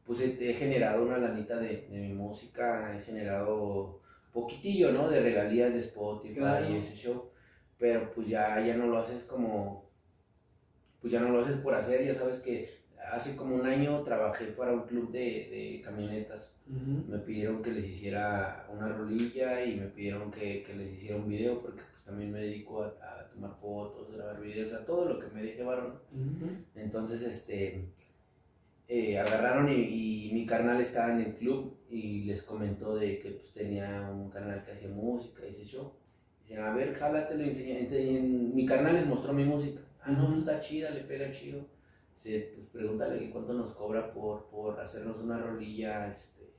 pues 0.10 0.22
he, 0.22 0.50
he 0.50 0.56
generado 0.56 1.06
una 1.06 1.20
lanita 1.20 1.58
de, 1.58 1.88
de 1.88 2.00
mi 2.00 2.14
música, 2.14 2.98
he 2.98 3.02
generado 3.04 4.00
poquitillo, 4.34 4.92
¿no? 4.92 5.08
De 5.08 5.22
regalías 5.22 5.72
de 5.72 5.82
Spotify 5.82 6.34
Claro. 6.34 6.68
y 6.68 6.78
ese 6.78 6.96
show, 6.96 7.30
pero 7.78 8.12
pues 8.16 8.28
ya, 8.28 8.60
ya 8.66 8.76
no 8.76 8.88
lo 8.88 8.98
haces 8.98 9.26
como, 9.26 9.88
pues 11.00 11.14
ya 11.14 11.20
no 11.20 11.30
lo 11.30 11.42
haces 11.42 11.58
por 11.58 11.76
hacer, 11.76 12.04
ya 12.04 12.16
sabes 12.16 12.40
que 12.42 12.68
hace 13.12 13.36
como 13.36 13.54
un 13.54 13.68
año 13.68 14.02
trabajé 14.02 14.46
para 14.46 14.74
un 14.74 14.88
club 14.88 15.12
de, 15.12 15.20
de 15.20 15.82
camionetas, 15.86 16.56
Ujú. 16.68 17.12
me 17.12 17.20
pidieron 17.20 17.62
que 17.62 17.70
les 17.70 17.86
hiciera 17.88 18.66
una 18.74 18.88
rolilla 18.88 19.64
y 19.64 19.76
me 19.76 19.86
pidieron 19.90 20.32
que, 20.32 20.64
que 20.64 20.74
les 20.74 20.92
hiciera 20.92 21.18
un 21.18 21.30
video 21.30 21.62
porque 21.62 21.82
pues 21.84 22.04
también 22.04 22.32
me 22.32 22.40
dedico 22.40 22.82
a, 22.82 22.88
a 22.88 23.30
tomar 23.30 23.52
fotos, 23.62 24.12
grabar 24.12 24.42
videos, 24.42 24.74
a 24.74 24.84
todo 24.86 25.08
lo 25.08 25.20
que 25.20 25.28
me 25.28 25.44
deje 25.44 25.62
varón. 25.62 26.00
Ujú. 26.12 26.50
Entonces, 26.74 27.22
este, 27.22 27.92
eh, 28.90 29.20
agarraron 29.20 29.70
y, 29.70 30.30
y 30.30 30.32
mi 30.34 30.48
carnal 30.48 30.82
estaba 30.82 31.14
en 31.14 31.22
el 31.22 31.36
club 31.36 31.78
y 31.90 32.24
les 32.24 32.42
comentó 32.42 32.96
de 32.96 33.20
que 33.20 33.30
pues 33.32 33.54
tenía 33.54 34.10
un 34.12 34.32
canal 34.32 34.66
que 34.66 34.72
hacía 34.72 34.90
música 34.90 35.46
y 35.46 35.52
ese 35.52 35.64
show. 35.64 35.94
Dicen, 36.42 36.64
a 36.64 36.74
ver, 36.74 36.96
jálatelo, 36.96 37.44
enseña, 37.44 37.80
enseñen. 37.80 38.56
Mi 38.56 38.66
carnal 38.66 38.96
les 38.96 39.06
mostró 39.06 39.32
mi 39.32 39.46
música. 39.46 39.80
Ah, 40.02 40.12
no, 40.12 40.28
pues 40.30 40.40
está 40.40 40.60
chida, 40.60 40.90
le 40.90 41.02
pega 41.02 41.32
chido. 41.32 41.68
Dice, 42.16 42.54
pues 42.56 42.68
pregúntale 42.74 43.30
cuánto 43.30 43.54
nos 43.54 43.76
cobra 43.76 44.12
por, 44.12 44.50
por 44.50 44.80
hacernos 44.80 45.18
una 45.18 45.38
rolilla, 45.38 46.12
este, 46.12 46.52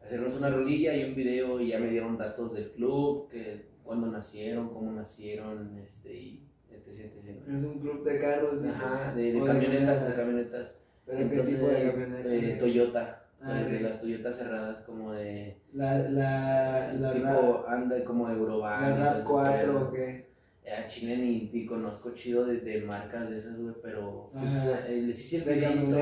hacernos 0.00 0.34
una 0.36 0.50
rolilla 0.50 0.94
y 0.96 1.04
un 1.04 1.16
video 1.16 1.60
y 1.60 1.68
ya 1.68 1.80
me 1.80 1.90
dieron 1.90 2.16
datos 2.16 2.54
del 2.54 2.70
club, 2.70 3.28
que 3.28 3.66
cuándo 3.82 4.06
nacieron, 4.06 4.68
cómo 4.68 4.92
nacieron, 4.92 5.76
este, 5.78 6.14
y 6.14 6.48
etc, 6.70 7.12
etc. 7.16 7.48
Es 7.52 7.64
un 7.64 7.80
club 7.80 8.04
de 8.04 8.18
carros, 8.20 8.64
Ajá, 8.64 9.12
de, 9.14 9.32
de 9.32 9.44
camionetas, 9.44 10.08
de 10.08 10.14
camionetas. 10.14 10.85
¿Pero 11.06 11.30
qué 11.30 11.40
tipo 11.40 11.66
de 11.68 11.90
camioneta? 11.90 12.34
eh, 12.34 12.56
Toyota. 12.58 13.22
Ah, 13.40 13.52
de, 13.54 13.70
de 13.70 13.76
ok. 13.76 13.82
las 13.82 14.00
Toyotas 14.00 14.36
cerradas 14.38 14.80
como 14.84 15.12
de 15.12 15.56
La, 15.74 15.98
la, 16.08 16.92
la, 16.98 17.12
tipo 17.12 17.24
rap, 17.26 17.68
anda 17.68 18.02
como 18.04 18.30
Eurovan. 18.30 18.98
la 18.98 19.14
rap 19.14 19.24
todo 19.26 19.46
ese 19.46 19.64
4 19.64 19.72
pedo. 19.72 19.88
o 19.88 19.92
qué. 19.92 20.26
A 20.66 20.86
Chile 20.88 21.16
ni, 21.18 21.50
ni 21.52 21.66
conozco 21.66 22.12
chido 22.12 22.44
de, 22.46 22.56
de 22.58 22.80
marcas 22.80 23.30
de 23.30 23.38
esas, 23.38 23.56
güey, 23.56 23.74
pero 23.82 24.30
pues, 24.32 24.52
eh, 24.88 25.00
les 25.06 25.20
hice 25.24 25.36
el 25.36 25.44
De 25.44 25.54
videillo, 25.54 25.96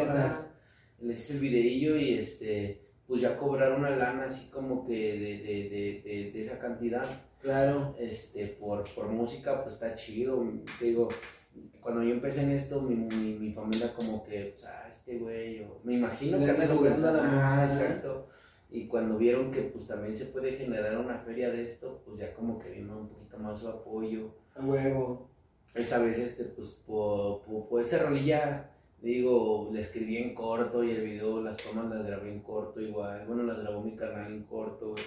les 1.00 1.18
hice 1.20 1.32
el 1.34 1.40
videillo 1.40 1.96
y 1.98 2.14
este, 2.14 2.80
pues 3.06 3.20
ya 3.20 3.36
cobraron 3.36 3.80
una 3.80 3.90
lana 3.90 4.24
así 4.24 4.48
como 4.48 4.86
que 4.86 4.94
de, 4.94 5.18
de, 5.38 5.68
de, 5.68 6.02
de, 6.02 6.30
de 6.32 6.42
esa 6.44 6.58
cantidad, 6.58 7.04
Claro, 7.42 7.94
este, 7.98 8.46
por, 8.46 8.84
por 8.94 9.08
música, 9.08 9.62
pues 9.62 9.74
está 9.74 9.94
chido, 9.96 10.42
te 10.78 10.86
digo, 10.86 11.08
cuando 11.82 12.02
yo 12.02 12.14
empecé 12.14 12.40
en 12.44 12.52
esto, 12.52 12.80
mi, 12.80 12.94
mi, 12.94 13.34
mi 13.34 13.52
familia 13.52 13.92
como 13.94 14.24
que, 14.24 14.54
pues, 14.54 14.64
ah, 14.64 14.83
este 15.06 15.18
güey, 15.18 15.60
o- 15.64 15.80
me 15.84 15.94
imagino 15.94 16.38
que 16.38 16.50
andan 16.50 16.68
jugando 16.76 17.08
a 17.08 17.12
la 17.12 17.18
pensando, 17.20 17.40
ah, 17.42 17.68
exacto, 17.70 18.26
y 18.70 18.86
cuando 18.86 19.18
vieron 19.18 19.50
que 19.50 19.62
pues 19.62 19.86
también 19.86 20.16
se 20.16 20.26
puede 20.26 20.52
generar 20.52 20.98
una 20.98 21.18
feria 21.18 21.50
de 21.50 21.62
esto, 21.64 22.02
pues 22.06 22.18
ya 22.18 22.32
como 22.34 22.58
que 22.58 22.70
vino 22.70 22.98
un 22.98 23.08
poquito 23.08 23.38
más 23.38 23.60
su 23.60 23.68
apoyo, 23.68 24.30
a 24.56 24.64
huevo. 24.64 25.28
esa 25.74 25.98
vez, 25.98 26.18
este, 26.18 26.44
pues, 26.44 26.82
por, 26.86 27.42
por, 27.42 27.68
por 27.68 27.82
esa 27.82 27.98
rolilla, 28.04 28.70
digo, 29.02 29.68
la 29.72 29.80
escribí 29.80 30.16
en 30.16 30.34
corto 30.34 30.82
y 30.82 30.90
el 30.92 31.02
video, 31.02 31.42
las 31.42 31.58
tomas 31.58 31.90
las 31.90 32.06
grabé 32.06 32.32
en 32.32 32.40
corto 32.40 32.80
igual. 32.80 33.26
Bueno, 33.26 33.42
las 33.42 33.58
grabó 33.58 33.82
mi 33.82 33.94
canal 33.96 34.32
en 34.32 34.44
corto, 34.44 34.92
güey. 34.94 35.04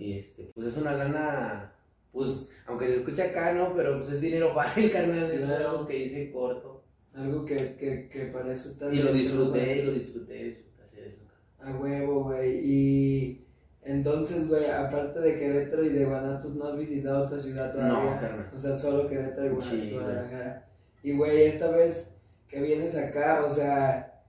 Y 0.00 0.18
este, 0.18 0.50
pues 0.54 0.66
es 0.68 0.76
una 0.78 0.92
lana, 0.94 1.72
pues, 2.10 2.48
aunque 2.66 2.88
se 2.88 2.96
escucha 2.96 3.24
acá, 3.24 3.52
¿no? 3.52 3.74
Pero 3.76 3.98
pues 3.98 4.10
es 4.12 4.20
dinero 4.20 4.52
fácil, 4.54 4.90
carnal. 4.92 5.30
Es 5.30 5.42
Claro. 5.46 5.70
algo 5.70 5.86
que 5.86 6.04
hice 6.04 6.24
en 6.24 6.32
corto. 6.32 6.77
Algo 7.18 7.44
que, 7.44 7.56
que, 7.56 8.08
que 8.08 8.26
para 8.26 8.52
eso 8.52 8.70
estás 8.70 8.92
Y 8.94 8.98
lo 9.02 9.12
disfruté, 9.12 9.78
y 9.78 9.82
lo 9.82 9.92
disfruté, 9.92 10.64
hacer 10.82 11.08
eso. 11.08 11.22
A 11.60 11.72
huevo, 11.76 12.24
güey. 12.24 12.60
Y 12.64 13.46
entonces, 13.82 14.46
güey, 14.48 14.66
aparte 14.70 15.20
de 15.20 15.38
Querétaro 15.38 15.84
y 15.84 15.88
de 15.88 16.04
Guanatos, 16.04 16.54
¿no 16.54 16.68
has 16.68 16.78
visitado 16.78 17.24
otra 17.24 17.40
ciudad 17.40 17.72
todavía? 17.72 18.14
No, 18.14 18.20
carnal. 18.20 18.50
O 18.54 18.58
sea, 18.58 18.78
solo 18.78 19.08
Querétaro 19.08 19.46
y 19.46 19.50
Guanatos, 19.50 19.78
Sí. 19.80 19.90
Guadalajara. 19.92 20.68
Y, 21.02 21.16
güey, 21.16 21.42
esta 21.42 21.70
vez 21.70 22.08
que 22.48 22.60
vienes 22.62 22.94
acá, 22.94 23.44
o 23.44 23.52
sea, 23.54 24.22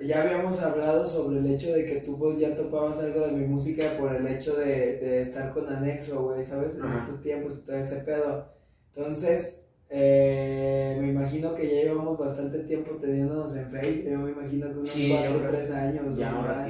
ya 0.00 0.22
habíamos 0.22 0.60
hablado 0.60 1.06
sobre 1.06 1.38
el 1.38 1.46
hecho 1.46 1.72
de 1.72 1.84
que 1.84 1.96
tú 2.00 2.18
pues 2.18 2.38
ya 2.38 2.54
topabas 2.56 2.98
algo 2.98 3.26
de 3.26 3.32
mi 3.32 3.46
música 3.46 3.96
por 3.98 4.14
el 4.14 4.26
hecho 4.26 4.54
de, 4.56 4.98
de 4.98 5.22
estar 5.22 5.52
con 5.52 5.68
Anexo, 5.68 6.24
güey, 6.24 6.44
¿sabes? 6.44 6.74
En 6.76 6.82
Ajá. 6.84 7.04
esos 7.04 7.22
tiempos 7.22 7.58
y 7.58 7.66
todo 7.66 7.76
ese 7.76 7.96
pedo. 7.96 8.48
Entonces, 8.94 9.59
eh, 9.90 10.96
me 11.00 11.08
imagino 11.08 11.54
que 11.54 11.66
ya 11.66 11.82
llevamos 11.82 12.16
bastante 12.18 12.60
tiempo 12.60 12.92
teniéndonos 12.92 13.54
en 13.56 13.68
Facebook, 13.70 14.10
yo 14.10 14.18
me 14.20 14.30
imagino 14.32 14.68
que 14.68 14.78
unos 14.78 14.88
Sí, 14.90 15.10
4 15.10 15.30
yo 15.30 15.36
o 15.36 15.40
creo- 15.40 15.50
3 15.52 15.70
años, 15.72 16.16
Ya. 16.16 16.66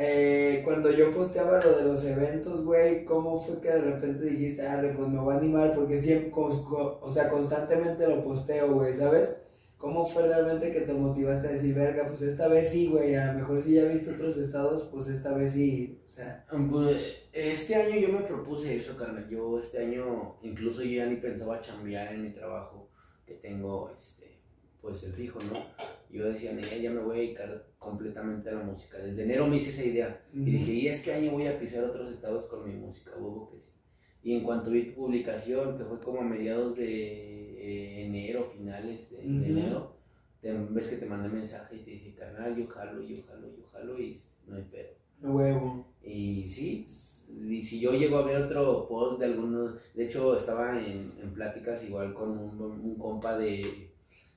Eh, 0.00 0.62
cuando 0.64 0.92
yo 0.92 1.12
posteaba 1.12 1.60
lo 1.60 1.76
de 1.76 1.84
los 1.84 2.04
eventos, 2.04 2.64
güey, 2.64 3.04
¿cómo 3.04 3.40
fue 3.40 3.60
que 3.60 3.68
de 3.68 3.80
repente 3.80 4.26
dijiste, 4.26 4.62
ah, 4.64 4.80
pues 4.96 5.08
me 5.08 5.18
voy 5.18 5.34
a 5.34 5.38
animar? 5.38 5.74
Porque 5.74 5.98
siempre, 6.00 6.30
o 6.34 7.10
sea, 7.12 7.28
constantemente 7.28 8.06
lo 8.06 8.22
posteo, 8.22 8.74
güey, 8.74 8.94
¿sabes? 8.94 9.34
¿Cómo 9.76 10.06
fue 10.06 10.28
realmente 10.28 10.70
que 10.72 10.82
te 10.82 10.92
motivaste 10.92 11.48
a 11.48 11.52
decir, 11.52 11.74
verga, 11.74 12.06
pues 12.08 12.22
esta 12.22 12.46
vez 12.46 12.68
sí, 12.70 12.88
güey, 12.88 13.16
a 13.16 13.32
lo 13.32 13.40
mejor 13.40 13.60
si 13.62 13.74
ya 13.74 13.84
viste 13.86 14.10
otros 14.12 14.36
estados, 14.36 14.88
pues 14.92 15.08
esta 15.08 15.32
vez 15.34 15.52
sí, 15.52 16.00
o 16.04 16.08
sea, 16.08 16.44
Pues, 16.70 16.96
Este 17.38 17.76
año 17.76 17.94
yo 18.00 18.08
me 18.08 18.20
propuse 18.22 18.76
eso, 18.76 18.96
carnal. 18.96 19.28
Yo 19.28 19.60
este 19.60 19.78
año, 19.78 20.38
incluso 20.42 20.82
yo 20.82 20.96
ya 20.96 21.06
ni 21.06 21.16
pensaba 21.16 21.60
chambear 21.60 22.12
en 22.12 22.22
mi 22.22 22.30
trabajo 22.30 22.90
que 23.24 23.34
tengo, 23.34 23.92
este, 23.96 24.40
pues 24.80 25.04
el 25.04 25.12
fijo, 25.12 25.38
¿no? 25.44 25.52
Yo 26.10 26.26
decía, 26.26 26.52
"Nea, 26.52 26.78
ya 26.78 26.90
me 26.90 27.00
voy 27.00 27.16
a 27.16 27.20
dedicar 27.20 27.68
completamente 27.78 28.48
a 28.50 28.54
la 28.54 28.64
música. 28.64 28.98
Desde 28.98 29.22
enero 29.22 29.46
me 29.46 29.58
hice 29.58 29.70
esa 29.70 29.84
idea. 29.84 30.20
Y 30.34 30.50
dije, 30.50 30.72
y 30.72 30.88
este 30.88 31.14
año 31.14 31.30
voy 31.30 31.46
a 31.46 31.60
pisar 31.60 31.84
otros 31.84 32.12
estados 32.12 32.46
con 32.46 32.66
mi 32.66 32.74
música, 32.74 33.12
huevo 33.16 33.50
que 33.52 33.60
sí. 33.60 33.70
Y 34.24 34.34
en 34.34 34.42
cuanto 34.42 34.70
vi 34.70 34.86
tu 34.90 34.94
publicación, 34.94 35.78
que 35.78 35.84
fue 35.84 36.00
como 36.00 36.20
a 36.20 36.24
mediados 36.24 36.76
de 36.76 36.88
eh, 36.88 38.04
enero, 38.04 38.50
finales 38.52 39.10
de, 39.10 39.22
enero, 39.22 39.96
te, 40.40 40.52
ves 40.52 40.88
que 40.88 40.96
te 40.96 41.06
mandé 41.06 41.28
mensaje 41.28 41.76
y 41.76 41.84
te 41.84 41.90
dije, 41.92 42.14
carnal, 42.16 42.56
yo 42.56 42.66
jalo, 42.66 43.00
yo 43.00 43.22
jalo, 43.22 43.48
yo 43.56 43.64
jalo 43.72 44.00
y 44.00 44.20
no 44.48 44.56
hay 44.56 44.64
pedo. 44.64 44.88
huevo. 45.22 45.86
Y 46.02 46.48
sí, 46.48 46.84
pues, 46.86 47.17
y 47.28 47.62
si 47.62 47.78
yo 47.80 47.92
llego 47.92 48.18
a 48.18 48.22
ver 48.24 48.42
otro 48.42 48.88
post 48.88 49.20
de 49.20 49.26
algunos, 49.26 49.74
de 49.94 50.04
hecho 50.06 50.36
estaba 50.36 50.78
en, 50.82 51.12
en 51.20 51.34
pláticas 51.34 51.84
igual 51.84 52.14
con 52.14 52.30
un, 52.38 52.60
un 52.60 52.94
compa 52.98 53.36
de, 53.38 53.90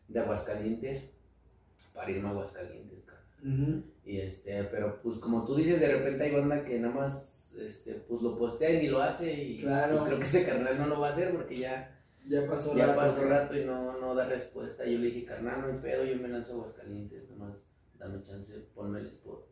de 0.08 0.20
Aguascalientes, 0.20 1.10
para 1.94 2.12
irme 2.12 2.28
a 2.28 2.32
Aguascalientes, 2.32 3.00
Y 4.06 4.18
este, 4.18 4.64
pero 4.66 5.02
pues 5.02 5.18
como 5.20 5.46
tú 5.46 5.56
dices, 5.56 5.80
de 5.80 5.92
repente 5.92 6.24
hay 6.24 6.36
banda 6.36 6.64
que 6.66 6.80
nada 6.80 6.94
más, 6.94 7.54
este, 7.56 7.94
pues 7.96 8.22
lo 8.22 8.38
postea 8.38 8.72
y 8.72 8.82
ni 8.84 8.88
lo 8.90 9.02
hace 9.02 9.32
y 9.44 9.58
Claro. 9.58 9.94
pues 9.94 10.04
creo 10.04 10.20
que 10.20 10.26
este 10.26 10.46
carnal 10.46 10.78
no 10.78 10.88
lo 10.88 11.00
va 11.00 11.10
a 11.10 11.12
hacer 11.12 11.32
porque 11.32 11.58
ya, 11.58 11.98
Ya 12.28 12.46
pasó 12.48 12.76
ya 12.76 12.88
rato, 12.88 13.00
pasó 13.00 13.24
rato 13.26 13.58
y 13.58 13.66
no, 13.66 13.98
no 14.00 14.14
da 14.14 14.28
respuesta. 14.28 14.86
Yo 14.86 15.00
le 15.00 15.08
dije, 15.08 15.26
carnal, 15.26 15.62
no 15.62 15.68
hay 15.68 15.80
pedo, 15.82 16.04
yo 16.06 16.18
me 16.18 16.28
lanzo 16.28 16.52
a 16.54 16.56
Aguascalientes, 16.56 17.30
nomás 17.30 17.72
dame 17.98 18.22
chance, 18.24 18.54
ponme 18.76 19.00
el 19.00 19.08
spot. 19.08 19.46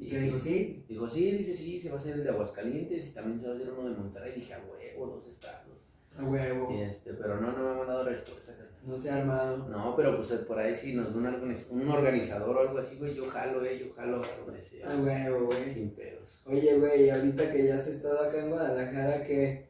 Y 0.00 0.08
Que 0.08 0.18
digo, 0.20 0.38
sí. 0.38 0.84
Dijo, 0.88 1.08
sí, 1.08 1.30
dice, 1.32 1.56
sí, 1.56 1.80
se 1.80 1.88
va 1.90 1.96
a 1.96 1.98
hacer 1.98 2.14
el 2.14 2.24
de 2.24 2.30
Aguascalientes 2.30 3.08
y 3.08 3.14
también 3.14 3.40
se 3.40 3.46
va 3.46 3.52
a 3.52 3.56
hacer 3.56 3.70
uno 3.72 3.88
de 3.88 3.96
Monterrey. 3.96 4.32
Dije, 4.34 4.54
a 4.54 4.58
huevo, 4.58 5.06
dos 5.14 5.26
estados. 5.28 5.78
A 6.18 6.24
huevo. 6.24 6.72
Y 6.72 6.82
este, 6.82 7.12
pero 7.14 7.40
no, 7.40 7.52
no 7.52 7.62
me 7.64 7.70
ha 7.70 7.74
mandado 7.78 8.04
respuesta. 8.04 8.52
No 8.86 8.98
se 8.98 9.10
ha 9.10 9.16
armado. 9.16 9.68
No, 9.68 9.96
pero 9.96 10.14
pues 10.16 10.28
por 10.46 10.58
ahí 10.58 10.74
sí 10.74 10.94
nos 10.94 11.12
da 11.12 11.18
un, 11.18 11.24
organiz- 11.24 11.70
un 11.70 11.88
organizador 11.88 12.54
o 12.56 12.60
algo 12.60 12.78
así, 12.78 12.96
güey, 12.98 13.14
yo 13.14 13.26
jalo, 13.28 13.64
eh, 13.64 13.78
yo 13.78 13.94
jalo 13.94 14.16
a 14.22 14.44
donde 14.44 14.60
sea. 14.60 14.92
A 14.92 14.96
huevo, 14.96 15.46
güey. 15.46 15.70
Sin 15.72 15.90
pedos. 15.90 16.42
Oye, 16.46 16.78
güey, 16.78 17.08
ahorita 17.08 17.50
que 17.50 17.66
ya 17.66 17.76
has 17.76 17.86
estado 17.86 18.20
acá 18.20 18.40
en 18.40 18.50
Guadalajara, 18.50 19.22
¿qué, 19.22 19.68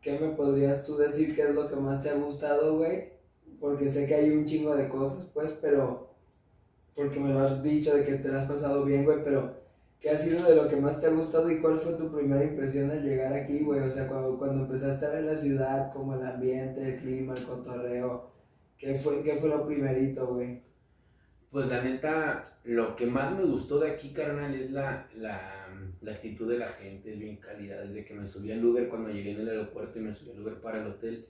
¿qué 0.00 0.18
me 0.18 0.28
podrías 0.28 0.82
tú 0.84 0.96
decir 0.96 1.34
que 1.34 1.42
es 1.42 1.54
lo 1.54 1.68
que 1.68 1.76
más 1.76 2.02
te 2.02 2.08
ha 2.08 2.14
gustado, 2.14 2.78
güey? 2.78 3.12
Porque 3.60 3.90
sé 3.90 4.06
que 4.06 4.14
hay 4.14 4.30
un 4.30 4.46
chingo 4.46 4.74
de 4.74 4.88
cosas, 4.88 5.26
pues, 5.34 5.50
pero... 5.60 6.14
Porque 6.94 7.20
me 7.20 7.32
lo 7.34 7.40
has 7.40 7.62
dicho 7.62 7.94
de 7.94 8.04
que 8.06 8.14
te 8.14 8.28
lo 8.28 8.38
has 8.38 8.48
pasado 8.48 8.84
bien, 8.84 9.04
güey, 9.04 9.22
pero... 9.22 9.63
¿Qué 10.04 10.10
ha 10.10 10.18
sido 10.18 10.46
de 10.46 10.54
lo 10.54 10.68
que 10.68 10.76
más 10.76 11.00
te 11.00 11.06
ha 11.06 11.10
gustado 11.12 11.50
y 11.50 11.60
cuál 11.60 11.80
fue 11.80 11.94
tu 11.94 12.12
primera 12.12 12.44
impresión 12.44 12.90
al 12.90 13.02
llegar 13.02 13.32
aquí, 13.32 13.60
güey? 13.60 13.80
O 13.80 13.88
sea, 13.90 14.06
cuando, 14.06 14.36
cuando 14.36 14.64
empezaste 14.64 15.06
a 15.06 15.08
ver 15.08 15.24
la 15.24 15.34
ciudad, 15.34 15.90
como 15.94 16.14
el 16.14 16.22
ambiente, 16.22 16.86
el 16.86 16.96
clima, 16.96 17.32
el 17.32 17.42
cotorreo, 17.42 18.30
¿qué 18.76 18.96
fue, 18.96 19.22
qué 19.22 19.36
fue 19.36 19.48
lo 19.48 19.66
primerito, 19.66 20.26
güey? 20.26 20.60
Pues 21.50 21.68
la 21.68 21.82
neta, 21.82 22.58
lo 22.64 22.96
que 22.96 23.06
más 23.06 23.34
me 23.34 23.44
gustó 23.44 23.78
de 23.78 23.92
aquí, 23.92 24.12
carnal, 24.12 24.54
es 24.54 24.72
la, 24.72 25.08
la, 25.16 25.74
la 26.02 26.12
actitud 26.12 26.50
de 26.50 26.58
la 26.58 26.68
gente, 26.68 27.14
es 27.14 27.18
bien 27.18 27.38
cálida. 27.38 27.80
Desde 27.80 28.04
que 28.04 28.12
me 28.12 28.28
subí 28.28 28.52
al 28.52 28.62
Uber, 28.62 28.90
cuando 28.90 29.08
llegué 29.08 29.30
en 29.30 29.40
el 29.40 29.48
aeropuerto 29.48 29.98
y 29.98 30.02
me 30.02 30.12
subí 30.12 30.32
al 30.32 30.42
Uber 30.42 30.60
para 30.60 30.82
el 30.82 30.88
hotel, 30.88 31.28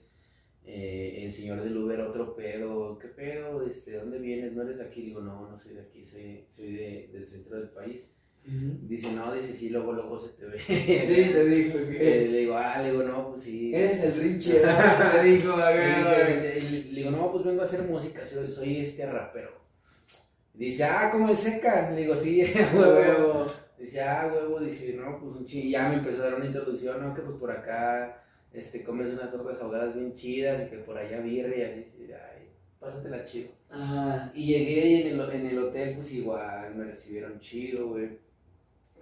eh, 0.65 1.23
el 1.23 1.31
señor 1.31 1.63
del 1.63 1.77
Uber, 1.77 2.01
otro 2.01 2.35
pedo, 2.35 2.99
¿qué 2.99 3.07
pedo? 3.07 3.65
Este, 3.65 3.93
¿Dónde 3.93 4.19
vienes? 4.19 4.51
¿No 4.51 4.63
eres 4.63 4.79
de 4.79 4.83
aquí? 4.83 5.01
Digo, 5.01 5.21
no, 5.21 5.49
no 5.49 5.57
soy 5.57 5.75
de 5.75 5.81
aquí, 5.83 6.05
soy, 6.05 6.45
soy 6.51 6.73
de, 6.73 7.09
del 7.13 7.25
centro 7.25 7.55
del 7.55 7.69
país. 7.69 8.11
Dice, 8.47 9.11
no, 9.11 9.33
dice, 9.33 9.53
sí, 9.53 9.69
luego, 9.69 9.91
luego 9.93 10.19
se 10.19 10.29
te 10.33 10.45
ve. 10.45 10.59
Sí, 10.59 10.85
te 10.85 11.45
dijo 11.45 11.77
Eh, 11.79 11.97
que... 11.97 12.27
le 12.31 12.37
digo, 12.39 12.55
ah, 12.55 12.79
le 12.81 12.91
digo, 12.91 13.03
no, 13.03 13.29
pues 13.31 13.41
sí. 13.41 13.73
Eres 13.73 14.01
el 14.03 14.13
Richie, 14.21 14.53
¿verdad? 14.59 15.13
Te 15.13 15.23
dijo, 15.23 15.53
a 15.53 15.71
ver, 15.71 15.97
dice- 15.97 16.59
dice- 16.59 16.91
le 16.91 16.97
digo, 17.01 17.11
no, 17.11 17.31
pues 17.31 17.43
vengo 17.43 17.61
a 17.61 17.65
hacer 17.65 17.81
música, 17.83 18.21
soy, 18.27 18.51
soy 18.51 18.77
este 18.81 19.05
rapero. 19.11 19.49
Dice, 20.53 20.83
ah, 20.83 21.09
como 21.11 21.29
el 21.29 21.37
seca. 21.37 21.89
Le 21.91 22.01
digo, 22.01 22.15
sí, 22.15 22.43
huevo. 22.75 23.47
Dice, 23.79 24.01
ah, 24.01 24.31
huevo, 24.31 24.59
dice, 24.59 24.93
no, 24.93 25.19
pues 25.19 25.35
un 25.37 25.45
ching. 25.45 25.65
Y 25.67 25.71
ya 25.71 25.89
me 25.89 25.95
empezó 25.95 26.21
a 26.21 26.25
dar 26.27 26.35
una 26.35 26.45
introducción, 26.45 27.01
no, 27.01 27.13
que 27.15 27.21
pues 27.23 27.37
por 27.37 27.49
acá 27.51 28.21
este, 28.53 28.83
comes 28.83 29.11
unas 29.11 29.31
tortas 29.31 29.59
ahogadas 29.61 29.95
bien 29.95 30.13
chidas 30.13 30.61
y 30.65 30.69
que 30.69 30.77
por 30.77 30.97
allá 30.97 31.19
birria 31.19 31.75
y 31.75 31.81
así, 31.81 31.89
sí, 31.97 32.07
ay, 32.13 32.47
pásatela 32.79 33.25
chido. 33.25 33.49
Ajá. 33.69 34.31
Y 34.35 34.45
llegué 34.53 34.87
y 34.87 35.01
en 35.01 35.19
el, 35.19 35.29
en 35.31 35.45
el 35.47 35.57
hotel, 35.57 35.93
pues 35.95 36.13
igual, 36.13 36.75
me 36.75 36.85
recibieron 36.85 37.39
chido, 37.39 37.89
güey. 37.89 38.23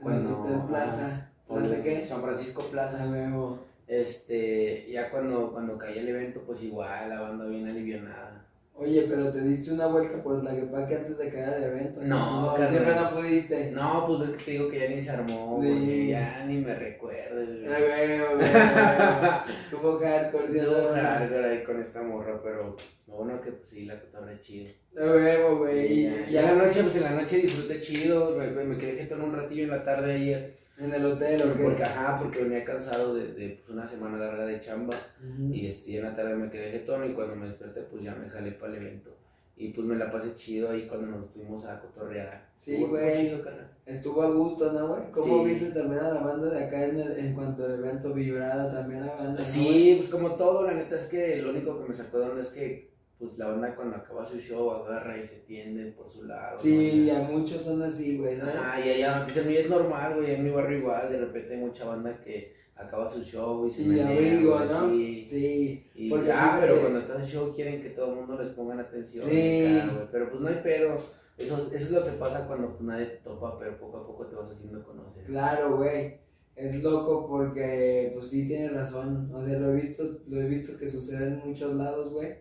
Cuando- 0.03 0.41
Hotel 0.41 0.59
Plaza. 0.67 1.29
¿Plaza 1.47 1.83
qué? 1.83 2.05
San 2.05 2.21
Francisco 2.21 2.61
Plaza. 2.63 3.03
A 3.03 3.07
huevo. 3.09 3.59
Este, 3.87 4.89
ya 4.89 5.09
cuando, 5.09 5.51
cuando 5.51 5.77
caí 5.77 5.97
el 5.99 6.07
evento, 6.07 6.41
pues 6.45 6.63
igual, 6.63 7.09
la 7.09 7.21
banda 7.21 7.45
bien 7.45 7.67
alivianada. 7.67 8.32
Oye, 8.75 9.05
pero 9.07 9.29
te 9.29 9.39
diste 9.41 9.71
una 9.71 9.85
vuelta 9.85 10.21
por 10.23 10.43
la 10.43 10.51
que 10.87 10.95
antes 10.95 11.15
de 11.17 11.29
caer 11.29 11.53
al 11.53 11.63
evento. 11.63 12.01
No, 12.01 12.53
carnal. 12.57 12.69
siempre 12.71 12.95
no 12.95 13.09
pudiste. 13.11 13.71
No, 13.71 14.05
pues 14.07 14.29
es 14.31 14.37
que 14.37 14.43
te 14.45 14.51
digo 14.51 14.69
que 14.69 14.79
ya 14.79 14.89
ni 14.89 15.01
se 15.03 15.11
armó, 15.11 15.59
Sí. 15.61 16.07
ya 16.09 16.43
ni 16.47 16.57
me 16.57 16.73
recuerdes, 16.73 17.49
güey. 17.61 17.69
huevo, 17.69 18.35
güey, 18.35 18.49
a 18.51 19.45
huevo. 19.45 19.57
Tuvo 19.69 19.99
hardcore, 19.99 20.47
¿sí? 20.51 20.57
Estuvo 20.57 20.89
hardcore 20.93 21.45
ahí 21.49 21.63
con 21.63 21.79
esta 21.81 22.01
morra, 22.01 22.41
pero 22.43 22.75
lo 23.07 23.13
bueno 23.15 23.39
que 23.41 23.51
pues 23.51 23.69
sí, 23.69 23.85
la 23.85 23.99
cotorré 24.01 24.39
chido. 24.41 24.71
A 24.99 25.05
huevo, 25.05 25.57
güey. 25.59 25.85
Y 25.93 25.99
Y 26.07 26.31
ya, 26.31 26.41
ya 26.41 26.51
la 26.53 26.65
noche, 26.65 26.81
pues 26.81 26.95
en 26.95 27.03
la 27.03 27.11
noche 27.11 27.37
disfruté 27.37 27.79
chido, 27.79 28.35
me, 28.35 28.47
me- 28.47 28.63
me 28.63 28.77
quedé 28.77 28.97
jetón 28.97 29.21
un 29.21 29.35
ratillo 29.35 29.63
en 29.65 29.69
la 29.69 29.83
tarde 29.83 30.13
ayer. 30.15 30.62
En 30.77 30.93
el 30.93 31.05
hotel, 31.05 31.41
¿o 31.43 31.53
qué? 31.55 31.63
Porque, 31.63 31.83
ajá, 31.83 32.19
porque 32.19 32.43
venía 32.43 32.65
cansado 32.65 33.13
de, 33.13 33.33
de, 33.33 33.49
pues, 33.49 33.69
una 33.69 33.85
semana 33.85 34.17
larga 34.17 34.45
de 34.45 34.59
chamba. 34.59 34.95
Ujú. 35.21 35.53
Y 35.53 35.67
este, 35.67 35.97
en 35.97 36.03
la 36.03 36.15
tarde 36.15 36.35
me 36.35 36.49
quedé 36.49 36.71
jetón 36.71 37.09
y 37.09 37.13
cuando 37.13 37.35
me 37.35 37.47
desperté, 37.47 37.81
pues 37.81 38.03
ya 38.03 38.15
me 38.15 38.29
jalé 38.29 38.51
para 38.53 38.75
el 38.75 38.81
evento. 38.83 39.15
Y 39.55 39.69
pues 39.69 39.85
me 39.85 39.95
la 39.95 40.11
pasé 40.11 40.35
chido 40.35 40.71
ahí 40.71 40.87
cuando 40.87 41.07
nos 41.15 41.29
fuimos 41.29 41.63
a 41.65 41.79
cotorrear. 41.79 42.49
Sí, 42.57 42.83
güey. 42.89 43.39
Estuvo 43.85 44.23
a 44.23 44.31
gusto, 44.31 44.73
¿no, 44.73 44.87
güey? 44.87 45.11
¿Cómo 45.11 45.43
Sí. 45.45 45.49
viste 45.53 45.79
también 45.79 46.03
a 46.03 46.09
la 46.13 46.21
banda 46.21 46.49
de 46.49 46.63
acá 46.63 46.85
en, 46.85 46.99
el, 46.99 47.17
en 47.19 47.35
cuanto 47.35 47.63
al 47.65 47.73
evento 47.75 48.13
vibrada 48.13 48.71
también 48.71 49.05
la 49.05 49.13
banda? 49.13 49.39
¿no? 49.41 49.45
Sí, 49.45 49.95
pues 49.99 50.09
como 50.09 50.31
todo, 50.35 50.65
la 50.65 50.73
neta 50.73 50.95
es 50.95 51.05
que 51.05 51.39
lo 51.43 51.51
único 51.51 51.79
que 51.79 51.87
me 51.87 51.93
sacó 51.93 52.17
de 52.19 52.25
onda 52.29 52.41
es 52.41 52.49
que 52.49 52.92
pues 53.19 53.37
la 53.37 53.47
banda 53.47 53.75
cuando 53.75 53.95
acaba 53.97 54.25
su 54.25 54.39
show 54.39 54.69
agarra 54.71 55.17
y 55.17 55.25
se 55.25 55.37
tienden 55.41 55.93
por 55.93 56.11
su 56.11 56.23
lado. 56.25 56.59
Sí, 56.59 57.09
¿no? 57.11 57.17
a 57.17 57.21
muchos 57.29 57.61
son 57.63 57.81
así, 57.81 58.17
güey, 58.17 58.37
¿sabes? 58.37 58.55
Ajá, 58.55 58.85
y 58.85 58.89
allá, 58.89 59.23
pues 59.25 59.37
en 59.37 59.47
mí 59.47 59.55
es 59.55 59.69
normal, 59.69 60.15
güey, 60.15 60.31
en 60.35 60.43
mi 60.43 60.49
barrio 60.49 60.79
igual, 60.79 61.11
de 61.11 61.19
repente 61.19 61.53
hay 61.53 61.59
mucha 61.59 61.85
banda 61.85 62.19
que 62.21 62.53
acaba 62.75 63.09
su 63.09 63.23
show 63.23 63.67
y 63.67 63.71
se 63.71 63.81
Y 63.83 63.99
abrigo, 63.99 64.59
¿no? 64.59 64.89
Sí. 64.89 65.27
Sí. 65.29 65.89
Y, 65.95 66.09
Porque 66.09 66.31
ah, 66.31 66.57
pero 66.59 66.79
cuando 66.81 66.99
están 66.99 67.21
en 67.21 67.27
show 67.27 67.53
quieren 67.53 67.81
que 67.81 67.91
todo 67.91 68.09
el 68.13 68.15
mundo 68.19 68.41
les 68.41 68.51
pongan 68.53 68.79
atención. 68.79 69.25
Sí. 69.29 69.79
güey, 69.93 70.07
pero 70.11 70.29
pues 70.29 70.41
no 70.41 70.47
hay 70.49 70.59
pedo. 70.63 70.97
Eso, 71.37 71.57
es- 71.57 71.67
eso 71.73 71.75
es 71.85 71.91
lo 71.91 72.03
que 72.03 72.11
pasa 72.11 72.45
cuando 72.47 72.69
pues, 72.69 72.81
nadie 72.81 73.05
te 73.07 73.17
topa, 73.17 73.57
pero 73.57 73.77
poco 73.79 73.97
a 73.97 74.05
poco 74.07 74.25
te 74.27 74.35
vas 74.35 74.51
haciendo 74.51 74.83
conocer. 74.83 75.23
Claro, 75.23 75.77
güey. 75.77 76.17
Es 76.55 76.83
loco 76.83 77.27
porque, 77.27 78.11
pues 78.13 78.27
sí, 78.27 78.47
tienes 78.47 78.73
razón. 78.73 79.31
O 79.33 79.43
sea, 79.43 79.57
lo 79.57 79.71
he 79.71 79.75
visto, 79.81 80.03
lo 80.27 80.39
he 80.41 80.47
visto 80.47 80.77
que 80.77 80.87
sucede 80.87 81.27
en 81.29 81.41
muchos 81.47 81.73
lados, 81.73 82.11
güey. 82.11 82.35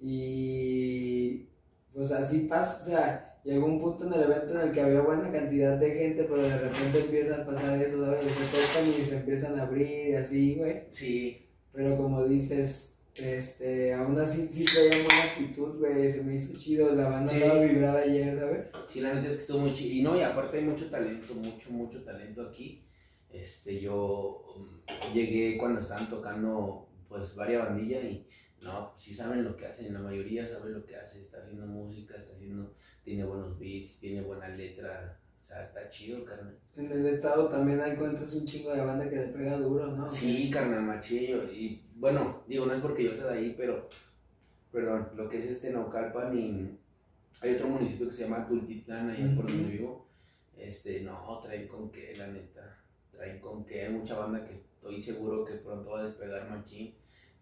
Y, 0.00 1.46
pues 1.94 2.10
así 2.12 2.40
pasa. 2.40 2.78
O 2.82 2.84
sea, 2.84 3.38
llegó 3.44 3.66
un 3.66 3.80
punto 3.80 4.06
en 4.06 4.12
el 4.14 4.22
evento 4.22 4.54
en 4.60 4.68
el 4.68 4.72
que 4.74 4.80
había 4.80 5.00
buena 5.00 5.30
cantidad 5.30 5.78
de 5.78 5.90
gente, 5.90 6.24
pero 6.24 6.42
de 6.42 6.58
repente 6.58 7.00
empieza 7.00 7.42
a 7.42 7.46
pasar 7.46 7.80
eso, 7.80 8.04
¿sabes? 8.04 8.32
Se 8.32 8.44
tocan 8.44 9.00
y 9.00 9.04
se 9.04 9.16
empiezan 9.16 9.58
a 9.58 9.62
abrir 9.62 10.08
y 10.08 10.14
así, 10.14 10.54
güey. 10.56 10.82
Sí, 10.90 11.42
Pero 11.72 11.96
como 11.96 12.24
dices, 12.24 13.00
este, 13.16 13.92
aún 13.94 14.18
así 14.18 14.48
sí 14.50 14.64
traía 14.64 15.02
buena 15.04 15.22
actitud, 15.24 15.78
güey. 15.78 16.10
Se 16.10 16.22
me 16.22 16.34
hizo 16.34 16.58
chido. 16.58 16.94
La 16.94 17.08
banda 17.08 17.30
Sí. 17.32 17.38
estaba 17.38 17.60
vibrada 17.60 18.00
ayer, 18.00 18.38
¿sabes? 18.38 18.70
Sí, 18.88 19.00
la 19.00 19.14
neta 19.14 19.28
es 19.28 19.36
que 19.36 19.42
estuvo 19.42 19.58
muy 19.60 19.74
chido. 19.74 19.94
Y 19.94 20.02
no, 20.02 20.16
y 20.18 20.22
aparte 20.22 20.58
hay 20.58 20.64
mucho 20.64 20.90
talento, 20.90 21.34
mucho, 21.34 21.70
mucho 21.70 22.02
talento 22.04 22.42
aquí. 22.42 22.82
Este, 23.30 23.80
yo 23.80 24.44
um, 24.56 25.12
llegué 25.12 25.58
cuando 25.58 25.80
estaban 25.80 26.08
tocando, 26.08 26.88
pues, 27.08 27.34
varias 27.36 27.66
bandillas 27.66 28.04
y, 28.04 28.26
no, 28.62 28.92
sí 28.96 29.14
saben 29.14 29.44
lo 29.44 29.56
que 29.56 29.66
hacen, 29.66 29.92
la 29.92 30.00
mayoría 30.00 30.46
sabe 30.46 30.70
lo 30.70 30.84
que 30.84 30.96
hace, 30.96 31.20
está 31.20 31.38
haciendo 31.38 31.66
música, 31.66 32.16
está 32.16 32.34
haciendo, 32.34 32.74
tiene 33.04 33.24
buenos 33.24 33.58
beats, 33.58 34.00
tiene 34.00 34.22
buena 34.22 34.48
letra, 34.48 35.20
o 35.44 35.46
sea, 35.46 35.62
está 35.62 35.88
chido, 35.88 36.24
carnal. 36.24 36.58
En 36.76 36.90
el 36.90 37.06
estado 37.06 37.48
también 37.48 37.80
encuentras 37.80 38.32
un 38.34 38.46
chingo 38.46 38.74
de 38.74 38.84
banda 38.84 39.08
que 39.08 39.16
le 39.16 39.26
pega 39.28 39.58
duro, 39.58 39.86
¿no? 39.88 40.08
Sí, 40.10 40.50
carnal, 40.50 40.82
machillo. 40.82 41.44
Y, 41.52 41.84
bueno, 41.94 42.42
digo, 42.46 42.66
no 42.66 42.74
es 42.74 42.80
porque 42.80 43.04
yo 43.04 43.14
sea 43.14 43.26
de 43.26 43.38
ahí, 43.38 43.54
pero, 43.56 43.88
perdón, 44.72 45.10
lo 45.14 45.28
que 45.28 45.38
es 45.38 45.46
este 45.46 45.70
Naucalpan 45.70 46.36
y 46.36 46.78
hay 47.40 47.54
otro 47.54 47.68
municipio 47.68 48.08
que 48.08 48.14
se 48.14 48.24
llama 48.24 48.48
Tultitlán, 48.48 49.10
allá 49.10 49.36
por 49.36 49.46
donde 49.46 49.70
vivo, 49.70 50.06
este, 50.56 51.02
no, 51.02 51.38
traen 51.40 51.68
con 51.68 51.90
qué, 51.90 52.14
la 52.16 52.28
neta, 52.28 52.82
traen 53.12 53.38
con 53.40 53.64
qué, 53.64 53.82
hay 53.82 53.92
mucha 53.92 54.18
banda 54.18 54.44
que 54.44 54.54
estoy 54.54 55.02
seguro 55.02 55.44
que 55.44 55.54
pronto 55.54 55.90
va 55.90 56.00
a 56.00 56.06
despegar 56.06 56.48
machín. 56.48 56.94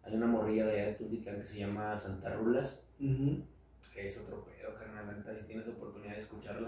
Hay 0.05 0.14
una 0.14 0.26
morrilla 0.26 0.66
de 0.66 0.72
allá 0.72 0.86
de 0.88 0.94
Tultitlán 0.94 1.40
que 1.40 1.48
se 1.48 1.59
llama 1.61 1.98
Santa 1.98 2.34
Rulas, 2.34 2.82
es 3.96 4.18
otro 4.20 4.44
pedo, 4.44 4.74
carnal, 4.74 5.24
si 5.38 5.46
tienes 5.46 5.66
oportunidad 5.68 6.14
de 6.14 6.20
escucharla. 6.20 6.66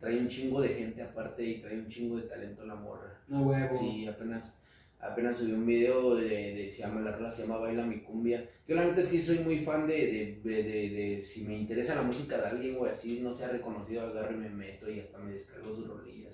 Trae 0.00 0.18
un 0.18 0.28
chingo 0.28 0.60
de 0.60 0.70
gente 0.70 1.02
aparte 1.02 1.44
y 1.44 1.60
trae 1.60 1.78
un 1.78 1.88
chingo 1.88 2.16
de 2.16 2.22
talento 2.22 2.66
la 2.66 2.74
morra. 2.74 3.20
No 3.28 3.42
huevo. 3.42 3.78
Sí, 3.78 4.06
apenas, 4.06 4.58
apenas 4.98 5.38
subí 5.38 5.52
un 5.52 5.64
video 5.64 6.16
de, 6.16 6.28
de- 6.28 6.72
se 6.72 6.80
llama 6.82 7.00
la 7.02 7.12
rola, 7.12 7.30
se 7.30 7.42
llama 7.42 7.58
Baila 7.58 7.86
mi 7.86 8.00
cumbia. 8.00 8.48
Yo 8.66 8.74
la 8.74 8.84
neta 8.84 9.00
es 9.00 9.08
que 9.08 9.20
soy 9.20 9.38
muy 9.38 9.60
fan 9.60 9.86
de, 9.86 9.94
de, 9.94 10.40
de, 10.42 10.62
de- 10.64 10.88
de- 10.90 11.22
si 11.22 11.44
me 11.44 11.56
interesa 11.56 11.94
la 11.94 12.02
música 12.02 12.36
de 12.38 12.46
alguien, 12.46 12.76
güey, 12.76 12.92
así 12.92 13.20
no 13.20 13.32
sea 13.32 13.48
reconocido, 13.48 14.02
agarro 14.02 14.34
y 14.34 14.38
me 14.38 14.50
meto 14.50 14.90
y 14.90 15.00
hasta 15.00 15.18
me 15.18 15.32
descargo 15.32 15.74
sus 15.74 15.86
rolillas. 15.86 16.31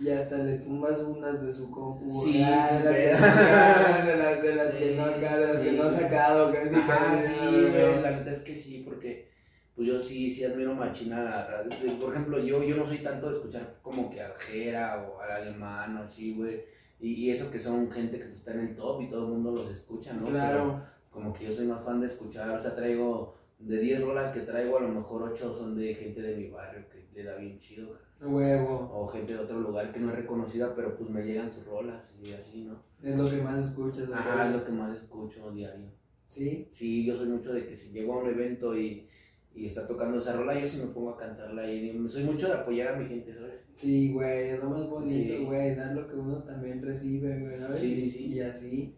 Y 0.00 0.08
hasta 0.08 0.38
le 0.38 0.58
tumbas 0.58 0.98
unas 1.00 1.44
de 1.44 1.52
su 1.52 1.70
compu. 1.70 2.24
Sí, 2.24 2.42
ah, 2.42 2.70
de, 2.72 2.84
las 2.84 2.94
que, 2.94 3.16
pero- 3.20 4.06
de 4.06 4.16
las, 4.16 4.42
de 4.42 4.54
las 4.54 4.74
que 4.74 4.88
Sí, 4.88 4.94
no 4.96 5.04
acá, 5.04 5.38
de 5.38 5.46
las 5.46 5.62
que 5.62 5.70
sí. 5.70 5.76
no 5.76 5.82
ha 5.82 5.92
sacado, 5.92 6.52
casi 6.52 6.74
Ah, 6.74 7.22
sí, 7.26 7.46
güey. 7.70 8.00
la 8.02 8.10
neta 8.12 8.30
es 8.30 8.40
que 8.40 8.54
sí, 8.56 8.82
porque 8.86 9.28
pues 9.76 9.86
yo 9.86 10.00
sí, 10.00 10.30
sí 10.30 10.44
admiro 10.44 10.74
machina 10.74 11.22
la 11.22 11.46
radio. 11.46 11.98
Por 11.98 12.12
ejemplo, 12.14 12.38
yo, 12.38 12.62
yo 12.62 12.76
no 12.76 12.86
soy 12.86 12.98
tanto 13.02 13.28
de 13.30 13.36
escuchar 13.36 13.76
como 13.82 14.10
que 14.10 14.22
al 14.22 14.32
Jera 14.38 15.06
o 15.06 15.20
al 15.20 15.30
alemán 15.30 15.96
o 15.98 16.02
así, 16.04 16.34
güey. 16.34 16.62
Y, 16.98 17.30
eso 17.30 17.50
que 17.50 17.60
son 17.60 17.90
gente 17.90 18.18
que 18.18 18.24
está 18.32 18.52
en 18.52 18.60
el 18.60 18.76
top 18.76 19.00
y 19.02 19.08
todo 19.08 19.26
el 19.26 19.32
mundo 19.32 19.52
los 19.52 19.70
escucha, 19.70 20.12
¿no? 20.14 20.26
Claro. 20.26 20.82
como 21.10 21.32
que 21.32 21.46
yo 21.46 21.52
soy 21.52 21.66
más 21.66 21.82
fan 21.84 22.00
de 22.00 22.06
escuchar, 22.06 22.50
o 22.50 22.60
sea, 22.60 22.74
traigo 22.76 23.34
de 23.58 23.78
10 23.80 24.02
rolas 24.02 24.32
que 24.32 24.40
traigo, 24.40 24.76
a 24.78 24.82
lo 24.82 24.88
mejor 24.88 25.22
8 25.24 25.56
son 25.58 25.78
de 25.78 25.94
gente 25.94 26.20
de 26.22 26.36
mi 26.36 26.48
barrio 26.48 26.84
que 26.90 26.99
da 27.24 27.36
bien 27.36 27.58
chido. 27.58 27.98
Huevo. 28.20 28.90
O 28.92 29.06
gente 29.06 29.32
de 29.32 29.38
otro 29.40 29.60
lugar 29.60 29.92
que 29.92 30.00
no 30.00 30.10
es 30.10 30.16
reconocida, 30.16 30.74
pero 30.74 30.96
pues 30.96 31.08
me 31.10 31.24
llegan 31.24 31.50
sus 31.50 31.64
rolas 31.64 32.14
y 32.22 32.32
así, 32.32 32.64
¿no? 32.64 32.82
Es 33.02 33.16
lo 33.16 33.28
que 33.28 33.42
más 33.42 33.58
escuchas. 33.58 34.10
Ajá, 34.12 34.48
es 34.48 34.56
lo 34.56 34.64
que 34.64 34.72
más 34.72 34.96
escucho 34.96 35.50
diario. 35.52 35.88
¿Sí? 36.26 36.68
Sí, 36.72 37.04
yo 37.04 37.16
soy 37.16 37.28
mucho 37.28 37.52
de 37.52 37.66
que 37.66 37.76
si 37.76 37.90
llego 37.90 38.14
a 38.14 38.22
un 38.22 38.28
evento 38.28 38.76
y, 38.78 39.08
y 39.54 39.66
está 39.66 39.86
tocando 39.86 40.20
esa 40.20 40.36
rola, 40.36 40.58
yo 40.58 40.68
sí 40.68 40.78
me 40.78 40.92
pongo 40.92 41.10
a 41.10 41.18
cantarla 41.18 41.70
y 41.70 42.08
soy 42.08 42.24
mucho 42.24 42.48
de 42.48 42.54
apoyar 42.54 42.94
a 42.94 42.98
mi 42.98 43.08
gente, 43.08 43.34
¿sabes? 43.34 43.64
Sí, 43.74 44.12
güey, 44.12 44.50
es 44.50 44.62
lo 44.62 44.70
más 44.70 44.88
bonito, 44.88 45.44
güey, 45.46 45.74
dar 45.74 45.94
lo 45.94 46.06
que 46.06 46.14
uno 46.14 46.42
también 46.44 46.82
recibe, 46.82 47.40
güey, 47.40 47.58
¿sabes? 47.58 47.80
Sí, 47.80 47.94
sí, 47.96 48.10
sí. 48.10 48.26
Y 48.26 48.40
así. 48.40 48.96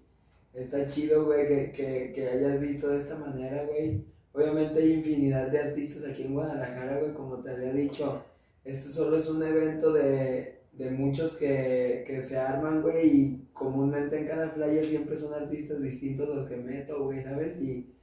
Está 0.52 0.86
chido, 0.86 1.24
güey, 1.24 1.48
que, 1.48 1.72
que, 1.72 2.12
que 2.14 2.28
hayas 2.28 2.60
visto 2.60 2.88
de 2.88 2.98
esta 2.98 3.16
manera, 3.16 3.64
güey. 3.64 4.04
Obviamente 4.32 4.80
hay 4.80 4.92
infinidad 4.92 5.48
de 5.48 5.58
artistas 5.58 6.10
aquí 6.10 6.22
en 6.22 6.34
Guadalajara, 6.34 7.00
güey, 7.00 7.12
como 7.14 7.42
te 7.42 7.50
había 7.50 7.72
dicho. 7.72 8.24
Este 8.64 8.90
solo 8.90 9.16
es 9.16 9.28
un 9.28 9.42
evento 9.42 9.92
de, 9.92 10.62
de 10.72 10.90
muchos 10.90 11.34
que, 11.34 12.04
que 12.06 12.22
se 12.22 12.38
arman, 12.38 12.82
güey, 12.82 13.06
y 13.06 13.48
comúnmente 13.52 14.18
en 14.18 14.26
cada 14.26 14.50
flyer 14.50 14.84
siempre 14.84 15.16
son 15.16 15.34
artistas 15.34 15.82
distintos 15.82 16.28
los 16.28 16.48
que 16.48 16.56
meto, 16.56 17.04
güey, 17.04 17.22
¿sabes? 17.22 17.60
Y 17.60 17.94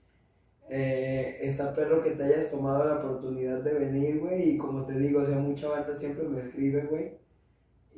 eh, 0.70 1.38
está 1.42 1.74
perro 1.74 2.04
que 2.04 2.12
te 2.12 2.24
hayas 2.24 2.52
tomado 2.52 2.86
la 2.86 2.98
oportunidad 2.98 3.64
de 3.64 3.74
venir, 3.74 4.20
güey, 4.20 4.52
y 4.52 4.58
como 4.58 4.86
te 4.86 5.00
digo, 5.00 5.22
o 5.22 5.26
sea, 5.26 5.40
mucha 5.40 5.70
banda 5.70 5.98
siempre 5.98 6.28
me 6.28 6.42
escribe, 6.42 6.84
güey. 6.84 7.18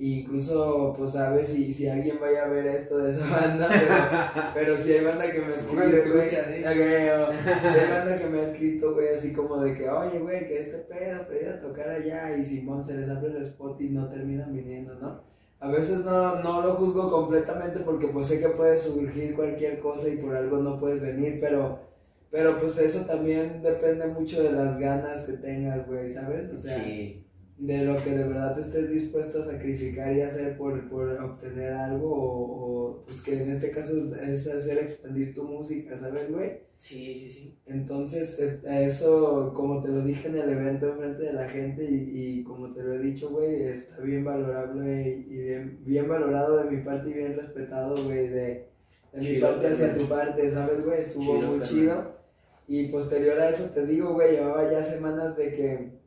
Incluso, 0.03 0.95
pues, 0.97 1.11
sabes 1.11 1.49
si, 1.49 1.71
si 1.75 1.87
alguien 1.87 2.17
vaya 2.19 2.45
a 2.45 2.47
ver 2.47 2.65
esto 2.65 2.97
de 2.97 3.11
esa 3.13 3.29
banda, 3.29 4.51
pero, 4.55 4.75
si 4.77 4.93
hay 4.93 5.05
banda 5.05 5.31
que 5.31 5.41
me 5.41 5.53
escribe, 5.53 6.09
güey. 6.09 6.29
Si 6.31 6.35
hay 6.35 7.87
banda 7.87 8.17
que 8.17 8.27
me 8.27 8.39
ha 8.39 8.51
escrito, 8.51 8.95
güey, 8.95 9.09
así 9.09 9.31
como 9.31 9.61
de 9.61 9.75
que, 9.75 9.87
oye, 9.87 10.17
güey, 10.17 10.47
que 10.47 10.59
este 10.59 10.79
pedo, 10.79 11.23
pero 11.27 11.41
ir 11.41 11.49
a 11.49 11.59
tocar 11.59 11.91
allá, 11.91 12.35
y 12.35 12.43
Simón 12.43 12.83
se 12.83 12.95
les 12.97 13.07
abre 13.11 13.27
el 13.27 13.43
spot 13.43 13.79
y 13.79 13.89
no 13.89 14.09
terminan 14.09 14.51
viniendo, 14.51 14.95
¿no? 14.95 15.21
A 15.59 15.69
veces 15.69 15.99
no, 15.99 16.41
no 16.41 16.61
lo 16.61 16.73
juzgo 16.73 17.11
completamente 17.11 17.81
porque 17.81 18.07
pues 18.07 18.25
sé 18.25 18.39
que 18.39 18.49
puede 18.49 18.79
surgir 18.79 19.35
cualquier 19.35 19.79
cosa 19.81 20.09
y 20.09 20.17
por 20.17 20.35
algo 20.35 20.57
no 20.57 20.79
puedes 20.79 20.99
venir, 20.99 21.37
pero, 21.39 21.77
pero 22.31 22.57
pues 22.57 22.75
eso 22.79 23.01
también 23.01 23.61
depende 23.61 24.07
mucho 24.07 24.41
de 24.41 24.51
las 24.51 24.79
ganas 24.79 25.25
que 25.25 25.33
tengas, 25.33 25.85
güey, 25.85 26.11
¿sabes? 26.11 26.49
O 26.49 26.57
sea, 26.57 26.83
de 27.61 27.85
lo 27.85 27.95
que 28.03 28.09
de 28.09 28.27
verdad 28.27 28.59
estés 28.59 28.89
dispuesto 28.89 29.39
a 29.39 29.45
sacrificar 29.45 30.15
y 30.15 30.21
hacer 30.21 30.57
por, 30.57 30.89
por 30.89 31.07
obtener 31.09 31.73
algo 31.73 32.09
o, 32.11 33.03
pues 33.05 33.21
que 33.21 33.39
en 33.39 33.51
este 33.51 33.69
caso 33.69 33.93
es 34.15 34.47
hacer 34.47 34.79
expandir 34.79 35.35
tu 35.35 35.43
música, 35.43 35.95
¿sabes, 35.95 36.31
güey? 36.31 36.63
Sí, 36.79 37.19
sí, 37.19 37.29
sí. 37.29 37.59
Entonces, 37.67 38.63
eso, 38.65 39.53
como 39.53 39.79
te 39.79 39.89
lo 39.89 40.01
dije 40.01 40.27
en 40.27 40.37
el 40.37 40.49
evento 40.49 40.89
enfrente 40.89 41.21
de 41.21 41.33
la 41.33 41.47
gente 41.47 41.83
y, 41.83 42.39
y 42.39 42.43
como 42.43 42.73
te 42.73 42.81
lo 42.81 42.95
he 42.95 42.99
dicho, 42.99 43.29
güey, 43.29 43.61
está 43.61 44.01
bien 44.01 44.25
valorable 44.25 45.07
y, 45.07 45.37
bien, 45.37 45.83
bien 45.85 46.09
valorado 46.09 46.63
de 46.63 46.71
mi 46.71 46.83
parte 46.83 47.11
y 47.11 47.13
bien 47.13 47.37
respetado, 47.37 48.03
güey, 48.03 48.27
de, 48.29 48.71
de 49.13 49.19
mi 49.19 49.39
parte 49.39 49.67
hacia 49.67 49.95
tu 49.95 50.07
parte, 50.09 50.51
¿sabes, 50.51 50.83
güey? 50.83 51.01
Estuvo 51.01 51.39
muy 51.39 51.61
chido. 51.61 52.19
Y 52.67 52.87
posterior 52.87 53.39
a 53.39 53.49
eso 53.51 53.69
te 53.69 53.85
digo, 53.85 54.15
güey, 54.15 54.37
llevaba 54.37 54.71
ya 54.71 54.83
semanas 54.83 55.37
de 55.37 55.51
que 55.53 56.00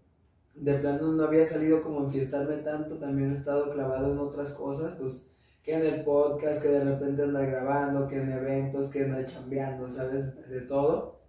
de 0.55 0.75
plano 0.75 1.13
no 1.13 1.25
había 1.25 1.47
salido 1.47 1.83
como 1.83 2.01
enfiestarme 2.01 2.57
tanto, 2.59 2.99
también 2.99 3.31
he 3.31 3.35
estado 3.35 3.71
clavado 3.71 4.13
en 4.13 4.19
otras 4.19 4.53
cosas, 4.53 4.95
pues 4.99 5.27
que 5.63 5.75
en 5.75 5.83
el 5.83 6.05
podcast, 6.05 6.61
que 6.63 6.69
de 6.69 6.85
repente 6.85 7.23
anda 7.23 7.45
grabando, 7.45 8.07
que 8.07 8.17
en 8.17 8.29
eventos, 8.31 8.89
que 8.91 9.05
anda 9.05 9.25
chambeando, 9.25 9.89
¿sabes? 9.89 10.49
De 10.49 10.61
todo. 10.63 11.21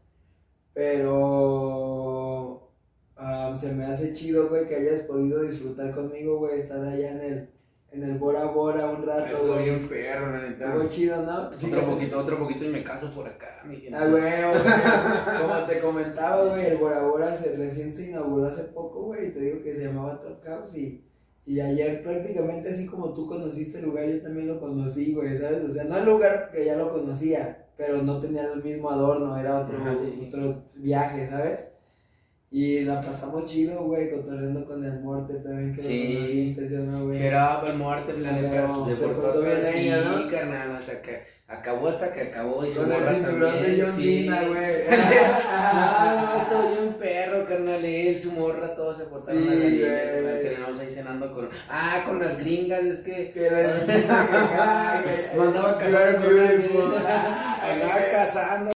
Pero 0.73 2.71
se 3.57 3.71
me 3.73 3.85
hace 3.85 4.13
chido, 4.13 4.49
güey, 4.49 4.67
que 4.67 4.75
hayas 4.75 5.01
podido 5.01 5.41
disfrutar 5.41 5.95
conmigo, 5.95 6.37
güey, 6.39 6.59
estar 6.59 6.83
allá 6.83 7.11
en 7.11 7.21
el, 7.21 7.49
en 7.95 8.03
el 8.03 8.17
Bora 8.17 8.45
Bora 8.45 8.89
un 8.89 9.05
rato, 9.05 9.37
güey. 9.37 9.65
Soy 9.65 9.69
un 9.69 9.87
perro, 9.87 10.31
la 10.31 10.41
neta. 10.41 10.73
Estuvo 10.73 10.87
chido, 10.87 11.21
¿no? 11.23 11.49
Otro 11.49 11.85
poquito, 11.85 12.19
otro 12.19 12.39
poquito 12.39 12.65
y 12.65 12.69
me 12.69 12.83
caso 12.83 13.09
por 13.11 13.27
acá, 13.27 13.63
mi 13.65 13.77
gente. 13.77 13.95
Ah, 13.95 14.07
güey, 14.07 15.41
como 15.41 15.65
te 15.65 15.79
comentaba, 15.79 16.45
güey, 16.45 16.65
el 16.65 16.77
Bora 16.77 17.01
Bora 17.01 17.37
se, 17.37 17.55
recién 17.55 17.93
se 17.93 18.09
inauguró 18.09 18.47
hace 18.47 18.63
poco, 18.65 19.03
güey, 19.03 19.27
y 19.27 19.31
te 19.31 19.39
digo 19.39 19.63
que 19.63 19.73
se 19.75 19.85
llamaba 19.85 20.21
Top 20.21 20.43
House 20.43 20.75
y 20.75 21.05
y 21.45 21.59
ayer 21.59 22.01
prácticamente 22.01 22.69
así 22.69 22.87
como 22.87 23.13
tú 23.13 23.27
conociste 23.27 23.77
el 23.77 23.85
lugar, 23.85 24.07
yo 24.07 24.21
también 24.21 24.47
lo 24.47 24.59
conocí, 24.59 25.13
güey, 25.13 25.37
¿sabes? 25.37 25.63
O 25.63 25.71
sea, 25.71 25.83
no 25.83 25.97
el 25.97 26.05
lugar 26.05 26.49
que 26.51 26.65
ya 26.65 26.75
lo 26.75 26.91
conocía, 26.91 27.67
pero 27.77 28.01
no 28.01 28.19
tenía 28.19 28.51
el 28.51 28.63
mismo 28.63 28.89
adorno, 28.89 29.37
era 29.37 29.59
otro, 29.59 29.77
otro 30.27 30.63
viaje, 30.75 31.27
¿sabes? 31.27 31.67
Y 32.57 32.85
la 32.85 33.01
pasamos 33.01 33.47
chido, 33.47 33.83
güey, 33.83 34.09
cotorreando 34.09 34.65
con 34.65 34.81
el 34.81 35.01
Morte 35.01 35.33
también, 35.43 35.75
que 35.75 35.81
sí. 35.81 36.55
¿sí 36.57 36.75
no, 36.77 37.03
güey? 37.03 37.19
Geraba 37.19 37.67
el 37.67 37.77
Morte, 37.77 38.13
la 38.17 38.31
neta, 38.31 38.61
de 38.61 38.95
Puerto 38.95 39.43
Sí, 39.73 39.91
¿no? 39.91 40.31
carnal, 40.31 40.77
hasta 40.77 41.01
que 41.01 41.23
acabó 41.49 41.89
hasta 41.89 42.13
que 42.13 42.21
acabó 42.21 42.65
y 42.65 42.71
Con 42.71 42.89
el 42.89 43.07
cinturón 43.09 43.61
de 43.61 43.81
John 43.81 43.91
Cena, 43.97 44.41
güey. 44.47 44.87
no, 46.15 46.41
estoy 46.41 46.87
un 46.87 46.93
perro, 46.93 47.45
carnal, 47.45 47.83
él, 47.83 48.21
su 48.21 48.31
morra, 48.31 48.73
todos 48.73 48.99
se 48.99 49.03
portaron 49.03 49.43
sí, 49.43 49.49
a 49.49 49.53
la 49.53 49.65
liga, 49.65 49.89
terminamos 50.41 50.79
ahí 50.79 50.93
cenando 50.93 51.33
con, 51.33 51.49
ah, 51.69 52.03
con 52.05 52.19
las 52.19 52.39
gringas, 52.39 52.85
es 52.85 52.99
que... 52.99 53.31
Que 53.31 53.47
era 53.47 53.83
Mandaba 55.37 55.71
a 55.71 55.77
casar 55.77 56.23
con 56.23 56.33
unas 56.33 56.53
gringas, 56.53 57.05
andaba 57.61 57.99
casando 58.13 58.71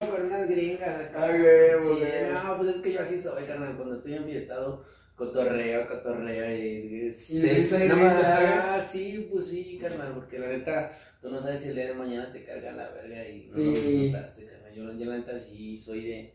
gringas. 0.60 1.12
Ay, 1.16 1.40
güey, 1.40 1.80
sí, 1.80 2.04
no, 2.34 2.58
pues 2.58 2.76
es 2.76 2.82
que 2.82 2.94
yo 2.94 3.02
así 3.02 3.20
soy, 3.20 3.44
carnal, 3.46 3.76
cuando 3.76 3.96
estoy 3.96 4.14
enfiestado 4.14 4.84
cotorreo, 5.20 5.86
cotorreo 5.86 6.56
y, 6.56 7.08
y 7.08 7.12
sí, 7.12 7.70
ah, 7.92 8.82
sí, 8.90 9.28
pues 9.30 9.48
sí, 9.48 9.78
carnal, 9.82 10.14
porque 10.14 10.40
la 10.40 10.48
neta, 10.48 10.92
tú 11.22 11.30
no 11.30 11.42
sabes 11.42 11.62
si 11.62 11.70
el 11.70 11.76
día 11.76 11.88
de 11.88 11.94
mañana 11.94 12.32
te 12.32 12.46
carga 12.46 12.72
la 12.72 12.90
verga 12.92 13.28
y 13.28 13.48
no 13.48 13.56
sí. 13.56 14.12
lo 14.12 14.18
carnal. 14.18 14.98
Yo, 14.98 15.06
la 15.06 15.18
neta 15.18 15.38
sí 15.38 15.78
soy 15.78 16.08
de, 16.08 16.34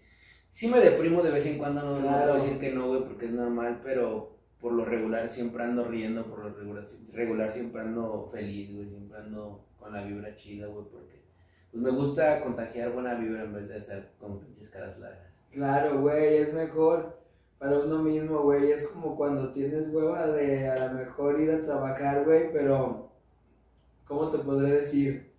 sí 0.51 0.69
me 0.69 0.81
deprimo 0.81 1.23
de 1.23 1.31
vez 1.31 1.47
en 1.47 1.57
cuando, 1.57 1.81
no, 1.81 1.99
puedo 1.99 2.35
decir 2.35 2.59
que 2.59 2.73
no, 2.75 2.89
güey, 2.89 3.05
porque 3.05 3.25
es 3.25 3.33
normal, 3.33 3.81
pero 3.83 4.37
por 4.61 4.75
lo 4.75 4.85
regular 4.85 5.31
siempre 5.31 5.65
ando 5.65 5.85
riendo, 5.85 6.27
por 6.27 6.41
lo 6.41 6.55
regular, 6.55 6.85
regular 7.15 7.53
siempre 7.53 7.81
ando 7.81 8.31
feliz, 8.31 8.71
güey, 8.75 8.89
siempre 8.89 9.19
ando 9.19 9.67
con 9.79 9.95
la 9.95 10.05
vibra 10.05 10.37
chida, 10.37 10.67
güey, 10.67 10.85
porque 10.93 11.24
pues 11.75 11.83
me 11.83 11.91
gusta 11.91 12.41
contagiar 12.41 12.93
buena 12.93 13.15
vibra 13.15 13.43
en 13.43 13.53
vez 13.53 13.69
de 13.69 13.79
estar 13.79 14.09
con 14.21 14.39
pinches 14.39 14.71
caras 14.71 14.97
largas. 15.01 15.27
Claro, 15.51 16.01
güey, 16.03 16.37
es 16.37 16.55
mejor 16.55 17.19
para 17.59 17.81
uno 17.81 17.99
mismo, 17.99 18.43
güey. 18.43 18.71
Es 18.71 18.87
como 18.87 19.17
cuando 19.17 19.53
tienes 19.53 19.93
hueva 19.93 20.29
de 20.29 20.71
a 20.71 20.87
lo 20.87 20.99
mejor 21.01 21.41
ir 21.41 21.51
a 21.51 21.63
trabajar, 21.63 22.25
güey, 22.25 22.53
pero 22.53 23.11
¿cómo 24.05 24.31
te 24.31 24.39
podré 24.39 24.71
decir? 24.71 25.33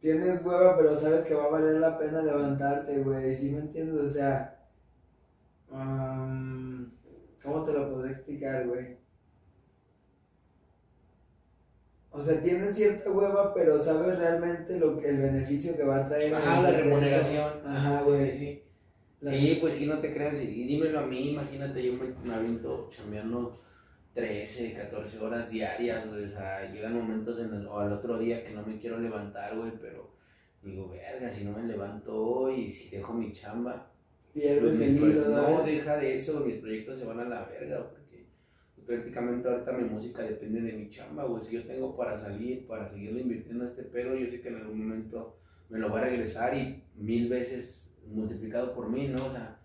Tienes 0.00 0.44
hueva, 0.44 0.76
pero 0.76 0.94
sabes 0.96 1.24
que 1.24 1.34
va 1.34 1.44
a 1.44 1.50
valer 1.50 1.76
la 1.76 1.98
pena 1.98 2.20
levantarte, 2.20 3.02
güey. 3.02 3.34
¿Sí 3.34 3.50
me 3.50 3.60
entiendes? 3.60 4.02
O 4.02 4.08
sea, 4.10 4.62
¿cómo 7.42 7.64
te 7.64 7.72
lo 7.72 7.90
podré 7.90 8.12
explicar, 8.12 8.68
güey? 8.68 8.99
O 12.12 12.22
sea, 12.22 12.40
tienes 12.40 12.74
cierta 12.74 13.10
hueva, 13.10 13.54
pero 13.54 13.78
sabes 13.82 14.18
realmente 14.18 14.78
lo 14.78 14.98
que 14.98 15.10
el 15.10 15.18
beneficio 15.18 15.76
que 15.76 15.84
va 15.84 15.98
a 15.98 16.08
traer. 16.08 16.34
Ajá, 16.34 16.62
la 16.62 16.70
remuneración. 16.72 17.52
Ajá, 17.64 18.02
güey. 18.02 18.38
Sí. 18.38 18.62
Sí, 19.22 19.58
pues 19.60 19.74
sí, 19.76 19.86
no 19.86 19.98
te 19.98 20.12
creas. 20.12 20.34
Y, 20.40 20.64
dímelo 20.64 21.00
a 21.00 21.06
mí, 21.06 21.30
imagínate, 21.30 21.84
yo 21.84 21.92
me, 21.92 22.06
me 22.24 22.34
aviento 22.34 22.88
chambeando 22.90 23.54
13, 24.14 24.74
14 24.74 25.18
horas 25.20 25.50
diarias, 25.50 26.08
güey. 26.08 26.24
O 26.24 26.28
sea, 26.28 26.70
llegan 26.72 26.94
momentos 26.94 27.38
en 27.40 27.54
el, 27.54 27.66
o 27.66 27.78
al 27.78 27.92
otro 27.92 28.18
día 28.18 28.44
que 28.44 28.52
no 28.52 28.64
me 28.64 28.78
quiero 28.78 28.98
levantar, 28.98 29.56
güey, 29.56 29.72
pero 29.80 30.10
digo, 30.62 30.88
verga, 30.88 31.30
si 31.30 31.44
no 31.44 31.52
me 31.52 31.62
levanto 31.64 32.16
hoy, 32.16 32.70
si 32.70 32.88
dejo 32.88 33.14
mi 33.14 33.32
chamba. 33.32 33.92
Pierdes 34.32 34.76
pues, 34.76 34.80
el 34.80 35.32
No, 35.32 35.62
deja 35.64 35.96
de 35.96 36.16
eso, 36.16 36.40
mis 36.40 36.56
proyectos 36.56 36.98
se 36.98 37.04
van 37.04 37.20
a 37.20 37.24
la 37.24 37.44
verga, 37.46 37.88
porque 37.88 37.99
prácticamente 38.90 39.48
ahorita 39.48 39.72
mi 39.72 39.84
música 39.84 40.22
depende 40.22 40.60
de 40.60 40.72
mi 40.72 40.90
chamba, 40.90 41.24
güey. 41.24 41.44
Si 41.44 41.54
yo 41.54 41.64
tengo 41.64 41.96
para 41.96 42.18
salir, 42.18 42.66
para 42.66 42.88
seguirlo 42.88 43.20
invirtiendo 43.20 43.64
a 43.64 43.68
este 43.68 43.84
pedo, 43.84 44.16
yo 44.16 44.28
sé 44.28 44.40
que 44.40 44.48
en 44.48 44.56
algún 44.56 44.80
momento 44.80 45.36
me 45.68 45.78
lo 45.78 45.90
va 45.90 46.00
a 46.00 46.04
regresar 46.04 46.56
y 46.56 46.82
mil 46.96 47.28
veces 47.28 47.94
multiplicado 48.08 48.74
por 48.74 48.90
mí, 48.90 49.06
¿no? 49.06 49.24
O 49.24 49.30
sea, 49.30 49.58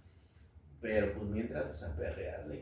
pero 0.79 1.13
pues 1.13 1.29
mientras, 1.29 1.65
pues 1.65 1.83
a 1.83 1.95
perrearle, 1.95 2.61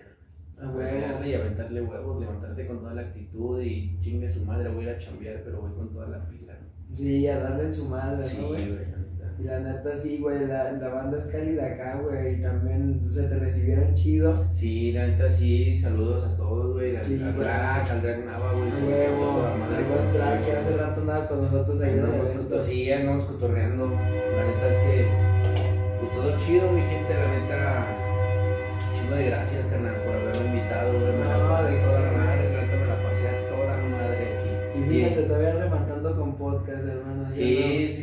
a 0.62 0.74
perrearle 0.74 1.30
y 1.30 1.34
aventarle 1.34 1.82
huevos, 1.82 2.22
levantarte 2.22 2.66
con 2.66 2.80
toda 2.80 2.94
la 2.94 3.02
actitud 3.02 3.62
y 3.62 4.00
chingue 4.00 4.30
su 4.30 4.46
madre, 4.46 4.70
voy 4.70 4.86
a 4.86 4.92
ir 4.92 4.96
a 4.96 5.00
chambear, 5.00 5.42
pero 5.44 5.62
voy 5.62 5.74
con 5.74 5.92
toda 5.92 6.08
la 6.08 6.26
pila, 6.30 6.54
¿no? 6.54 6.96
Sí, 6.96 7.28
a 7.28 7.40
darle 7.40 7.66
en 7.66 7.74
su 7.74 7.86
madre, 7.90 8.24
sí, 8.24 8.38
¿no, 8.40 8.48
güey? 8.48 8.64
Y 9.40 9.44
la 9.44 9.60
neta 9.60 9.98
sí, 10.02 10.20
güey, 10.22 10.46
la, 10.48 10.72
la, 10.74 10.90
banda 10.90 11.18
es 11.18 11.26
cálida 11.26 11.66
acá, 11.66 12.00
güey, 12.02 12.36
y 12.36 12.42
también 12.42 13.02
se 13.04 13.24
te 13.24 13.36
recibieron 13.40 13.94
chido. 13.94 14.36
Sí, 14.54 14.92
la 14.94 15.08
neta 15.08 15.32
sí, 15.32 15.80
saludos 15.82 16.24
a 16.24 16.38
todos, 16.38 16.74
güey, 16.74 16.96
al, 16.96 17.04
sí, 17.04 17.20
al 17.22 17.36
Drag, 17.38 17.90
al 17.90 18.02
Drag 18.02 18.26
Nava, 18.26 18.54
güey. 18.54 18.70
Huevo, 18.72 19.42
buen 19.90 20.14
Drag 20.14 20.46
que 20.46 20.52
hace 20.52 20.78
rato 20.78 21.02
andaba 21.02 21.28
con 21.28 21.42
nosotros 21.44 21.82
ahí 21.82 21.94
en 21.94 22.00
el. 22.06 22.66
Sí, 22.66 22.92
andamos 22.92 23.26
cotorreando. 23.26 23.88
La 23.88 24.46
neta 24.46 24.70
es 24.70 24.78
que, 24.78 25.08
pues 26.00 26.14
todo 26.14 26.38
chido, 26.38 26.72
mi 26.72 26.82
gente, 26.82 27.14
la 27.14 27.28
neta. 27.28 27.88
Chingo 28.96 29.16
de 29.16 29.26
gracias, 29.26 29.66
carnal, 29.68 29.96
por 30.06 30.16
haberme 30.16 30.46
invitado, 30.48 30.94
güey. 31.00 31.12
Me 31.14 31.26
la 31.26 31.38
No, 31.38 31.50
pasé 31.50 31.72
de 31.74 31.80
toda 31.82 32.00
qué. 32.10 32.18
madre, 32.18 32.54
la 32.54 32.62
neta 32.62 32.76
me 32.78 32.86
la 32.88 33.04
pasé 33.04 33.28
a 33.28 33.50
toda 33.50 33.78
madre 33.90 34.18
aquí. 34.38 34.80
Y 34.80 34.90
fíjate, 34.90 35.24
todavía 35.24 35.54
rematando 35.56 36.16
con 36.16 36.36
podcast, 36.38 36.86
hermano. 36.88 37.32
¿sí? 37.32 37.94
Sí, 37.96 38.03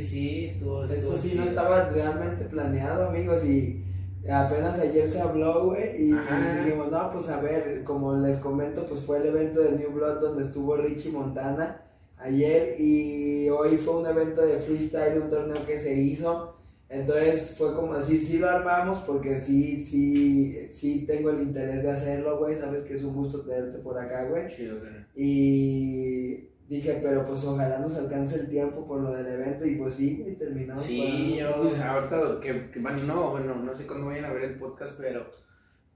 estaba 1.51 1.91
realmente 1.91 2.45
planeado, 2.47 3.09
amigos, 3.09 3.45
y 3.45 3.85
apenas 4.31 4.79
ayer 4.79 5.09
se 5.09 5.21
habló, 5.21 5.67
güey, 5.67 6.09
y 6.09 6.13
Ajá. 6.13 6.63
dijimos, 6.65 6.91
no, 6.91 7.13
pues 7.13 7.29
a 7.29 7.41
ver, 7.41 7.85
como 7.85 8.17
les 8.17 8.39
comento, 8.39 8.87
pues 8.87 9.03
fue 9.03 9.19
el 9.19 9.27
evento 9.27 9.61
de 9.61 9.79
New 9.79 9.93
Blood 9.93 10.21
donde 10.21 10.45
estuvo 10.45 10.77
Richie 10.77 11.11
Montana 11.11 11.83
ayer, 12.19 12.81
y 12.81 13.49
hoy 13.49 13.77
fue 13.77 13.97
un 13.99 14.07
evento 14.07 14.41
de 14.47 14.57
freestyle, 14.59 15.23
un 15.23 15.31
torneo 15.31 15.67
que 15.67 15.79
se 15.79 15.95
hizo, 15.95 16.57
entonces 16.89 17.55
fue 17.57 17.75
como 17.75 17.95
así, 17.95 18.25
sí 18.25 18.39
lo 18.39 18.51
armamos, 18.51 18.99
porque 19.01 19.39
sí, 19.39 19.85
sí, 19.85 20.69
sí 20.73 21.05
tengo 21.07 21.31
el 21.31 21.41
interés 21.41 21.85
de 21.85 21.91
hacerlo, 21.91 22.39
güey, 22.39 22.57
sabes 22.57 22.83
que 22.83 22.95
es 22.95 23.05
un 23.05 23.15
gusto 23.15 23.43
tenerte 23.43 23.79
por 23.79 23.97
acá, 23.97 24.25
güey. 24.25 24.49
Chido, 24.49 24.81
carnal. 24.81 25.07
Y 25.15 26.50
dije, 26.71 27.01
pero 27.03 27.27
pues 27.27 27.45
ojalá 27.45 27.81
nos 27.81 27.97
alcance 27.97 28.37
el 28.37 28.49
tiempo 28.49 28.87
por 28.87 29.01
lo 29.01 29.13
del 29.13 29.27
evento 29.27 29.67
y 29.67 29.75
pues 29.75 29.95
sí, 29.95 30.19
güey, 30.21 30.37
terminamos. 30.37 30.85
Sí, 30.85 31.41
pues, 31.61 31.81
ahorita 31.81 32.39
que, 32.41 32.71
que 32.71 32.79
van, 32.79 33.07
no, 33.09 33.33
bueno, 33.33 33.57
no 33.57 33.75
sé 33.75 33.89
cuándo 33.89 34.07
vayan 34.07 34.27
a 34.27 34.33
ver 34.33 34.45
el 34.45 34.59
podcast, 34.59 34.93
pero 34.97 35.27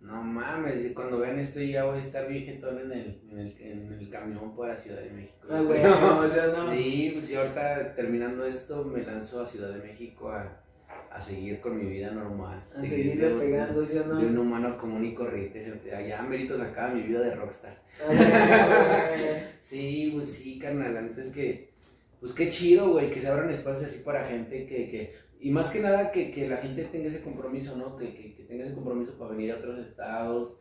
no 0.00 0.20
mames, 0.20 0.84
y 0.84 0.92
cuando 0.92 1.18
vean 1.18 1.38
esto 1.38 1.60
ya 1.60 1.84
voy 1.84 2.00
a 2.00 2.02
estar 2.02 2.28
viejetón 2.28 2.78
en 2.80 2.92
el, 2.92 3.22
en 3.30 3.38
el, 3.38 3.56
en 3.60 3.92
el 3.92 4.10
camión 4.10 4.56
para 4.56 4.76
Ciudad 4.76 5.00
de 5.00 5.10
México. 5.10 5.46
Ah, 5.48 5.60
güey, 5.64 5.80
no, 5.80 6.34
yo 6.34 6.64
no. 6.64 6.72
Sí, 6.72 7.12
pues 7.14 7.30
y 7.30 7.36
ahorita 7.36 7.94
terminando 7.94 8.44
esto 8.44 8.84
me 8.84 9.04
lanzo 9.04 9.42
a 9.42 9.46
Ciudad 9.46 9.70
de 9.70 9.78
México 9.78 10.28
a, 10.28 10.63
a 11.14 11.22
seguir 11.22 11.60
con 11.60 11.76
mi 11.76 11.84
vida 11.90 12.10
normal. 12.10 12.64
A 12.76 12.80
seguirle 12.80 13.28
de- 13.28 13.38
pegando, 13.40 13.86
¿sí 13.86 13.96
o 13.98 14.04
no? 14.06 14.16
De 14.16 14.26
un 14.26 14.38
humano 14.38 14.76
común 14.76 15.04
y 15.04 15.14
corriente. 15.14 15.60
Allá 15.94 16.22
méritos 16.22 16.60
acá 16.60 16.88
mi 16.88 17.02
vida 17.02 17.20
de 17.20 17.34
rockstar. 17.36 17.80
Ay, 18.08 18.16
güey. 18.16 19.40
Sí, 19.60 20.10
pues 20.14 20.28
sí, 20.32 20.58
carnal, 20.58 20.96
antes 20.96 21.28
que, 21.28 21.70
pues 22.20 22.32
qué 22.34 22.50
chido, 22.50 22.90
güey, 22.90 23.10
que 23.10 23.20
se 23.20 23.28
abran 23.28 23.50
espacios 23.50 23.90
así 23.90 24.00
para 24.04 24.24
gente 24.24 24.66
que, 24.66 24.88
que 24.90 25.14
y 25.40 25.50
más 25.50 25.70
que 25.70 25.80
nada 25.80 26.10
que, 26.12 26.30
que 26.30 26.48
la 26.48 26.56
gente 26.58 26.84
tenga 26.84 27.08
ese 27.08 27.20
compromiso, 27.22 27.76
¿no? 27.76 27.96
Que, 27.96 28.14
que, 28.14 28.34
que 28.34 28.42
tenga 28.44 28.64
ese 28.64 28.74
compromiso 28.74 29.12
para 29.18 29.30
venir 29.32 29.52
a 29.52 29.56
otros 29.56 29.78
estados. 29.86 30.54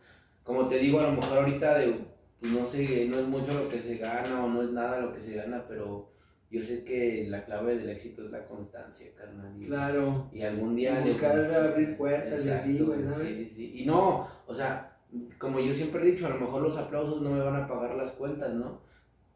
Como 0.43 0.67
te 0.69 0.77
digo, 0.77 0.99
a 0.99 1.03
lo 1.03 1.11
mejor 1.13 1.39
ahorita 1.39 1.77
de, 1.79 1.95
pues 2.39 2.51
no 2.51 2.65
sé, 2.65 3.05
no 3.09 3.19
es 3.19 3.27
mucho 3.27 3.53
lo 3.53 3.69
que 3.69 3.81
se 3.81 3.97
gana 3.97 4.43
o 4.45 4.49
no 4.49 4.61
es 4.61 4.69
nada 4.71 4.99
lo 4.99 5.13
que 5.13 5.21
se 5.21 5.33
gana, 5.35 5.65
pero 5.67 6.11
yo 6.53 6.61
sé 6.61 6.83
que 6.83 7.25
la 7.29 7.45
clave 7.45 7.75
del 7.75 7.89
éxito 7.89 8.23
es 8.23 8.29
la 8.29 8.45
constancia, 8.45 9.07
carnal. 9.17 9.59
Y, 9.59 9.65
Claro. 9.65 10.29
y 10.31 10.43
algún 10.43 10.75
día... 10.75 11.01
Y 11.03 11.09
buscar 11.09 11.35
abrir 11.51 11.97
puertas 11.97 12.45
y 12.45 12.49
así, 12.49 12.71
Exacto, 12.73 12.85
güey, 12.85 13.03
¿sabes? 13.03 13.27
Sí, 13.27 13.35
sí, 13.35 13.51
sí. 13.55 13.81
Y 13.81 13.85
no, 13.87 14.27
o 14.45 14.53
sea, 14.53 14.99
como 15.39 15.59
yo 15.59 15.73
siempre 15.73 16.03
he 16.03 16.11
dicho, 16.11 16.27
a 16.27 16.29
lo 16.29 16.39
mejor 16.39 16.61
los 16.61 16.77
aplausos 16.77 17.23
no 17.23 17.31
me 17.31 17.39
van 17.39 17.55
a 17.55 17.67
pagar 17.67 17.95
las 17.95 18.11
cuentas, 18.11 18.53
¿no? 18.53 18.81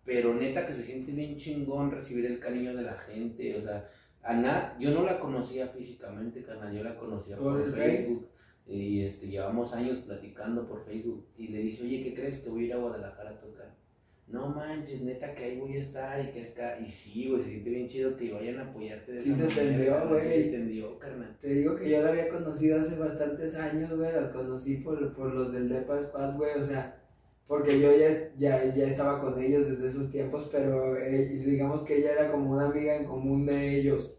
Pero 0.06 0.36
neta 0.36 0.68
que 0.68 0.76
se 0.76 0.84
siente 0.84 1.12
bien 1.12 1.38
chingón 1.38 1.90
recibir 1.90 2.28
el 2.28 2.40
cariño 2.40 2.76
de 2.76 2.84
la 2.84 2.94
gente, 2.94 3.58
o 3.58 3.64
sea, 3.64 3.90
a 4.22 4.36
Nat, 4.36 4.78
yo 4.80 4.92
no 4.92 5.04
la 5.04 5.20
conocía 5.20 5.70
físicamente, 5.70 6.44
carnal, 6.44 6.72
yo 6.72 6.84
la 6.84 6.98
conocía 6.98 7.36
¿Por 7.38 7.64
por, 7.64 7.74
Facebook. 7.74 8.30
Y 8.68 9.02
este, 9.02 9.28
llevamos 9.28 9.74
años 9.74 10.00
platicando 10.02 10.68
por 10.68 10.86
Facebook. 10.86 11.26
Y 11.36 11.48
le 11.48 11.64
dije, 11.64 11.84
oye, 11.84 12.04
¿qué 12.04 12.14
crees? 12.14 12.44
Te 12.44 12.52
voy 12.52 12.64
a 12.64 12.68
ir 12.68 12.74
a 12.74 12.78
Guadalajara 12.78 13.32
a 13.32 13.40
tocar. 13.40 13.74
No 14.28 14.50
manches, 14.50 15.02
neta 15.04 15.34
que 15.34 15.46
ahí 15.46 15.58
voy 15.58 15.78
a 15.78 15.80
estar 15.80 16.22
y 16.22 16.32
que 16.32 16.44
acá. 16.44 16.78
Y 16.86 16.92
sí, 16.92 17.30
güey, 17.30 17.44
se 17.44 17.50
siente 17.50 17.70
bien 17.70 17.88
chido 17.88 18.18
que 18.18 18.34
vayan 18.34 18.60
a 18.60 18.64
apoyarte 18.64 19.14
de 19.14 19.20
Sí 19.22 19.32
esa 19.32 19.50
se 19.50 19.62
entendió, 19.62 20.10
güey. 20.10 20.22
Sí 20.22 20.28
se 20.28 20.46
entendió, 20.46 21.00
carnal. 21.00 21.38
Te 21.40 21.48
digo 21.48 21.76
que 21.78 21.90
yo 21.90 22.02
la 22.02 22.10
había 22.10 22.28
conocido 22.28 22.82
hace 22.82 22.98
bastantes 22.98 23.56
años, 23.56 23.96
güey, 23.96 24.12
las 24.12 24.32
conocí 24.32 24.78
por, 24.78 25.14
por 25.14 25.34
los 25.34 25.54
del 25.54 25.70
Depa 25.70 26.04
Squad, 26.04 26.36
güey, 26.36 26.60
o 26.60 26.64
sea, 26.64 27.02
porque 27.48 27.80
yo 27.80 27.98
ya, 27.98 28.34
ya, 28.38 28.74
ya 28.74 28.88
estaba 28.88 29.22
con 29.22 29.42
ellos 29.42 29.70
desde 29.70 29.88
esos 29.88 30.12
tiempos, 30.12 30.50
pero 30.52 30.98
eh, 30.98 31.26
digamos 31.46 31.86
que 31.86 32.00
ella 32.00 32.12
era 32.12 32.30
como 32.30 32.52
una 32.52 32.66
amiga 32.66 32.98
en 32.98 33.06
común 33.06 33.46
de 33.46 33.80
ellos. 33.80 34.18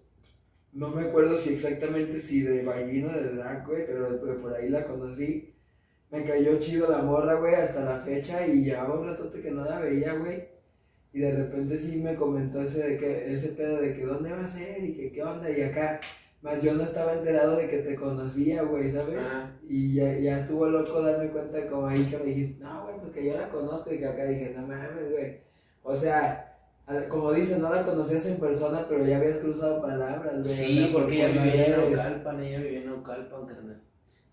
No 0.73 0.89
me 0.89 1.03
acuerdo 1.03 1.37
si 1.37 1.51
exactamente 1.51 2.19
si 2.21 2.41
de 2.41 2.63
Vagino, 2.65 3.11
de 3.13 3.35
Drag, 3.35 3.67
güey, 3.67 3.87
pero 3.87 4.19
por 4.41 4.55
ahí 4.55 4.71
la 4.71 4.87
conocí. 4.87 5.55
Me 6.11 6.25
cayó 6.25 6.59
chido 6.59 6.91
la 6.91 7.03
morra, 7.03 7.35
güey, 7.35 7.55
hasta 7.55 7.85
la 7.85 8.01
fecha 8.01 8.47
y 8.47 8.65
llevaba 8.65 8.99
un 8.99 9.09
ratote 9.09 9.41
que 9.41 9.51
no 9.51 9.65
la 9.65 9.79
veía, 9.79 10.15
güey. 10.15 10.49
Y 11.13 11.21
de 11.21 11.33
repente 11.33 11.77
sí 11.79 12.01
me 12.01 12.15
comentó 12.15 12.63
ese, 12.63 12.87
de 12.87 12.97
que, 12.97 13.33
ese 13.33 13.49
pedo 13.51 13.81
de 13.81 13.95
que 13.95 14.05
dónde 14.05 14.33
va 14.33 14.45
a 14.45 14.49
ser 14.49 14.85
y 14.85 14.95
que 14.95 15.13
qué 15.13 15.23
onda 15.23 15.51
y 15.51 15.63
acá. 15.63 16.01
Más 16.41 16.63
yo 16.63 16.73
no 16.73 16.85
estaba 16.85 17.15
enterado 17.15 17.57
de 17.57 17.67
que 17.67 17.79
te 17.79 17.97
conocía, 17.97 18.63
güey, 18.63 18.93
¿sabes? 18.93 19.19
Ah. 19.21 19.51
Y 19.69 19.95
ya, 19.95 20.17
ya 20.19 20.39
estuvo 20.39 20.69
loco 20.69 21.03
darme 21.03 21.31
cuenta 21.31 21.67
como 21.67 21.89
ahí 21.89 22.05
que 22.05 22.17
me 22.17 22.27
dijiste, 22.27 22.63
no, 22.63 22.85
güey, 22.85 22.97
pues 23.01 23.13
que 23.13 23.27
yo 23.27 23.37
la 23.37 23.49
conozco 23.49 23.93
y 23.93 23.99
que 23.99 24.07
acá 24.07 24.25
dije, 24.25 24.55
no 24.55 24.63
mames, 24.63 25.11
güey. 25.11 25.41
O 25.83 25.97
sea, 25.97 26.49
como 27.09 27.33
dices, 27.33 27.59
no 27.59 27.75
la 27.75 27.85
conocías 27.85 28.25
en 28.27 28.39
persona, 28.39 28.87
pero 28.89 29.05
ya 29.05 29.19
habías 29.19 29.39
cruzado 29.39 29.83
palabras, 29.83 30.43
güey. 30.43 30.55
Sí, 30.55 30.91
porque 30.93 31.17
ella 31.17 31.43
vivía 31.43 31.67
en. 31.67 31.73
Naucalpan, 31.73 32.41
ella 32.41 32.59
vivía 32.61 32.79
en 32.79 32.87
Naucalpan, 32.87 33.47
carnal. 33.47 33.83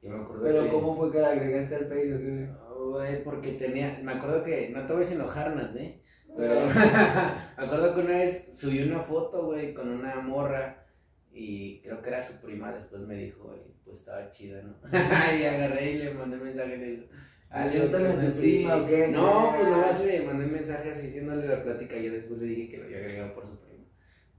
Yo 0.02 0.10
me 0.12 0.24
acuerdo 0.24 0.44
Pero 0.44 0.64
que... 0.64 0.70
¿cómo 0.70 0.96
fue 0.98 1.12
que 1.12 1.20
la 1.20 1.32
agregaste 1.32 1.76
al 1.76 1.88
Facebook? 1.88 2.58
Oh, 2.70 2.90
güey, 2.92 3.24
porque 3.24 3.52
tenía... 3.54 4.00
Me 4.04 4.14
acuerdo 4.14 4.44
que... 4.44 4.70
No 4.70 4.86
te 4.86 4.94
voy 4.94 5.04
a 5.04 5.12
enojar, 5.12 5.56
Nat, 5.56 5.76
¿eh? 5.76 6.02
Pero... 6.38 6.56
me 7.58 7.66
acuerdo 7.66 7.96
que 7.96 8.02
una 8.02 8.18
vez 8.18 8.50
subí 8.54 8.84
una 8.84 9.00
foto, 9.00 9.46
güey, 9.48 9.74
con 9.74 9.90
una 9.90 10.16
morra. 10.18 10.86
Y 11.32 11.82
creo 11.82 12.02
que 12.02 12.10
era 12.10 12.24
su 12.24 12.40
prima, 12.40 12.72
después 12.72 13.02
me 13.02 13.16
dijo, 13.16 13.54
y 13.58 13.74
pues 13.84 14.00
estaba 14.00 14.30
chida, 14.30 14.62
¿no? 14.62 14.76
y 14.92 15.44
agarré 15.44 15.92
y 15.92 15.98
le 15.98 16.14
mandé 16.14 16.38
mensaje 16.38 16.76
y 16.76 16.80
le 16.80 16.86
digo... 16.92 17.04
"Ah, 17.50 17.68
tu 17.70 18.40
prima, 18.40 18.76
¿o 18.78 18.88
qué? 18.88 19.08
No, 19.10 19.54
pues 19.56 19.70
nomás 19.70 20.06
le 20.06 20.22
mandé 20.24 20.46
mensaje 20.48 20.92
así, 20.92 21.08
haciéndole 21.08 21.48
la 21.48 21.64
plática. 21.64 21.98
Y 21.98 22.06
yo 22.06 22.14
después 22.14 22.40
le 22.40 22.48
dije 22.48 22.70
que 22.70 22.78
lo 22.78 22.86
había 22.86 22.98
agregado 22.98 23.34
por 23.34 23.46
su 23.46 23.58
prima. 23.58 23.65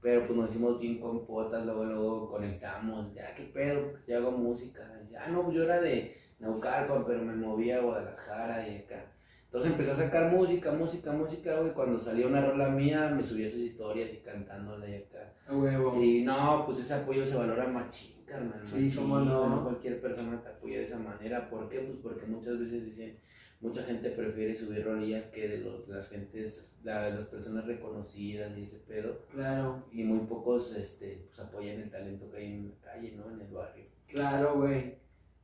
Pero 0.01 0.25
pues 0.25 0.37
nos 0.37 0.49
hicimos 0.49 0.79
bien 0.79 0.99
compotas, 0.99 1.65
luego, 1.65 1.85
luego 1.85 2.29
conectamos. 2.29 3.13
Ya, 3.13 3.33
¿qué 3.35 3.43
pedo? 3.43 3.91
Pues 3.91 4.05
yo 4.07 4.17
hago 4.17 4.31
música. 4.31 4.81
Y 4.99 5.03
dice, 5.03 5.17
ah, 5.17 5.27
no, 5.29 5.43
pues 5.43 5.55
yo 5.55 5.63
era 5.63 5.81
de 5.81 6.15
Naucalpan, 6.39 7.03
pero 7.05 7.23
me 7.23 7.35
moví 7.35 7.71
a 7.71 7.81
Guadalajara 7.81 8.67
y 8.67 8.77
acá. 8.77 9.05
Entonces 9.45 9.71
empecé 9.71 9.91
a 9.91 9.95
sacar 9.95 10.31
música, 10.31 10.73
música, 10.73 11.11
música, 11.13 11.59
güey. 11.59 11.73
Cuando 11.73 11.99
salió 11.99 12.27
una 12.27 12.45
rola 12.45 12.69
mía, 12.69 13.13
me 13.15 13.23
subí 13.23 13.45
a 13.45 13.49
sus 13.49 13.59
historias 13.59 14.13
y 14.13 14.17
cantándole 14.17 14.91
y 14.91 14.95
acá. 14.95 15.33
A 15.47 15.55
huevo. 15.55 16.03
Y 16.03 16.23
no, 16.23 16.63
pues 16.65 16.79
ese 16.79 16.93
apoyo 16.93 17.25
se 17.25 17.37
valora 17.37 17.65
machín, 17.65 18.23
carnal. 18.25 18.61
Sí, 18.65 18.75
machín, 18.75 18.95
cómo 18.95 19.19
no. 19.19 19.63
cualquier 19.63 20.01
persona 20.01 20.41
te 20.41 20.49
apoya 20.49 20.79
de 20.79 20.83
esa 20.83 20.99
manera. 20.99 21.49
¿Por 21.49 21.69
qué? 21.69 21.79
Pues 21.79 21.97
porque 22.03 22.25
muchas 22.25 22.59
veces 22.59 22.85
dicen, 22.85 23.17
mucha 23.59 23.83
gente 23.83 24.09
prefiere 24.11 24.55
subir 24.55 24.83
rolillas 24.85 25.25
que 25.27 25.47
de 25.47 25.57
los, 25.59 25.87
las 25.87 26.09
gentes, 26.09 26.71
la- 26.83 27.09
las 27.09 27.25
personas 27.27 27.65
reconocidas 27.65 28.57
y 28.57 28.63
ese 28.63 28.77
pedo. 28.79 29.19
Claro, 29.31 29.83
Y 29.91 30.03
muy 30.03 30.19
pocos 30.27 30.75
este, 30.75 31.23
pues, 31.27 31.39
apoyan 31.39 31.81
el 31.81 31.89
talento 31.89 32.29
que 32.29 32.37
hay 32.37 32.45
en 32.53 32.69
la 32.69 32.91
calle, 32.91 33.13
¿no? 33.17 33.31
En 33.31 33.41
el 33.41 33.53
barrio. 33.53 33.85
claro, 34.07 34.55
güey. 34.57 34.95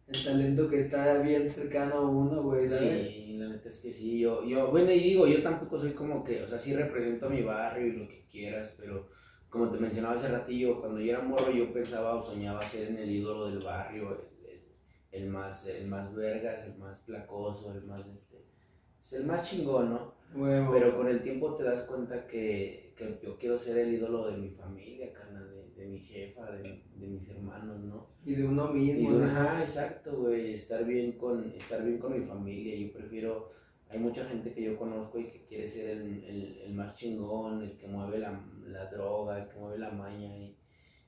El 0.08 0.24
talento 0.24 0.70
que 0.70 0.82
está 0.82 1.20
bien 1.20 1.50
cercano 1.50 1.96
a 1.96 2.10
uno, 2.10 2.44
güey. 2.44 2.70
Sí, 2.70 3.36
la 3.38 3.48
neta 3.50 3.70
es 3.70 3.80
que 3.80 3.92
sí, 3.94 4.20
yo, 4.20 4.46
yo, 4.46 4.70
bueno, 4.70 4.92
y 4.92 5.00
digo, 5.00 5.26
yo 5.28 5.42
tampoco 5.42 5.80
soy 5.80 5.94
como 5.94 6.24
que, 6.26 6.44
o 6.44 6.48
sea, 6.48 6.60
sí 6.60 6.76
represento 6.76 7.28
a 7.28 7.30
mi 7.30 7.42
barrio 7.42 7.88
y 7.88 7.92
lo 7.98 8.08
que 8.10 8.26
quieras, 8.30 8.74
pero 8.78 9.08
como 9.50 9.70
te 9.70 9.80
mencionaba 9.80 10.16
hace 10.16 10.28
ratillo, 10.28 10.82
cuando 10.82 11.00
yo 11.00 11.14
era 11.14 11.22
morro 11.22 11.52
yo 11.52 11.72
pensaba 11.72 12.16
o 12.16 12.24
soñaba 12.24 12.62
ser 12.68 12.90
en 12.90 12.98
el 12.98 13.10
ídolo 13.12 13.50
del 13.50 13.60
barrio, 13.60 14.22
el, 15.14 15.30
más, 15.30 15.68
el 15.68 15.88
más 15.88 16.14
vergas, 16.14 16.66
el 16.66 16.76
más 16.78 17.00
placoso, 17.02 17.72
el 17.72 17.84
más, 17.84 18.06
este, 18.08 18.44
pues, 19.00 19.14
el 19.14 19.26
más 19.26 19.50
chingón, 19.50 19.92
¿no? 19.92 20.14
Pero 20.72 20.98
con 20.98 21.08
el 21.08 21.22
tiempo 21.22 21.56
te 21.56 21.64
das 21.64 21.84
cuenta 21.84 22.26
que, 22.26 22.94
que 22.98 23.20
yo 23.24 23.38
quiero 23.38 23.60
ser 23.60 23.78
el 23.78 23.94
ídolo 23.94 24.28
de 24.28 24.38
mi 24.38 24.50
familia, 24.50 25.14
carnal, 25.14 25.48
de, 25.52 25.82
de 25.82 25.88
mi 25.88 26.00
jefa, 26.00 26.52
de, 26.52 26.84
de 26.96 27.08
mis 27.08 27.30
hermanos, 27.30 27.80
¿no? 27.82 28.08
Y 28.26 28.34
de 28.34 28.48
uno 28.48 28.70
mismo, 28.70 29.24
ajá, 29.24 29.62
exacto, 29.62 30.18
güey, 30.18 30.56
estar 30.56 30.84
bien 30.86 31.12
con, 31.14 31.54
estar 31.56 31.84
bien 31.86 32.00
con 32.00 32.20
mi 32.20 32.26
familia. 32.26 32.76
Yo 32.76 32.92
prefiero, 32.92 33.52
hay 33.90 34.00
mucha 34.00 34.26
gente 34.26 34.52
que 34.52 34.64
yo 34.64 34.76
conozco 34.76 35.20
y 35.20 35.26
que 35.26 35.46
quiere 35.46 35.70
ser 35.70 35.90
el, 35.98 36.24
el, 36.24 36.58
el 36.66 36.74
más 36.74 36.96
chingón, 36.96 37.62
el 37.62 37.78
que 37.78 37.88
mueve 37.88 38.18
la, 38.18 38.44
la 38.66 38.90
droga, 38.90 39.44
el 39.44 39.50
que 39.50 39.60
mueve 39.60 39.78
la 39.78 39.92
maña. 39.92 40.36
Y, 40.36 40.58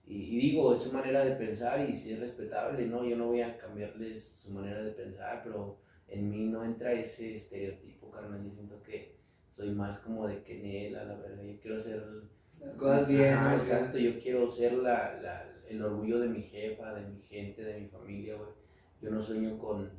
y, 0.08 0.36
y 0.36 0.38
digo, 0.40 0.74
es 0.74 0.82
su 0.82 0.94
manera 0.94 1.24
de 1.26 1.36
pensar 1.36 1.88
y 1.90 1.96
sí 1.96 2.14
es 2.14 2.20
respetable, 2.20 2.86
¿no? 2.86 3.04
Yo 3.06 3.16
no 3.18 3.28
voy 3.28 3.42
a 3.42 3.58
cambiarles 3.58 4.24
su 4.24 4.52
manera 4.52 4.82
de 4.84 4.92
pensar, 4.92 5.42
pero 5.44 5.78
en 6.08 6.30
mí 6.30 6.46
no 6.48 6.64
entra 6.64 6.94
ese 6.94 7.36
estereotipo, 7.36 8.12
carnal. 8.12 8.44
Yo 8.44 8.52
siento 8.54 8.82
que 8.84 9.16
soy 9.56 9.72
más 9.72 10.00
como 10.00 10.28
de 10.28 10.44
que 10.44 10.60
en 10.60 10.66
él, 10.66 10.96
a 10.98 11.06
la 11.06 11.16
verdad. 11.16 11.44
Yo 11.44 11.60
quiero 11.60 11.82
ser 11.82 12.04
Las 12.60 12.76
cosas 12.76 13.08
bien, 13.08 13.34
¿no? 13.42 13.56
exacto, 13.56 13.98
yo 13.98 14.20
quiero 14.20 14.50
ser 14.50 14.74
la, 14.74 15.20
la- 15.22 15.52
el 15.68 15.82
orgullo 15.82 16.20
de 16.20 16.30
mi 16.30 16.44
jefa, 16.44 16.94
de 16.94 17.08
mi 17.10 17.20
gente, 17.22 17.64
de 17.64 17.80
mi 17.80 17.88
familia, 17.88 18.36
güey. 18.36 18.50
Yo 19.02 19.10
no 19.10 19.22
sueño 19.22 19.58
con, 19.58 19.90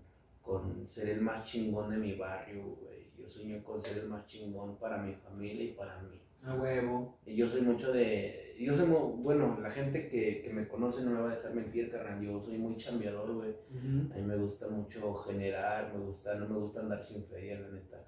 con 0.40 0.86
ser 0.86 1.08
el 1.08 1.20
más 1.20 1.44
chingón 1.44 1.90
de 1.90 1.96
mi 1.96 2.12
barrio, 2.14 2.62
güey. 2.80 3.06
Yo 3.18 3.28
sueño 3.28 3.62
con 3.64 3.82
ser 3.84 3.98
el 4.04 4.08
más 4.08 4.24
chingón 4.26 4.76
para 4.78 4.98
mi 4.98 5.14
familia 5.14 5.64
y 5.64 5.72
para 5.72 5.98
mí. 6.02 6.20
A 6.44 6.54
huevo. 6.54 7.18
Y, 7.26 7.34
yo 7.34 7.48
soy 7.48 7.62
mucho 7.62 7.92
de, 7.92 8.45
yo 8.64 8.74
soy, 8.74 8.86
muy, 8.86 9.22
bueno, 9.22 9.58
la 9.60 9.70
gente 9.70 10.08
que, 10.08 10.42
que, 10.42 10.50
me 10.52 10.66
conoce 10.66 11.02
no 11.02 11.10
me 11.10 11.20
va 11.20 11.30
a 11.30 11.36
dejar 11.36 11.54
mentir, 11.54 11.90
carnal, 11.90 12.22
yo 12.22 12.40
soy 12.40 12.58
muy 12.58 12.76
chambeador, 12.76 13.34
güey. 13.34 13.54
A 14.12 14.16
mí 14.16 14.22
me 14.22 14.36
gusta 14.36 14.68
mucho 14.68 15.14
generar, 15.14 15.92
me 15.94 16.04
gusta, 16.04 16.34
no 16.36 16.48
me 16.48 16.58
gusta 16.58 16.80
andar 16.80 17.02
sin 17.04 17.24
feria, 17.24 17.60
la 17.60 17.68
neta. 17.68 18.04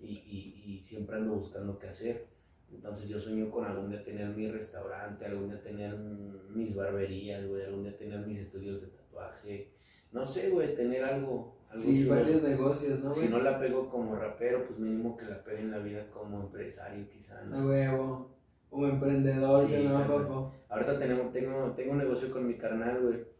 Y, 0.00 0.10
y, 0.10 0.62
y 0.66 0.82
siempre 0.82 1.16
ando 1.16 1.34
buscando 1.34 1.78
qué 1.78 1.88
hacer. 1.88 2.26
Entonces 2.74 3.08
yo 3.08 3.20
sueño 3.20 3.50
con 3.50 3.64
algún 3.64 3.90
día 3.90 4.02
tener 4.02 4.28
mi 4.28 4.48
restaurante, 4.50 5.26
algún 5.26 5.50
día 5.50 5.62
tener 5.62 5.96
mis 5.96 6.74
barberías, 6.74 7.46
güey, 7.46 7.64
algún 7.64 7.84
día 7.84 7.96
tener 7.96 8.26
mis 8.26 8.40
estudios 8.40 8.80
de 8.80 8.88
tatuaje. 8.88 9.72
No 10.10 10.24
sé, 10.24 10.50
güey, 10.50 10.74
tener 10.74 11.04
algo. 11.04 11.56
algo 11.70 11.84
sí, 11.84 12.06
varios 12.06 12.42
negocios, 12.42 13.00
¿no, 13.00 13.10
güey? 13.12 13.26
Si 13.26 13.32
no 13.32 13.40
la 13.40 13.60
pego 13.60 13.88
como 13.88 14.16
rapero, 14.16 14.66
pues 14.66 14.78
mínimo 14.78 15.16
que 15.16 15.26
la 15.26 15.42
pegue 15.44 15.60
en 15.60 15.70
la 15.70 15.78
vida 15.78 16.10
como 16.10 16.40
empresario, 16.40 17.08
quizá, 17.08 17.42
¿no? 17.44 17.66
huevo. 17.66 18.30
Como 18.72 18.88
emprendedor, 18.88 19.68
sí, 19.68 19.86
¿no, 19.86 20.00
papá? 20.00 20.50
Ahorita 20.70 20.98
tengo, 20.98 21.28
tengo, 21.28 21.72
tengo 21.76 21.92
un 21.92 21.98
negocio 21.98 22.32
con 22.32 22.46
mi 22.46 22.56
carnal, 22.56 23.02
güey 23.02 23.32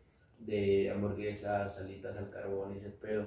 de 0.46 0.90
hamburguesas, 0.90 1.76
salitas 1.76 2.16
al 2.16 2.30
carbón 2.30 2.74
y 2.74 2.78
ese 2.78 2.90
pedo. 2.90 3.26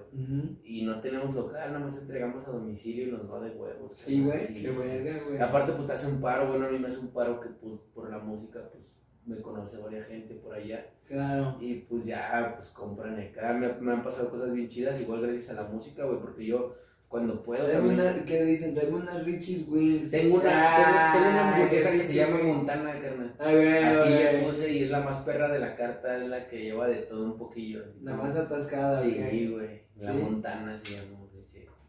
Y 0.63 0.85
no 0.85 0.99
tenemos 0.99 1.33
local, 1.35 1.71
nada 1.71 1.85
más 1.85 1.97
entregamos 1.97 2.47
a 2.47 2.51
domicilio 2.51 3.07
y 3.07 3.11
nos 3.11 3.31
va 3.31 3.39
de 3.41 3.51
huevos. 3.51 3.93
Sí, 3.95 4.23
güey, 4.23 4.61
qué 4.61 4.71
verga, 4.71 5.23
güey. 5.25 5.39
Aparte, 5.39 5.73
pues 5.73 5.87
te 5.87 5.93
hace 5.93 6.07
un 6.07 6.21
paro, 6.21 6.47
bueno, 6.47 6.67
a 6.67 6.69
mí 6.69 6.79
me 6.79 6.87
hace 6.87 6.99
un 6.99 7.09
paro 7.09 7.39
que, 7.39 7.49
pues, 7.49 7.79
por 7.93 8.09
la 8.09 8.19
música, 8.19 8.69
pues, 8.71 8.95
me 9.25 9.41
conoce 9.41 9.77
varias 9.77 10.07
gente 10.07 10.35
por 10.35 10.53
allá. 10.53 10.85
Claro. 11.07 11.57
Y 11.59 11.81
pues 11.81 12.05
ya, 12.05 12.53
pues 12.55 12.69
compran 12.71 13.19
acá. 13.19 13.53
Me, 13.53 13.73
me 13.73 13.93
han 13.93 14.03
pasado 14.03 14.29
cosas 14.29 14.53
bien 14.53 14.67
chidas, 14.67 15.01
igual 15.01 15.21
gracias 15.21 15.51
a 15.51 15.63
la 15.63 15.69
música, 15.69 16.05
güey, 16.05 16.19
porque 16.19 16.45
yo 16.45 16.75
cuando 17.07 17.43
puedo. 17.43 17.65
Una, 17.81 18.23
¿Qué 18.25 18.43
dicen? 18.43 18.75
Tengo 18.75 18.97
unas 18.97 19.23
Richie's 19.25 19.67
Wings. 19.69 20.11
Tengo 20.11 20.39
una, 20.39 20.49
ah, 20.51 21.13
tengo, 21.13 21.29
una 21.29 21.53
hamburguesa 21.53 21.91
que 21.91 22.03
se 22.03 22.13
llama 22.13 22.37
Montana, 22.43 22.99
carnal. 22.99 23.35
Güey, 23.39 23.83
Así 23.83 24.09
le 24.09 24.43
puse 24.43 24.73
y 24.73 24.83
es 24.83 24.89
la 24.89 24.99
más 25.01 25.21
perra 25.21 25.51
de 25.51 25.59
la 25.59 25.75
carta, 25.75 26.17
es 26.17 26.27
la 26.27 26.47
que 26.47 26.61
lleva 26.61 26.87
de 26.87 27.03
todo 27.03 27.23
un 27.25 27.37
poquillo. 27.37 27.83
la 28.01 28.15
más 28.15 28.35
atascada, 28.35 29.01
Sí, 29.01 29.49
güey. 29.51 29.85
La 29.97 30.13
Montana 30.13 30.77
se 30.77 30.95
llama, 30.95 31.19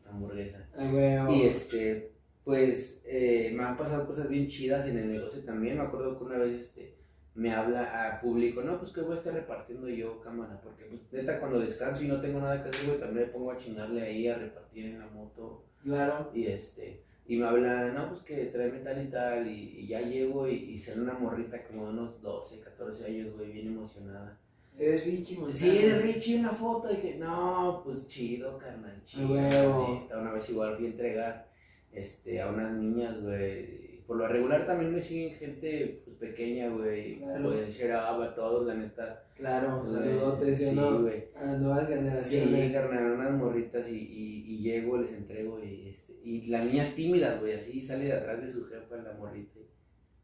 la 0.05 0.11
hamburguesa. 0.12 0.69
Ay, 0.77 0.91
güey. 0.93 1.39
Y 1.39 1.47
este, 1.47 2.12
pues, 2.45 3.03
eh, 3.07 3.53
me 3.55 3.64
han 3.64 3.77
pasado 3.77 4.07
cosas 4.07 4.29
bien 4.29 4.47
chidas 4.47 4.87
en 4.87 4.99
el 4.99 5.11
negocio 5.11 5.43
también. 5.45 5.79
Me 5.79 5.85
acuerdo 5.85 6.17
que 6.17 6.25
una 6.25 6.39
vez, 6.39 6.61
este 6.61 6.95
me 7.37 7.53
habla 7.53 8.09
a 8.09 8.20
público, 8.20 8.62
no, 8.62 8.78
pues 8.78 8.93
que 8.93 9.03
voy 9.03 9.12
a 9.12 9.18
estar 9.18 9.34
repartiendo 9.34 9.89
yo 9.89 10.20
cámara, 10.22 10.59
porque 10.62 10.84
pues 10.84 11.01
neta 11.12 11.39
cuando 11.39 11.61
descanso 11.61 12.03
y 12.03 12.09
no 12.09 12.20
tengo 12.20 12.41
nada 12.41 12.62
que 12.62 12.70
hacer, 12.70 12.87
güey, 12.87 12.99
también 12.99 13.26
me 13.26 13.32
pongo 13.32 13.53
a 13.53 13.59
chingarle 13.59 14.03
ahí 14.03 14.26
a 14.26 14.39
repartir 14.39 14.87
en 14.87 14.99
la 14.99 15.07
moto. 15.09 15.62
Claro. 15.82 16.30
Y 16.34 16.47
este, 16.47 17.03
y 17.26 17.37
me 17.37 17.45
habla, 17.45 17.93
no, 17.93 18.09
pues 18.09 18.22
que 18.22 18.47
tráeme 18.47 18.78
tal 18.78 19.05
y 19.05 19.11
tal, 19.11 19.51
y, 19.51 19.87
ya 19.87 20.01
llego 20.01 20.49
y, 20.49 20.55
y 20.55 20.78
sale 20.78 21.03
una 21.03 21.18
morrita 21.18 21.62
como 21.64 21.84
de 21.87 21.93
unos 21.93 22.22
12, 22.22 22.61
14 22.61 23.07
años, 23.07 23.34
güey, 23.37 23.53
bien 23.53 23.68
emocionada. 23.68 24.39
Eres 24.78 25.05
Richie, 25.05 25.37
güey. 25.37 25.55
Sí, 25.55 25.76
eres 25.76 26.03
Richie, 26.03 26.41
una 26.41 26.53
foto, 26.53 26.91
y 26.91 26.97
que, 26.97 27.16
no, 27.16 27.82
pues 27.84 28.09
chido, 28.09 28.57
carnal, 28.59 29.03
chido. 29.05 30.09
Una 30.11 30.32
vez 30.32 30.49
igual 30.49 30.76
fui 30.76 30.87
a 30.87 30.91
entregar, 30.91 31.49
este, 31.93 32.41
a 32.41 32.49
unas 32.49 32.72
niñas, 32.72 33.20
güey, 33.22 33.95
por 34.07 34.19
lo 34.19 34.29
regular 34.29 34.67
también 34.67 34.95
me 34.95 35.03
siguen 35.03 35.35
gente 35.35 36.03
pues, 36.05 36.17
pequeña, 36.17 36.69
güey. 36.71 37.19
Claro. 37.19 37.51
Pues, 37.51 37.83
a 37.83 38.35
todos, 38.35 38.67
la 38.67 38.75
neta. 38.75 39.25
Claro, 39.37 39.85
saludotes, 39.93 40.59
sí, 40.59 40.77
¿no? 40.77 41.03
güey. 41.03 41.25
A 41.35 41.45
las 41.45 41.61
nuevas 41.61 41.89
generaciones. 41.89 42.67
Sí, 42.69 42.73
carnal, 42.73 43.13
unas 43.13 43.33
morritas 43.33 43.89
y, 43.91 43.99
y, 43.99 44.55
y, 44.55 44.59
llego, 44.59 44.97
les 44.99 45.13
entrego 45.13 45.63
y, 45.63 45.89
este, 45.89 46.15
y 46.25 46.47
las 46.47 46.65
niñas 46.65 46.95
tímidas, 46.95 47.41
güey, 47.41 47.55
así 47.55 47.83
sale 47.83 48.07
de 48.07 48.13
atrás 48.13 48.41
de 48.41 48.49
su 48.49 48.65
jefa 48.67 48.97
la 48.97 49.13
morrita. 49.15 49.61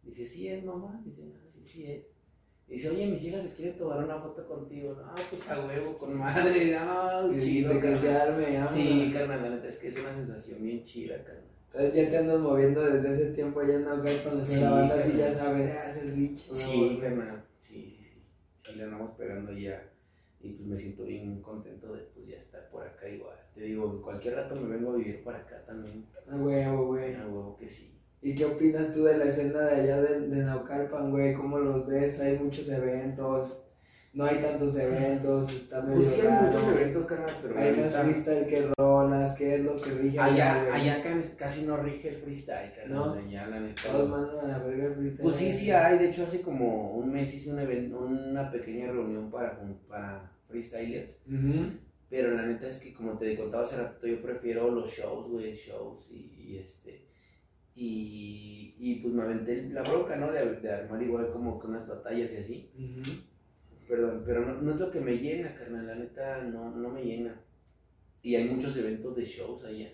Dice, 0.02 0.26
sí 0.26 0.48
es, 0.48 0.64
mamá. 0.64 1.02
Dice, 1.04 1.24
no, 1.24 1.34
sí, 1.50 1.64
sí 1.64 1.90
es. 1.90 2.04
Dice, 2.68 2.88
oye, 2.88 3.06
mis 3.06 3.22
hijas 3.24 3.44
se 3.44 3.54
quieren 3.54 3.76
tomar 3.76 4.02
una 4.04 4.18
foto 4.18 4.46
contigo. 4.46 4.94
No, 4.94 5.14
pues 5.28 5.50
a 5.50 5.66
huevo, 5.66 5.98
con 5.98 6.16
madre, 6.16 6.72
no, 6.72 7.34
chido. 7.34 7.78
Carnal. 7.80 8.68
Sí, 8.72 9.10
carnal, 9.12 9.42
la 9.42 9.50
neta 9.50 9.68
es 9.68 9.78
que 9.78 9.88
es 9.88 9.98
una 9.98 10.14
sensación 10.14 10.62
bien 10.62 10.84
chida, 10.84 11.22
carnal. 11.22 11.51
Entonces 11.74 11.94
ya 11.94 12.10
te 12.10 12.18
andas 12.18 12.40
moviendo 12.40 12.82
desde 12.82 13.14
ese 13.14 13.32
tiempo, 13.32 13.62
ya 13.62 13.78
no 13.78 13.92
acá 13.92 14.10
cuando 14.22 14.44
sí, 14.44 14.60
la 14.60 14.70
banda 14.70 14.94
así 14.94 15.16
ya 15.16 15.32
sabes, 15.34 15.74
ah, 15.74 15.90
es 15.90 16.02
el 16.02 16.12
bicho. 16.12 16.54
Sí, 16.54 17.00
hermano, 17.02 17.42
sí, 17.60 17.90
sí, 17.90 18.04
sí. 18.04 18.22
Sí, 18.60 18.74
le 18.76 18.84
andamos 18.84 19.12
pegando 19.16 19.52
ya. 19.52 19.88
Y 20.40 20.50
pues 20.50 20.68
me 20.68 20.76
siento 20.76 21.04
bien 21.04 21.40
contento 21.40 21.94
de 21.94 22.02
pues 22.14 22.26
ya 22.26 22.36
estar 22.36 22.68
por 22.68 22.86
acá 22.86 23.08
igual. 23.08 23.36
Te 23.54 23.62
digo, 23.62 24.02
cualquier 24.02 24.34
rato 24.34 24.56
me 24.56 24.76
vengo 24.76 24.92
a 24.92 24.96
vivir 24.96 25.22
por 25.22 25.34
acá 25.34 25.64
también. 25.64 26.04
A 26.30 26.36
huevo, 26.36 26.86
güey. 26.88 27.14
A 27.14 27.26
huevo 27.26 27.56
que 27.56 27.68
sí. 27.68 27.98
¿Y 28.20 28.34
qué 28.34 28.44
opinas 28.44 28.92
tú 28.92 29.04
de 29.04 29.18
la 29.18 29.24
escena 29.24 29.60
de 29.62 29.80
allá 29.80 30.02
de, 30.02 30.28
de 30.28 30.42
Naucalpan, 30.44 31.10
güey? 31.10 31.32
¿Cómo 31.34 31.58
los 31.58 31.86
ves? 31.86 32.20
Hay 32.20 32.38
muchos 32.38 32.68
eventos 32.68 33.64
no 34.14 34.24
hay 34.24 34.42
tantos 34.42 34.76
eventos, 34.76 35.50
está 35.52 35.80
medio 35.80 35.96
Pues 35.96 36.10
sí 36.10 36.20
hay 36.20 36.44
muchos 36.44 36.68
eventos, 36.68 37.06
carnal, 37.06 37.36
pero 37.40 37.58
hay 37.58 37.76
más 37.76 37.96
freestyle 37.96 38.46
que 38.46 38.68
rolas, 38.76 39.34
que 39.38 39.54
es 39.54 39.60
lo 39.62 39.80
que 39.80 39.90
rige 39.90 40.20
allá. 40.20 40.74
Allá, 40.74 41.02
casi 41.38 41.62
no 41.62 41.78
rige 41.78 42.10
el 42.10 42.16
freestyle, 42.16 42.74
carnal, 42.74 42.98
¿No? 42.98 43.12
allá 43.14 43.46
la 43.46 43.60
neta. 43.60 43.82
Todos 43.90 44.10
mandan 44.10 44.50
a 44.50 44.58
ver 44.58 44.80
el 44.80 44.94
freestyle. 44.94 45.22
Pues 45.22 45.36
sí, 45.36 45.52
sí 45.52 45.70
hay, 45.70 45.98
de 45.98 46.10
hecho 46.10 46.24
hace 46.24 46.42
como 46.42 46.92
un 46.94 47.10
mes 47.10 47.32
hice 47.32 47.52
un 47.52 47.60
evento, 47.60 48.00
una 48.00 48.50
pequeña 48.50 48.88
reunión 48.88 49.30
para, 49.30 49.58
para 49.88 50.30
freestylers. 50.46 51.22
Pero 52.10 52.32
la 52.32 52.42
neta 52.44 52.68
es 52.68 52.80
que 52.80 52.92
como 52.92 53.16
te 53.16 53.34
contaba 53.38 53.64
hace 53.64 53.78
rato, 53.78 54.06
yo 54.06 54.20
prefiero 54.20 54.70
los 54.70 54.90
shows, 54.90 55.30
güey, 55.30 55.54
shows 55.54 56.10
y, 56.10 56.58
este... 56.58 57.08
Y, 57.74 58.74
y, 58.78 58.96
pues 58.96 59.14
me 59.14 59.22
aventé 59.22 59.70
la 59.70 59.80
bronca, 59.80 60.16
¿no? 60.16 60.30
De, 60.30 60.56
de 60.56 60.70
armar 60.70 61.02
igual 61.02 61.32
como 61.32 61.58
que 61.58 61.68
unas 61.68 61.88
batallas 61.88 62.30
y 62.34 62.36
así 62.36 62.70
perdón, 63.88 64.22
pero 64.24 64.44
no, 64.44 64.60
no, 64.60 64.72
es 64.72 64.80
lo 64.80 64.90
que 64.90 65.00
me 65.00 65.18
llena, 65.18 65.54
carnal, 65.54 65.86
la 65.86 65.94
neta 65.94 66.42
no, 66.42 66.70
no 66.70 66.88
me 66.90 67.02
llena. 67.02 67.40
Y 68.22 68.36
hay 68.36 68.48
muchos 68.48 68.76
eventos 68.76 69.16
de 69.16 69.24
shows 69.24 69.64
allá. 69.64 69.90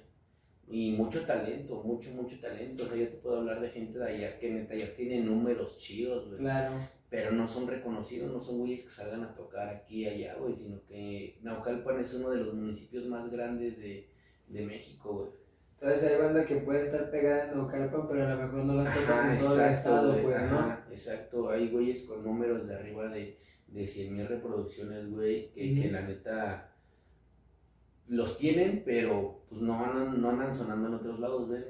Y 0.70 0.93
mucho 0.93 1.24
talento, 1.24 1.82
mucho, 1.82 2.11
mucho 2.11 2.39
talento. 2.41 2.84
O 2.84 2.86
sea, 2.86 2.97
yo 2.97 3.09
te 3.09 3.16
puedo 3.16 3.39
hablar 3.39 3.61
de 3.61 3.70
gente 3.70 3.99
de 3.99 4.07
allá 4.07 4.39
que 4.39 4.51
neta 4.51 4.74
ya 4.74 4.95
tiene 4.95 5.20
números 5.20 5.78
chidos, 5.78 6.26
güey. 6.28 6.41
Claro. 6.41 6.74
Pero 7.09 7.32
no 7.32 7.49
son 7.49 7.66
reconocidos, 7.66 8.30
no 8.30 8.39
son 8.39 8.59
güeyes 8.59 8.84
que 8.84 8.91
salgan 8.91 9.24
a 9.24 9.34
tocar 9.34 9.68
aquí 9.68 10.03
y 10.03 10.09
allá, 10.09 10.34
güey, 10.34 10.55
sino 10.55 10.84
que 10.84 11.39
Naucalpan 11.41 12.01
es 12.01 12.12
uno 12.12 12.30
de 12.30 12.45
los 12.45 12.53
municipios 12.53 13.07
más 13.07 13.30
grandes 13.32 13.78
de, 13.78 14.11
de 14.49 14.66
México, 14.66 15.14
güey. 15.14 15.30
Entonces 15.80 16.11
hay 16.11 16.20
banda 16.20 16.45
que 16.45 16.57
puede 16.57 16.84
estar 16.84 17.11
pegada 17.11 17.45
en 17.45 17.57
Naucalpan, 17.57 18.09
pero 18.09 18.26
a 18.26 18.34
lo 18.34 18.43
mejor 18.43 18.64
no 18.64 18.74
la 18.74 18.93
tocan 18.93 19.32
en 19.32 19.39
todo 19.39 19.64
el 19.64 19.72
estado, 19.72 20.22
pues, 20.22 20.51
¿no? 20.51 20.78
Exacto, 20.91 21.49
hay 21.49 21.68
güeyes 21.68 22.05
con 22.05 22.22
números 22.22 22.68
de 22.68 22.74
arriba 22.74 23.09
de 23.09 23.39
de 23.68 23.86
100 23.86 24.12
mil 24.12 24.26
reproducciones, 24.26 25.10
güey, 25.10 25.50
que, 25.52 25.90
la 25.90 26.02
neta 26.02 26.72
los 28.08 28.38
tienen, 28.38 28.82
pero 28.84 29.42
pues 29.48 29.60
no 29.60 29.84
andan, 29.84 30.20
no 30.20 30.30
andan 30.30 30.54
sonando 30.54 30.88
en 30.88 30.94
otros 30.94 31.20
lados, 31.20 31.46
güey. 31.46 31.64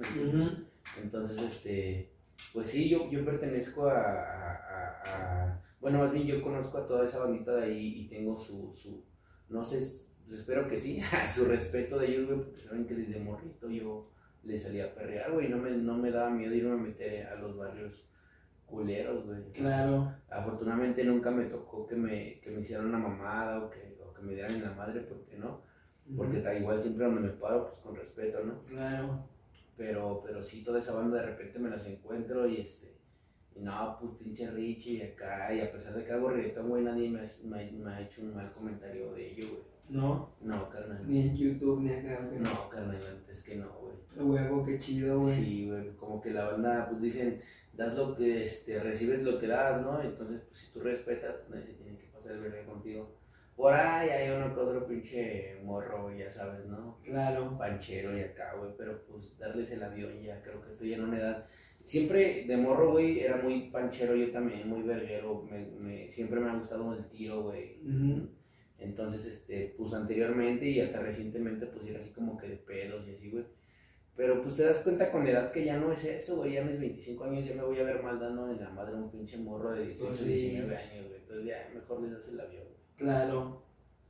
Entonces, 1.02 1.42
este, 1.42 2.12
pues 2.52 2.70
sí, 2.70 2.88
yo, 2.88 3.10
yo 3.10 3.24
pertenezco 3.24 3.88
a, 3.88 5.60
bueno, 5.80 5.98
más 5.98 6.12
bien 6.12 6.26
yo 6.26 6.42
conozco 6.42 6.78
a 6.78 6.86
toda 6.86 7.04
esa 7.04 7.24
bandita 7.24 7.56
de 7.56 7.64
ahí 7.64 8.00
y 8.00 8.08
tengo 8.08 8.38
su, 8.38 8.72
su 8.74 9.04
no 9.48 9.64
sé, 9.64 9.78
pues 10.24 10.40
espero 10.40 10.68
que 10.68 10.76
sí, 10.76 11.00
su 11.34 11.44
respeto 11.46 11.98
de 11.98 12.08
ellos, 12.08 12.26
güey, 12.26 12.38
porque 12.38 12.60
saben 12.60 12.86
que 12.86 12.94
desde 12.94 13.20
morrito 13.20 13.68
yo 13.70 14.10
le 14.44 14.58
salía 14.58 14.86
a 14.86 14.94
perrear, 14.94 15.32
güey, 15.32 15.48
no 15.48 15.58
me, 15.58 15.70
no 15.70 15.96
me 15.96 16.10
daba 16.10 16.30
miedo 16.30 16.54
irme 16.54 16.72
a 16.72 16.76
meter 16.76 17.26
a 17.26 17.34
los 17.36 17.56
barrios 17.56 18.08
culeros, 18.68 19.26
güey. 19.26 19.50
Claro. 19.52 20.12
Afortunadamente 20.30 21.04
nunca 21.04 21.30
me 21.30 21.44
tocó 21.46 21.86
que 21.86 21.96
me, 21.96 22.40
que 22.40 22.50
me 22.50 22.60
hicieran 22.60 22.86
una 22.86 22.98
mamada 22.98 23.64
o 23.64 23.70
que, 23.70 23.98
o 24.04 24.12
que 24.12 24.22
me 24.22 24.34
dieran 24.34 24.54
en 24.54 24.62
la 24.62 24.72
madre, 24.72 25.00
porque 25.00 25.36
no. 25.36 25.62
Porque 26.16 26.40
da 26.40 26.54
igual 26.54 26.80
siempre 26.80 27.04
donde 27.04 27.20
me 27.20 27.28
paro, 27.28 27.68
pues 27.68 27.80
con 27.80 27.96
respeto, 27.96 28.42
¿no? 28.42 28.62
Claro. 28.62 29.28
Pero, 29.76 30.22
pero 30.24 30.42
sí, 30.42 30.64
toda 30.64 30.78
esa 30.80 30.94
banda 30.94 31.20
de 31.20 31.26
repente 31.26 31.58
me 31.58 31.70
las 31.70 31.86
encuentro 31.86 32.46
y 32.48 32.60
este. 32.60 32.96
Y 33.54 33.60
no, 33.60 33.96
pues 34.00 34.12
pinche 34.14 34.50
Richie 34.50 34.98
y 34.98 35.02
acá. 35.02 35.52
Y 35.54 35.60
a 35.60 35.70
pesar 35.70 35.94
de 35.94 36.04
que 36.04 36.12
hago 36.12 36.30
reggaetón, 36.30 36.68
güey, 36.68 36.84
nadie 36.84 37.10
me, 37.10 37.20
me, 37.44 37.72
me 37.72 37.90
ha 37.90 38.00
hecho 38.00 38.22
un 38.22 38.34
mal 38.34 38.52
comentario 38.52 39.12
de 39.12 39.32
ello, 39.32 39.48
güey. 39.50 39.62
¿No? 39.88 40.34
No, 40.40 40.68
carnal. 40.68 41.02
Ni 41.06 41.22
en 41.22 41.36
YouTube 41.36 41.80
ni 41.80 41.90
acá, 41.90 42.26
güey. 42.26 42.40
No, 42.40 42.68
carnal, 42.68 43.00
antes 43.10 43.42
que 43.42 43.56
no, 43.56 43.70
güey. 43.80 43.96
Huevo, 44.16 44.64
qué 44.64 44.78
chido, 44.78 45.20
güey. 45.20 45.36
Sí, 45.36 45.68
güey. 45.68 45.96
Como 45.96 46.20
que 46.20 46.30
la 46.30 46.50
banda, 46.52 46.88
pues 46.90 47.02
dicen, 47.02 47.40
das 47.78 47.96
lo 47.96 48.16
que, 48.16 48.44
este, 48.44 48.80
recibes 48.80 49.22
lo 49.22 49.38
que 49.38 49.46
das, 49.46 49.80
¿no? 49.82 50.02
Entonces, 50.02 50.42
pues 50.48 50.58
si 50.58 50.72
tú 50.72 50.80
respetas, 50.80 51.36
pues 51.36 51.50
nadie 51.50 51.66
se 51.66 51.74
tiene 51.74 51.96
que 51.96 52.08
pasar 52.08 52.32
el 52.32 52.40
verde 52.40 52.64
contigo. 52.64 53.16
Por 53.54 53.72
ahí 53.72 54.10
hay 54.10 54.36
uno 54.36 54.52
que 54.52 54.60
otro 54.60 54.86
pinche 54.86 55.60
morro, 55.62 56.12
ya 56.16 56.28
sabes, 56.28 56.66
¿no? 56.66 56.98
Claro. 57.04 57.56
Panchero 57.56 58.16
y 58.16 58.22
acá, 58.22 58.56
güey, 58.56 58.72
pero 58.76 59.04
pues 59.06 59.38
darles 59.38 59.70
el 59.70 59.82
avión 59.84 60.20
ya, 60.22 60.42
creo 60.42 60.60
que 60.60 60.72
estoy 60.72 60.94
en 60.94 61.04
una 61.04 61.18
edad. 61.18 61.46
Siempre 61.80 62.44
de 62.46 62.56
morro, 62.56 62.90
güey, 62.90 63.20
era 63.20 63.36
muy 63.36 63.70
panchero 63.70 64.16
yo 64.16 64.32
también, 64.32 64.68
muy 64.68 64.82
verguero, 64.82 65.46
me, 65.48 65.64
me, 65.78 66.10
siempre 66.10 66.40
me 66.40 66.50
ha 66.50 66.54
gustado 66.54 66.92
el 66.94 67.08
tiro, 67.08 67.44
güey. 67.44 67.80
Entonces, 68.78 69.24
este, 69.24 69.74
pues 69.78 69.94
anteriormente 69.94 70.68
y 70.68 70.80
hasta 70.80 71.00
recientemente, 71.00 71.66
pues 71.66 71.86
era 71.86 72.00
así 72.00 72.10
como 72.12 72.36
que 72.36 72.48
de 72.48 72.56
pedos 72.56 73.06
y 73.06 73.14
así, 73.14 73.30
güey 73.30 73.57
Pero 74.18 74.42
pues 74.42 74.56
te 74.56 74.64
das 74.64 74.78
cuenta 74.78 75.12
con 75.12 75.22
la 75.22 75.30
edad 75.30 75.52
que 75.52 75.64
ya 75.64 75.78
no 75.78 75.92
es 75.92 76.04
eso, 76.04 76.38
güey. 76.38 76.54
Ya 76.54 76.64
mis 76.64 76.80
25 76.80 77.22
años 77.22 77.46
ya 77.46 77.54
me 77.54 77.62
voy 77.62 77.78
a 77.78 77.84
ver 77.84 78.02
mal 78.02 78.18
dando 78.18 78.50
en 78.50 78.58
la 78.58 78.68
madre 78.70 78.96
un 78.96 79.08
pinche 79.12 79.36
morro 79.38 79.70
de 79.70 79.86
18, 79.86 80.06
Pues 80.08 80.18
sí. 80.18 80.24
19 80.32 80.76
años, 80.76 81.06
güey. 81.06 81.20
Entonces 81.20 81.46
ya 81.46 81.70
mejor 81.72 82.02
les 82.02 82.10
das 82.10 82.28
el 82.30 82.40
avión. 82.40 82.64
Claro. 82.96 83.62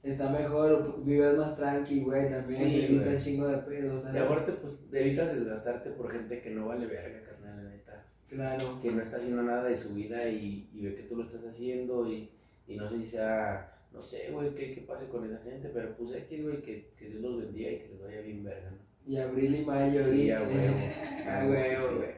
Está 0.02 0.30
mejor, 0.30 1.04
vives 1.04 1.36
más 1.36 1.54
tranqui, 1.56 2.00
güey, 2.00 2.22
también. 2.30 2.58
Sí, 2.58 2.64
te 2.64 2.84
evita 2.86 3.04
güey. 3.04 3.18
chingo 3.18 3.48
de 3.48 3.58
pedos, 3.58 4.04
Y 4.14 4.16
aparte, 4.16 4.52
pues 4.52 4.80
evitas 4.90 5.34
desgastarte 5.34 5.90
por 5.90 6.10
gente 6.10 6.40
que 6.40 6.50
no 6.52 6.68
vale 6.68 6.86
verga, 6.86 7.22
carnal, 7.28 7.64
la 7.64 7.70
neta. 7.70 8.06
Claro. 8.30 8.80
Que 8.80 8.90
no 8.90 9.02
está 9.02 9.18
haciendo 9.18 9.42
nada 9.42 9.64
de 9.64 9.76
su 9.76 9.92
vida 9.92 10.26
y, 10.26 10.70
y 10.72 10.86
ve 10.86 10.94
que 10.94 11.02
tú 11.02 11.16
lo 11.16 11.24
estás 11.24 11.44
haciendo 11.44 12.10
y, 12.10 12.30
y 12.66 12.76
no 12.76 12.88
sé 12.88 12.96
si 12.96 13.06
sea, 13.06 13.78
no 13.92 14.00
sé, 14.00 14.30
güey, 14.32 14.54
qué, 14.54 14.74
qué 14.74 14.80
pase 14.80 15.06
con 15.08 15.26
esa 15.26 15.42
gente, 15.42 15.68
pero 15.68 15.94
pues 15.98 16.14
X, 16.14 16.42
güey, 16.42 16.62
que, 16.62 16.92
que 16.98 17.10
Dios 17.10 17.20
los 17.20 17.42
bendiga 17.42 17.72
y 17.72 17.78
que 17.80 17.88
les 17.88 18.02
vaya 18.02 18.20
bien 18.22 18.42
verga, 18.42 18.70
¿no? 18.70 18.87
Y 19.08 19.16
abril 19.16 19.54
y 19.56 19.64
mayo 19.64 20.04
Sí, 20.04 20.30
ahorita. 20.30 21.40
a 21.40 21.46
huevo. 21.46 21.96
güey. 21.96 22.08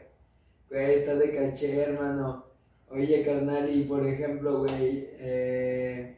Güey, 0.69 0.99
estás 0.99 1.19
de 1.21 1.35
caché, 1.35 1.81
hermano. 1.83 2.45
Oye, 2.91 3.23
carnal, 3.25 3.71
y 3.73 3.85
por 3.85 4.05
ejemplo, 4.07 4.59
güey, 4.59 5.07
eh, 5.21 6.17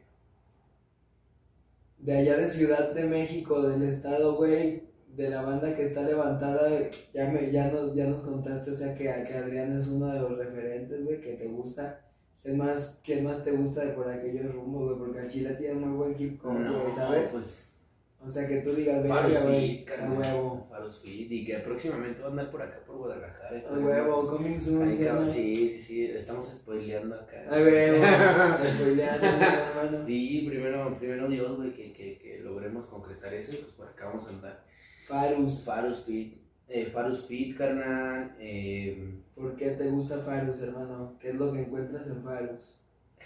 de 1.98 2.16
allá 2.16 2.38
de 2.38 2.48
Ciudad 2.48 2.94
de 2.94 3.04
México, 3.04 3.62
del 3.68 3.82
estado, 3.82 4.34
güey, 4.36 4.84
de 5.14 5.28
la 5.28 5.42
banda 5.42 5.74
que 5.76 5.84
está 5.84 6.02
levantada, 6.02 6.70
ya, 7.12 7.30
me, 7.30 7.50
ya, 7.50 7.70
nos, 7.70 7.94
ya 7.94 8.06
nos 8.06 8.22
contaste, 8.22 8.70
o 8.70 8.74
sea, 8.74 8.94
que, 8.94 9.04
que 9.04 9.34
Adrián 9.34 9.76
es 9.78 9.88
uno 9.88 10.10
de 10.12 10.20
los 10.20 10.38
referentes, 10.38 11.04
güey, 11.04 11.20
que 11.20 11.34
te 11.34 11.48
gusta. 11.48 12.00
¿Quién 12.42 12.56
más, 12.56 12.98
¿Quién 13.04 13.24
más 13.24 13.44
te 13.44 13.52
gusta 13.52 13.84
de 13.84 13.92
por 13.92 14.08
aquellos 14.08 14.52
rumbos, 14.54 14.96
güey? 14.96 14.98
Porque 15.12 15.28
Chile 15.28 15.54
tiene 15.58 15.74
muy 15.74 15.94
buen 15.94 16.14
hip 16.20 16.40
hop, 16.44 16.54
No, 16.54 16.80
güey, 16.82 16.94
¿sabes? 16.96 17.30
pues 17.30 17.71
O 18.24 18.30
sea, 18.30 18.46
que 18.46 18.58
tú 18.58 18.74
digas, 18.74 19.02
verga, 19.02 19.40
güey, 19.42 19.78
Fit, 19.78 19.90
a 19.90 20.12
huevo. 20.12 20.66
Farus 20.70 20.98
Fit, 21.00 21.30
y 21.30 21.44
que 21.44 21.58
próximamente 21.58 22.20
va 22.20 22.28
a 22.28 22.30
andar 22.30 22.50
por 22.50 22.62
acá, 22.62 22.80
por 22.86 22.96
Guadalajara. 22.96 23.60
A 23.68 23.78
huevo, 23.78 24.28
coming 24.28 24.60
soon, 24.60 24.88
Ay, 24.88 24.96
¿sí, 24.96 25.04
cabrón, 25.04 25.30
sí, 25.30 25.70
sí, 25.70 25.82
sí, 25.82 26.04
estamos 26.06 26.46
spoileando 26.46 27.16
acá. 27.16 27.44
A 27.50 27.56
huevo, 27.56 28.04
spoileando, 28.74 29.26
hermano. 29.26 30.06
Sí, 30.06 30.46
primero, 30.48 30.96
primero 30.98 31.28
Dios, 31.28 31.56
güey, 31.56 31.72
que, 31.74 31.92
que, 31.92 32.18
que 32.18 32.38
logremos 32.40 32.86
concretar 32.86 33.34
eso 33.34 33.52
y 33.52 33.56
pues 33.56 33.72
por 33.72 33.88
acá 33.88 34.06
vamos 34.06 34.26
a 34.26 34.30
andar. 34.30 34.64
Farus, 35.02 35.64
Farus 35.64 36.04
Fit, 36.04 36.38
eh, 36.68 36.86
Farus 36.92 37.26
Fit, 37.26 37.56
carnal, 37.56 38.36
eh, 38.38 39.18
¿por 39.34 39.56
qué 39.56 39.72
te 39.72 39.90
gusta 39.90 40.18
Farus, 40.18 40.60
hermano? 40.62 41.18
¿Qué 41.20 41.30
es 41.30 41.34
lo 41.34 41.52
que 41.52 41.60
encuentras 41.60 42.06
en 42.06 42.22
Farus? 42.22 42.76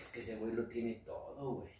es 0.00 0.08
que 0.08 0.20
ese 0.20 0.36
güey 0.36 0.52
lo 0.52 0.64
tiene 0.66 1.02
todo, 1.04 1.60
güey. 1.60 1.72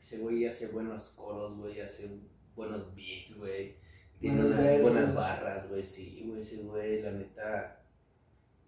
Ese 0.00 0.18
güey 0.18 0.46
hace 0.46 0.68
buenos 0.68 1.10
coros, 1.16 1.56
güey, 1.58 1.80
hace 1.80 2.10
buenos 2.56 2.94
beats, 2.94 3.36
güey. 3.38 3.74
Tiene 4.20 4.42
Buenos 4.42 4.58
unas 4.58 4.82
buenas 4.82 5.14
barras, 5.14 5.68
güey, 5.68 5.84
sí, 5.84 6.22
güey, 6.26 6.40
ese 6.40 6.62
güey, 6.62 7.02
la 7.02 7.10
neta. 7.10 7.80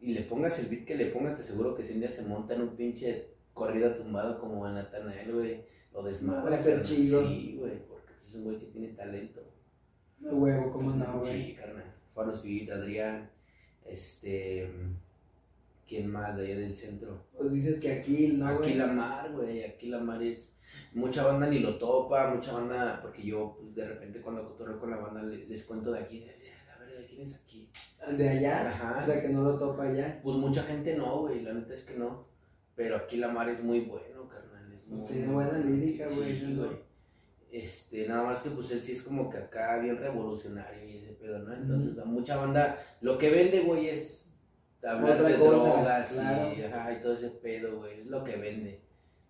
Y 0.01 0.13
le 0.13 0.23
pongas 0.23 0.59
el 0.59 0.67
beat 0.67 0.85
que 0.85 0.97
le 0.97 1.07
pongas, 1.07 1.37
te 1.37 1.43
aseguro 1.43 1.75
que 1.75 1.85
si 1.85 1.95
un 1.95 2.01
día 2.01 2.11
se 2.11 2.23
monta 2.23 2.55
en 2.55 2.63
un 2.63 2.77
pinche 2.77 3.29
corrido 3.55 3.95
tumbado 3.95 4.39
como 4.39 4.67
en 4.69 4.75
Natanael, 4.75 5.33
güey, 5.33 5.65
lo 5.95 6.03
desmadra. 6.03 6.51
Va 6.51 6.57
a 6.57 6.63
ser 6.63 6.83
chido. 6.83 7.27
Sí, 7.27 7.57
güey, 7.59 7.79
porque 7.89 8.13
pues, 8.19 8.29
es 8.29 8.35
un 8.35 8.45
güey 8.45 8.59
que 8.59 8.67
tiene 8.67 8.89
talento. 8.89 9.41
A 10.29 10.35
huevo, 10.35 10.71
¿cómo 10.71 10.91
no, 10.91 11.21
güey? 11.21 11.47
Sí, 11.47 11.55
carnal. 11.55 11.95
Faros 12.15 12.41
Fit, 12.43 12.71
Adrián, 12.71 13.31
este. 13.85 14.71
¿Quién 15.89 16.11
más 16.11 16.37
de 16.37 16.47
allá 16.47 16.59
del 16.59 16.77
centro? 16.77 17.25
Pues 17.37 17.53
dices 17.53 17.79
que 17.79 17.93
aquí, 17.93 18.35
¿no, 18.37 18.49
aquí 18.49 18.59
güey? 18.59 18.75
la 18.75 18.89
mar, 18.89 19.33
güey, 19.33 19.63
aquí 19.63 19.87
la 19.87 20.01
mar 20.01 20.23
es. 20.23 20.56
Mucha 20.95 21.27
banda 21.27 21.47
ni 21.49 21.59
lo 21.61 21.79
topa, 21.79 22.29
mucha 22.35 22.53
banda, 22.55 22.99
porque 23.03 23.23
yo, 23.23 23.57
pues 23.61 23.75
de 23.75 23.87
repente 23.87 24.21
cuando 24.21 24.49
cotorreo 24.49 24.79
con 24.81 24.91
la 24.91 24.97
banda 24.97 25.23
le- 25.23 25.47
les, 25.47 25.65
cuento 25.65 25.93
de 25.93 26.01
aquí, 26.01 26.21
de 26.21 26.27
la 26.67 26.79
verga, 26.79 27.07
¿quién 27.09 27.23
es 27.23 27.35
aquí? 27.35 27.69
De 28.17 28.29
allá, 28.29 28.69
Ajá. 28.71 29.01
o 29.03 29.07
sea, 29.07 29.21
que 29.21 29.29
no 29.29 29.43
lo 29.43 29.59
topa 29.59 29.85
allá. 29.85 30.21
Pues 30.23 30.37
mucha 30.37 30.63
gente 30.63 30.97
no, 30.97 31.21
güey, 31.23 31.43
la 31.43 31.53
neta 31.53 31.75
es 31.75 31.85
que 31.85 31.97
no. 31.97 32.27
Pero 32.75 32.97
aquí 32.97 33.17
la 33.17 33.29
mar 33.29 33.49
es 33.49 33.63
muy 33.65 33.81
bueno, 33.81 34.29
carnal. 34.29 34.73
Es 34.73 34.87
muy, 34.89 35.05
Tiene 35.07 35.29
buena 35.33 35.59
lírica, 35.59 36.09
güey, 36.09 36.39
Sí, 36.39 36.47
¿no? 36.55 36.65
güey. 36.67 36.87
Este, 37.51 38.07
nada 38.07 38.25
más 38.25 38.43
que 38.43 38.51
pues 38.51 38.71
él 38.73 38.83
sí 38.83 38.93
es 38.93 39.03
como 39.03 39.31
que 39.31 39.39
acá 39.39 39.79
bien 39.81 39.97
revolucionario 39.97 40.85
y 40.85 40.99
ese 40.99 41.13
pedo, 41.13 41.39
¿no? 41.39 41.55
Entonces, 41.55 41.99
a 41.99 42.05
mucha 42.05 42.37
banda, 42.37 42.79
lo 43.01 43.17
que 43.19 43.31
vende, 43.31 43.61
güey, 43.61 43.89
es 43.89 44.37
hablar 44.83 45.13
Otra 45.13 45.29
de 45.29 45.37
cosa, 45.39 45.51
drogas 45.57 46.13
claro. 46.13 46.53
y, 46.57 46.63
ajá, 46.63 46.93
y 46.93 47.01
todo 47.01 47.15
ese 47.15 47.31
pedo, 47.31 47.79
güey, 47.79 47.99
es 47.99 48.07
lo 48.07 48.23
que 48.25 48.37
vende. 48.37 48.83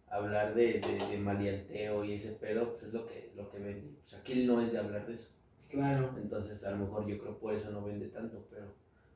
Hablar 0.09 0.55
de, 0.55 0.81
de, 0.81 1.07
de 1.11 1.19
maleanteo 1.19 2.05
y 2.05 2.13
ese 2.15 2.33
pedo, 2.33 2.71
pues 2.71 2.85
es 2.85 2.93
lo 2.93 3.05
que, 3.07 3.33
lo 3.37 3.51
que 3.51 3.59
vende. 3.59 3.91
Pues 4.03 4.15
aquí 4.15 4.33
él 4.35 4.47
no 4.47 4.61
es 4.61 4.73
de 4.73 4.79
hablar 4.79 5.07
de 5.07 5.15
eso. 5.15 5.31
Claro, 5.69 6.15
Entonces, 6.17 6.63
a 6.65 6.71
lo 6.71 6.79
mejor 6.79 7.07
yo 7.09 7.19
creo 7.19 7.39
por 7.39 7.53
eso 7.53 7.71
no 7.73 7.83
vende 7.85 8.07
tanto, 8.09 8.47
pero, 8.49 8.67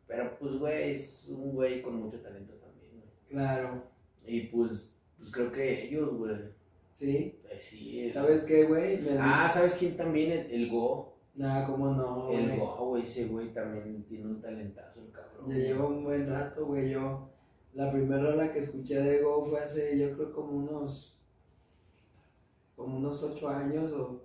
pero 0.08 0.36
pues, 0.38 0.56
güey, 0.58 0.94
es 0.94 1.28
un 1.28 1.52
güey 1.52 1.80
con 1.80 1.94
mucho 1.96 2.20
talento 2.20 2.54
también, 2.54 2.90
güey. 2.92 3.08
claro. 3.28 3.84
Y 4.26 4.42
pues, 4.48 4.96
pues 5.16 5.30
creo 5.30 5.50
que 5.52 5.84
ellos, 5.84 6.12
güey, 6.18 6.36
¿Sí? 6.92 7.38
pues 7.42 7.62
sí. 7.62 8.00
es- 8.06 8.14
¿Sabes 8.14 8.42
qué, 8.42 8.64
güey? 8.64 8.98
Ah, 9.18 9.48
¿sabes 9.52 9.74
quién 9.74 9.96
también? 9.96 10.32
El, 10.32 10.50
el 10.50 10.70
Go. 10.70 11.14
Nah, 11.36 11.64
¿cómo 11.66 11.90
no, 11.94 12.30
El 12.32 12.48
güey? 12.48 12.58
Go, 12.58 12.88
güey, 12.88 13.02
ese 13.04 13.28
güey 13.28 13.54
también 13.54 14.02
tiene 14.08 14.26
un 14.26 14.40
talentazo, 14.42 15.00
el 15.00 15.10
cabrón. 15.12 15.48
Ya 15.48 15.56
lleva 15.56 15.86
un 15.86 16.02
buen 16.04 16.28
rato, 16.28 16.66
güey. 16.66 16.90
Yo, 16.90 17.30
la 17.74 17.90
primera 17.90 18.22
rola 18.22 18.52
que 18.52 18.60
escuché 18.60 19.00
de 19.00 19.22
Go 19.22 19.44
fue 19.44 19.60
hace, 19.60 19.98
yo 19.98 20.12
creo, 20.14 20.32
como 20.32 20.52
unos, 20.52 21.16
como 22.76 22.98
unos 22.98 23.22
ocho 23.22 23.48
años 23.48 23.92
o, 23.92 24.22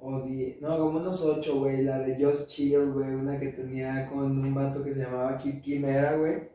o 0.00 0.22
diez, 0.22 0.60
no, 0.60 0.76
como 0.78 0.98
unos 0.98 1.22
ocho, 1.22 1.60
güey. 1.60 1.82
La 1.82 2.00
de 2.00 2.22
Just 2.22 2.48
Chill, 2.48 2.92
güey, 2.92 3.10
una 3.10 3.38
que 3.38 3.48
tenía 3.48 4.06
con 4.06 4.38
un 4.38 4.54
vato 4.54 4.82
que 4.82 4.94
se 4.94 5.00
llamaba 5.00 5.36
Kid 5.36 5.60
Quimera, 5.60 6.16
güey. 6.16 6.48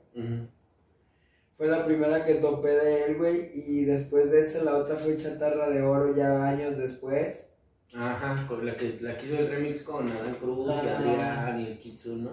Fue 1.57 1.67
la 1.67 1.85
primera 1.85 2.25
que 2.25 2.35
topé 2.35 2.69
de 2.69 3.05
él, 3.05 3.17
güey. 3.17 3.51
Y 3.53 3.85
después 3.85 4.31
de 4.31 4.41
esa, 4.41 4.63
la 4.63 4.77
otra 4.77 4.97
fue 4.97 5.17
Chatarra 5.17 5.69
de 5.69 5.81
Oro, 5.81 6.15
ya 6.15 6.47
años 6.47 6.77
después. 6.77 7.45
Ajá, 7.93 8.47
con 8.47 8.65
la 8.65 8.75
que, 8.75 8.97
la 9.01 9.15
que 9.17 9.27
hizo 9.27 9.37
el 9.37 9.49
remix 9.49 9.83
con 9.83 10.09
Adán 10.09 10.35
Cruz 10.41 10.67
y. 10.67 10.87
Adrián 10.87 11.59
y 11.59 11.67
el 11.67 11.79
Kitsun, 11.79 12.23
¿no? 12.23 12.31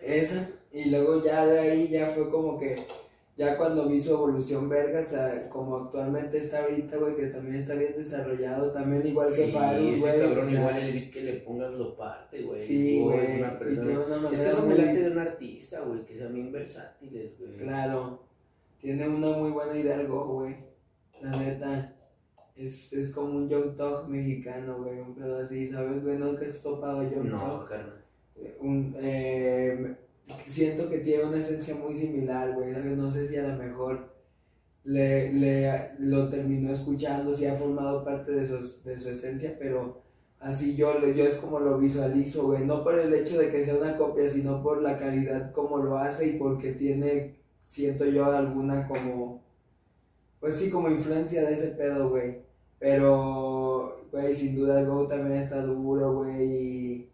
Esa, 0.00 0.48
y 0.74 0.90
luego 0.90 1.22
ya 1.24 1.46
de 1.46 1.58
ahí 1.60 1.88
ya 1.88 2.08
fue 2.08 2.28
como 2.28 2.58
que, 2.58 2.84
ya 3.36 3.56
cuando 3.56 3.88
vi 3.88 4.00
su 4.00 4.12
evolución 4.12 4.68
vergas, 4.68 5.12
a- 5.14 5.48
como 5.48 5.76
actualmente 5.76 6.38
está 6.38 6.62
ahorita, 6.64 6.96
güey, 6.98 7.16
que 7.16 7.26
también 7.28 7.56
está 7.56 7.74
bien 7.74 7.94
desarrollado, 7.96 8.70
también 8.72 9.06
igual 9.06 9.28
que 9.34 9.46
sí, 9.46 9.52
Farus, 9.52 9.80
ese 9.88 9.98
güey. 10.00 10.20
cabrón 10.20 10.46
o 10.46 10.50
sea, 10.50 10.60
igual 10.60 10.78
el 10.78 10.92
beat 10.92 11.10
que 11.12 11.20
le 11.22 11.32
pongas 11.40 11.74
lo 11.74 11.96
parte, 11.96 12.42
güey. 12.42 12.62
Sí, 12.62 13.00
güey, 13.02 13.18
Es 13.20 13.38
una 13.38 13.54
y 13.54 13.56
persona... 13.58 13.82
tiene 13.86 13.98
una 14.04 14.30
Es 14.30 14.40
que 14.40 14.62
me 14.62 14.74
muy- 14.74 14.96
de 15.02 15.10
un 15.10 15.18
artista, 15.18 15.80
güey, 15.80 16.04
que 16.04 16.18
sean 16.18 16.34
bien 16.34 16.52
versátiles, 16.52 17.38
güey. 17.38 17.56
Claro, 17.56 18.22
tiene 18.80 19.08
una 19.08 19.30
muy 19.38 19.50
buena 19.50 19.76
idea 19.78 20.00
el 20.00 20.06
Go, 20.08 20.26
güey, 20.26 20.56
la 21.22 21.36
neta. 21.36 21.90
Es, 22.56 22.92
es 22.92 23.10
como 23.10 23.36
un 23.38 23.48
Young 23.48 23.74
Talk 23.76 24.06
mexicano, 24.08 24.78
güey, 24.78 25.00
un 25.00 25.14
pedo 25.16 25.38
así, 25.38 25.72
¿sabes, 25.72 26.04
güey? 26.04 26.16
No 26.18 26.36
que 26.36 26.46
has 26.46 26.62
topado 26.62 27.02
Young 27.02 27.30
No, 27.30 27.38
Talk. 27.40 27.68
carnal. 27.68 28.04
un, 28.60 28.94
eh, 29.00 29.96
siento 30.48 30.88
que 30.88 30.98
tiene 30.98 31.24
una 31.24 31.38
esencia 31.38 31.74
muy 31.74 31.94
similar, 31.96 32.54
güey. 32.54 32.72
No 32.96 33.10
sé 33.10 33.28
si 33.28 33.36
a 33.36 33.46
lo 33.48 33.56
mejor 33.56 34.12
le, 34.84 35.32
le- 35.32 35.92
lo 35.98 36.28
terminó 36.28 36.72
escuchando, 36.72 37.32
si 37.34 37.46
ha 37.46 37.56
formado 37.56 38.04
parte 38.04 38.32
de 38.32 38.46
su, 38.46 38.82
de 38.84 38.98
su 38.98 39.08
esencia, 39.10 39.56
pero 39.58 40.02
así 40.40 40.76
yo, 40.76 41.00
yo 41.14 41.24
es 41.26 41.36
como 41.36 41.60
lo 41.60 41.78
visualizo, 41.78 42.46
güey, 42.46 42.64
no 42.66 42.84
por 42.84 42.98
el 42.98 43.12
hecho 43.14 43.38
de 43.38 43.50
que 43.50 43.64
sea 43.64 43.76
una 43.76 43.96
copia, 43.96 44.28
sino 44.28 44.62
por 44.62 44.82
la 44.82 44.98
calidad 44.98 45.52
como 45.52 45.78
lo 45.78 45.98
hace 45.98 46.28
y 46.28 46.38
porque 46.38 46.72
tiene, 46.72 47.36
siento 47.62 48.04
yo, 48.06 48.26
alguna 48.26 48.88
como, 48.88 49.42
pues 50.40 50.56
sí, 50.56 50.70
como 50.70 50.88
influencia 50.90 51.42
de 51.44 51.54
ese 51.54 51.68
pedo, 51.68 52.10
güey. 52.10 52.42
Pero, 52.78 54.06
güey, 54.12 54.34
sin 54.34 54.56
duda 54.56 54.80
el 54.80 54.86
Go 54.86 55.06
también 55.06 55.40
está 55.42 55.62
duro, 55.62 56.14
güey. 56.18 57.08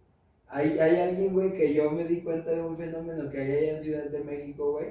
Hay, 0.50 0.78
hay 0.78 0.96
alguien, 0.96 1.32
güey, 1.32 1.52
que 1.52 1.72
yo 1.74 1.90
me 1.90 2.04
di 2.04 2.22
cuenta 2.22 2.50
de 2.50 2.62
un 2.62 2.76
fenómeno 2.76 3.30
que 3.30 3.40
hay 3.40 3.52
allá 3.52 3.72
en 3.76 3.82
Ciudad 3.82 4.04
de 4.10 4.24
México, 4.24 4.72
güey. 4.72 4.88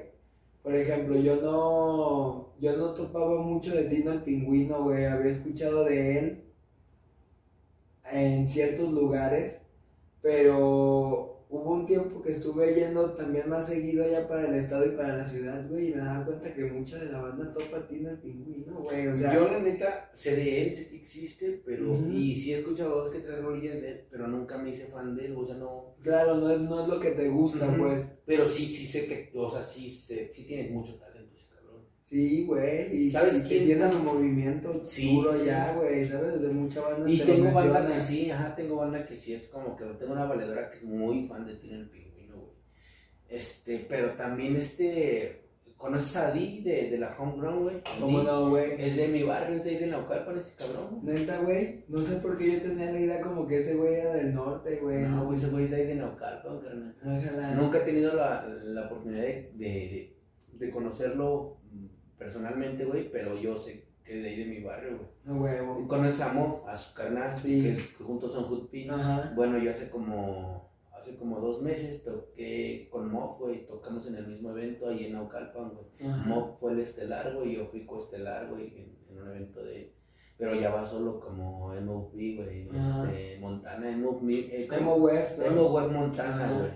Por 0.62 0.74
ejemplo, 0.74 1.16
yo 1.16 1.36
no, 1.36 2.54
yo 2.60 2.76
no 2.76 2.94
topaba 2.94 3.40
mucho 3.42 3.74
de 3.74 3.84
Tino 3.84 4.12
el 4.12 4.22
Pingüino, 4.22 4.84
güey. 4.84 5.04
Había 5.06 5.30
escuchado 5.30 5.84
de 5.84 6.18
él 6.18 6.44
en 8.12 8.48
ciertos 8.48 8.90
lugares, 8.92 9.60
pero 10.22 11.29
hubo 11.50 11.72
un 11.72 11.86
tiempo 11.86 12.22
que 12.22 12.30
estuve 12.30 12.74
yendo 12.74 13.10
también 13.14 13.48
más 13.48 13.66
seguido 13.66 14.04
allá 14.04 14.28
para 14.28 14.48
el 14.48 14.54
estado 14.54 14.86
y 14.86 14.96
para 14.96 15.16
la 15.16 15.28
ciudad, 15.28 15.68
güey, 15.68 15.88
y 15.88 15.94
me 15.94 16.00
daba 16.00 16.24
cuenta 16.24 16.54
que 16.54 16.64
mucha 16.64 16.98
de 16.98 17.10
la 17.10 17.20
banda 17.20 17.52
topa 17.52 17.78
a 17.78 17.88
Tino 17.88 18.10
el 18.10 18.18
Pingüino, 18.18 18.82
güey. 18.82 19.08
O 19.08 19.16
sea, 19.16 19.34
yo 19.34 19.50
la 19.50 19.58
neta 19.58 20.10
sé 20.12 20.36
de 20.36 20.62
él, 20.62 20.76
sé 20.76 20.88
que 20.88 20.96
existe, 20.96 21.60
pero 21.64 21.98
y 22.08 22.36
sí 22.36 22.54
he 22.54 22.58
escuchado 22.58 23.02
dos 23.02 23.12
que 23.12 23.20
tres 23.20 23.42
rolillas 23.42 23.82
de 23.82 23.90
él, 23.90 24.06
pero 24.10 24.28
nunca 24.28 24.58
me 24.58 24.70
hice 24.70 24.86
fan 24.86 25.16
de 25.16 25.26
él, 25.26 25.34
o 25.36 25.44
sea, 25.44 25.56
no, 25.56 25.96
claro, 26.02 26.36
no 26.36 26.50
es, 26.50 26.60
no 26.60 26.82
es 26.82 26.88
lo 26.88 27.00
que 27.00 27.10
te 27.10 27.28
gusta, 27.28 27.76
pues. 27.76 28.18
pero 28.24 28.46
sí, 28.46 28.66
sí 28.66 28.86
sé 28.86 29.06
que, 29.06 29.30
o 29.34 29.50
sea, 29.50 29.64
sí, 29.64 29.90
sé, 29.90 30.30
sí 30.32 30.44
tiene 30.44 30.70
mucho 30.70 30.94
talento. 30.94 31.09
Sí, 32.10 32.44
güey, 32.44 32.92
y, 33.06 33.10
¿Sabes 33.12 33.36
y 33.38 33.42
que 33.42 33.48
quién? 33.48 33.64
tiene 33.66 33.92
su 33.92 33.98
movimiento 34.00 34.80
Sí, 34.82 35.14
duro 35.14 35.38
sí, 35.38 35.46
ya, 35.46 35.72
sí. 35.72 35.78
güey, 35.78 36.08
¿sabes? 36.08 36.40
De 36.42 36.48
mucha 36.48 36.80
banda 36.80 37.08
Y 37.08 37.18
te 37.18 37.24
tengo 37.24 37.52
banda 37.52 37.86
que 37.94 38.02
sí, 38.02 38.30
ajá, 38.32 38.56
tengo 38.56 38.76
banda 38.76 39.06
que 39.06 39.16
sí 39.16 39.32
es 39.34 39.46
como 39.48 39.76
que 39.76 39.84
tengo 39.98 40.12
una 40.14 40.24
valedora 40.24 40.70
que 40.70 40.78
es 40.78 40.82
muy 40.82 41.28
fan 41.28 41.46
de 41.46 41.54
Tino 41.54 41.76
el 41.76 41.88
Pingüino, 41.88 42.52
Este, 43.28 43.86
pero 43.88 44.14
también 44.14 44.56
este, 44.56 45.44
¿conoces 45.76 46.16
a 46.16 46.32
Di 46.32 46.62
de, 46.62 46.90
de 46.90 46.98
la 46.98 47.14
Homegrown, 47.16 47.62
güey? 47.62 47.76
¿Cómo 48.00 48.22
no, 48.24 48.50
güey? 48.50 48.72
Es 48.82 48.96
de 48.96 49.06
mi 49.06 49.22
barrio, 49.22 49.58
es 49.58 49.64
de 49.64 49.70
ahí 49.70 49.78
de 49.78 49.86
Naucalpan 49.86 50.38
ese 50.38 50.54
cabrón. 50.56 51.00
güey. 51.02 51.14
Neta, 51.20 51.38
güey. 51.42 51.84
No 51.86 52.02
sé 52.02 52.16
por 52.16 52.36
qué 52.36 52.54
yo 52.54 52.60
tenía 52.60 52.90
la 52.90 53.00
idea 53.00 53.20
como 53.20 53.46
que 53.46 53.60
ese 53.60 53.76
güey 53.76 53.94
era 53.94 54.14
del 54.14 54.34
norte, 54.34 54.80
güey. 54.82 55.02
No, 55.02 55.26
güey, 55.26 55.38
ese 55.38 55.48
güey 55.48 55.66
es 55.66 55.70
de 55.70 55.76
ahí 55.76 55.86
de 55.86 55.94
Naucalpan, 55.94 56.60
carnal. 56.60 56.96
Ojalá. 57.04 57.54
Nunca 57.54 57.78
he 57.78 57.82
tenido 57.82 58.14
la, 58.16 58.46
la 58.64 58.86
oportunidad 58.86 59.22
de, 59.22 59.52
de, 59.54 60.16
de 60.54 60.70
conocerlo 60.70 61.59
personalmente, 62.20 62.84
güey, 62.84 63.10
pero 63.10 63.34
yo 63.40 63.56
sé 63.56 63.88
que 64.04 64.18
es 64.18 64.22
de 64.22 64.28
ahí 64.28 64.36
de 64.44 64.50
mi 64.54 64.60
barrio, 64.62 64.98
güey. 64.98 65.08
A 65.26 65.40
huevo. 65.40 65.88
Conoces 65.88 66.20
a 66.20 66.32
Moff, 66.34 66.68
a 66.68 66.76
su 66.76 66.94
carnal, 66.94 67.36
Sí. 67.36 67.62
que, 67.62 67.76
que 67.76 68.04
juntos 68.04 68.34
son 68.34 68.44
Hood 68.44 68.68
P. 68.68 68.88
Ajá. 68.90 69.32
Bueno, 69.34 69.58
yo 69.58 69.70
hace 69.70 69.88
como 69.90 70.68
hace 70.92 71.16
como 71.16 71.40
dos 71.40 71.62
meses 71.62 72.04
toqué 72.04 72.88
con 72.92 73.10
Moff, 73.10 73.38
güey, 73.40 73.66
tocamos 73.66 74.06
en 74.06 74.16
el 74.16 74.26
mismo 74.26 74.50
evento 74.50 74.86
ahí 74.88 75.06
en 75.06 75.14
Naucalpan, 75.14 75.70
güey. 75.70 75.86
Moff 76.26 76.60
fue 76.60 76.72
el 76.72 76.80
estelar, 76.80 77.34
güey, 77.34 77.56
yo 77.56 77.66
fui 77.68 77.86
coestelar, 77.86 78.50
güey, 78.50 78.66
en, 78.76 78.98
en 79.08 79.22
un 79.22 79.28
evento 79.30 79.64
de... 79.64 79.94
Pero 80.36 80.54
ya 80.54 80.70
va 80.70 80.84
solo 80.86 81.18
como 81.20 81.68
MOV, 81.74 82.12
güey, 82.12 82.68
este, 82.70 83.38
Montana, 83.40 83.96
MOV, 83.96 84.28
eh, 84.30 84.68
¿no? 85.54 85.66
Web 85.68 85.90
Montana, 85.90 86.52
güey. 86.58 86.70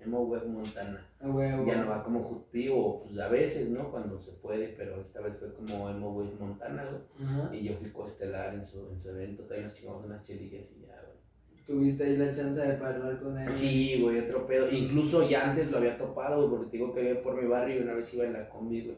Emo 0.00 0.22
Web 0.22 0.46
Montana. 0.46 1.06
A 1.20 1.28
huevo. 1.28 1.66
Ya 1.66 1.76
no 1.82 1.90
va 1.90 2.02
como 2.02 2.22
Hood 2.22 2.42
P, 2.50 2.70
o 2.70 3.02
pues 3.02 3.18
a 3.18 3.28
veces, 3.28 3.68
¿no? 3.68 3.90
Cuando 3.90 4.20
se 4.20 4.32
puede, 4.32 4.68
pero 4.68 5.00
esta 5.00 5.20
vez 5.20 5.36
fue 5.38 5.52
como 5.54 5.88
Emo 5.90 6.12
Web 6.12 6.38
Montana. 6.38 6.84
Ajá. 7.22 7.54
Y 7.54 7.64
yo 7.64 7.74
fui 7.74 7.90
coestelar 7.90 8.54
en 8.54 8.66
su, 8.66 8.88
en 8.90 9.00
su 9.00 9.10
evento, 9.10 9.42
también 9.44 9.68
nos 9.68 9.76
chingamos 9.76 10.04
unas 10.04 10.26
chelillas 10.26 10.72
y 10.72 10.86
ya, 10.86 10.94
güey. 10.94 11.20
Tuviste 11.66 12.04
ahí 12.04 12.16
la 12.16 12.34
chance 12.34 12.60
de 12.60 12.72
hablar 12.72 13.20
con 13.20 13.38
él. 13.38 13.52
Sí, 13.52 14.00
güey, 14.02 14.18
otro 14.20 14.46
pedo. 14.46 14.70
Incluso 14.70 15.28
ya 15.28 15.50
antes 15.50 15.70
lo 15.70 15.78
había 15.78 15.98
topado, 15.98 16.48
güey, 16.48 16.50
porque 16.50 16.70
te 16.70 16.76
digo 16.78 16.94
que 16.94 17.10
iba 17.10 17.22
por 17.22 17.40
mi 17.40 17.46
barrio 17.46 17.78
y 17.78 17.82
una 17.82 17.94
vez 17.94 18.12
iba 18.14 18.24
en 18.24 18.32
la 18.32 18.48
combi, 18.48 18.86
güey. 18.86 18.96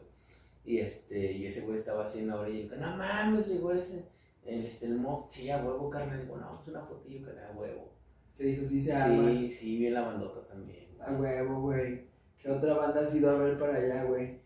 Y 0.65 0.77
este, 0.77 1.33
y 1.33 1.45
ese 1.45 1.61
güey 1.61 1.77
estaba 1.77 2.05
así 2.05 2.19
en 2.19 2.29
la 2.29 2.39
orilla 2.39 2.59
y 2.59 2.63
digo, 2.63 2.75
no 2.77 2.95
mames, 2.95 3.47
le 3.47 3.55
digo, 3.55 3.73
ese, 3.73 4.05
el, 4.45 4.65
este, 4.65 4.85
el 4.85 4.95
mob, 4.95 5.29
sí, 5.29 5.49
a 5.49 5.57
huevo, 5.63 5.89
carnal. 5.89 6.21
Digo, 6.21 6.37
no, 6.37 6.49
pues 6.49 6.69
una 6.69 6.85
fotillo, 6.85 7.25
que 7.25 7.31
a 7.31 7.51
huevo. 7.51 7.91
Se 8.31 8.45
dijo, 8.45 8.65
sí 8.65 8.81
se 8.81 8.93
arma. 8.93 9.29
Sí, 9.29 9.51
sí, 9.51 9.77
bien 9.77 9.93
la 9.93 10.01
bandota 10.01 10.47
también. 10.47 10.87
Güey. 11.11 11.31
A 11.37 11.43
huevo, 11.43 11.61
güey. 11.61 12.01
¿Qué 12.41 12.51
otra 12.51 12.73
banda 12.75 13.01
has 13.01 13.15
ido 13.15 13.29
a 13.29 13.37
ver 13.37 13.57
para 13.57 13.75
allá, 13.75 14.03
güey? 14.05 14.41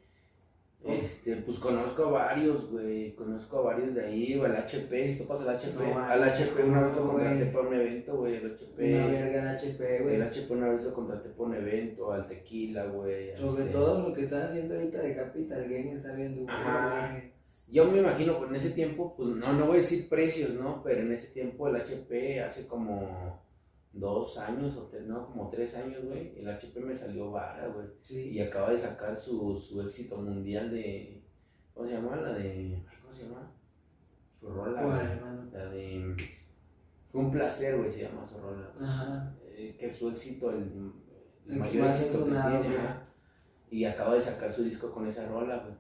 Este, 0.86 1.36
pues 1.38 1.58
conozco 1.58 2.06
a 2.06 2.12
varios, 2.12 2.72
güey, 2.72 3.14
conozco 3.16 3.58
a 3.58 3.62
varios 3.62 3.94
de 3.96 4.06
ahí, 4.06 4.38
o 4.40 4.46
al 4.46 4.56
HP, 4.56 5.14
si 5.14 5.20
topas 5.20 5.42
al 5.42 5.50
HP, 5.58 5.74
No 5.76 6.00
al 6.00 6.24
HP 6.24 6.64
una 6.64 6.84
vez 6.84 6.92
lo 6.96 7.00
¿cómo, 7.02 7.12
contraté 7.14 7.40
güey? 7.40 7.52
para 7.52 7.68
un 7.68 7.74
evento, 7.74 8.18
güey, 8.18 8.36
el 8.36 8.52
HP, 8.54 8.94
Una 8.96 9.08
verga 9.08 9.40
en 9.42 9.48
HP, 9.48 9.98
el 9.98 10.04
güey. 10.04 10.22
HP 10.22 10.54
una 10.54 10.70
vez 10.70 10.84
lo 10.84 10.94
contraté 10.94 11.30
para 11.30 11.50
un 11.50 11.56
evento, 11.56 12.12
al 12.14 12.28
Tequila, 12.28 12.86
güey. 12.86 13.36
Sobre 13.36 13.64
este, 13.64 13.74
todo 13.74 14.08
lo 14.08 14.14
que 14.16 14.22
están 14.22 14.44
haciendo 14.44 14.76
ahorita 14.76 15.02
de 15.02 15.16
Capital 15.16 15.68
Gang 15.68 15.88
está 15.88 16.10
Ajá. 16.54 17.12
güey. 17.12 17.32
Yo 17.70 17.92
me 17.92 17.98
imagino, 18.00 18.38
pues 18.38 18.50
en 18.52 18.56
ese 18.56 18.70
tiempo, 18.70 19.14
pues 19.18 19.30
no, 19.30 19.52
no 19.54 19.66
voy 19.66 19.74
a 19.78 19.80
decir 19.80 20.08
precios, 20.08 20.52
¿no? 20.52 20.82
Pero 20.84 21.02
en 21.02 21.12
ese 21.12 21.28
tiempo 21.34 21.68
el 21.68 21.76
HP, 21.76 22.40
hace 22.42 22.66
como 22.68 23.42
dos 24.00 24.38
años, 24.38 24.76
o 24.78 24.90
no, 25.06 25.26
como 25.28 25.50
tres 25.50 25.76
años, 25.76 26.06
güey, 26.06 26.40
el 26.40 26.48
HP 26.50 26.80
me 26.82 26.96
salió 26.96 27.32
vara, 27.32 27.68
güey. 27.68 27.88
Sí. 28.02 28.30
Y 28.32 28.40
acaba 28.42 28.72
de 28.72 28.78
sacar 28.80 29.18
su, 29.18 29.58
su 29.58 29.82
éxito 29.82 30.18
mundial 30.18 30.72
de, 30.72 31.24
¿cómo 31.74 31.88
se 31.88 31.94
llama? 31.94 32.16
La 32.18 32.34
de, 32.34 32.84
¿cómo 33.02 33.14
se 33.14 33.24
llama? 33.24 33.52
Su 34.40 34.50
rola, 34.50 34.82
¿Cuál, 34.82 35.20
güey. 35.20 35.52
La 35.52 35.70
de, 35.70 36.16
fue 37.10 37.22
un 37.22 37.32
placer, 37.32 37.78
güey, 37.78 37.92
se 37.92 38.04
llama 38.04 38.28
su 38.28 38.38
rola. 38.38 38.72
Ajá. 38.80 39.36
Eh, 39.50 39.76
que 39.80 39.88
es 39.88 39.96
su 39.96 40.10
éxito, 40.10 40.52
el, 40.52 40.58
el 40.58 41.54
El 41.54 41.54
que 41.54 41.80
mayor 41.80 41.88
éxito 41.88 42.26
que 42.26 42.30
sonado, 42.32 42.62
tiene, 42.62 42.76
güey. 42.76 42.86
ajá. 42.86 43.04
Y 43.70 43.84
acaba 43.86 44.14
de 44.14 44.22
sacar 44.22 44.52
su 44.54 44.64
disco 44.64 44.92
con 44.92 45.08
esa 45.08 45.28
rola, 45.28 45.58
güey. 45.60 45.76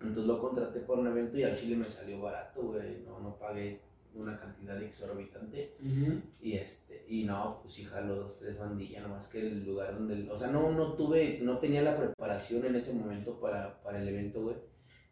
Entonces 0.00 0.24
lo 0.26 0.40
contraté 0.40 0.80
por 0.80 0.98
un 0.98 1.06
evento 1.08 1.36
y 1.38 1.42
al 1.44 1.56
chile 1.56 1.76
me 1.76 1.84
salió 1.84 2.20
barato, 2.20 2.62
güey. 2.62 3.02
No, 3.04 3.18
no 3.20 3.36
pagué 3.38 3.80
una 4.14 4.38
cantidad 4.38 4.80
exorbitante. 4.82 5.76
Y 6.40 6.52
este, 6.54 7.04
y 7.08 7.24
no, 7.24 7.60
pues 7.62 7.74
sí 7.74 7.84
jalo 7.84 8.16
dos, 8.16 8.38
tres 8.38 8.58
bandillas, 8.58 9.02
nomás 9.02 9.28
que 9.28 9.40
el 9.40 9.64
lugar 9.64 9.94
donde, 9.94 10.28
o 10.30 10.36
sea, 10.36 10.48
no, 10.48 10.70
no 10.72 10.94
tuve, 10.94 11.40
no 11.42 11.58
tenía 11.58 11.82
la 11.82 11.96
preparación 11.96 12.64
en 12.66 12.76
ese 12.76 12.94
momento 12.94 13.38
para, 13.40 13.82
para 13.82 14.00
el 14.02 14.08
evento, 14.08 14.42
güey. 14.42 14.56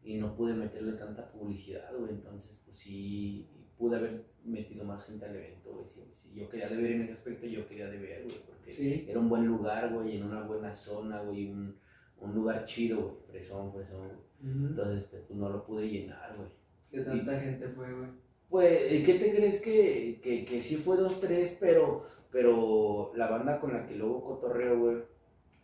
Y 0.03 0.17
no 0.19 0.37
pude 0.37 0.55
meterle 0.55 0.93
tanta 0.93 1.31
publicidad, 1.33 1.91
güey. 1.99 2.13
Entonces, 2.13 2.61
pues 2.65 2.79
sí, 2.79 3.49
pude 3.77 3.97
haber 3.97 4.25
metido 4.45 4.85
más 4.85 5.05
gente 5.07 5.25
al 5.27 5.35
evento, 5.37 5.73
güey. 5.73 5.87
Sí, 5.89 6.05
sí, 6.15 6.33
yo 6.35 6.49
quería 6.49 6.69
de 6.69 6.77
ver 6.77 6.93
en 6.93 7.03
ese 7.03 7.13
aspecto, 7.15 7.47
yo 7.47 7.67
quería 7.69 7.89
de 7.89 7.99
ver, 7.99 8.23
güey. 8.25 8.37
Porque 8.47 8.73
Sí. 8.73 9.05
era 9.09 9.19
un 9.21 9.29
buen 9.29 9.47
lugar, 9.47 9.93
güey, 9.93 10.17
en 10.17 10.25
una 10.25 10.43
buena 10.45 10.75
zona, 10.75 11.23
güey, 11.23 11.47
un, 11.51 11.77
un 12.19 12.35
lugar 12.35 12.65
chido, 12.67 13.01
güey, 13.03 13.17
fresón, 13.29 13.73
fresón. 13.73 14.11
Entonces, 14.43 15.05
este, 15.05 15.19
pues 15.27 15.39
no 15.39 15.49
lo 15.49 15.65
pude 15.67 15.89
llenar, 15.89 16.37
güey. 16.37 16.49
¿Qué 16.91 17.01
tanta 17.01 17.39
gente 17.41 17.69
fue, 17.71 17.93
güey? 17.93 18.11
Pues, 18.49 18.93
eh, 18.93 19.03
¿qué 19.05 19.15
te 19.15 19.35
crees 19.35 19.61
que, 19.61 20.21
que, 20.23 20.45
que 20.45 20.63
sí 20.63 20.77
fue 20.77 20.97
dos, 20.97 21.21
tres, 21.21 21.57
pero, 21.59 22.05
pero 22.31 23.13
la 23.17 23.29
banda 23.29 23.61
con 23.61 23.73
la 23.73 23.87
que 23.87 23.97
luego 23.97 24.25
cotorreo, 24.25 24.79
güey, 24.79 24.97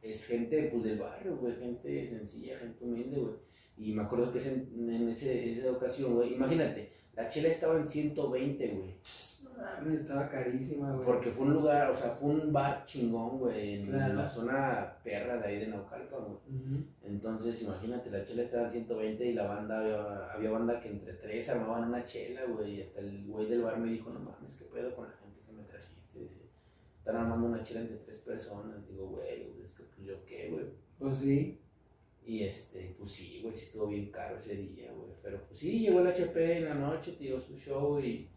es 0.03 0.27
gente, 0.27 0.65
pues, 0.65 0.83
del 0.85 0.99
barrio, 0.99 1.37
güey, 1.37 1.55
gente 1.57 2.09
sencilla, 2.09 2.59
gente 2.59 2.85
humilde, 2.85 3.19
güey. 3.21 3.35
Y 3.79 3.93
me 3.93 4.03
acuerdo 4.03 4.33
que 4.33 4.39
ese- 4.39 4.67
en 4.75 5.09
ese, 5.09 5.51
esa 5.53 5.71
ocasión, 5.73 6.15
güey, 6.15 6.35
imagínate, 6.35 6.91
la 7.15 7.29
chela 7.29 7.49
estaba 7.49 7.77
en 7.79 7.87
120, 7.87 8.69
güey. 8.69 8.95
Mames, 9.57 10.01
estaba 10.03 10.29
carísima, 10.29 10.93
güey. 10.93 11.07
Porque 11.07 11.31
fue 11.31 11.47
un 11.47 11.55
lugar, 11.55 11.91
o 11.91 11.95
sea, 11.95 12.11
fue 12.11 12.31
un 12.31 12.53
bar 12.53 12.85
chingón, 12.85 13.39
güey, 13.39 13.75
en 13.75 13.87
Claro. 13.87 14.15
la 14.15 14.29
zona 14.29 14.97
perra 15.05 15.37
de 15.39 15.47
ahí 15.47 15.59
de 15.61 15.67
Naucalpan, 15.69 16.21
güey. 16.25 16.85
Entonces, 17.05 17.63
imagínate, 17.63 18.11
la 18.11 18.25
chela 18.25 18.43
estaba 18.43 18.65
en 18.65 18.71
120 18.71 19.25
y 19.25 19.35
la 19.35 19.47
banda, 19.47 19.79
había, 19.81 20.33
había 20.33 20.51
banda 20.51 20.81
que 20.81 20.89
entre 20.89 21.13
tres 21.15 21.49
armaban 21.51 21.89
una 21.89 22.05
chela, 22.05 22.45
güey. 22.47 22.77
Y 22.79 22.83
hasta 22.83 23.01
el 23.01 23.27
güey 23.27 23.47
del 23.49 23.63
bar 23.63 23.79
me 23.79 23.91
dijo, 23.93 24.11
no 24.11 24.21
mames, 24.21 24.57
¿qué 24.57 24.65
pedo 24.67 24.95
con 24.97 25.07
la 25.07 25.13
gente 25.17 25.41
que 25.47 25.53
me 25.53 25.63
trajiste? 25.65 26.21
Dice, 26.21 26.43
están 26.99 27.17
armando 27.17 27.47
una 27.49 27.63
chela 27.63 27.81
entre 27.81 27.99
tres 27.99 28.19
personas. 28.19 28.87
Digo, 28.89 29.07
güey, 29.09 29.53
es 29.65 29.75
que 29.75 29.85
pues 29.85 30.07
yo 30.07 30.25
qué, 30.25 30.49
güey. 30.51 30.65
Pues 30.99 31.17
sí. 31.19 31.59
Y 32.25 32.45
este, 32.45 32.95
pues 32.99 33.11
sí, 33.11 33.41
güey, 33.43 33.53
sí 33.55 33.67
estuvo 33.67 33.89
bien 33.89 34.11
caro 34.13 34.37
ese 34.37 34.57
día, 34.57 34.93
güey. 34.93 35.11
Pero 35.23 35.41
pues 35.45 35.59
sí, 35.59 35.81
llegó 35.81 36.01
el 36.01 36.07
HP 36.07 36.59
en 36.59 36.65
la 36.67 36.75
noche, 36.75 37.17
dio 37.19 37.41
su 37.41 37.57
show 37.57 37.99
y, 37.99 38.29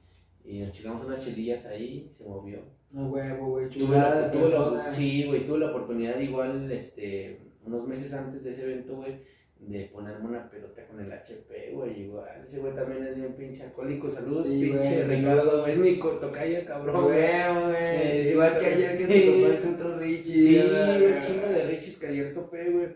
y 0.46 0.60
nos 0.60 0.72
chingamos 0.72 1.06
unas 1.06 1.24
chelillas 1.24 1.66
ahí, 1.66 2.12
se 2.14 2.24
movió. 2.26 2.60
No 2.92 3.10
huevo, 3.10 3.50
güey. 3.52 3.68
Tuve 3.70 3.86
Chulada 3.88 4.22
la, 4.22 4.28
de 4.30 4.38
tuve 4.38 4.50
la- 4.50 4.96
sí, 4.96 5.24
güey, 5.28 5.46
tuve 5.48 5.60
la 5.60 5.70
oportunidad 5.72 6.20
igual, 6.20 6.72
este, 6.72 7.40
unos 7.66 7.88
meses 7.88 8.14
antes 8.14 8.44
de 8.44 8.52
ese 8.52 8.64
evento, 8.64 8.96
güey, 8.96 9.20
de 9.58 9.86
ponerme 9.86 10.30
una 10.30 10.50
pelota 10.50 10.86
con 10.86 11.00
el 11.00 11.12
HP, 11.12 11.72
güey, 11.74 12.02
igual, 12.04 12.44
ese 12.46 12.60
güey 12.60 12.76
también 12.76 13.04
es 13.08 13.16
bien 13.16 13.34
pinche 13.34 13.64
alcohólico, 13.64 14.10
saludos, 14.10 14.46
Sí, 14.48 14.62
pinche 14.62 15.04
güey, 15.04 15.18
Ricardo, 15.18 15.66
es 15.66 15.78
mi 15.78 15.96
tocayo, 16.00 16.60
cabrón, 16.68 17.04
güey. 17.06 17.18
Huevo, 17.18 17.62
güey. 17.68 17.76
Eh, 17.82 18.30
Igual 18.34 18.60
que 18.60 18.66
ayer 18.66 18.98
que 18.98 19.06
te 19.08 19.22
topaste 19.22 19.68
otro 19.70 19.98
Richie. 19.98 20.34
Sí, 20.34 20.58
un 20.60 21.22
chingo 21.26 21.48
de 21.54 21.68
riches 21.68 21.98
que 21.98 22.08
ayer 22.08 22.34
topé, 22.34 22.70
güey, 22.70 22.88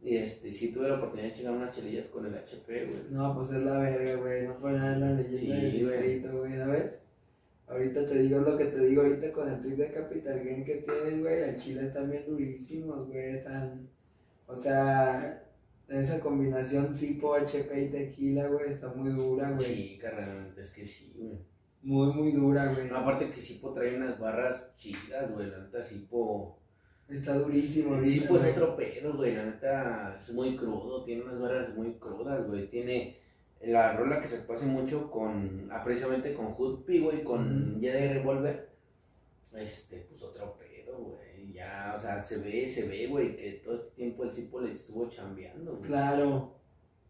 y 0.00 0.16
este, 0.16 0.52
sí 0.52 0.72
tuve 0.72 0.88
la 0.88 0.96
oportunidad 0.96 1.28
de 1.28 1.34
chingar 1.34 1.54
unas 1.54 1.74
chelillas 1.74 2.06
con 2.08 2.24
el 2.26 2.34
HP, 2.34 2.86
güey. 2.86 3.00
No, 3.10 3.34
pues 3.34 3.50
es 3.50 3.62
la 3.62 3.78
verga, 3.78 4.14
güey. 4.22 4.46
No 4.46 4.58
por 4.58 4.72
nada 4.72 4.96
la 4.98 5.12
leyenda 5.12 5.38
Sí, 5.38 5.48
del 5.48 5.70
güey. 5.72 5.82
güerito, 5.84 6.38
güey, 6.38 6.56
¿sabes? 6.56 6.98
Ahorita 7.66 8.06
te 8.06 8.18
digo 8.22 8.40
lo 8.40 8.56
que 8.56 8.64
te 8.66 8.80
digo 8.86 9.02
ahorita 9.02 9.32
con 9.32 9.48
el 9.50 9.60
trip 9.60 9.76
de 9.76 9.90
Capital 9.90 10.38
Game 10.38 10.64
que 10.64 10.76
tienen, 10.76 11.20
güey. 11.20 11.42
Al 11.42 11.56
Chile 11.56 11.82
están 11.82 12.10
bien 12.10 12.24
durísimos, 12.26 13.08
güey. 13.08 13.36
Están. 13.36 13.88
O 14.46 14.56
sea, 14.56 15.44
esa 15.88 16.20
combinación 16.20 16.94
Cipo, 16.94 17.34
HP 17.34 17.82
y 17.84 17.88
tequila, 17.90 18.46
güey, 18.48 18.70
está 18.70 18.88
muy 18.94 19.10
dura, 19.10 19.50
güey. 19.50 19.66
Sí, 19.66 19.98
carnal, 20.00 20.54
es 20.56 20.72
que 20.72 20.86
sí, 20.86 21.12
güey. 21.16 21.38
Muy, 21.82 22.12
muy 22.14 22.32
dura, 22.32 22.72
güey. 22.72 22.88
No, 22.88 22.96
aparte 22.98 23.30
que 23.30 23.42
Sipo 23.42 23.72
trae 23.72 23.96
unas 23.96 24.18
barras 24.18 24.74
chidas, 24.76 25.30
güey, 25.32 25.50
la 25.50 25.58
neta 25.58 25.82
Sipo... 25.84 26.58
Está 27.08 27.38
durísimo, 27.38 27.94
ahorita, 27.94 28.08
Sí, 28.10 28.24
pues 28.28 28.40
güey. 28.42 28.52
otro 28.52 28.76
pedo, 28.76 29.16
güey. 29.16 29.34
La 29.34 29.44
neta 29.46 30.16
es 30.18 30.32
muy 30.34 30.56
crudo, 30.56 31.04
tiene 31.04 31.22
unas 31.22 31.40
barras 31.40 31.74
muy 31.74 31.94
crudas, 31.94 32.46
güey. 32.46 32.68
Tiene 32.68 33.16
la 33.62 33.96
rola 33.96 34.20
que 34.20 34.28
se 34.28 34.38
pasa 34.40 34.66
mucho 34.66 35.10
con, 35.10 35.68
ah, 35.72 35.82
precisamente 35.82 36.34
con 36.34 36.52
Hood 36.54 36.84
P, 36.84 37.00
güey, 37.00 37.24
con. 37.24 37.78
Jedi 37.80 38.08
Revolver. 38.14 38.68
Este, 39.56 40.06
pues 40.08 40.22
otro 40.22 40.56
pedo, 40.58 40.98
güey. 40.98 41.52
Ya, 41.54 41.94
o 41.96 42.00
sea, 42.00 42.22
se 42.22 42.38
ve, 42.42 42.68
se 42.68 42.86
ve, 42.86 43.06
güey, 43.06 43.34
que 43.34 43.62
todo 43.64 43.76
este 43.76 43.90
tiempo 43.96 44.24
el 44.24 44.32
Cipo 44.34 44.60
le 44.60 44.72
estuvo 44.72 45.08
chambeando, 45.08 45.76
güey. 45.76 45.88
Claro. 45.88 46.54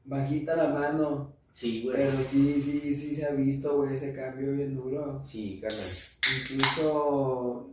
Bajita 0.05 0.55
la 0.57 0.69
mano. 0.69 1.35
Sí, 1.53 1.83
güey. 1.83 1.97
Pero 1.97 2.13
sí, 2.23 2.63
sí, 2.63 2.95
sí 2.95 3.17
se 3.17 3.27
ha 3.27 3.33
visto, 3.33 3.77
güey, 3.79 3.95
ese 3.95 4.15
cambio 4.15 4.53
bien 4.53 4.77
duro. 4.77 5.21
Sí, 5.25 5.59
carnal. 5.61 5.81
Incluso, 6.55 7.71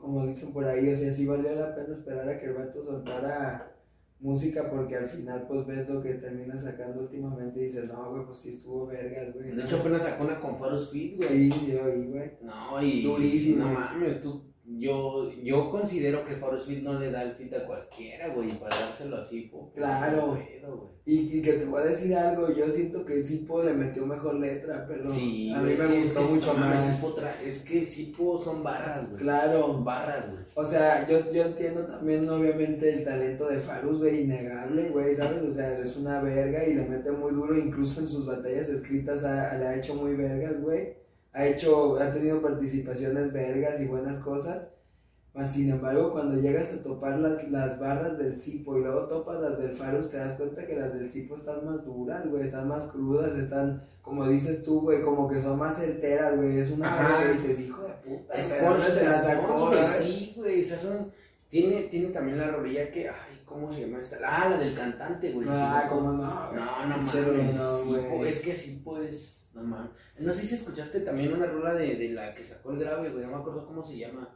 como 0.00 0.26
dicen 0.26 0.52
por 0.52 0.64
ahí, 0.64 0.92
o 0.92 0.96
sea, 0.96 1.12
sí 1.12 1.26
valió 1.26 1.54
la 1.54 1.74
pena 1.74 1.94
esperar 1.94 2.28
a 2.28 2.38
que 2.38 2.46
el 2.46 2.54
vato 2.54 2.82
soltara 2.82 3.76
música 4.20 4.68
porque 4.70 4.96
al 4.96 5.06
final 5.06 5.46
pues 5.48 5.66
ves 5.66 5.88
lo 5.88 6.02
que 6.02 6.14
termina 6.14 6.56
sacando 6.56 7.00
últimamente 7.00 7.60
y 7.60 7.64
dices, 7.64 7.88
no, 7.88 8.10
güey, 8.10 8.26
pues 8.26 8.38
sí 8.38 8.50
estuvo 8.50 8.86
vergas, 8.86 9.34
güey. 9.34 9.50
De 9.50 9.62
hecho, 9.62 9.76
apenas 9.78 10.02
sacó 10.02 10.24
una 10.24 10.40
con 10.40 10.58
Faros 10.58 10.90
Fit, 10.90 11.16
güey. 11.16 11.50
Sí, 11.50 11.72
yo 11.72 11.84
oí, 11.84 12.06
güey. 12.06 12.30
No, 12.42 12.82
y. 12.82 13.02
Durísimo. 13.02 13.64
No 13.64 13.72
mames, 13.72 14.22
tú. 14.22 14.49
Yo, 14.80 15.30
yo 15.42 15.70
considero 15.70 16.24
que 16.24 16.36
Forrest 16.36 16.66
Fit 16.66 16.82
no 16.82 16.98
le 16.98 17.10
da 17.10 17.22
el 17.22 17.32
fit 17.34 17.52
a 17.54 17.66
cualquiera, 17.66 18.28
güey, 18.28 18.58
para 18.58 18.76
dárselo 18.78 19.16
así, 19.18 19.42
po, 19.42 19.70
Claro. 19.74 20.34
pedo, 20.34 20.76
güey. 20.78 20.90
Y, 21.06 21.38
y 21.38 21.42
que 21.42 21.54
te 21.54 21.64
voy 21.64 21.80
a 21.80 21.86
decir 21.86 22.14
algo, 22.14 22.52
yo 22.54 22.70
siento 22.70 23.04
que 23.04 23.22
Sipo 23.22 23.62
le 23.64 23.72
metió 23.72 24.06
mejor 24.06 24.34
letra, 24.34 24.84
pero 24.86 25.10
Sí, 25.10 25.52
a 25.52 25.58
mí 25.60 25.72
me 25.76 26.00
gustó 26.02 26.20
es 26.20 26.30
mucho 26.30 26.54
más. 26.54 27.02
Es 27.44 27.60
que 27.62 27.84
Sipo 27.84 28.42
son 28.42 28.62
barras, 28.62 29.08
güey. 29.08 29.20
Claro. 29.20 29.66
Son 29.66 29.84
barras, 29.84 30.30
güey. 30.30 30.44
O 30.54 30.64
sea, 30.64 31.08
yo, 31.08 31.32
yo 31.32 31.42
entiendo 31.46 31.84
también, 31.86 32.28
obviamente, 32.28 32.92
el 32.92 33.04
talento 33.04 33.48
de 33.48 33.58
Farus, 33.58 33.98
güey, 33.98 34.22
innegable, 34.24 34.90
güey, 34.90 35.16
¿sabes? 35.16 35.42
O 35.42 35.50
sea, 35.50 35.78
es 35.78 35.96
una 35.96 36.20
verga 36.22 36.64
y 36.64 36.74
le 36.74 36.84
mete 36.84 37.10
muy 37.10 37.32
duro, 37.32 37.56
incluso 37.58 38.00
en 38.00 38.08
sus 38.08 38.26
batallas 38.26 38.68
escritas 38.68 39.24
ha, 39.24 39.56
le 39.58 39.66
ha 39.66 39.76
hecho 39.76 39.94
muy 39.94 40.14
vergas, 40.14 40.60
güey. 40.62 40.99
Ha 41.32 41.46
hecho, 41.46 41.96
ha 42.00 42.12
tenido 42.12 42.42
participaciones 42.42 43.32
vergas 43.32 43.80
y 43.80 43.86
buenas 43.86 44.18
cosas. 44.18 44.68
Mas, 45.32 45.52
sin 45.52 45.70
embargo, 45.70 46.12
cuando 46.12 46.40
llegas 46.40 46.72
a 46.72 46.82
topar 46.82 47.20
las, 47.20 47.48
las 47.50 47.78
barras 47.78 48.18
del 48.18 48.36
Cipo 48.36 48.76
y 48.76 48.80
luego 48.80 49.06
topas 49.06 49.40
las 49.40 49.58
del 49.58 49.76
Farus, 49.76 50.10
te 50.10 50.16
das 50.16 50.34
cuenta 50.34 50.66
que 50.66 50.74
las 50.74 50.92
del 50.92 51.08
Cipo 51.08 51.36
están 51.36 51.64
más 51.64 51.84
duras, 51.84 52.26
güey, 52.28 52.42
están 52.42 52.66
más 52.66 52.90
crudas, 52.90 53.38
están, 53.38 53.80
como 54.02 54.26
dices 54.26 54.64
tú, 54.64 54.80
güey, 54.80 55.02
como 55.02 55.28
que 55.28 55.40
son 55.40 55.56
más 55.56 55.76
certeras, 55.76 56.36
güey. 56.36 56.58
Es 56.58 56.72
una 56.72 56.92
barra 56.92 57.22
que 57.22 57.32
dices, 57.34 57.60
hijo 57.60 57.82
de 57.84 57.92
puta, 57.92 58.34
Es 58.34 58.50
¿de 58.50 58.60
dónde 58.60 58.86
se 58.86 59.04
la 59.04 59.22
sacó. 59.22 59.72
Sí, 60.00 60.32
güey, 60.36 60.60
esas 60.62 60.82
son... 60.82 61.12
Tiene, 61.48 61.82
tiene 61.82 62.08
también 62.08 62.38
la 62.38 62.48
rolilla 62.48 62.90
que, 62.90 63.08
ay, 63.08 63.42
¿cómo 63.44 63.70
se 63.70 63.80
llama 63.82 63.98
esta? 63.98 64.16
Ah, 64.24 64.48
la 64.48 64.56
del 64.56 64.74
cantante, 64.74 65.32
güey. 65.32 65.46
Ah, 65.50 65.86
cómo 65.88 66.12
no. 66.12 66.22
No, 66.22 66.86
no 66.86 66.96
mames, 66.98 67.56
no, 67.56 67.84
güey. 67.84 68.28
es 68.30 68.40
que 68.40 68.56
sí, 68.56 68.82
pues, 68.84 69.50
no 69.54 69.62
mames. 69.62 69.90
No 70.20 70.32
sé 70.34 70.46
si 70.46 70.54
escuchaste 70.54 71.00
también 71.00 71.32
una 71.32 71.46
rola 71.46 71.74
de, 71.74 71.96
de 71.96 72.10
la 72.10 72.34
que 72.34 72.44
sacó 72.44 72.72
el 72.72 72.78
grave, 72.80 73.10
güey, 73.10 73.24
no 73.24 73.30
me 73.32 73.36
acuerdo 73.38 73.66
cómo 73.66 73.82
se 73.82 73.96
llama, 73.98 74.28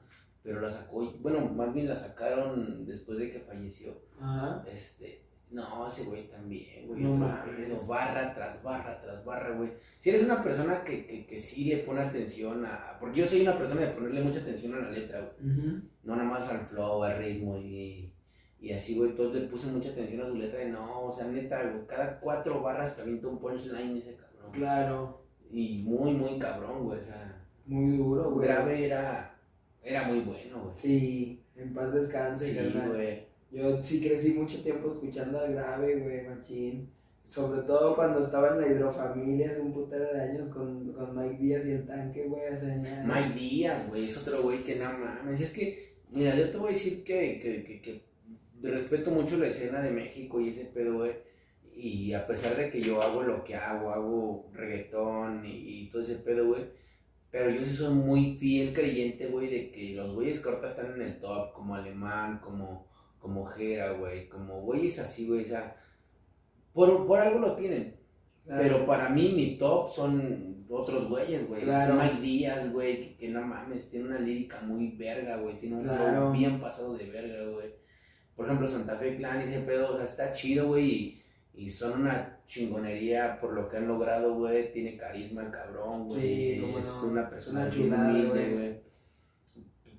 pero 0.43 0.61
la 0.61 0.70
sacó, 0.70 1.02
y- 1.02 1.16
bueno, 1.20 1.40
más 1.48 1.73
bien 1.74 1.89
la 1.89 1.97
sacaron 1.97 2.85
después 2.86 3.19
de 3.19 3.31
que 3.31 3.40
falleció. 3.40 3.93
Ajá. 4.20 4.65
Este, 4.73 5.23
no, 5.51 5.86
ese 5.86 6.05
güey 6.05 6.28
también, 6.31 6.89
güey, 6.89 7.01
No 7.02 7.15
mames. 7.16 7.86
barra 7.86 8.35
tras 8.35 8.62
barra 8.62 9.01
tras 9.02 9.24
barra, 9.24 9.55
güey. 9.56 9.73
Si 9.98 10.11
eres 10.11 10.24
una 10.24 10.43
persona 10.43 10.82
que, 10.82 11.06
que, 11.06 11.27
que 11.27 11.39
sí 11.39 11.66
le 11.66 11.78
pone 11.85 12.01
atención 12.01 12.65
a, 12.66 12.97
porque 12.98 13.20
yo 13.20 13.27
soy 13.27 13.43
una 13.43 13.56
persona 13.56 13.82
de 13.82 13.93
ponerle 13.93 14.23
mucha 14.23 14.40
atención 14.40 14.74
a 14.74 14.78
la 14.81 14.90
letra, 14.90 15.20
güey 15.20 15.52
Ujú. 15.52 15.81
no 16.02 16.16
nada 16.16 16.28
más 16.28 16.48
al 16.48 16.66
flow, 16.66 17.02
al 17.05 17.19
ritmo 17.19 17.59
y, 17.59 18.12
y 18.61 18.73
así, 18.73 18.97
güey. 18.97 19.11
Entonces 19.11 19.43
le 19.43 19.48
puse 19.48 19.66
mucha 19.69 19.90
atención 19.90 20.23
a 20.23 20.27
su 20.28 20.35
letra 20.35 20.59
de 20.61 20.70
no, 20.70 21.02
o 21.05 21.12
sea, 21.12 21.27
neta, 21.27 21.62
güey, 21.62 21.86
cada 21.86 22.19
cuatro 22.20 22.61
barras 22.62 22.97
te 22.97 23.02
avienta 23.02 23.28
un 23.28 23.39
punchline 23.39 23.98
ese 23.98 24.16
cabrón. 24.16 24.51
Claro. 24.52 25.23
Y 25.55 25.82
muy, 25.85 26.12
muy 26.12 26.39
cabrón, 26.39 26.85
güey, 26.85 27.01
o 27.01 27.05
sea, 27.05 27.40
Muy 27.66 27.97
duro, 27.97 28.32
güey. 28.32 28.48
grave 28.48 28.86
era, 28.86 29.39
era 29.82 30.02
muy 30.09 30.20
bueno, 30.20 30.64
güey. 30.64 30.76
Sí, 30.76 31.43
en 31.56 31.72
paz 31.72 31.94
descanse, 31.94 32.51
Sí, 32.51 32.56
carnal. 32.56 32.93
güey. 32.93 33.24
Yo 33.52 33.81
sí 33.82 34.01
crecí 34.01 34.32
mucho 34.35 34.60
tiempo 34.62 34.89
escuchando 34.89 35.39
al 35.39 35.52
grave, 35.55 36.01
güey, 36.01 36.26
machín. 36.26 36.90
Sobre 37.24 37.62
todo 37.62 37.94
cuando 37.94 38.24
estaba 38.24 38.51
en 38.51 38.60
la 38.60 38.66
hidrofamilia 38.68 39.51
hace 39.51 39.60
un 39.60 39.72
putero 39.72 40.05
de 40.12 40.20
años 40.20 40.48
con, 40.48 40.93
con 40.93 41.16
Mike 41.16 41.39
Díaz 41.39 41.64
y 41.66 41.70
el 41.70 41.86
tanque, 41.86 42.24
güey, 42.24 42.43
años. 42.47 42.89
Mike 43.06 43.39
Díaz, 43.39 43.89
güey, 43.89 44.02
es 44.05 44.26
otro 44.26 44.43
güey 44.43 44.59
que 44.64 44.74
no 44.76 44.85
mames. 44.85 45.40
Es 45.40 45.52
que, 45.52 45.94
mira, 46.10 46.35
yo 46.36 46.51
te 46.51 46.56
voy 46.59 46.70
a 46.70 46.74
decir 46.74 47.05
que, 47.05 47.39
que, 47.40 47.64
que, 47.64 47.81
que 47.81 48.02
respeto 48.68 49.10
mucho 49.12 49.36
la 49.39 49.47
escena 49.47 49.81
de 49.82 49.90
México 49.90 50.40
y 50.40 50.48
ese 50.51 50.64
pedo, 50.66 50.98
güey. 50.98 51.12
Y 51.76 52.12
a 52.14 52.26
pesar 52.26 52.56
de 52.56 52.70
que 52.70 52.80
yo 52.80 53.02
hago 53.02 53.22
lo 53.22 53.44
que 53.44 53.55
hago, 53.56 53.90
hago 53.90 54.51
reggaetón 54.52 55.44
y, 55.44 55.51
y 55.82 55.90
todo 55.90 56.02
ese 56.02 56.16
pedo, 56.16 56.46
güey. 56.46 56.64
Pero 57.30 57.51
yo 57.51 57.64
sí 57.66 57.74
soy 57.74 57.94
muy 57.94 58.36
fiel 58.38 58.72
creyente, 58.72 59.26
güey, 59.26 59.51
de 59.51 59.70
que 59.72 59.94
los 59.94 60.14
güeyes 60.14 60.44
ahorita 60.44 60.68
están 60.68 60.94
en 60.94 61.02
el 61.02 61.18
top, 61.20 61.52
como 61.52 61.74
Alemán, 61.74 62.38
como, 62.38 62.86
como 63.18 63.44
Jera, 63.46 63.92
güey, 63.92 64.28
como 64.28 64.60
güeyes 64.60 65.01
así, 65.01 65.26
güey, 65.26 65.44
o 65.44 65.48
sea, 65.48 65.76
por, 66.72 67.06
por 67.09 67.20
algo 67.20 67.40
lo 67.40 67.56
tienen. 67.56 67.96
Claro. 68.44 68.62
Pero 68.62 68.86
para 68.86 69.09
mí 69.09 69.32
mi 69.34 69.56
top 69.59 69.90
son 69.90 70.64
otros 70.68 71.09
güeyes, 71.09 71.48
güey. 71.48 71.62
Claro. 71.62 71.94
Mike 71.94 72.20
Díaz, 72.20 72.72
güey, 72.72 73.01
que, 73.01 73.16
que 73.16 73.28
no 73.30 73.42
mames, 73.44 73.90
tiene 73.90 74.06
una 74.06 74.18
lírica 74.20 74.60
muy 74.60 74.92
verga, 74.96 75.38
güey. 75.38 75.59
Tiene 75.59 75.76
un 75.76 75.82
Claro. 75.84 76.30
bien 76.30 76.60
pasado 76.60 76.96
de 76.96 77.10
verga, 77.10 77.51
güey. 77.51 77.74
Por 78.36 78.46
ejemplo, 78.46 78.68
Santa 78.68 78.96
Fe 78.96 79.16
Clan 79.16 79.40
ese 79.40 79.60
pedo, 79.60 79.94
o 79.94 79.96
sea, 79.96 80.05
está 80.05 80.32
chido, 80.32 80.68
güey. 80.68 80.90
Y, 80.90 81.22
y 81.56 81.70
son 81.70 82.02
una 82.02 82.40
chingonería 82.47 83.39
por 83.40 83.52
lo 83.52 83.68
que 83.68 83.76
han 83.76 83.86
logrado, 83.86 84.35
güey. 84.35 84.72
Tiene 84.72 84.97
carisma 84.97 85.43
el 85.43 85.51
cabrón, 85.51 86.09
güey. 86.09 86.20
Sí, 86.20 86.64
es 86.78 87.02
no. 87.02 87.10
una 87.10 87.31
persona 87.31 87.70
humilde, 87.72 88.52
güey. 88.55 88.85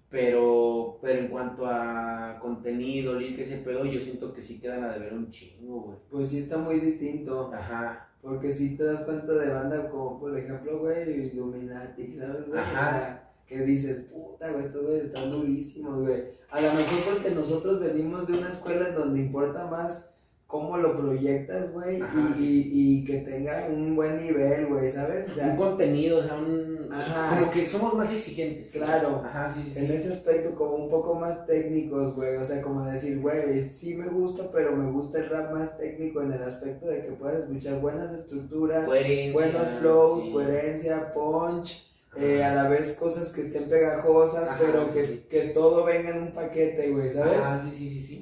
Pero, 0.10 1.00
pero 1.02 1.20
en 1.20 1.28
cuanto 1.28 1.66
a 1.66 2.38
contenido, 2.42 3.20
lírica, 3.20 3.42
ese 3.42 3.58
pedo, 3.58 3.86
yo 3.86 4.02
siento 4.02 4.34
que 4.34 4.44
sí 4.44 4.60
quedan 4.60 4.84
a 4.84 4.92
deber 4.92 5.14
un 5.14 5.30
chingo, 5.30 5.82
güey. 5.82 5.98
Pues 6.10 6.30
sí 6.30 6.40
está 6.40 6.58
muy 6.58 6.80
distinto. 6.80 7.52
Ajá. 7.54 8.10
Porque 8.22 8.54
si 8.54 8.76
te 8.76 8.84
das 8.84 9.02
cuenta 9.02 9.34
de 9.34 9.50
banda 9.50 9.90
como, 9.90 10.20
por 10.20 10.38
ejemplo, 10.38 10.80
güey, 10.80 11.28
Illuminati, 11.28 12.18
¿sabes, 12.18 12.48
güey? 12.48 12.60
Ajá. 12.60 13.30
que 13.46 13.62
dices, 13.62 14.06
puta, 14.12 14.52
güey, 14.52 14.66
estos 14.66 14.84
güeyes 14.84 15.06
están 15.06 15.32
durísimos, 15.32 16.00
güey. 16.00 16.24
A 16.50 16.62
lo 16.62 16.74
mejor 16.74 17.14
porque 17.14 17.32
nosotros 17.32 17.80
venimos 17.80 18.28
de 18.28 18.34
una 18.34 18.52
escuela 18.52 18.90
en 18.90 18.96
donde 18.96 19.20
importa 19.20 19.68
más 19.68 20.15
cómo 20.48 20.78
lo 20.78 20.96
proyectas, 20.96 21.72
güey, 21.74 22.00
y, 22.00 22.44
y, 22.44 22.70
y 22.72 23.04
que 23.04 23.18
tenga 23.20 23.68
un 23.68 23.96
buen 23.96 24.24
nivel, 24.24 24.68
güey, 24.68 24.92
¿sabes? 24.92 25.26
O 25.38 25.44
un 25.44 25.58
contenido, 25.58 26.20
o 26.20 26.24
sea, 26.24 26.36
un... 26.36 26.88
Ajá. 26.92 27.40
Como 27.40 27.52
que 27.52 27.68
somos 27.68 27.94
más 27.96 28.14
exigentes. 28.14 28.72
Claro. 28.72 29.24
Ajá, 29.26 29.52
sí, 29.54 29.64
sí, 29.66 29.80
en 29.80 29.88
sí. 29.88 29.94
ese 29.94 30.14
aspecto 30.14 30.54
como 30.56 30.76
un 30.76 30.90
poco 30.90 31.16
más 31.16 31.46
técnicos, 31.48 32.16
güey, 32.16 32.36
o 32.36 32.46
sea, 32.46 32.62
como 32.62 32.86
decir, 32.86 33.20
güey, 33.20 33.62
sí 33.64 33.96
me 33.96 34.08
gusta, 34.08 34.50
pero 34.52 34.76
me 34.76 34.92
gusta 34.92 35.18
el 35.20 35.30
rap 35.30 35.52
más 35.52 35.78
técnico 35.78 36.22
en 36.22 36.34
el 36.34 36.44
aspecto 36.44 36.88
de 36.88 37.02
que 37.02 37.12
puedas 37.14 37.42
escuchar 37.42 37.80
buenas 37.82 38.14
estructuras, 38.14 38.86
Coherencia, 38.86 39.34
buenos 39.34 39.68
flows, 39.80 40.24
sí. 40.24 40.32
coherencia, 40.32 41.12
punch, 41.12 41.86
eh, 42.18 42.44
a 42.44 42.56
la 42.56 42.70
vez 42.70 42.94
cosas 42.94 43.30
que 43.30 43.42
estén 43.42 43.68
pegajosas, 43.68 44.48
Ajá, 44.48 44.58
pero 44.60 44.94
que, 44.94 45.26
que 45.28 45.42
todo 45.50 45.84
venga 45.84 46.12
en 46.12 46.24
un 46.24 46.32
paquete, 46.32 46.92
güey, 46.92 47.12
¿sabes? 47.12 47.40
Ajá, 47.40 47.62
sí, 47.66 47.76
sí, 47.78 47.90
sí, 47.90 48.02
sí. 48.02 48.15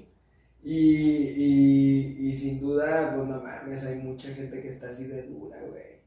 Y, 0.64 0.78
y, 0.78 2.30
y 2.30 2.36
sin 2.38 2.60
duda, 2.60 3.14
pues 3.16 3.28
no 3.28 3.42
mames, 3.42 3.84
hay 3.86 4.00
mucha 4.00 4.30
gente 4.30 4.62
que 4.62 4.70
está 4.70 4.90
así 4.90 5.06
de 5.06 5.24
dura, 5.24 5.58
güey. 5.62 6.02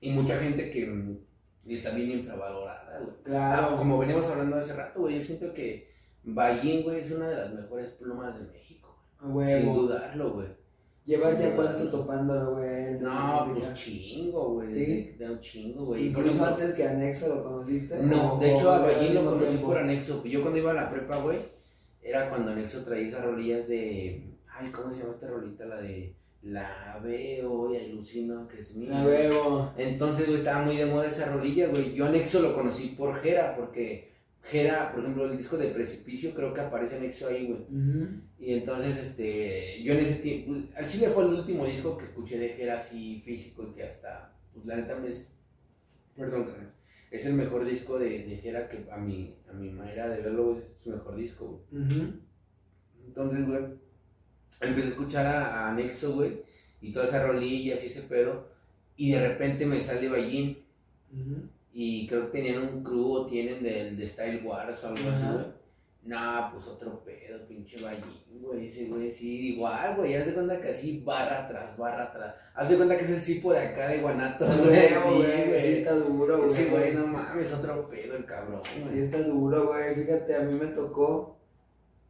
Y 0.00 0.12
mucha 0.12 0.38
gente 0.38 0.70
que 0.70 1.18
está 1.68 1.90
bien 1.90 2.10
infravalorada, 2.12 3.00
güey. 3.00 3.14
Claro. 3.22 3.68
Ah, 3.72 3.76
como 3.76 3.98
veníamos 3.98 4.26
hablando 4.26 4.56
hace 4.56 4.72
rato, 4.74 5.00
güey, 5.00 5.18
yo 5.18 5.22
siento 5.22 5.52
que 5.52 5.90
Ballín, 6.22 6.82
güey, 6.82 7.00
es 7.00 7.10
una 7.12 7.28
de 7.28 7.36
las 7.36 7.52
mejores 7.52 7.90
plumas 7.90 8.38
de 8.38 8.46
México, 8.50 8.98
güey. 9.22 9.60
Sin 9.62 9.74
dudarlo, 9.74 10.32
güey. 10.32 10.48
¿Llevas 11.04 11.40
ya 11.40 11.56
cuánto 11.56 11.90
topándolo, 11.90 12.52
güey? 12.56 13.00
No, 13.00 13.50
pues 13.54 13.74
chingo, 13.74 14.54
güey. 14.54 14.74
¿Sí? 14.74 15.16
De, 15.18 15.30
un 15.30 15.40
chingo, 15.40 15.86
güey. 15.86 16.06
Y 16.06 16.10
por 16.10 16.22
Incluso 16.24 16.44
ejemplo- 16.44 16.64
antes 16.64 16.74
que 16.76 16.86
Anexo 16.86 17.28
lo 17.34 17.42
conociste. 17.42 17.98
No, 17.98 18.34
¿O- 18.34 18.38
de 18.38 18.54
hecho 18.54 18.70
a 18.70 18.76
al 18.76 18.82
Ballín 18.82 19.14
lo 19.14 19.24
conocí 19.24 19.56
por 19.58 19.78
Anexo. 19.78 20.24
Yo 20.24 20.42
cuando 20.42 20.58
iba 20.58 20.70
a 20.70 20.74
la 20.74 20.90
prepa, 20.90 21.16
güey, 21.18 21.38
era 22.02 22.28
cuando 22.28 22.52
Anexo 22.52 22.84
traía 22.84 23.08
esas 23.08 23.24
rolillas 23.24 23.68
de. 23.68 24.22
Ay, 24.48 24.70
¿cómo 24.70 24.92
se 24.92 25.00
llama 25.00 25.14
esta 25.14 25.28
rolita? 25.28 25.64
La 25.66 25.80
de. 25.80 26.14
La 26.42 26.98
veo 27.04 27.72
y 27.72 27.76
alucino 27.76 28.48
que 28.48 28.60
es 28.60 28.74
mía. 28.74 28.98
A 28.98 29.04
huevo. 29.04 29.72
Entonces, 29.76 30.26
güey, 30.26 30.38
estaba 30.38 30.62
muy 30.62 30.76
de 30.76 30.86
moda 30.86 31.06
esa 31.06 31.30
rolilla, 31.30 31.68
güey. 31.68 31.92
Yo 31.92 32.06
Anexo 32.06 32.40
lo 32.40 32.54
conocí 32.54 32.94
por 32.96 33.14
Jera, 33.16 33.54
porque 33.54 34.10
Jera, 34.42 34.90
por 34.90 35.02
ejemplo, 35.02 35.26
el 35.26 35.36
disco 35.36 35.58
de 35.58 35.68
Precipicio, 35.68 36.32
creo 36.32 36.54
que 36.54 36.62
aparece 36.62 36.96
Anexo 36.96 37.28
ahí, 37.28 37.46
güey. 37.46 37.66
Y 38.38 38.54
entonces, 38.54 38.96
este, 38.96 39.82
yo 39.82 39.92
en 39.92 40.00
ese 40.00 40.14
tiempo, 40.14 40.54
al 40.74 40.88
chile 40.88 41.08
fue 41.08 41.24
el 41.24 41.34
último 41.34 41.66
disco 41.66 41.98
que 41.98 42.06
escuché 42.06 42.38
de 42.38 42.48
Jera 42.48 42.78
así 42.78 43.20
físico 43.22 43.68
y 43.70 43.74
que 43.74 43.82
hasta, 43.82 44.32
pues 44.54 44.64
la 44.64 44.76
neta 44.76 44.96
me 44.96 45.08
es, 45.08 45.34
perdón, 46.16 46.48
es 47.10 47.26
el 47.26 47.34
mejor 47.34 47.64
disco 47.64 47.98
de, 47.98 48.24
de 48.24 48.36
Jera 48.36 48.68
que 48.68 48.86
a 48.90 48.96
mi, 48.96 49.34
a 49.48 49.52
mi 49.52 49.70
manera 49.70 50.08
de 50.08 50.22
verlo, 50.22 50.52
güey, 50.52 50.62
es 50.74 50.80
su 50.80 50.90
mejor 50.90 51.16
disco, 51.16 51.46
güey. 51.72 51.84
Entonces, 53.06 53.46
güey, 53.46 53.64
empecé 54.60 54.86
a 54.86 54.90
escuchar 54.90 55.26
a, 55.26 55.66
a 55.66 55.72
Anexo, 55.72 56.14
güey, 56.14 56.42
y 56.80 56.92
todas 56.92 57.08
esas 57.08 57.26
rolillas 57.26 57.82
y 57.82 57.86
ese 57.86 58.02
pedo, 58.02 58.48
y 58.96 59.10
de 59.12 59.28
repente 59.28 59.66
me 59.66 59.80
sale 59.80 60.08
Ballín, 60.08 60.58
y 61.72 62.06
creo 62.06 62.30
que 62.30 62.38
tenían 62.38 62.62
un 62.62 62.84
crew 62.84 63.12
o 63.12 63.26
tienen 63.26 63.62
del 63.62 63.96
de 63.96 64.06
Style 64.06 64.42
Wars 64.44 64.84
o 64.84 64.88
algo 64.88 65.08
así, 65.10 65.24
güey. 65.32 65.59
No, 66.02 66.48
pues 66.52 66.66
otro 66.66 67.04
pedo, 67.04 67.46
pinche 67.46 67.82
Ballín, 67.82 68.40
güey. 68.40 68.68
Ese 68.68 68.86
güey, 68.86 69.10
sí, 69.10 69.54
igual, 69.54 69.96
güey. 69.96 70.14
Haz 70.14 70.26
de 70.26 70.34
cuenta 70.34 70.60
que 70.60 70.70
así 70.70 71.00
barra 71.04 71.46
tras 71.46 71.76
barra 71.76 72.10
tras. 72.10 72.34
Haz 72.54 72.70
de 72.70 72.76
cuenta 72.76 72.96
que 72.96 73.04
es 73.04 73.10
el 73.10 73.22
cipo 73.22 73.52
de 73.52 73.58
acá 73.58 73.88
de 73.88 73.98
Guanatos, 73.98 74.64
güey. 74.66 74.88
Sí, 74.88 74.94
güey. 75.04 75.60
Sí 75.60 75.78
está 75.78 75.94
duro, 75.94 76.38
güey. 76.38 76.94
No 76.94 77.06
mames, 77.06 77.52
otro 77.52 77.86
pedo 77.88 78.16
el 78.16 78.24
cabrón, 78.24 78.62
Sí 78.64 78.80
güey. 78.80 79.00
está 79.00 79.22
duro, 79.22 79.68
güey. 79.68 79.94
Fíjate, 79.94 80.36
a 80.36 80.40
mí 80.40 80.54
me 80.58 80.68
tocó 80.68 81.36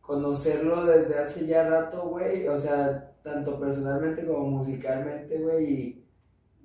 conocerlo 0.01 0.87
desde 0.87 1.19
hace 1.19 1.47
ya 1.47 1.69
rato, 1.69 2.09
güey. 2.11 2.47
O 2.47 2.59
sea, 2.59 3.13
tanto 3.25 3.59
personalmente 3.59 4.25
como 4.25 4.47
musicalmente, 4.51 5.39
güey. 5.39 5.65
Y 5.65 6.05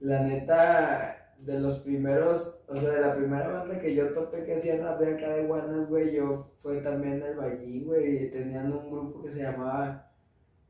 la 0.02 0.22
neta, 0.22 1.15
de 1.40 1.60
los 1.60 1.80
primeros, 1.80 2.60
o 2.68 2.76
sea, 2.76 2.92
de 2.92 3.02
la 3.02 3.16
primera 3.16 3.48
banda 3.50 3.80
que 3.80 3.94
yo 3.94 4.12
topé 4.12 4.44
que 4.44 4.56
hacía 4.56 4.82
rap 4.82 5.00
de 5.00 5.16
acá 5.16 5.36
de 5.36 5.46
Guanas, 5.46 5.90
güey, 5.90 6.14
yo 6.14 6.52
fue 6.60 6.78
también 6.78 7.22
el 7.22 7.36
Ballín, 7.36 7.86
güey, 7.86 8.26
y 8.26 8.30
tenían 8.30 8.74
un 8.74 8.90
grupo 8.90 9.22
que 9.22 9.30
se 9.30 9.44
llamaba, 9.44 10.12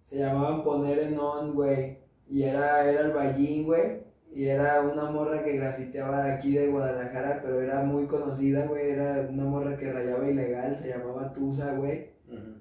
se 0.02 0.18
llamaban 0.18 0.64
Poner 0.64 1.00
en 1.00 1.20
On, 1.20 1.54
güey, 1.54 2.00
y 2.30 2.44
era, 2.44 2.90
era 2.90 3.02
el 3.02 3.12
Ballín, 3.12 3.66
güey, 3.66 4.04
y 4.34 4.46
era 4.48 4.82
una 4.82 5.10
morra 5.12 5.44
que 5.44 5.56
grafiteaba 5.56 6.26
de 6.26 6.34
aquí 6.34 6.54
de 6.54 6.68
Guadalajara, 6.68 7.42
pero 7.42 7.62
era 7.62 7.84
muy 7.84 8.06
conocida, 8.08 8.66
güey, 8.66 8.90
era 8.90 9.28
una 9.30 9.46
morra 9.46 9.78
que 9.78 9.92
rayaba 9.92 10.30
ilegal, 10.30 10.78
se 10.78 10.90
llamaba 10.90 11.32
Tusa, 11.32 11.76
güey, 11.76 12.10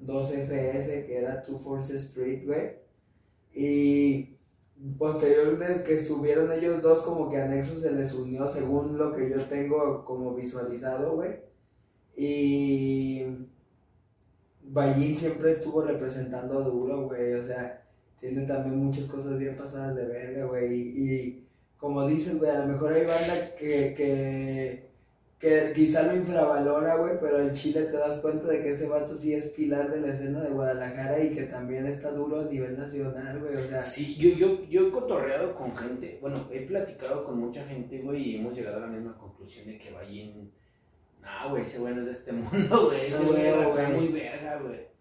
2FS, 0.06 1.06
que 1.06 1.18
era 1.18 1.42
Two 1.42 1.58
Force 1.58 1.96
Street, 1.96 2.46
güey, 2.46 2.76
y 3.52 4.33
posteriormente 4.98 5.82
que 5.82 5.94
estuvieron 5.94 6.52
ellos 6.52 6.82
dos 6.82 7.00
como 7.00 7.30
que 7.30 7.38
anexos 7.38 7.80
se 7.80 7.92
les 7.92 8.12
unió 8.12 8.48
según 8.48 8.98
lo 8.98 9.14
que 9.14 9.30
yo 9.30 9.42
tengo 9.44 10.04
como 10.04 10.34
visualizado, 10.34 11.16
güey. 11.16 11.32
Y 12.16 13.24
Ballín 14.62 15.16
siempre 15.16 15.50
estuvo 15.50 15.82
representando 15.82 16.62
duro, 16.62 17.06
güey, 17.08 17.34
o 17.34 17.46
sea, 17.46 17.82
tiene 18.18 18.46
también 18.46 18.76
muchas 18.76 19.06
cosas 19.06 19.38
bien 19.38 19.56
pasadas 19.56 19.96
de 19.96 20.06
verga, 20.06 20.46
güey. 20.46 20.72
Y, 20.72 21.46
como 21.76 22.06
dices, 22.06 22.38
güey, 22.38 22.50
a 22.50 22.60
lo 22.60 22.72
mejor 22.72 22.92
hay 22.92 23.06
banda 23.06 23.54
que, 23.58 23.94
que 23.94 24.93
que 25.44 25.72
quizá 25.74 26.04
lo 26.04 26.16
infravalora, 26.16 26.96
güey, 26.96 27.20
pero 27.20 27.38
en 27.38 27.52
Chile 27.52 27.82
te 27.82 27.98
das 27.98 28.20
cuenta 28.20 28.48
de 28.48 28.62
que 28.62 28.70
ese 28.70 28.86
vato 28.86 29.14
sí 29.14 29.34
es 29.34 29.44
pilar 29.50 29.90
de 29.90 30.00
la 30.00 30.14
escena 30.14 30.40
de 30.40 30.48
Guadalajara 30.48 31.22
y 31.22 31.34
que 31.34 31.42
también 31.42 31.84
está 31.84 32.12
duro 32.12 32.40
a 32.40 32.44
nivel 32.44 32.78
nacional, 32.78 33.38
güey, 33.40 33.56
o 33.56 33.68
sea. 33.68 33.82
Sí, 33.82 34.16
yo, 34.16 34.30
yo, 34.30 34.64
yo 34.70 34.88
he 34.88 34.90
cotorreado 34.90 35.54
con 35.54 35.76
gente, 35.76 36.16
bueno, 36.22 36.48
he 36.50 36.62
platicado 36.62 37.26
con 37.26 37.38
mucha 37.38 37.62
gente, 37.66 37.98
güey, 37.98 38.22
y 38.22 38.36
hemos 38.36 38.54
llegado 38.54 38.78
a 38.78 38.80
la 38.80 38.86
misma 38.86 39.18
conclusión 39.18 39.66
de 39.66 39.76
que 39.76 39.92
Ballín, 39.92 40.50
nah, 41.20 41.50
güey, 41.50 41.64
ese 41.64 41.78
güey 41.78 41.94
no 41.94 42.00
es 42.00 42.06
de 42.06 42.12
este 42.12 42.32
mundo, 42.32 42.86
güey, 42.86 43.06
ese 43.06 43.18
güey 43.18 43.70
güey 43.70 43.92
muy 43.92 44.08
verga, 44.08 44.60
güey. 44.62 44.93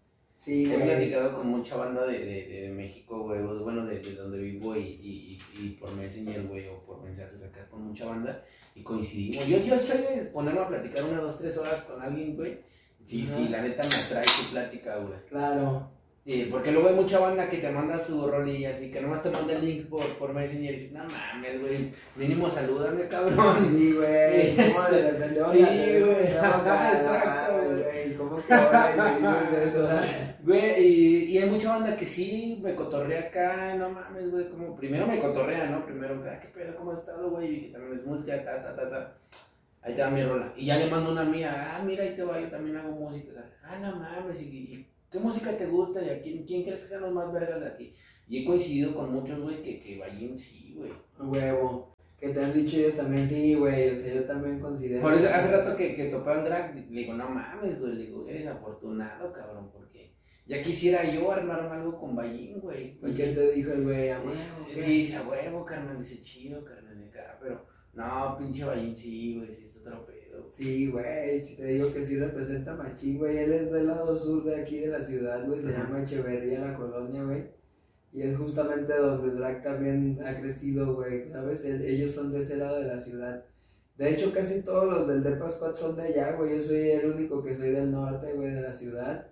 Sí, 0.44 0.70
He 0.70 0.78
platicado 0.78 1.34
con 1.34 1.46
mucha 1.46 1.76
banda 1.76 2.06
de, 2.06 2.18
de, 2.18 2.46
de 2.48 2.68
México, 2.70 3.22
güey, 3.22 3.40
bueno, 3.40 3.86
de, 3.86 3.98
de, 3.98 4.14
donde 4.14 4.38
vivo 4.38 4.76
y, 4.76 4.80
y, 4.80 5.38
y 5.58 5.68
por 5.80 5.90
Messenger, 5.94 6.42
güey, 6.46 6.68
o 6.68 6.80
por 6.84 7.02
mensajes 7.02 7.42
acá 7.42 7.66
con 7.70 7.86
mucha 7.86 8.04
banda 8.04 8.44
y 8.74 8.82
coincidimos. 8.82 9.46
Yo, 9.46 9.58
yo 9.58 9.78
soy 9.78 9.98
de 9.98 10.24
ponerme 10.26 10.60
a 10.60 10.68
platicar 10.68 11.04
una, 11.04 11.20
dos, 11.20 11.38
tres 11.38 11.56
horas 11.56 11.84
con 11.84 12.02
alguien, 12.02 12.36
güey. 12.36 12.58
Sí, 13.04 13.26
sí, 13.26 13.48
la 13.48 13.62
neta 13.62 13.84
me 13.86 13.94
atrae 13.94 14.24
tu 14.24 14.50
plática, 14.50 14.96
güey. 14.96 15.18
Claro. 15.30 15.90
Sí, 16.26 16.48
porque 16.50 16.72
luego 16.72 16.88
hay 16.88 16.94
mucha 16.94 17.18
banda 17.18 17.50
que 17.50 17.58
te 17.58 17.70
manda 17.70 17.98
su 17.98 18.26
rolilla, 18.26 18.70
así 18.70 18.90
que 18.90 19.00
nomás 19.00 19.22
te 19.22 19.30
manda 19.30 19.52
el 19.52 19.64
link 19.64 19.86
por, 19.88 20.06
por 20.16 20.32
Messenger 20.32 20.70
y 20.70 20.74
dices, 20.74 20.92
no 20.92 21.04
mames, 21.04 21.60
güey, 21.60 21.92
mínimo 22.16 22.50
salúdame, 22.50 23.06
cabrón. 23.08 23.76
Sí, 23.76 23.92
güey, 23.92 24.56
¿cómo 24.72 24.82
de 24.88 25.10
repente, 25.10 25.40
Sí, 25.52 25.58
güey, 25.58 26.26
exacto, 26.32 27.58
güey. 27.58 27.73
Güey, 30.42 30.86
y, 30.86 31.24
y 31.32 31.38
hay 31.38 31.48
mucha 31.48 31.70
banda 31.70 31.96
que 31.96 32.06
sí 32.06 32.60
me 32.62 32.74
cotorrea 32.74 33.28
acá, 33.28 33.74
no 33.76 33.90
mames, 33.90 34.30
güey, 34.30 34.48
como 34.50 34.76
primero 34.76 35.06
me 35.06 35.20
cotorrea, 35.20 35.70
¿no? 35.70 35.84
Primero, 35.84 36.22
ah, 36.26 36.38
qué 36.40 36.48
pedo, 36.48 36.76
¿cómo 36.76 36.92
has 36.92 37.00
estado, 37.00 37.30
güey? 37.30 37.54
Y 37.54 37.60
que 37.62 37.68
también 37.72 37.94
es 37.94 38.06
música, 38.06 38.44
ta, 38.44 38.62
ta, 38.62 38.76
ta, 38.76 38.90
ta. 38.90 39.18
Ahí 39.82 39.94
te 39.94 40.02
va 40.02 40.10
mi 40.10 40.22
rola. 40.22 40.52
Y 40.56 40.66
ya 40.66 40.76
le 40.78 40.90
mando 40.90 41.12
una 41.12 41.24
mía, 41.24 41.74
ah, 41.74 41.82
mira, 41.84 42.04
ahí 42.04 42.14
te 42.14 42.24
va, 42.24 42.40
yo 42.40 42.48
también 42.48 42.76
hago 42.76 42.92
música. 42.92 43.30
Ah, 43.62 43.78
no 43.80 43.96
mames, 43.96 44.42
y, 44.42 44.86
¿qué 45.10 45.18
música 45.18 45.56
te 45.56 45.66
gusta? 45.66 46.02
¿Y 46.02 46.10
a 46.10 46.20
quién, 46.20 46.44
quién 46.44 46.62
crees 46.62 46.82
que 46.82 46.88
sean 46.88 47.02
los 47.02 47.12
más 47.12 47.32
vergas 47.32 47.60
de 47.60 47.68
aquí? 47.68 47.94
Y 48.28 48.42
he 48.42 48.44
coincidido 48.44 48.94
con 48.94 49.12
muchos, 49.12 49.40
güey, 49.40 49.62
que, 49.62 49.80
que 49.80 49.98
vayan 49.98 50.36
sí, 50.36 50.74
güey. 50.76 50.92
Huevo. 51.18 51.93
Que 52.18 52.28
te 52.30 52.42
han 52.42 52.52
dicho 52.54 52.76
ellos 52.76 52.96
también, 52.96 53.28
sí, 53.28 53.54
güey, 53.54 53.90
o 53.90 53.96
sea, 53.96 54.14
yo 54.14 54.24
también 54.24 54.60
considero. 54.60 55.02
Por 55.02 55.14
eso, 55.14 55.28
hace 55.32 55.50
rato 55.50 55.76
que, 55.76 55.94
que 55.94 56.06
topé 56.06 56.30
al 56.30 56.44
drag, 56.44 56.74
le 56.74 57.00
digo, 57.00 57.14
no 57.14 57.28
mames, 57.28 57.80
güey, 57.80 57.94
le 57.94 58.04
digo, 58.04 58.26
eres 58.28 58.46
afortunado, 58.46 59.32
cabrón, 59.32 59.70
porque 59.72 60.14
ya 60.46 60.62
quisiera 60.62 61.04
yo 61.04 61.30
armarme 61.30 61.76
algo 61.76 61.98
con 61.98 62.16
Ballín, 62.16 62.60
güey. 62.60 62.98
¿Y 63.02 63.14
qué 63.14 63.28
te 63.28 63.52
dijo 63.52 63.72
el 63.72 63.84
güey? 63.84 64.10
¿A 64.10 64.20
huevo? 64.20 64.66
Sí, 64.74 64.80
dice, 64.80 65.16
a 65.16 65.28
huevo, 65.28 65.64
carnal, 65.64 65.98
dice, 65.98 66.22
chido, 66.22 66.64
carnal, 66.64 66.98
de 66.98 67.08
acá, 67.10 67.38
pero, 67.42 67.66
no, 67.92 68.36
pinche 68.38 68.64
Ballín, 68.64 68.96
sí, 68.96 69.36
güey, 69.36 69.52
sí, 69.52 69.66
es 69.66 69.76
otro 69.78 70.06
pedo. 70.06 70.24
Sí, 70.50 70.88
güey, 70.88 71.40
si 71.40 71.56
te 71.56 71.66
digo 71.66 71.92
que 71.92 72.04
sí 72.04 72.16
representa 72.16 72.74
machín, 72.74 73.18
güey. 73.18 73.38
Él 73.38 73.52
es 73.52 73.72
del 73.72 73.86
lado 73.86 74.16
sur 74.16 74.44
de 74.44 74.56
aquí 74.56 74.80
de 74.80 74.88
la 74.88 75.00
ciudad, 75.00 75.46
güey. 75.46 75.60
Se 75.62 75.72
llama 75.72 76.02
Echeverría, 76.02 76.60
la 76.60 76.76
colonia, 76.76 77.22
güey. 77.22 77.53
Y 78.14 78.22
es 78.22 78.38
justamente 78.38 78.96
donde 78.96 79.32
Drag 79.32 79.60
también 79.60 80.20
ha 80.24 80.40
crecido, 80.40 80.94
güey. 80.94 81.32
¿Sabes? 81.32 81.64
ellos 81.64 82.14
son 82.14 82.32
de 82.32 82.42
ese 82.42 82.56
lado 82.56 82.80
de 82.80 82.86
la 82.86 83.00
ciudad. 83.00 83.44
De 83.98 84.10
hecho, 84.10 84.32
casi 84.32 84.62
todos 84.62 84.86
los 84.86 85.08
del 85.08 85.24
Depa 85.24 85.50
Squad 85.50 85.74
son 85.74 85.96
de 85.96 86.02
allá, 86.02 86.36
güey. 86.36 86.56
Yo 86.56 86.62
soy 86.62 86.90
el 86.90 87.10
único 87.10 87.42
que 87.42 87.56
soy 87.56 87.70
del 87.70 87.90
norte, 87.90 88.32
güey, 88.32 88.50
de 88.50 88.60
la 88.60 88.72
ciudad. 88.72 89.26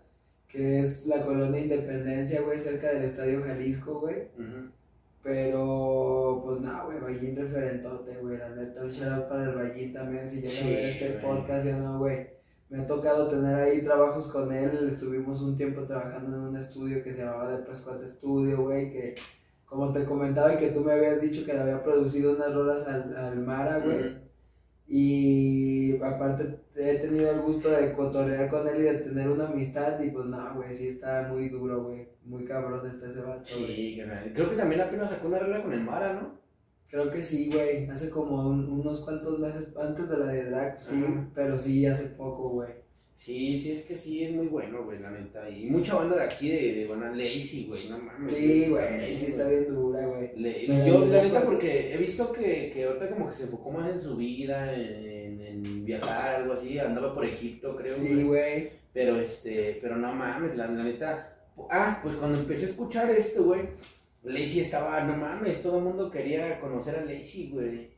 Que 0.48 0.80
es 0.80 1.06
la 1.06 1.24
colonia 1.24 1.60
Independencia, 1.60 2.42
güey, 2.42 2.58
cerca 2.58 2.92
del 2.92 3.04
Estadio 3.04 3.42
Jalisco, 3.42 4.00
güey. 4.00 4.28
Pero, 5.22 6.42
pues 6.44 6.60
nada, 6.60 6.84
güey, 6.84 6.98
Ballín 6.98 7.36
referentote, 7.36 8.16
güey. 8.16 8.36
La 8.36 8.48
neta, 8.50 8.82
un 8.82 8.90
shout 8.90 9.28
para 9.28 9.44
el 9.44 9.54
Ballín 9.54 9.92
también. 9.92 10.28
Si 10.28 10.40
llega 10.40 10.60
a 10.60 10.68
ver 10.68 10.88
este 10.88 11.08
podcast, 11.20 11.64
ya 11.64 11.78
no, 11.78 12.00
güey. 12.00 12.31
Me 12.72 12.80
ha 12.80 12.86
tocado 12.86 13.26
tener 13.26 13.54
ahí 13.54 13.82
trabajos 13.82 14.28
con 14.28 14.50
él. 14.50 14.88
Estuvimos 14.88 15.42
un 15.42 15.54
tiempo 15.54 15.82
trabajando 15.82 16.34
en 16.34 16.42
un 16.42 16.56
estudio 16.56 17.04
que 17.04 17.12
se 17.12 17.18
llamaba 17.18 17.54
The 17.54 17.64
Prescott 17.64 18.02
Studio, 18.06 18.62
güey. 18.62 18.90
Que, 18.90 19.14
como 19.66 19.92
te 19.92 20.06
comentaba, 20.06 20.54
y 20.54 20.56
que 20.56 20.70
tú 20.70 20.80
me 20.80 20.92
habías 20.92 21.20
dicho 21.20 21.44
que 21.44 21.52
le 21.52 21.60
había 21.60 21.84
producido 21.84 22.34
unas 22.34 22.54
rolas 22.54 22.88
al, 22.88 23.14
al 23.14 23.38
Mara, 23.40 23.80
güey. 23.80 24.16
Y 24.88 26.02
aparte 26.02 26.60
he 26.74 26.94
tenido 26.94 27.30
el 27.32 27.42
gusto 27.42 27.70
de 27.70 27.92
cotorrear 27.92 28.48
con 28.48 28.66
él 28.66 28.80
y 28.80 28.84
de 28.84 28.94
tener 28.94 29.28
una 29.28 29.48
amistad 29.48 30.00
y 30.00 30.10
pues 30.10 30.24
no, 30.24 30.54
güey, 30.54 30.72
sí 30.72 30.88
está 30.88 31.28
muy 31.30 31.50
duro, 31.50 31.84
güey. 31.84 32.08
Muy 32.24 32.46
cabrón 32.46 32.86
está 32.86 33.06
ese 33.06 33.20
vato. 33.20 33.44
Sí, 33.44 34.00
creo 34.34 34.48
que 34.48 34.56
también 34.56 34.80
apenas 34.80 35.10
sacó 35.10 35.28
una 35.28 35.40
regla 35.40 35.62
con 35.62 35.74
el 35.74 35.84
Mara, 35.84 36.14
¿no? 36.14 36.41
Creo 36.92 37.10
que 37.10 37.22
sí, 37.22 37.50
güey. 37.50 37.86
Hace 37.88 38.10
como 38.10 38.48
unos 38.48 39.00
cuantos 39.00 39.38
meses 39.38 39.68
antes 39.80 40.10
de 40.10 40.18
la 40.18 40.26
de 40.26 40.50
Drag, 40.50 40.78
sí, 40.82 41.02
pero 41.34 41.58
sí, 41.58 41.86
hace 41.86 42.04
poco, 42.08 42.50
güey. 42.50 42.68
Sí, 43.16 43.58
sí, 43.58 43.72
es 43.72 43.84
que 43.84 43.96
sí, 43.96 44.24
es 44.24 44.32
muy 44.32 44.48
bueno, 44.48 44.84
güey, 44.84 44.98
la 45.00 45.10
neta. 45.10 45.48
Y 45.48 45.70
mucha 45.70 45.94
banda 45.94 46.16
de 46.16 46.24
aquí 46.24 46.50
de, 46.50 46.74
de 46.74 46.86
bueno, 46.86 47.06
Lazy, 47.14 47.66
güey, 47.66 47.88
no 47.88 47.98
mames. 47.98 48.34
Sí, 48.34 48.66
güey, 48.68 49.16
sí 49.16 49.26
está 49.28 49.48
bien 49.48 49.68
dura, 49.68 50.06
güey. 50.06 50.32
Yo, 50.86 51.06
la 51.06 51.22
neta, 51.22 51.42
porque 51.46 51.94
he 51.94 51.96
visto 51.96 52.30
que, 52.30 52.70
que 52.74 52.84
ahorita 52.84 53.08
como 53.08 53.30
que 53.30 53.36
se 53.36 53.44
enfocó 53.44 53.70
más 53.70 53.90
en 53.90 54.00
su 54.02 54.14
vida, 54.16 54.74
en, 54.74 55.40
en 55.40 55.84
viajar, 55.86 56.42
algo 56.42 56.52
así. 56.52 56.78
Andaba 56.78 57.14
por 57.14 57.24
Egipto, 57.24 57.74
creo. 57.74 57.96
Sí, 57.96 58.22
güey. 58.22 58.68
Pero, 58.92 59.16
este, 59.16 59.78
pero 59.80 59.96
no 59.96 60.12
mames, 60.12 60.58
la, 60.58 60.66
la 60.66 60.84
neta. 60.84 61.38
Ah, 61.70 62.00
pues 62.02 62.16
cuando 62.16 62.38
empecé 62.38 62.66
a 62.66 62.68
escuchar 62.68 63.10
esto, 63.10 63.44
güey, 63.44 63.62
Lazy 64.22 64.60
estaba, 64.60 65.02
no 65.04 65.16
mames, 65.16 65.62
todo 65.62 65.78
el 65.78 65.84
mundo 65.84 66.10
quería 66.10 66.60
conocer 66.60 66.96
a 66.96 67.04
Lazy, 67.04 67.50
güey. 67.50 67.90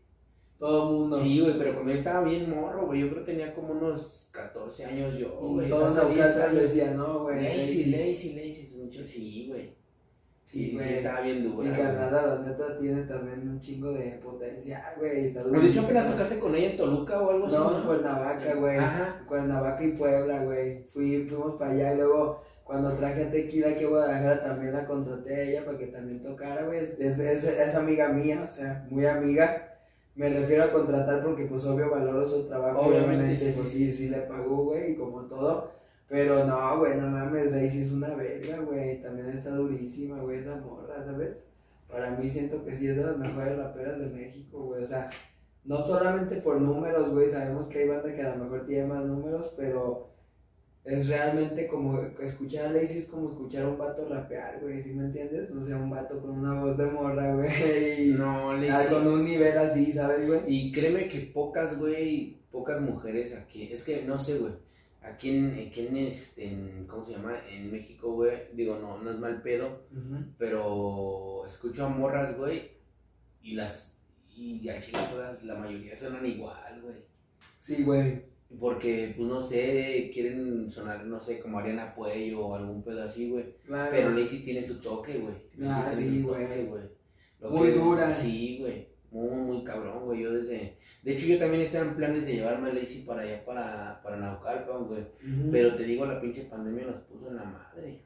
Todo 0.59 0.88
el 0.88 0.98
mundo. 0.98 1.20
Sí, 1.20 1.40
güey, 1.40 1.59
pero 1.59 1.74
cuando 1.74 1.92
yo 1.92 1.98
estaba 1.98 2.24
bien 2.24 2.48
morro, 2.51 2.86
güey. 2.86 3.01
Yo 3.01 3.10
creo 3.10 3.24
que 3.24 3.32
tenía 3.32 3.55
como 3.55 3.72
unos 3.72 4.30
14 4.32 4.84
años 4.86 5.18
yo, 5.18 5.36
güey. 5.38 5.68
Todos 5.68 5.98
en 5.98 6.16
casa 6.16 6.52
le 6.52 6.62
decían, 6.62 6.96
no, 6.96 7.24
güey. 7.24 7.42
Lazy, 7.42 7.86
lazy, 7.86 8.34
lazy, 8.34 8.76
mucho, 8.76 9.06
sí, 9.06 9.46
güey. 9.48 9.74
Sí, 10.44 10.72
güey. 10.72 10.88
Sí, 10.88 10.94
estaba 10.94 11.20
bien 11.22 11.42
duro. 11.42 11.68
Mi 11.68 11.76
carnal, 11.76 12.12
la 12.12 12.46
neta, 12.46 12.78
tiene 12.78 13.02
también 13.02 13.48
un 13.48 13.60
chingo 13.60 13.92
de 13.92 14.12
potencia, 14.22 14.82
güey. 14.98 15.32
De 15.32 15.68
hecho, 15.68 15.80
apenas 15.80 16.10
tocaste 16.10 16.38
con 16.38 16.55
ella 16.55 16.70
en 16.70 16.76
Toluca 16.76 17.20
o 17.20 17.30
algo 17.30 17.46
así. 17.46 17.56
No, 17.56 17.78
en 17.78 17.84
Cuernavaca, 17.84 18.55
güey. 18.55 18.78
Ajá. 18.78 19.24
Cuernavaca 19.26 19.84
y 19.84 19.92
Puebla, 19.92 20.44
güey. 20.44 20.84
Fui, 20.84 21.26
fuimos 21.26 21.56
para 21.56 21.72
allá 21.72 21.92
y 21.94 21.96
luego 21.96 22.42
cuando 22.65 22.95
traje 22.95 23.24
a 23.24 23.31
Tequila 23.31 23.69
aquí 23.69 23.85
a 23.85 23.89
Guadalajara 23.89 24.43
también 24.43 24.73
la 24.73 24.86
contraté 24.86 25.35
a 25.35 25.43
ella 25.43 25.65
para 25.66 25.78
que 25.78 25.86
también 25.89 26.20
tocara, 26.23 26.65
güey. 26.65 26.78
Es, 26.78 26.99
es, 26.99 27.45
es, 27.45 27.74
amiga 27.74 28.09
mía, 28.09 28.43
o 28.45 28.49
sea, 28.49 28.86
muy 28.91 29.05
amiga. 29.05 29.77
Me 30.15 30.31
refiero 30.31 30.65
a 30.65 30.70
contratar 30.70 31.23
porque 31.23 31.45
pues 31.45 31.65
obvio 31.65 31.91
valoro 31.91 32.27
su 32.27 32.45
trabajo, 32.47 32.81
obviamente, 32.81 33.53
pues 33.57 33.69
sí, 33.69 33.93
sí 33.93 34.09
le 34.09 34.20
pagó, 34.20 34.65
güey, 34.65 34.93
y 34.93 34.97
como 34.97 35.23
todo. 35.27 35.73
Pero 36.09 36.45
no, 36.47 36.78
güey, 36.78 36.97
no 36.97 37.09
mames, 37.09 37.51
Daisy 37.51 37.82
es 37.82 37.93
una 37.93 38.15
verga, 38.15 38.61
güey. 38.61 39.03
También 39.03 39.28
está 39.28 39.51
durísima, 39.51 40.20
güey, 40.20 40.39
esa 40.39 40.57
morra, 40.57 41.05
¿sabes? 41.05 41.49
Para 41.89 42.11
mí 42.12 42.31
siento 42.31 42.65
que 42.65 42.74
sí 42.74 42.89
es 42.89 42.97
de 42.97 43.05
las 43.05 43.19
mejores 43.19 43.59
raperas 43.59 43.99
de 43.99 44.07
México, 44.07 44.62
güey. 44.65 44.82
O 44.82 44.86
sea, 44.86 45.11
no 45.65 45.82
solamente 45.82 46.36
por 46.36 46.61
números, 46.61 47.11
güey. 47.11 47.31
Sabemos 47.31 47.66
que 47.66 47.81
hay 47.81 47.89
banda 47.89 48.15
que 48.15 48.23
a 48.23 48.36
lo 48.36 48.45
mejor 48.45 48.65
tiene 48.65 48.86
más 48.86 49.05
números, 49.05 49.53
pero 49.57 50.14
es 50.85 51.09
realmente 51.09 51.66
como 51.66 51.98
escuchar 52.20 52.66
a 52.66 52.73
Lazy 52.73 52.98
es 52.98 53.06
como 53.06 53.31
escuchar 53.31 53.65
a 53.65 53.69
un 53.69 53.78
vato 53.78 54.06
rapear, 54.06 54.61
güey, 54.61 54.82
¿sí 54.82 54.93
me 54.93 55.05
entiendes? 55.05 55.51
O 55.51 55.65
sea, 55.65 55.77
un 55.77 55.89
vato 55.89 56.20
con 56.20 56.39
una 56.39 56.61
voz 56.61 56.77
de 56.77 56.86
morra, 56.86 57.35
güey. 57.35 58.09
No, 58.11 58.52
Lazy. 58.52 58.69
Ah, 58.69 58.86
con 58.90 59.06
un 59.06 59.24
nivel 59.24 59.56
así, 59.56 59.93
¿sabes, 59.93 60.27
güey? 60.27 60.40
Y 60.47 60.73
créeme 60.73 61.09
que 61.09 61.20
pocas, 61.20 61.78
güey, 61.78 62.36
pocas 62.51 62.81
mujeres 62.82 63.32
aquí, 63.35 63.73
es 63.73 63.82
que 63.82 64.02
no 64.02 64.19
sé, 64.19 64.39
güey. 64.39 64.52
Aquí 65.02 65.36
en, 65.36 65.69
aquí 65.69 65.86
en, 65.86 65.97
este, 65.98 66.48
en, 66.48 66.86
¿cómo 66.86 67.05
se 67.05 67.12
llama? 67.12 67.35
En 67.51 67.70
México, 67.70 68.12
güey, 68.12 68.48
digo, 68.55 68.78
no, 68.78 68.98
no 68.98 69.11
es 69.11 69.19
mal 69.19 69.43
pedo, 69.43 69.85
pero 70.39 71.47
escucho 71.47 71.86
a 71.86 71.89
morras, 71.89 72.36
güey, 72.39 72.70
y 73.43 73.55
las 73.55 73.94
y 74.36 74.61
chile 74.81 74.98
todas, 75.11 75.44
la 75.44 75.55
mayoría 75.55 75.97
suenan 75.97 76.27
igual, 76.27 76.81
güey. 76.82 76.97
Sí, 77.59 77.85
güey. 77.85 78.34
Porque, 78.60 79.14
pues 79.16 79.28
no 79.28 79.40
sé, 79.40 80.10
quieren 80.12 80.70
sonar, 80.70 81.05
no 81.06 81.18
sé, 81.20 81.40
como 81.40 81.59
Ariana 81.59 81.94
Puello 81.94 82.47
o 82.47 82.55
algún 82.55 82.82
pedo 82.82 83.02
así, 83.05 83.31
güey. 83.31 83.55
Claro. 83.66 83.90
Pero 83.90 84.10
Lazy 84.10 84.44
tiene 84.44 84.62
su 84.66 84.81
toque, 84.81 85.18
güey. 85.18 85.35
Ah, 85.68 85.90
sí, 85.94 86.22
güey. 86.22 86.66
güey. 86.66 86.82
Muy 87.40 87.68
que- 87.68 87.78
dura. 87.78 88.14
Sí, 88.14 88.59
güey. 88.60 88.89
Muy, 89.10 89.36
muy 89.43 89.64
cabrón, 89.64 90.05
güey. 90.06 90.22
Yo 90.22 90.32
desde. 90.32 90.76
De 91.02 91.12
hecho, 91.12 91.26
yo 91.26 91.39
también 91.39 91.62
estaba 91.62 91.86
en 91.86 91.94
planes 91.94 92.26
de 92.26 92.35
llevarme 92.35 92.70
a 92.70 92.74
Lazy 92.74 93.02
para 93.02 93.22
allá, 93.22 93.44
para, 93.44 94.01
para 94.02 94.16
Naucalpan, 94.16 94.86
güey. 94.89 95.05
Pero 95.52 95.76
te 95.76 95.85
digo, 95.85 96.05
la 96.06 96.20
pinche 96.20 96.43
pandemia 96.44 96.86
nos 96.86 97.02
puso 97.02 97.28
en 97.28 97.36
la 97.36 97.44
madre. 97.44 98.02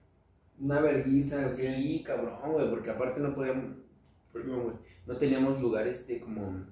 Una 0.60 0.80
verguiza, 0.80 1.46
¿o 1.46 1.50
qué? 1.50 1.56
Sí, 1.56 2.02
cabrón, 2.04 2.52
güey. 2.52 2.68
Porque 2.68 2.90
aparte 2.90 3.20
no 3.20 3.34
podíamos. 3.34 3.76
Perdón, 4.32 4.62
güey. 4.64 4.76
No 5.06 5.16
teníamos 5.16 5.60
lugares 5.60 6.06
de 6.06 6.20
como. 6.20 6.66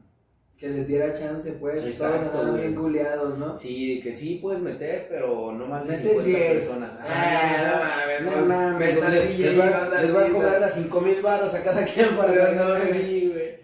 Que 0.59 0.69
les 0.71 0.87
diera 0.89 1.13
chance, 1.13 1.53
pues. 1.61 1.85
Exacto, 1.85 2.17
Todos 2.17 2.29
andaban 2.31 2.51
güey. 2.53 2.63
bien 2.63 2.75
culiados, 2.75 3.39
¿no? 3.39 3.59
Sí, 3.59 4.01
que 4.03 4.15
sí 4.15 4.39
puedes 4.41 4.63
meter, 4.63 5.07
pero 5.11 5.53
no 5.53 5.67
más 5.67 5.85
de 5.85 5.91
Metes 5.97 6.09
50 6.13 6.39
10. 6.39 6.53
personas. 6.55 6.99
Ah, 7.07 8.21
no 8.25 8.47
mames, 8.47 8.95
no 8.95 9.01
mames. 9.05 9.11
Les, 9.13 9.37
DJ, 9.37 9.51
les 9.53 9.61
a- 9.61 9.85
a 9.99 10.03
les 10.03 10.13
voy 10.13 10.25
a 10.25 10.29
cobrar 10.33 10.61
las 10.61 10.75
5 10.75 11.01
mil 11.03 11.21
baros 11.21 11.53
a 11.55 11.63
cada 11.63 11.85
quien 11.85 12.17
para 12.17 12.33
que 12.33 12.55
no, 12.57 12.65
no 12.69 12.77
güey. 12.87 12.93
sí, 12.93 13.31
güey. 13.35 13.57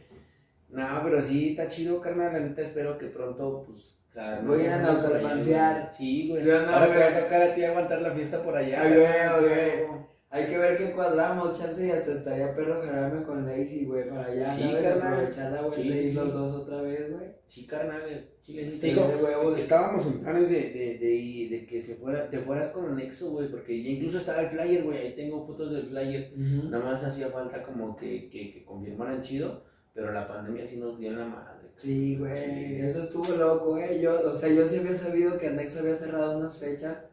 No, 0.69 1.01
pero 1.03 1.23
sí, 1.23 1.51
está 1.51 1.69
chido, 1.71 2.01
carnal. 2.01 2.33
La 2.35 2.41
neta 2.41 2.61
espero 2.63 2.99
que 2.99 3.07
pronto, 3.07 3.65
pues. 3.67 3.99
carnal, 4.13 4.45
Voy 4.47 4.61
a 4.61 4.65
ir 4.65 4.73
a 4.73 4.93
güey. 4.95 5.89
Sí, 5.97 6.29
güey. 6.29 6.45
Yo 6.45 6.61
no, 6.61 6.69
Ahora 6.73 6.87
te 6.89 6.99
va 6.99 7.07
güey. 7.09 7.15
a 7.17 7.21
tocar 7.25 7.43
a 7.43 7.55
ti 7.55 7.65
aguantar 7.65 8.03
la 8.03 8.11
fiesta 8.11 8.43
por 8.43 8.55
allá. 8.57 8.83
Ay, 8.83 8.89
güey, 8.95 9.49
güey. 9.49 10.03
Sí, 10.33 10.39
Hay 10.39 10.47
que 10.47 10.59
ver 10.59 10.77
qué 10.79 10.93
cuadramos, 10.93 11.59
chance 11.59 11.87
y 11.87 11.91
hasta 11.91 12.13
estaría 12.13 12.55
perro 12.55 12.81
jalarme 12.83 13.23
con 13.25 13.47
Lazy, 13.47 13.85
güey, 13.85 14.09
para 14.09 14.27
allá, 14.27 14.55
Sí, 14.55 14.63
¿sabes? 14.63 14.83
carnal. 14.83 15.13
Aprovechar 15.15 15.53
la 15.53 15.61
vuelta 15.63 15.83
Sí, 15.83 15.89
y 15.89 16.11
sí, 16.11 16.17
los 16.17 16.25
sí. 16.27 16.31
dos 16.33 16.53
otra 16.55 16.83
vez, 16.83 17.11
güey. 17.13 17.27
Sí, 17.49 17.67
carnal, 17.67 18.03
eh, 18.09 18.29
chile, 18.43 18.65
sí 18.73 18.79
te 18.79 18.91
Estaría 18.91 19.15
digo, 19.15 19.29
de 19.29 19.37
huevos. 19.37 19.59
estábamos 19.59 20.07
en 20.07 20.21
planes 20.21 20.49
de, 20.51 20.61
de, 20.73 20.99
de, 20.99 21.49
de 21.51 21.67
que 21.67 21.83
se 21.83 21.95
fuera, 21.97 22.31
te 22.31 22.39
fueras 22.39 22.71
con 22.71 22.87
el 22.89 22.97
Nexo, 22.97 23.31
güey, 23.33 23.49
porque 23.51 23.83
ya 23.83 23.91
incluso 23.91 24.19
estaba 24.19 24.41
el 24.43 24.49
flyer, 24.49 24.83
güey, 24.85 24.99
ahí 24.99 25.13
tengo 25.15 25.45
fotos 25.47 25.71
del 25.73 25.87
flyer, 25.89 26.33
Ujú. 26.35 26.69
nada 26.71 26.85
más 26.85 27.05
hacía 27.05 27.29
falta 27.29 27.63
como 27.63 27.95
que, 27.97 28.31
que, 28.31 28.53
que 28.53 28.65
confirmaran 28.65 29.23
chido, 29.23 29.63
pero 29.93 30.13
la 30.13 30.27
pandemia 30.27 30.67
sí 30.67 30.79
nos 30.79 30.99
dio 30.99 31.11
en 31.11 31.19
la 31.19 31.27
madre. 31.27 31.69
Sí, 31.77 32.17
güey, 32.17 32.33
Sí. 32.45 32.77
eso 32.81 33.03
estuvo 33.03 33.35
loco, 33.37 33.71
güey. 33.71 34.01
Yo, 34.01 34.21
o 34.31 34.35
sea, 34.35 34.49
yo 34.51 34.67
sí 34.67 34.79
había 34.79 34.95
sabido 34.97 35.37
que 35.39 35.49
Anexo 35.49 35.81
había 35.81 35.97
cerrado 35.97 36.39
unas 36.39 36.57
fechas, 36.57 37.05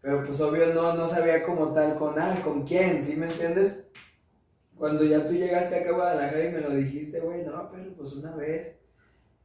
pero 0.00 0.24
pues 0.24 0.40
obvio 0.40 0.72
no, 0.74 0.94
no 0.94 1.06
sabía 1.08 1.42
como 1.42 1.72
tal 1.72 1.96
con, 1.96 2.18
ah, 2.18 2.40
con 2.42 2.62
quién, 2.64 3.04
¿sí 3.04 3.16
me 3.16 3.26
entiendes? 3.26 3.84
Cuando 4.76 5.04
ya 5.04 5.26
tú 5.26 5.34
llegaste 5.34 5.76
acá 5.76 5.90
a 5.90 5.94
Guadalajara 5.94 6.44
y 6.44 6.52
me 6.52 6.60
lo 6.60 6.70
dijiste, 6.70 7.20
güey, 7.20 7.44
no, 7.44 7.70
pero 7.70 7.92
pues 7.96 8.12
una 8.14 8.34
vez 8.34 8.76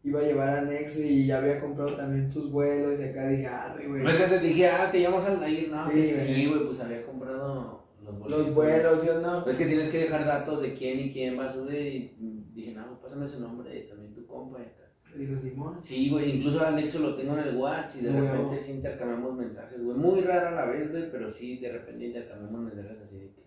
iba 0.03 0.19
a 0.21 0.23
llevar 0.23 0.49
a 0.49 0.61
Nexo 0.61 1.01
y 1.01 1.25
ya 1.25 1.37
había 1.39 1.59
comprado 1.59 1.95
también 1.95 2.29
tus 2.31 2.51
vuelos 2.51 2.99
y 2.99 3.03
acá 3.03 3.27
dije, 3.27 3.47
arre, 3.47 3.87
güey. 3.87 4.03
No 4.03 4.09
es 4.09 4.17
que 4.17 4.27
te 4.27 4.39
dije, 4.39 4.67
ah, 4.67 4.89
te 4.91 5.01
llamas 5.01 5.25
al 5.25 5.49
ir, 5.49 5.69
no, 5.69 5.91
Sí, 5.91 6.15
sí, 6.25 6.45
güey. 6.45 6.47
güey, 6.47 6.67
pues 6.67 6.79
había 6.79 7.05
comprado 7.05 7.83
los 8.01 8.19
boletos. 8.19 8.45
Los 8.45 8.55
vuelos, 8.55 9.01
¿sí 9.01 9.09
o 9.09 9.19
no? 9.19 9.45
Es 9.45 9.57
que 9.57 9.65
tienes 9.65 9.89
que 9.89 9.97
dejar 9.97 10.25
datos 10.25 10.61
de 10.61 10.73
quién 10.73 10.99
y 11.01 11.11
quién 11.11 11.37
va 11.37 11.47
a 11.47 11.53
subir 11.53 11.75
y 11.85 12.15
dije, 12.53 12.71
no, 12.71 13.01
pásame 13.01 13.27
su 13.27 13.41
nombre, 13.41 13.77
también 13.89 14.13
tu 14.13 14.25
compa. 14.27 14.59
y 14.59 14.63
acá. 14.63 14.84
Dijo 15.17 15.39
Simón. 15.39 15.79
Sí, 15.83 16.09
güey, 16.09 16.37
incluso 16.37 16.65
al 16.65 16.75
Nexo 16.75 16.99
lo 16.99 17.15
tengo 17.15 17.33
en 17.37 17.47
el 17.47 17.55
WhatsApp 17.57 18.01
y 18.01 18.05
de 18.05 18.11
Huevo. 18.11 18.27
repente 18.27 18.63
sí 18.63 18.71
intercambiamos 18.73 19.35
mensajes, 19.35 19.81
güey. 19.81 19.97
Muy 19.97 20.21
raro 20.21 20.49
a 20.49 20.51
la 20.51 20.65
vez, 20.65 20.91
güey, 20.91 21.09
pero 21.11 21.29
sí 21.29 21.57
de 21.57 21.71
repente 21.71 22.05
intercambiamos 22.07 22.61
mensajes 22.61 23.01
así 23.03 23.17
de 23.17 23.31
que. 23.31 23.45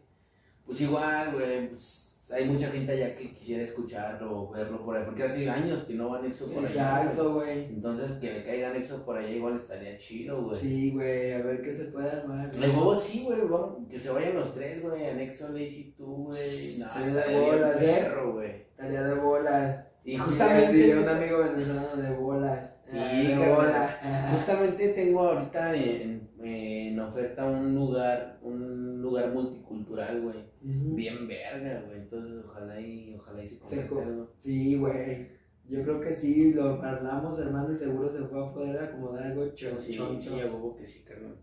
Pues 0.65 0.81
igual, 0.81 1.33
güey, 1.33 1.69
pues 1.69 2.09
hay 2.31 2.45
mucha 2.45 2.69
gente 2.69 2.93
allá 2.93 3.17
que 3.17 3.33
quisiera 3.33 3.63
escucharlo 3.63 4.43
o 4.43 4.51
verlo 4.51 4.85
por 4.85 4.97
ahí, 4.97 5.05
porque 5.05 5.23
hace 5.23 5.49
años 5.49 5.85
que 5.85 5.95
no 5.95 6.11
va 6.11 6.21
Nexo 6.21 6.45
por 6.47 6.55
güey. 6.55 6.67
Exacto, 6.67 7.35
güey. 7.35 7.65
Entonces 7.65 8.13
que 8.19 8.33
le 8.33 8.45
caiga 8.45 8.73
Nexo 8.73 9.05
por 9.05 9.17
allá 9.17 9.31
igual 9.31 9.57
estaría 9.57 9.99
chido, 9.99 10.43
güey. 10.45 10.61
Sí, 10.61 10.91
güey, 10.93 11.33
a 11.33 11.39
ver 11.43 11.63
qué 11.63 11.73
se 11.73 11.85
puede 11.87 12.11
armar. 12.11 12.51
El 12.55 12.71
huevo 12.71 12.95
sí, 12.97 13.25
güey, 13.25 13.41
que 13.89 13.99
se 13.99 14.11
vayan 14.11 14.35
los 14.35 14.55
tres, 14.55 14.83
güey, 14.83 15.07
Anexo, 15.07 15.49
Lazy, 15.51 15.95
tú, 15.97 16.27
güey. 16.27 16.79
No, 16.79 16.87
Estaría 16.87 17.15
de 17.15 17.41
bolas, 17.41 17.77
¿eh? 17.83 17.99
perro, 18.03 18.33
güey. 18.35 18.51
Estaría 18.51 19.03
de 19.05 19.15
bolas. 19.15 19.88
Y 20.09 20.17
justamente... 20.17 20.97
Un 20.99 21.09
amigo 21.09 21.39
venezolano 21.39 21.97
de 22.03 22.11
bolas. 22.17 22.71
Sí, 22.91 22.97
Ah, 22.99 23.41
de 23.41 23.49
bolas. 23.51 23.91
Justamente 24.33 24.89
tengo 24.89 25.21
ahorita 25.23 25.77
en, 25.77 26.31
en 26.43 26.99
oferta 27.01 27.45
un 27.45 27.75
lugar, 27.75 28.39
un 28.43 29.03
lugar 29.03 29.31
multicultural, 29.35 30.23
güey. 30.23 30.37
Bien 30.63 31.29
verga, 31.29 31.83
güey. 31.87 31.99
Entonces 31.99 32.43
ojalá 32.47 32.81
y 32.81 33.15
ojalá 33.21 33.43
y 33.43 33.47
se 33.47 33.57
Seco. 33.57 33.97
concrete 33.97 34.03
algo. 34.11 34.31
Sí, 34.39 34.77
güey. 34.79 35.29
Yo 35.69 35.83
creo 35.83 36.01
que 36.01 36.15
sí, 36.15 36.55
lo 36.55 36.83
hablamos, 36.83 37.39
hermano, 37.39 37.71
y 37.71 37.77
seguro 37.77 38.09
se 38.11 38.21
va 38.21 38.49
a 38.49 38.53
poder 38.55 38.83
acomodar 38.83 39.27
algo 39.27 39.45
chon- 39.55 39.79
Sí, 39.79 39.95
choncho. 39.95 40.31
sí, 40.33 40.41
a 40.41 40.47
huevo 40.47 40.75
que 40.75 40.87
sí, 40.87 41.03
carnal. 41.05 41.37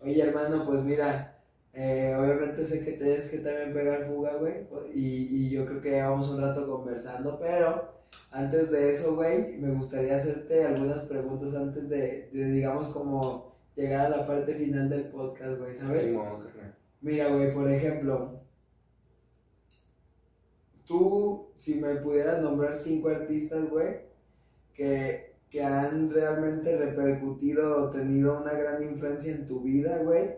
Oye, 0.00 0.22
hermano, 0.22 0.64
pues 0.64 0.80
mira, 0.82 1.36
eh, 1.74 2.16
obviamente 2.18 2.64
sé 2.64 2.82
que 2.82 2.92
tienes 2.92 3.26
que 3.26 3.36
también 3.40 3.74
pegar 3.74 4.06
fuga, 4.06 4.36
güey, 4.36 4.66
y, 4.94 5.28
y 5.46 5.50
yo 5.50 5.66
creo 5.66 5.82
que 5.82 5.90
llevamos 5.90 6.30
un 6.30 6.40
rato 6.40 6.66
conversando, 6.66 7.38
pero 7.38 7.95
antes 8.30 8.70
de 8.70 8.92
eso, 8.92 9.16
güey, 9.16 9.56
me 9.58 9.72
gustaría 9.72 10.16
hacerte 10.16 10.64
algunas 10.64 11.00
preguntas 11.04 11.54
antes 11.54 11.88
de, 11.88 12.28
de, 12.32 12.44
digamos, 12.50 12.88
como 12.88 13.56
llegar 13.74 14.06
a 14.06 14.16
la 14.16 14.26
parte 14.26 14.54
final 14.54 14.88
del 14.88 15.04
podcast, 15.08 15.58
güey, 15.58 15.74
¿sabes? 15.74 16.02
Sí, 16.02 16.16
carnal. 16.16 16.76
Mira, 17.00 17.28
güey, 17.28 17.54
por 17.54 17.70
ejemplo, 17.70 18.40
tú, 20.86 21.48
si 21.56 21.76
me 21.76 21.96
pudieras 21.96 22.42
nombrar 22.42 22.76
cinco 22.76 23.08
artistas, 23.08 23.68
güey, 23.70 24.00
que, 24.74 25.34
que 25.50 25.62
han 25.62 26.10
realmente 26.10 26.76
repercutido 26.76 27.84
o 27.84 27.90
tenido 27.90 28.40
una 28.40 28.52
gran 28.52 28.82
influencia 28.82 29.32
en 29.32 29.46
tu 29.46 29.62
vida, 29.62 30.02
güey, 30.02 30.36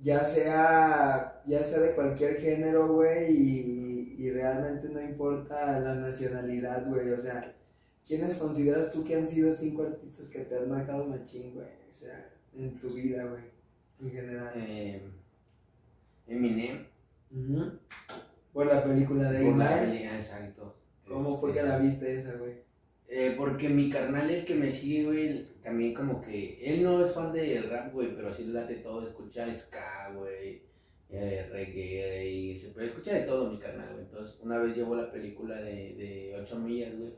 ya 0.00 0.24
sea, 0.24 1.42
ya 1.46 1.62
sea 1.62 1.80
de 1.80 1.94
cualquier 1.94 2.36
género, 2.36 2.92
güey, 2.92 3.30
y, 3.30 3.85
y 4.16 4.30
realmente 4.30 4.88
no 4.88 5.00
importa 5.00 5.78
la 5.80 5.94
nacionalidad, 5.96 6.88
güey, 6.88 7.10
o 7.10 7.18
sea, 7.18 7.54
¿quiénes 8.06 8.36
consideras 8.36 8.92
tú 8.92 9.04
que 9.04 9.16
han 9.16 9.26
sido 9.26 9.52
cinco 9.52 9.82
artistas 9.82 10.28
que 10.28 10.40
te 10.40 10.56
han 10.56 10.70
marcado 10.70 11.06
machín, 11.06 11.54
güey? 11.54 11.68
O 11.90 11.92
sea, 11.92 12.30
en 12.54 12.78
tu 12.78 12.88
vida, 12.90 13.24
güey, 13.26 13.42
en 14.00 14.10
general. 14.10 14.52
Eh, 14.56 15.02
Eminem. 16.26 16.86
Ujú. 17.30 17.78
Por 18.52 18.66
la 18.66 18.82
película 18.82 19.30
de 19.30 19.44
Por 19.44 19.56
la 19.58 19.64
Iman. 19.76 19.80
pelea, 19.90 20.16
exacto. 20.16 20.76
¿Cómo 21.06 21.38
fue 21.38 21.50
Este, 21.50 21.62
que 21.62 21.68
la 21.68 21.78
viste 21.78 22.18
esa, 22.20 22.32
güey? 22.34 22.54
Eh, 23.08 23.34
porque 23.38 23.68
mi 23.68 23.88
carnal, 23.90 24.28
el 24.30 24.44
que 24.44 24.54
me 24.56 24.72
sigue, 24.72 25.04
güey, 25.04 25.44
también 25.62 25.94
como 25.94 26.20
que, 26.22 26.58
él 26.64 26.82
no 26.82 27.04
es 27.04 27.12
fan 27.12 27.32
del 27.32 27.70
rap, 27.70 27.92
güey, 27.92 28.14
pero 28.16 28.34
sí 28.34 28.46
late 28.46 28.76
todo, 28.76 29.06
escucha 29.06 29.52
ska, 29.54 30.12
güey, 30.16 30.62
eh, 31.10 31.48
reggae, 31.50 32.28
y 32.28 32.58
se 32.58 32.70
puede 32.70 32.86
escuchar 32.86 33.14
de 33.14 33.26
todo 33.26 33.50
mi 33.50 33.58
carnal, 33.58 33.92
güey. 33.92 34.04
Entonces, 34.04 34.40
una 34.42 34.58
vez 34.58 34.76
llevó 34.76 34.94
la 34.96 35.10
película 35.10 35.60
de, 35.60 35.94
de 35.94 36.36
8 36.40 36.58
millas, 36.60 36.98
güey, 36.98 37.12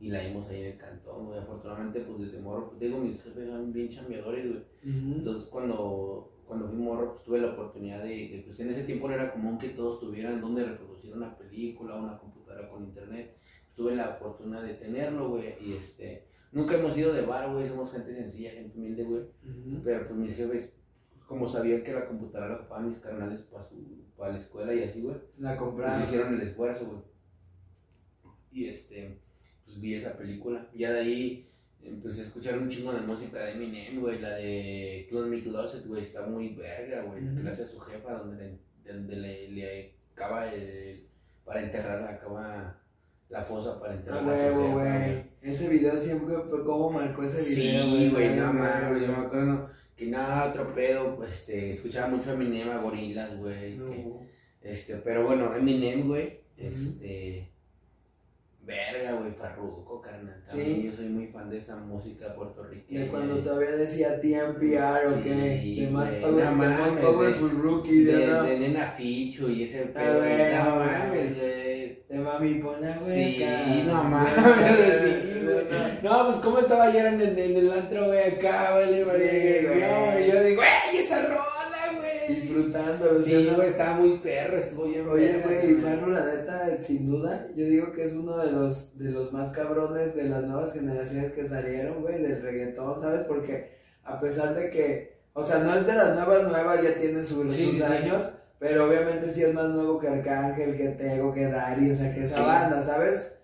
y 0.00 0.10
la 0.10 0.22
vimos 0.26 0.48
ahí 0.48 0.60
en 0.60 0.66
el 0.66 0.78
cantón, 0.78 1.26
güey. 1.26 1.38
Afortunadamente, 1.38 2.00
pues 2.00 2.18
desde 2.20 2.40
morro, 2.40 2.68
pues 2.68 2.80
digo, 2.80 2.98
mis 2.98 3.22
jefes 3.22 3.48
son 3.48 3.72
bien 3.72 3.88
chambeadores, 3.88 4.46
güey. 4.46 4.62
Entonces, 4.84 5.48
cuando, 5.48 6.32
cuando 6.46 6.68
fui 6.68 6.78
morro, 6.78 7.12
pues 7.12 7.24
tuve 7.24 7.40
la 7.40 7.52
oportunidad 7.52 8.02
de, 8.02 8.28
de, 8.28 8.42
pues 8.44 8.58
en 8.60 8.70
ese 8.70 8.84
tiempo 8.84 9.08
no 9.08 9.14
era 9.14 9.32
común 9.32 9.58
que 9.58 9.70
todos 9.70 10.00
tuvieran 10.00 10.40
donde 10.40 10.64
reproducir 10.64 11.12
una 11.14 11.36
película, 11.36 11.96
una 11.96 12.18
computadora 12.18 12.68
con 12.68 12.84
internet. 12.84 13.36
Pues, 13.64 13.74
tuve 13.76 13.94
la 13.94 14.08
fortuna 14.08 14.60
de 14.60 14.74
tenerlo, 14.74 15.30
güey, 15.30 15.54
y 15.60 15.74
este, 15.74 16.24
nunca 16.52 16.76
hemos 16.76 16.96
ido 16.98 17.12
de 17.12 17.22
bar, 17.26 17.52
güey, 17.52 17.68
somos 17.68 17.92
gente 17.92 18.14
sencilla, 18.14 18.50
gente 18.50 18.76
humilde, 18.76 19.04
güey. 19.04 19.20
Ujú. 19.20 19.82
Pero 19.84 20.06
pues 20.06 20.18
mis 20.18 20.36
jefes, 20.36 20.77
como 21.28 21.46
sabían 21.46 21.82
que 21.84 21.92
la 21.92 22.06
computadora 22.06 22.48
la 22.48 22.56
ocupaban 22.56 22.88
mis 22.88 22.98
carnales 22.98 23.40
para 23.42 23.64
para 24.16 24.32
la 24.32 24.38
escuela 24.38 24.74
y 24.74 24.82
así, 24.82 25.02
güey, 25.02 25.16
La 25.38 25.50
pues 25.50 25.60
compraron. 25.60 26.02
hicieron 26.02 26.34
el 26.34 26.40
esfuerzo, 26.40 26.86
güey. 26.86 26.98
Y 28.50 28.66
este, 28.68 29.16
pues 29.64 29.80
vi 29.80 29.94
esa 29.94 30.16
película. 30.16 30.66
Ya 30.74 30.90
de 30.92 31.00
ahí 31.00 31.50
empecé 31.82 32.22
a 32.22 32.24
escuchar 32.24 32.58
un 32.58 32.68
chingo 32.68 32.92
de 32.92 33.02
música 33.02 33.38
de 33.44 33.52
Eminem, 33.52 34.00
güey, 34.00 34.18
la 34.20 34.30
de 34.30 35.06
Clone 35.08 35.28
Me 35.36 35.42
Closet, 35.42 35.86
güey, 35.86 36.02
está 36.02 36.26
muy 36.26 36.54
verga, 36.54 37.02
güey. 37.02 37.22
Ujú. 37.24 37.42
Gracias 37.42 37.68
a 37.68 37.72
su 37.72 37.80
jefa, 37.80 38.12
donde 38.14 38.58
le, 38.84 38.92
donde 38.92 39.16
le, 39.16 39.48
le 39.50 39.94
acaba 40.14 40.52
el, 40.52 41.06
para 41.44 41.62
enterrarla, 41.62 42.10
acaba 42.10 42.80
la 43.28 43.42
fosa 43.42 43.78
para 43.78 43.92
A 43.92 43.96
enterrar 43.96 44.18
a 44.18 44.22
su 44.22 44.28
huevo, 44.28 44.62
jefa, 44.62 44.72
güey. 45.04 45.22
Ese 45.42 45.68
video 45.68 45.96
siempre, 45.96 46.34
cómo 46.64 46.90
marcó 46.90 47.22
ese 47.22 47.36
video, 47.38 47.84
Sí, 47.84 48.10
güey, 48.10 48.34
no 48.34 48.52
mames, 48.52 49.00
yo 49.02 49.06
me 49.08 49.14
güey. 49.14 49.26
acuerdo 49.26 49.70
que 49.98 50.06
nada, 50.06 50.48
otro 50.50 50.72
pedo, 50.74 51.16
pues, 51.16 51.30
este, 51.40 51.72
escuchaba 51.72 52.08
mucho 52.08 52.32
Eminem, 52.32 52.70
a 52.70 52.78
Gorilas, 52.78 53.36
güey, 53.36 53.76
que- 53.76 54.06
este, 54.62 54.96
pero 54.96 55.24
bueno, 55.26 55.54
Eminem, 55.54 56.06
güey, 56.06 56.40
Ujú. 56.58 56.68
este, 56.68 57.48
Verga, 58.62 59.12
güey, 59.14 59.32
Farruko, 59.32 60.00
carnal. 60.02 60.42
Sí. 60.44 60.48
También 60.58 60.82
yo 60.82 60.92
soy 60.94 61.06
muy 61.06 61.26
fan 61.28 61.48
de 61.48 61.56
esa 61.56 61.76
música 61.76 62.34
puertorriqueña. 62.34 63.00
De 63.00 63.06
cuando 63.08 63.38
todavía 63.38 63.70
decía 63.70 64.20
TMPR 64.20 65.06
o 65.08 65.22
qué. 65.22 65.30
De 65.74 65.90
más 65.90 66.10
güey, 66.20 67.02
powerful 67.02 67.50
rookie. 67.50 68.04
de, 68.04 68.12
De, 68.26 68.42
de 68.42 68.58
Nena 68.58 68.90
Ficho 68.90 69.48
y 69.48 69.62
ese 69.62 69.86
pedo. 69.86 70.18
güey, 70.18 70.54
no 70.54 70.74
güey. 70.76 70.86
mames, 70.86 71.36
güey. 71.38 72.02
de 72.10 72.18
mami, 72.18 72.54
pon 72.56 72.80
la 72.82 73.02
Sí, 73.02 73.42
no 73.86 74.04
mames, 74.10 74.34
sí, 75.00 75.08
güey. 75.08 75.27
No, 76.02 76.26
pues 76.26 76.38
cómo 76.38 76.58
estaba 76.58 76.84
ayer 76.84 77.06
en, 77.06 77.20
el- 77.20 77.38
en 77.38 77.56
el 77.56 77.72
antro, 77.72 78.06
güey, 78.06 78.22
acá, 78.22 78.70
vale, 78.74 79.04
vale. 79.04 79.62
No, 79.62 80.20
y 80.20 80.30
yo 80.30 80.42
digo, 80.42 80.62
güey, 80.62 81.02
esa 81.04 81.22
rola, 81.26 81.98
güey. 81.98 82.40
Disfrutándolo. 82.40 83.22
¿sí 83.22 83.46
no? 83.50 83.56
güey, 83.56 83.68
estaba 83.68 83.94
muy 83.94 84.18
perro, 84.18 84.58
estuvo 84.58 84.84
bien 84.84 85.08
Oye, 85.08 85.42
güey, 85.44 85.74
Farru, 85.76 86.10
la 86.10 86.24
neta, 86.24 86.76
sin 86.80 87.06
duda, 87.06 87.46
yo 87.56 87.64
digo 87.64 87.92
que 87.92 88.04
es 88.04 88.12
uno 88.12 88.36
de 88.38 88.52
los, 88.52 88.98
de 88.98 89.10
los 89.10 89.32
más 89.32 89.50
cabrones 89.50 90.14
de 90.14 90.24
las 90.24 90.44
nuevas 90.44 90.72
generaciones 90.72 91.32
que 91.32 91.48
salieron, 91.48 92.02
güey, 92.02 92.22
del 92.22 92.42
reggaetón, 92.42 93.00
¿sabes? 93.00 93.22
Porque 93.26 93.76
a 94.04 94.20
pesar 94.20 94.54
de 94.54 94.70
que, 94.70 95.18
o 95.34 95.44
sea, 95.46 95.58
no 95.58 95.74
es 95.74 95.86
de 95.86 95.94
las 95.94 96.14
nuevas 96.14 96.50
nuevas, 96.50 96.82
ya 96.82 96.94
tienen 96.94 97.24
sus, 97.26 97.52
Sí, 97.54 97.64
sus 97.64 97.72
sí, 97.72 97.76
sí. 97.78 97.82
años, 97.82 98.22
pero 98.58 98.86
obviamente 98.88 99.32
sí 99.32 99.42
es 99.44 99.54
más 99.54 99.68
nuevo 99.70 99.98
que 99.98 100.08
Arcángel, 100.08 100.76
que 100.76 100.88
Tego, 100.88 101.32
que 101.32 101.46
Dari, 101.46 101.90
o 101.90 101.94
sea, 101.94 102.14
que 102.14 102.24
esa 102.24 102.42
banda, 102.42 102.82
¿sabes? 102.84 103.34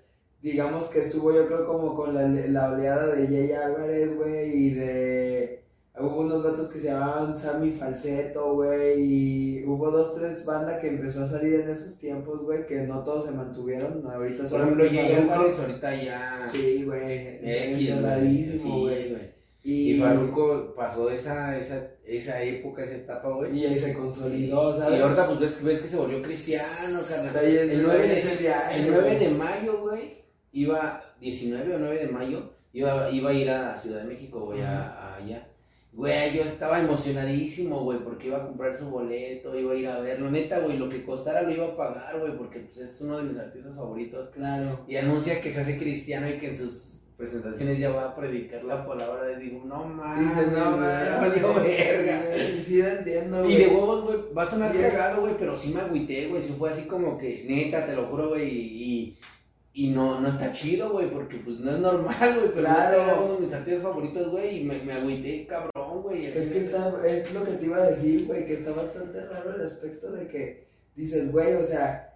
Digamos 0.45 0.89
que 0.91 1.01
estuvo 1.01 1.33
yo 1.35 1.47
creo 1.47 1.67
como 1.67 1.95
con 1.95 2.15
la, 2.15 2.29
la 2.29 2.73
oleada 2.73 3.15
de 3.15 3.27
Jay 3.29 3.53
Álvarez, 3.53 4.15
güey, 4.15 4.53
y 4.53 4.71
de... 4.75 5.65
Hubo 5.99 6.21
unos 6.21 6.45
vatos 6.45 6.69
que 6.69 6.81
se 6.81 6.89
llamaban 6.89 7.39
Sammy 7.39 7.71
Falseto, 7.71 8.53
güey, 8.53 9.01
y 9.01 9.65
hubo 9.65 9.91
dos, 9.91 10.15
tres 10.17 10.45
bandas 10.45 10.81
que 10.83 10.89
empezó 10.89 11.23
a 11.23 11.29
salir 11.29 11.61
en 11.61 11.71
esos 11.71 11.97
tiempos, 11.99 12.43
güey, 12.43 12.67
que 12.67 12.83
no 12.83 13.03
todos 13.05 13.25
se 13.25 13.31
mantuvieron, 13.31 14.05
ahorita 14.07 14.45
Por 14.45 14.61
ejemplo. 14.61 14.85
Jay 14.87 15.15
Álvarez 15.15 15.59
ahorita 15.61 16.03
ya. 16.05 16.47
Sí, 16.53 16.85
güey, 16.85 17.39
X, 17.43 18.65
güey. 18.65 19.35
Y, 19.63 19.93
Y 19.93 19.99
Farruko 19.99 20.75
pasó 20.77 21.09
esa, 21.09 21.57
esa, 21.59 21.89
esa 22.05 22.43
época, 22.43 22.85
esa 22.85 22.97
etapa, 22.97 23.31
güey. 23.31 23.61
y 23.61 23.65
ahí 23.65 23.79
se 23.79 23.95
consolidó, 23.95 24.77
¿sabes? 24.77 24.99
Y 24.99 25.03
ahorita 25.03 25.27
pues 25.27 25.41
ves, 25.41 25.65
ves 25.65 25.81
que 25.81 25.89
se 25.89 25.97
volvió 25.97 26.21
cristiano, 26.21 27.01
carnal. 27.09 27.43
El, 27.43 27.71
El 27.71 27.83
9 27.83 27.99
9 27.99 28.09
de 28.09 28.77
El 28.77 28.91
9 28.91 29.01
güey. 29.01 29.19
de 29.21 29.31
mayo, 29.31 29.81
güey, 29.81 30.24
iba, 30.55 31.05
19 31.21 31.75
o 31.75 31.79
9 31.79 31.99
de 31.99 32.09
mayo, 32.09 32.51
iba, 32.73 33.11
iba 33.11 33.31
a 33.31 33.35
ir 33.35 33.51
a 33.51 33.77
Ciudad 33.77 34.01
de 34.01 34.09
México, 34.09 34.41
güey, 34.41 34.63
a, 34.63 34.89
a 34.89 35.17
allá. 35.17 35.47
Güey, 35.93 36.37
yo 36.37 36.43
estaba 36.43 36.81
emocionadísimo, 36.81 37.81
güey, 37.85 37.99
porque 38.01 38.27
iba 38.27 38.39
a 38.39 38.47
comprar 38.47 38.77
su 38.77 38.91
boleto, 38.91 39.57
iba 39.59 39.73
a 39.73 39.77
ir 39.77 39.87
a 39.87 40.01
verlo. 40.01 40.31
Neta, 40.31 40.59
güey, 40.59 40.77
lo 40.77 40.89
que 40.89 41.05
costara 41.05 41.43
lo 41.43 41.53
iba 41.53 41.67
a 41.67 41.77
pagar, 41.77 42.19
güey, 42.19 42.37
porque 42.37 42.61
pues, 42.61 42.79
es 42.79 43.01
uno 43.01 43.19
de 43.19 43.25
mis 43.25 43.39
artistas 43.39 43.77
favoritos. 43.77 44.31
Claro. 44.31 44.81
Y 44.89 44.97
anuncia 44.97 45.41
que 45.41 45.53
se 45.53 45.61
hace 45.61 45.79
cristiano 45.79 46.29
y 46.29 46.39
que 46.39 46.49
en 46.49 46.57
sus 46.57 47.01
presentaciones 47.17 47.79
ya 47.79 47.91
va 47.91 48.07
a 48.09 48.17
predicar 48.17 48.65
la 48.65 48.85
palabra 48.85 49.25
de 49.25 49.37
digo, 49.37 49.63
no 49.65 49.85
mames. 49.85 50.31
Dices, 50.31 50.53
no, 50.53 50.71
mames. 50.73 51.21
valió 51.21 51.55
verga. 51.55 52.23
Sí, 52.67 52.83
lo 52.83 52.89
entiendo, 52.89 53.41
Y 53.43 53.55
güey. 53.55 53.57
de 53.59 53.67
huevos, 53.69 54.05
güey, 54.05 54.19
va 54.37 54.43
a 54.43 54.51
sonar 54.51 54.75
Y 54.75 54.79
cagado, 54.81 55.21
güey, 55.21 55.35
pero 55.39 55.57
sí 55.57 55.73
me 55.73 55.81
agüité, 55.81 56.27
güey. 56.27 56.43
Sí 56.43 56.57
fue 56.59 56.71
así 56.71 56.89
como 56.89 57.17
que, 57.19 57.45
neta, 57.49 57.87
te 57.87 57.95
lo 57.95 58.07
juro, 58.07 58.31
güey, 58.31 58.49
y, 58.49 58.83
y 58.83 59.19
no, 59.91 60.21
no 60.21 60.29
está 60.29 60.53
chido, 60.53 60.91
güey, 60.91 61.11
porque 61.11 61.39
pues 61.39 61.59
no 61.59 61.73
es 61.73 61.79
normal, 61.81 62.35
güey, 62.37 62.49
pero 62.55 62.67
Claro. 62.67 63.03
era 63.03 63.15
uno 63.21 63.35
de 63.35 63.41
mis 63.41 63.53
artistas 63.53 63.83
favoritos, 63.83 64.31
güey, 64.31 64.61
y 64.61 64.65
me, 64.65 64.79
me 64.85 64.93
agüité, 64.93 65.47
cabrón, 65.49 66.03
güey. 66.03 66.27
Es 66.27 66.49
que 66.53 66.59
está, 66.67 66.93
es 67.05 67.33
lo 67.35 67.45
que 67.45 67.53
te 67.53 67.65
iba 67.67 67.79
a 67.79 67.91
decir, 67.91 68.27
güey, 68.27 68.47
que 68.47 68.55
está 68.55 68.71
bastante 68.73 69.27
raro 69.27 69.55
el 69.57 69.63
aspecto 69.63 70.13
de 70.13 70.29
que 70.29 70.69
dices, 70.95 71.33
güey, 71.33 71.55
o 71.55 71.65
sea, 71.65 72.15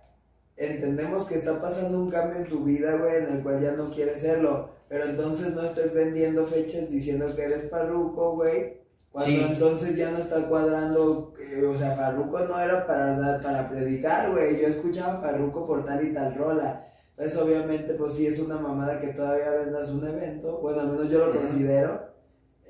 entendemos 0.57 1.27
que 1.27 1.35
está 1.37 1.61
pasando 1.61 1.99
un 1.99 2.11
cambio 2.11 2.39
en 2.39 2.49
tu 2.49 2.65
vida, 2.65 2.97
güey, 2.97 3.17
en 3.17 3.37
el 3.37 3.43
cual 3.43 3.61
ya 3.61 3.73
no 3.73 3.91
quieres 3.91 4.21
serlo, 4.21 4.71
pero 4.89 5.05
entonces 5.09 5.53
no 5.55 5.63
estés 5.63 5.93
vendiendo 5.93 6.47
fechas 6.47 6.91
diciendo 6.91 7.35
que 7.35 7.43
eres 7.43 7.63
parruco, 7.63 8.37
güey, 8.37 8.79
cuando 9.11 9.31
Sí. 9.33 9.47
entonces 9.53 9.97
ya 9.97 10.11
no 10.13 10.19
está 10.19 10.49
cuadrando, 10.49 11.33
que, 11.35 11.65
o 11.65 11.77
sea, 11.77 11.97
Farruco 11.97 12.39
no 12.41 12.61
era 12.61 12.87
para 12.87 13.41
para 13.43 13.69
predicar, 13.69 14.31
güey, 14.31 14.61
yo 14.61 14.69
escuchaba 14.69 15.21
Farruco 15.21 15.67
por 15.67 15.85
tal 15.85 16.07
y 16.07 16.13
tal 16.15 16.35
rola. 16.37 16.85
Entonces, 17.19 17.37
obviamente, 17.43 17.95
pues 17.95 18.13
sí 18.13 18.27
es 18.29 18.39
una 18.39 18.59
mamada 18.59 19.01
que 19.01 19.09
todavía 19.09 19.51
vendas 19.51 19.91
un 19.91 20.07
evento. 20.07 20.61
Bueno, 20.63 20.83
al 20.83 20.89
menos 20.89 21.11
yo 21.11 21.19
lo 21.19 21.35
considero. 21.35 22.08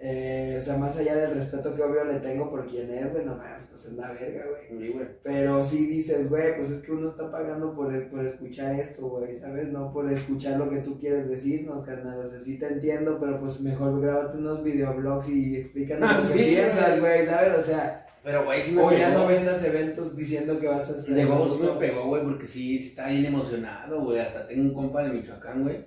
Eh, 0.00 0.58
o 0.60 0.64
sea, 0.64 0.76
más 0.76 0.96
allá 0.96 1.16
del 1.16 1.34
respeto 1.34 1.74
que 1.74 1.82
obvio 1.82 2.04
le 2.04 2.20
tengo 2.20 2.48
por 2.50 2.66
quien 2.66 2.88
es, 2.88 3.10
güey, 3.12 3.24
no 3.24 3.34
mames, 3.34 3.62
pues 3.68 3.84
es 3.86 3.94
la 3.94 4.12
verga, 4.12 4.44
güey. 4.48 4.86
Sí. 4.86 4.94
Pero 5.24 5.64
sí 5.64 5.86
dices, 5.86 6.30
güey, 6.30 6.56
pues 6.56 6.70
es 6.70 6.80
que 6.84 6.92
uno 6.92 7.08
está 7.08 7.28
pagando 7.30 7.74
por, 7.74 8.08
por 8.08 8.24
escuchar 8.24 8.78
esto, 8.78 9.08
güey, 9.08 9.36
¿sabes? 9.36 9.68
No 9.72 9.92
por 9.92 10.10
escuchar 10.12 10.56
lo 10.56 10.70
que 10.70 10.78
tú 10.78 11.00
quieres 11.00 11.28
decirnos, 11.28 11.82
carnal. 11.84 12.20
O 12.20 12.28
sea, 12.28 12.38
sí 12.38 12.58
te 12.58 12.66
entiendo, 12.66 13.18
pero 13.18 13.40
pues 13.40 13.60
mejor 13.60 14.00
grábate 14.00 14.38
unos 14.38 14.62
videoblogs 14.62 15.28
y 15.28 15.56
explícanos 15.56 16.08
Ah, 16.08 16.20
lo 16.24 16.32
que 16.32 16.44
piensas, 16.44 17.00
güey. 17.00 17.26
¿sabes? 17.26 17.58
O 17.58 17.62
sea, 17.64 18.06
Pero, 18.22 18.44
güey, 18.44 18.62
sí 18.62 18.72
me 18.72 18.82
o 18.82 18.92
ya 18.92 19.10
no 19.10 19.26
vendas 19.26 19.64
eventos 19.64 20.16
diciendo 20.16 20.60
que 20.60 20.68
vas 20.68 20.88
a 20.88 20.92
hacer. 20.92 21.14
De 21.14 21.24
sí 21.24 21.62
me 21.62 21.80
pegó, 21.80 22.06
güey, 22.06 22.22
porque 22.22 22.46
sí 22.46 22.86
está 22.86 23.08
bien 23.08 23.24
emocionado, 23.24 24.00
güey. 24.04 24.20
Hasta 24.20 24.46
tengo 24.46 24.62
un 24.62 24.74
compa 24.74 25.02
de 25.02 25.10
Michoacán, 25.10 25.64
güey, 25.64 25.84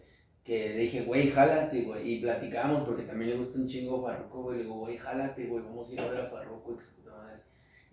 que 0.52 0.68
le 0.68 0.78
dije, 0.80 1.04
güey, 1.04 1.32
jálate, 1.32 1.84
güey. 1.84 2.16
Y 2.16 2.20
platicamos, 2.20 2.84
porque 2.84 3.04
también 3.04 3.30
le 3.30 3.38
gusta 3.38 3.58
un 3.58 3.66
chingo 3.66 4.04
Farruko, 4.04 4.44
güey. 4.44 4.58
Le 4.58 4.64
digo, 4.64 4.80
güey, 4.80 4.98
jálate, 4.98 5.46
güey, 5.46 5.64
vamos 5.64 5.90
a 5.90 5.94
ir 5.94 6.02
a 6.02 6.10
ver 6.10 6.20
a 6.20 6.26
Farruko, 6.26 6.78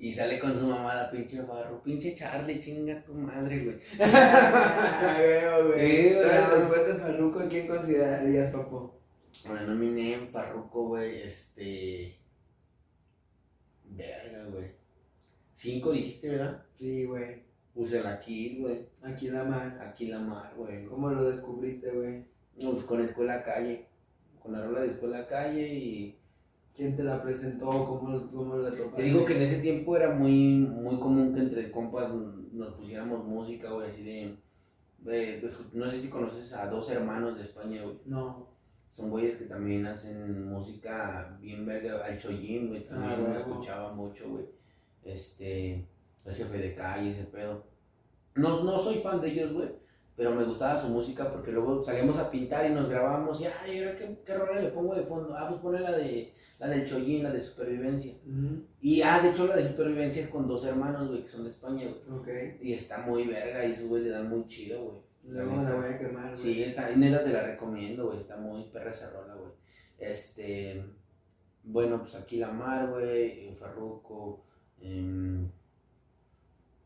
y 0.00 0.08
madre. 0.08 0.12
Sale 0.12 0.40
con 0.40 0.58
su 0.58 0.66
mamada, 0.66 1.08
pinche 1.08 1.40
Farruko, 1.44 1.84
pinche 1.84 2.16
Charlie, 2.16 2.60
chinga 2.60 3.00
tu 3.04 3.14
madre, 3.14 3.64
güey. 3.64 3.78
Ah, 4.00 5.60
güey, 5.64 6.14
después 6.14 6.86
de 6.88 6.94
Farruko, 6.94 7.48
¿quién 7.48 7.68
considerarías, 7.68 8.52
papo? 8.52 8.98
Bueno, 9.46 9.72
Eminem, 9.74 10.26
Farruko, 10.26 10.88
güey, 10.88 11.22
este. 11.22 12.18
Verga, 13.84 14.46
güey. 14.46 14.72
Cinco 15.54 15.92
dijiste, 15.92 16.30
¿verdad? 16.30 16.66
Sí, 16.74 17.04
güey. 17.04 17.40
Puse 17.72 18.02
la 18.02 18.18
Kid, 18.18 18.62
güey. 18.62 18.88
Aquí 19.02 19.28
la 19.28 19.44
mar. 19.44 19.78
Aquí 19.80 20.08
la 20.08 20.18
mar, 20.18 20.52
güey. 20.56 20.84
¿Cómo 20.86 21.08
lo 21.10 21.30
descubriste, 21.30 21.92
güey? 21.92 22.26
Pues 22.60 22.84
con 22.84 23.00
Escuela 23.02 23.42
Calle. 23.44 23.86
Con 24.42 24.52
la 24.52 24.64
rola 24.64 24.80
de 24.80 24.88
Escuela 24.88 25.26
Calle 25.26 25.74
y. 25.74 26.18
¿Quién 26.74 26.96
te 26.96 27.02
la 27.02 27.20
presentó? 27.22 27.66
¿Cómo, 27.66 28.30
cómo 28.30 28.56
la 28.56 28.70
topaste? 28.70 28.96
Te 28.96 29.02
digo 29.02 29.24
que 29.24 29.34
en 29.36 29.42
ese 29.42 29.58
tiempo 29.60 29.96
era 29.96 30.10
muy, 30.14 30.58
muy 30.58 30.96
común 30.98 31.34
que 31.34 31.40
entre 31.40 31.72
compas 31.72 32.08
nos 32.52 32.74
pusiéramos 32.74 33.24
música, 33.24 33.70
güey, 33.72 33.90
así 33.90 34.02
de. 34.04 34.36
pues, 35.02 35.58
no 35.72 35.90
sé 35.90 36.00
si 36.00 36.08
conoces 36.08 36.52
a 36.52 36.68
dos 36.70 36.88
hermanos 36.90 37.36
de 37.36 37.42
España, 37.42 37.82
güey. 37.82 37.98
No. 38.06 38.48
Son 38.92 39.10
güeyes 39.10 39.36
que 39.36 39.44
también 39.44 39.86
hacen 39.86 40.48
música 40.48 41.36
bien 41.40 41.66
verga. 41.66 42.04
Al 42.04 42.16
Choyin, 42.18 42.68
güey, 42.68 42.86
también 42.86 43.12
Ah, 43.12 43.28
lo 43.28 43.36
escuchaba 43.36 43.92
mucho, 43.92 44.30
güey. 44.30 44.46
Este. 45.04 45.86
Es 46.24 46.36
jefe 46.36 46.58
de 46.58 46.74
calle, 46.74 47.10
ese 47.10 47.24
pedo. 47.24 47.64
No, 48.34 48.62
no 48.62 48.78
soy 48.78 48.96
fan 48.98 49.20
de 49.20 49.30
ellos, 49.32 49.52
güey. 49.52 49.68
Pero 50.18 50.34
me 50.34 50.42
gustaba 50.42 50.76
su 50.76 50.88
música 50.88 51.30
porque 51.30 51.52
luego 51.52 51.80
salíamos 51.80 52.18
a 52.18 52.28
pintar 52.28 52.66
y 52.66 52.74
nos 52.74 52.88
grabábamos. 52.88 53.40
Y, 53.40 53.46
ay, 53.46 53.78
ahora 53.78 53.96
qué, 53.96 54.18
qué 54.26 54.34
rola 54.34 54.60
le 54.60 54.70
pongo 54.70 54.96
de 54.96 55.02
fondo. 55.02 55.32
Ah, 55.34 55.46
pues 55.48 55.60
pone 55.60 55.78
la 55.78 55.92
de 55.92 56.34
la 56.58 56.66
del 56.66 56.84
Choyin, 56.84 57.22
la 57.22 57.30
de 57.30 57.40
supervivencia. 57.40 58.14
Y 58.80 59.00
ah, 59.02 59.20
de 59.22 59.30
hecho 59.30 59.46
la 59.46 59.54
de 59.54 59.68
supervivencia 59.68 60.22
es 60.22 60.28
con 60.28 60.48
dos 60.48 60.64
hermanos, 60.64 61.08
güey, 61.08 61.22
que 61.22 61.28
son 61.28 61.44
de 61.44 61.50
España, 61.50 61.86
güey. 61.86 62.18
Ok. 62.18 62.28
Y 62.60 62.72
está 62.72 62.98
muy 62.98 63.28
verga 63.28 63.64
y 63.64 63.72
esos 63.72 63.86
güey 63.86 64.02
le 64.02 64.10
dan 64.10 64.28
muy 64.28 64.44
chido, 64.48 64.82
güey. 64.82 64.98
Me 65.22 65.62
la 65.62 65.74
voy 65.76 65.86
a 65.86 65.98
quemar, 65.98 66.36
güey. 66.36 66.42
Sí, 66.42 66.62
está, 66.64 66.90
y 66.90 66.96
neta 66.96 67.22
te 67.22 67.32
la 67.32 67.44
recomiendo, 67.44 68.06
güey, 68.06 68.18
está 68.18 68.36
muy 68.36 68.64
perra 68.64 68.90
esa 68.90 69.10
rola, 69.10 69.36
güey. 69.36 69.52
Este, 69.98 70.84
bueno, 71.62 72.00
pues 72.00 72.16
aquí 72.16 72.38
la 72.38 72.50
mar, 72.50 72.90
güey, 72.90 73.54
Farruko, 73.54 74.42
em, 74.80 75.48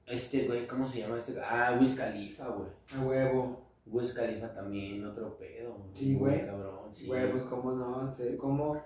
este, 0.06 0.46
güey, 0.46 0.66
¿cómo 0.66 0.86
se 0.86 1.00
llama 1.00 1.16
este? 1.16 1.34
Ah, 1.40 1.76
Wiz 1.80 1.94
Khalifa, 1.94 2.48
güey. 2.48 2.68
A 2.96 3.04
huevo. 3.04 3.62
Wiz 3.86 4.12
Khalifa 4.12 4.52
también, 4.52 5.04
otro 5.04 5.36
pedo. 5.38 5.76
Sí, 5.94 6.14
güey. 6.14 6.46
Cabrón, 6.46 6.92
sí. 6.92 7.06
Güey, 7.08 7.30
pues 7.30 7.42
cómo 7.44 7.72
no, 7.72 8.10
cómo, 8.38 8.82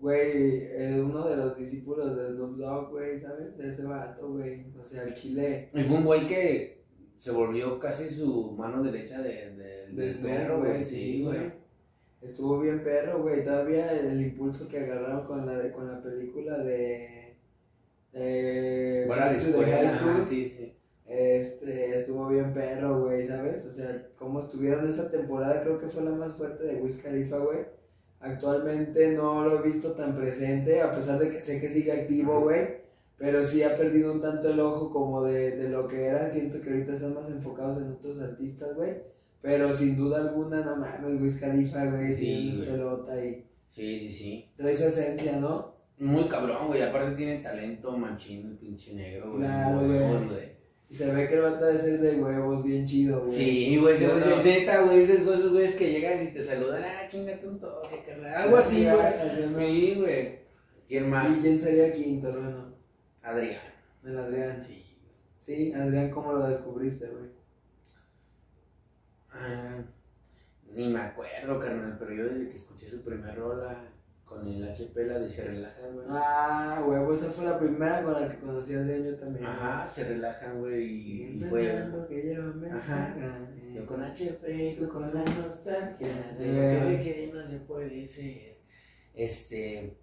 güey, 0.00 0.68
eh, 0.72 1.02
uno 1.04 1.26
de 1.26 1.36
los 1.36 1.56
discípulos 1.56 2.16
de 2.16 2.32
Snoop 2.32 2.56
Dogg, 2.56 2.90
güey, 2.90 3.20
¿sabes? 3.20 3.56
De 3.56 3.68
ese 3.68 3.84
vato, 3.84 4.28
güey, 4.28 4.66
o 4.78 4.84
sea, 4.84 5.04
el 5.04 5.12
chile 5.12 5.70
Y 5.74 5.82
fue 5.82 5.98
un 5.98 6.04
güey 6.04 6.26
que 6.26 6.84
se 7.16 7.30
volvió 7.30 7.78
casi 7.78 8.10
su 8.10 8.52
mano 8.52 8.82
derecha 8.82 9.22
de, 9.22 9.54
de, 9.56 9.88
de 9.88 9.92
del 9.92 10.18
perro, 10.18 10.58
güey, 10.58 10.72
güey, 10.72 10.84
sí, 10.84 11.22
güey. 11.22 11.64
Estuvo 12.20 12.60
bien 12.60 12.82
perro, 12.82 13.22
güey, 13.22 13.44
todavía 13.44 13.92
el 14.00 14.20
impulso 14.20 14.68
que 14.68 14.78
agarraron 14.78 15.26
con 15.26 15.44
la, 15.44 15.56
de, 15.58 15.72
con 15.72 15.86
la 15.86 16.02
película 16.02 16.58
de, 16.58 17.23
de 18.14 19.04
Bueno, 19.06 19.22
Back 19.22 19.38
to 19.44 19.58
the 19.58 19.64
High 19.66 19.90
School, 19.98 20.24
sí, 20.28 20.48
sí. 20.48 20.72
este, 21.06 21.98
estuvo 22.00 22.28
bien 22.28 22.52
perro, 22.52 23.04
güey, 23.04 23.26
¿sabes? 23.26 23.64
O 23.66 23.72
sea, 23.72 24.08
cómo 24.18 24.40
estuvieron 24.40 24.88
esa 24.88 25.10
temporada, 25.10 25.62
creo 25.62 25.80
que 25.80 25.88
fue 25.88 26.02
la 26.04 26.12
más 26.12 26.32
fuerte 26.36 26.64
de 26.64 26.76
Wiz 26.82 27.00
Khalifa, 27.02 27.38
güey. 27.38 27.60
Actualmente 28.20 29.12
no 29.12 29.44
lo 29.44 29.58
he 29.58 29.68
visto 29.68 29.92
tan 29.92 30.16
presente, 30.16 30.80
a 30.80 30.94
pesar 30.94 31.18
de 31.18 31.30
que 31.30 31.38
sé 31.38 31.60
que 31.60 31.68
sigue 31.68 31.92
activo, 31.92 32.40
güey. 32.40 32.82
Pero 33.18 33.44
sí 33.44 33.62
ha 33.62 33.76
perdido 33.76 34.12
un 34.12 34.20
tanto 34.20 34.50
el 34.50 34.58
ojo 34.60 34.90
como 34.90 35.22
de, 35.22 35.56
de 35.56 35.68
lo 35.68 35.86
que 35.86 36.06
era. 36.06 36.30
Siento 36.30 36.60
que 36.60 36.70
ahorita 36.70 36.94
están 36.94 37.14
más 37.14 37.28
enfocados 37.30 37.78
en 37.82 37.92
otros 37.92 38.18
artistas, 38.20 38.74
güey. 38.74 38.94
Pero 39.42 39.72
sin 39.74 39.96
duda 39.96 40.20
alguna, 40.20 40.64
no 40.64 40.76
mames, 40.76 41.20
Wiz 41.20 41.38
Khalifa, 41.38 41.84
güey, 41.90 42.16
Sí, 42.16 42.50
tiene 42.50 42.66
pelota 42.72 43.24
y 43.24 43.44
Sí, 43.70 43.98
sí, 44.00 44.12
sí. 44.12 44.52
trae 44.56 44.76
su 44.76 44.84
esencia, 44.84 45.36
¿no? 45.36 45.73
Muy 46.04 46.28
cabrón, 46.28 46.66
güey. 46.68 46.82
Aparte 46.82 47.16
tiene 47.16 47.38
talento 47.38 47.96
machín, 47.96 48.46
el 48.50 48.56
pinche 48.58 48.94
negro, 48.94 49.30
güey. 49.30 49.38
Claro, 49.44 49.78
Huevos, 49.78 50.26
güey. 50.28 50.54
Y 50.90 50.94
se 50.94 51.10
ve 51.10 51.26
que 51.28 51.34
el 51.36 51.40
vato 51.40 51.64
debe 51.64 51.78
ser 51.80 51.98
de 51.98 52.16
huevos, 52.22 52.62
bien 52.62 52.84
chido, 52.86 53.24
güey. 53.24 53.34
Sí, 53.34 53.76
güey, 53.78 53.94
ese 53.94 54.08
güey, 54.08 54.20
no- 54.20 54.42
neta, 54.42 54.82
güey, 54.82 55.00
esos 55.02 55.20
esos 55.20 55.52
güeyes 55.52 55.76
que 55.76 55.90
llegas 55.90 56.22
y 56.22 56.34
te 56.34 56.44
saludan, 56.44 56.82
ah, 56.84 57.08
chingate 57.10 57.48
un 57.48 57.58
toque, 57.58 58.02
carnal. 58.06 58.34
Algo 58.34 58.56
así, 58.58 58.84
güey. 58.84 59.70
Sí, 59.70 59.94
güey. 59.98 60.38
¿Quién 60.86 61.08
más? 61.08 61.38
¿Y 61.38 61.40
quién 61.40 61.58
sería 61.58 61.90
quinto, 61.90 62.28
hermano? 62.28 62.74
Adrián. 63.22 63.62
El 64.04 64.18
Adrián. 64.18 64.62
Sí. 64.62 64.84
Sí, 65.38 65.72
Adrián, 65.72 66.10
¿cómo 66.10 66.34
lo 66.34 66.46
descubriste, 66.46 67.06
güey? 67.06 67.30
Ah, 69.32 69.82
ni 70.74 70.88
me 70.88 71.00
acuerdo, 71.00 71.58
carnal, 71.58 71.96
pero 71.98 72.12
yo 72.14 72.24
desde 72.28 72.50
que 72.50 72.56
escuché 72.56 72.88
su 72.88 73.02
primer 73.02 73.34
rola 73.36 73.84
con 74.24 74.46
el 74.48 74.68
HP, 74.68 75.04
la 75.04 75.18
de 75.18 75.30
Se 75.30 75.44
Relajan, 75.44 75.94
güey. 75.94 76.06
Ah, 76.10 76.84
huevo, 76.86 77.14
esa 77.14 77.30
fue 77.30 77.44
la 77.44 77.58
primera 77.58 78.02
con 78.02 78.12
la 78.14 78.30
que 78.30 78.38
conocí 78.38 78.74
a 78.74 78.78
Adrián 78.80 79.04
yo 79.04 79.16
también. 79.16 79.44
Ajá, 79.46 79.86
se 79.88 80.04
relajan, 80.04 80.60
güey, 80.60 80.84
y, 81.36 81.40
fue... 81.48 81.60
que 82.08 82.22
llevan 82.22 82.64
Ajá. 82.64 83.14
ventaja, 83.14 83.48
eh. 83.56 83.72
Yo 83.76 83.86
con 83.86 84.02
HP, 84.02 84.76
tú 84.78 84.88
con 84.88 85.12
la 85.14 85.24
nostalgia 85.24 86.34
de 86.38 86.44
Eh. 86.46 86.80
lo 86.98 87.04
que 87.04 87.14
que 87.14 87.30
no 87.34 87.46
se 87.46 87.56
puede 87.60 88.06
ser. 88.06 88.58
Este. 89.14 89.98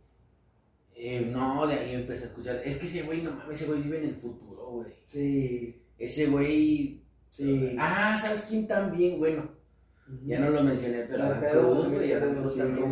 eh, 0.95 1.30
no, 1.31 1.65
de 1.68 1.73
ahí 1.73 1.95
empecé 1.95 2.26
a 2.26 2.27
escuchar. 2.27 2.61
Es 2.64 2.77
que 2.77 2.85
ese 2.85 3.03
güey, 3.03 3.22
no 3.23 3.31
mames, 3.31 3.60
ese 3.61 3.69
güey 3.69 3.81
vive 3.81 3.98
en 3.99 4.10
el 4.10 4.15
futuro, 4.15 4.69
güey. 4.72 4.93
Sí, 5.07 5.84
Ese 5.98 6.27
güey. 6.27 7.03
sí. 7.30 7.76
Ah, 7.80 8.18
¿sabes 8.22 8.43
quién 8.43 8.68
también? 8.68 9.19
Bueno, 9.19 9.49
ya 10.26 10.39
no 10.39 10.49
lo 10.52 10.64
mencioné, 10.64 11.06
pero 11.10 11.35
pero 11.39 11.72
Cruz, 11.72 11.89
güey. 11.89 12.10
Tenemos, 12.10 12.53
Cruz 12.53 12.57
también 12.57 12.89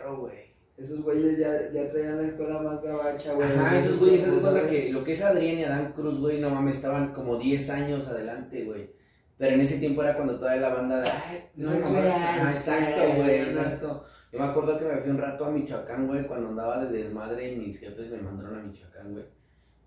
perro, 0.00 0.20
güey. 0.20 0.50
Esos 0.76 1.02
güeyes 1.02 1.38
ya, 1.38 1.70
ya 1.72 1.90
traían 1.90 2.16
la 2.16 2.28
escuela 2.28 2.62
más 2.62 2.82
gabacha, 2.82 3.34
güey. 3.34 3.46
Ajá, 3.46 3.76
En 3.76 3.82
esos 3.84 3.98
güeyes, 3.98 4.22
tiempos, 4.22 4.42
cuenta 4.42 4.70
que 4.70 4.92
lo 4.92 5.04
que 5.04 5.12
es 5.12 5.20
Adrián 5.20 5.58
y 5.58 5.64
Adán 5.64 5.92
Cruz, 5.92 6.18
güey, 6.18 6.40
no 6.40 6.48
mames, 6.50 6.76
estaban 6.76 7.12
como 7.12 7.36
10 7.36 7.70
años 7.70 8.08
adelante, 8.08 8.64
güey. 8.64 8.90
Pero 9.36 9.54
en 9.54 9.60
ese 9.60 9.78
tiempo 9.78 10.02
era 10.02 10.16
cuando 10.16 10.38
todavía 10.38 10.68
la 10.68 10.74
banda 10.74 11.00
de, 11.00 11.08
ay, 11.08 11.38
No 11.56 11.70
Ajá, 11.70 12.52
exacto, 12.52 13.00
güey, 13.16 13.40
no. 13.40 13.46
exacto. 13.46 14.04
Yo 14.32 14.38
me 14.38 14.44
acuerdo 14.44 14.78
que 14.78 14.84
me 14.84 14.96
fui 14.98 15.10
un 15.10 15.18
rato 15.18 15.44
a 15.44 15.50
Michoacán, 15.50 16.06
güey, 16.06 16.26
cuando 16.26 16.48
andaba 16.48 16.84
de 16.84 17.02
desmadre 17.02 17.52
y 17.52 17.56
mis 17.56 17.78
jefes 17.78 18.10
me 18.10 18.18
mandaron 18.18 18.60
a 18.60 18.62
Michoacán, 18.62 19.12
güey. 19.12 19.24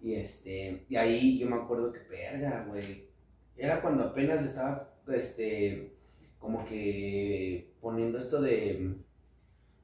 Y 0.02 0.15
este, 0.15 0.85
y 0.90 0.95
ahí 0.95 1.40
yo 1.40 1.49
me 1.49 1.56
acuerdo 1.56 1.91
que 1.91 2.02
perga, 2.02 2.65
güey. 2.68 3.10
Era 3.56 3.81
cuando 3.81 4.03
apenas 4.03 4.44
estaba, 4.44 4.94
este, 5.07 5.95
como 6.38 6.65
que 6.65 7.73
poniendo 7.80 8.19
esto 8.19 8.41
de... 8.41 8.95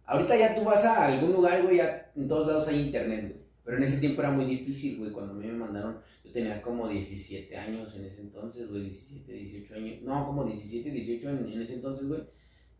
Ahorita 0.09 0.35
ya 0.35 0.55
tú 0.55 0.63
vas 0.63 0.83
a 0.83 1.05
algún 1.05 1.33
lugar, 1.33 1.61
güey, 1.61 1.77
ya 1.77 2.11
en 2.15 2.27
todos 2.27 2.47
lados 2.47 2.67
hay 2.67 2.81
internet, 2.81 3.27
güey. 3.29 3.39
Pero 3.63 3.77
en 3.77 3.83
ese 3.83 3.97
tiempo 3.97 4.21
era 4.21 4.31
muy 4.31 4.45
difícil, 4.45 4.97
güey. 4.97 5.11
Cuando 5.11 5.33
a 5.33 5.35
mí 5.35 5.45
me 5.45 5.53
mandaron, 5.53 5.99
yo 6.25 6.31
tenía 6.31 6.59
como 6.63 6.89
17 6.89 7.55
años 7.55 7.95
en 7.95 8.05
ese 8.05 8.21
entonces, 8.21 8.67
güey, 8.67 8.85
17, 8.85 9.31
18 9.31 9.75
años. 9.75 10.01
No, 10.01 10.25
como 10.25 10.43
17, 10.45 10.89
18 10.89 11.29
en, 11.29 11.51
en 11.51 11.61
ese 11.61 11.75
entonces, 11.75 12.07
güey. 12.07 12.21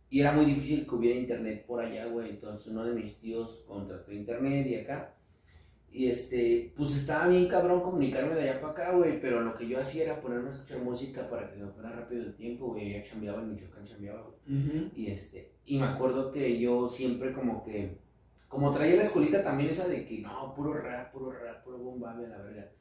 Y 0.10 0.22
era 0.22 0.32
muy 0.32 0.46
difícil 0.46 0.88
que 0.88 0.96
hubiera 0.96 1.20
internet 1.20 1.66
por 1.68 1.80
allá, 1.86 2.08
güey. 2.08 2.32
Entonces 2.32 2.66
uno 2.66 2.84
de 2.84 2.96
mis 2.96 3.20
tíos 3.20 3.64
contrató 3.68 4.12
internet 4.12 4.66
y 4.66 4.76
acá. 4.78 5.14
Y 5.92 6.08
este, 6.08 6.74
pues 6.76 6.96
estaba 6.96 7.28
bien 7.28 7.48
cabrón 7.48 7.82
comunicarme 7.82 8.34
de 8.34 8.50
allá 8.50 8.60
para 8.60 8.74
acá, 8.74 8.96
güey. 8.96 9.22
Pero 9.22 9.42
lo 9.42 9.56
que 9.56 9.68
yo 9.68 9.80
hacía 9.80 10.06
era 10.06 10.20
ponerme 10.20 10.50
a 10.50 10.54
escuchar 10.54 10.80
música 10.80 11.30
para 11.30 11.48
que 11.48 11.58
se 11.58 11.64
me 11.64 11.72
fuera 11.72 11.92
rápido 11.92 12.24
el 12.24 12.36
tiempo, 12.36 12.74
güey. 12.74 12.94
Ya 12.94 13.04
chambeaba 13.04 13.44
en 13.44 13.52
Michoacán, 13.52 13.86
chambeaba, 13.86 14.24
güey. 14.24 14.92
Y 14.96 15.12
este, 15.12 15.52
y 15.70 15.78
me 15.78 15.86
acuerdo 15.86 16.32
que 16.32 16.60
yo 16.60 16.90
siempre 16.90 17.32
como 17.32 17.64
que, 17.64 18.00
como 18.48 18.72
traía 18.72 18.96
la 18.96 19.04
escuelita 19.04 19.44
también 19.44 19.70
esa 19.70 19.88
de 19.88 20.04
que 20.04 20.18
no, 20.18 20.52
puro 20.56 20.74
rap, 20.74 21.12
puro 21.14 21.32
rap, 21.32 21.64
puro 21.64 21.78
boom 21.78 22.02
bap, 22.02 22.18
a 22.18 22.22
la 22.22 22.38
verga. 22.40 22.72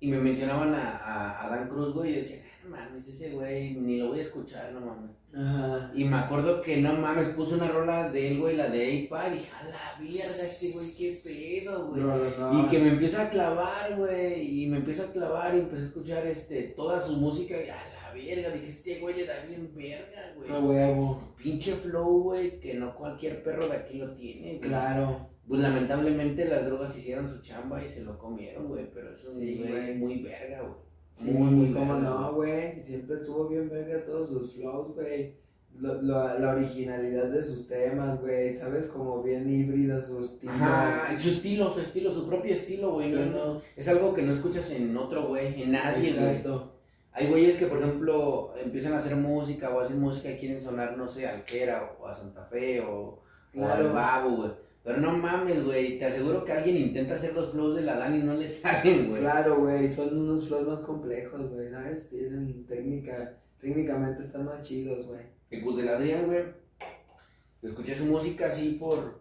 Y 0.00 0.10
me 0.10 0.20
mencionaban 0.20 0.74
a, 0.74 0.96
a, 0.96 1.44
a 1.46 1.50
Dan 1.50 1.68
Cruz, 1.68 1.92
güey, 1.92 2.12
y 2.12 2.14
yo 2.14 2.20
decía, 2.20 2.42
no 2.64 2.70
mames, 2.70 3.06
ese 3.06 3.32
güey, 3.32 3.74
ni 3.74 3.98
lo 3.98 4.08
voy 4.08 4.20
a 4.20 4.22
escuchar, 4.22 4.72
no 4.72 4.80
mames. 4.80 5.10
Ajá. 5.34 5.92
Y 5.94 6.04
me 6.04 6.16
acuerdo 6.16 6.62
que 6.62 6.78
no 6.78 6.94
mames, 6.94 7.28
puso 7.34 7.56
una 7.56 7.68
rola 7.68 8.08
de 8.08 8.30
él, 8.30 8.40
güey, 8.40 8.56
la 8.56 8.70
de 8.70 8.88
Eipa, 8.88 9.28
y 9.28 9.32
dije, 9.32 9.50
a 9.60 9.64
la 9.64 10.00
mierda, 10.00 10.42
este 10.42 10.72
güey, 10.72 10.94
qué 10.96 11.18
pedo, 11.22 11.88
güey. 11.88 12.00
No, 12.00 12.16
no, 12.16 12.52
no. 12.52 12.64
Y 12.64 12.70
que 12.70 12.78
me 12.78 12.88
empieza 12.88 13.26
a 13.26 13.28
clavar, 13.28 13.96
güey, 13.98 14.62
y 14.62 14.66
me 14.66 14.78
empiezo 14.78 15.02
a 15.02 15.12
clavar 15.12 15.54
y 15.54 15.58
empecé 15.58 15.82
a 15.82 15.86
escuchar 15.86 16.26
este, 16.26 16.62
toda 16.74 17.02
su 17.02 17.18
música 17.18 17.54
y 17.54 17.68
a 17.68 17.74
la 17.74 17.99
verga, 18.26 18.50
dije, 18.50 18.70
este 18.70 18.98
güey 19.00 19.16
le 19.16 19.26
da 19.26 19.44
bien 19.46 19.72
verga, 19.74 20.34
güey. 20.36 20.50
A 20.50 20.58
huevo. 20.60 21.22
Pinche 21.42 21.72
flow, 21.74 22.22
güey, 22.24 22.60
que 22.60 22.74
no 22.74 22.94
cualquier 22.94 23.42
perro 23.42 23.68
de 23.68 23.76
aquí 23.76 23.98
lo 23.98 24.12
tiene. 24.14 24.58
güey. 24.58 24.60
Claro. 24.60 25.28
Pues 25.48 25.62
lamentablemente 25.62 26.44
las 26.44 26.66
drogas 26.66 26.96
hicieron 26.96 27.28
su 27.28 27.40
chamba 27.42 27.84
y 27.84 27.88
se 27.88 28.02
lo 28.02 28.16
comieron, 28.18 28.68
güey, 28.68 28.88
pero 28.94 29.12
eso 29.14 29.32
Sí, 29.32 29.56
güey 29.58 29.70
güey. 29.72 29.94
muy 29.96 30.22
verga, 30.22 30.60
güey. 30.62 30.74
Sí, 31.14 31.30
Muy, 31.32 31.50
muy 31.50 31.72
cómo 31.72 31.94
verga, 31.94 32.08
no, 32.10 32.34
güey. 32.34 32.80
Siempre 32.80 33.16
estuvo 33.16 33.48
bien 33.48 33.68
verga 33.68 34.04
todos 34.04 34.28
sus 34.28 34.54
flows, 34.54 34.94
güey. 34.94 35.34
Lo- 35.78 36.00
lo- 36.02 36.38
la 36.38 36.50
originalidad 36.54 37.30
de 37.30 37.42
sus 37.42 37.66
temas, 37.66 38.20
güey. 38.20 38.54
¿Sabes? 38.56 38.86
Como 38.86 39.22
bien 39.22 39.48
híbrida 39.50 40.00
su 40.00 40.22
estilo. 40.24 40.52
Ajá, 40.52 41.16
su 41.18 41.30
estilo, 41.30 41.72
su 41.72 41.80
estilo, 41.80 42.12
su 42.12 42.28
propio 42.28 42.54
estilo, 42.54 42.92
güey. 42.92 43.10
no, 43.10 43.22
Sí. 43.24 43.30
no, 43.34 43.60
es 43.76 43.88
algo 43.88 44.14
que 44.14 44.22
no 44.22 44.32
escuchas 44.32 44.70
en 44.72 44.96
otro 44.96 45.28
güey, 45.28 45.62
en 45.62 45.72
nadie, 45.72 46.12
güey. 46.12 46.42
Hay 47.12 47.26
güeyes 47.26 47.56
que, 47.56 47.66
por 47.66 47.82
ejemplo, 47.82 48.54
empiezan 48.62 48.92
a 48.94 48.98
hacer 48.98 49.16
música 49.16 49.70
o 49.70 49.80
hacen 49.80 50.00
música 50.00 50.30
y 50.30 50.38
quieren 50.38 50.60
sonar, 50.62 50.96
no 50.96 51.08
sé, 51.08 51.26
a 51.26 51.34
Alquera 51.34 51.96
o 52.00 52.06
a 52.06 52.14
Santa 52.14 52.44
Fe 52.44 52.80
o, 52.80 53.22
o 53.54 53.64
al 53.64 53.78
Claro. 53.78 53.92
Babo, 53.92 54.36
güey. 54.36 54.50
Pero 54.84 54.98
no 54.98 55.12
mames, 55.16 55.64
güey. 55.64 55.98
Te 55.98 56.06
aseguro 56.06 56.44
que 56.44 56.52
alguien 56.52 56.76
intenta 56.76 57.14
hacer 57.14 57.34
los 57.34 57.50
flows 57.50 57.76
de 57.76 57.82
la 57.82 57.98
Dani 57.98 58.18
y 58.18 58.22
no 58.22 58.34
le 58.34 58.48
salen, 58.48 59.08
güey. 59.10 59.20
Claro, 59.20 59.60
güey. 59.60 59.92
Son 59.92 60.16
unos 60.16 60.46
flows 60.48 60.66
más 60.66 60.80
complejos, 60.80 61.50
güey. 61.50 61.68
¿Sabes? 61.70 62.08
Tienen 62.10 62.64
técnica. 62.66 63.36
Técnicamente 63.60 64.22
están 64.22 64.46
más 64.46 64.66
chidos, 64.66 65.06
güey. 65.06 65.20
Y 65.50 65.58
pues 65.60 65.76
del 65.76 65.88
Adrián, 65.88 66.26
güey. 66.26 66.44
Escuché 67.62 67.94
su 67.96 68.06
música 68.06 68.46
así 68.46 68.76
por. 68.80 69.20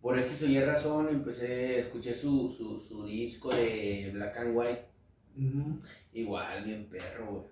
Por 0.00 0.18
X 0.18 0.42
o 0.42 0.46
Y 0.46 0.60
razón. 0.60 1.08
Empecé, 1.08 1.80
escuché 1.80 2.14
su, 2.14 2.48
su, 2.48 2.78
su 2.78 3.04
disco 3.06 3.50
de 3.54 4.10
Black 4.12 4.36
and 4.38 4.56
White. 4.56 4.84
Ujú. 5.36 5.80
Igual, 6.12 6.64
bien 6.64 6.88
perro, 6.88 7.26
güey. 7.26 7.44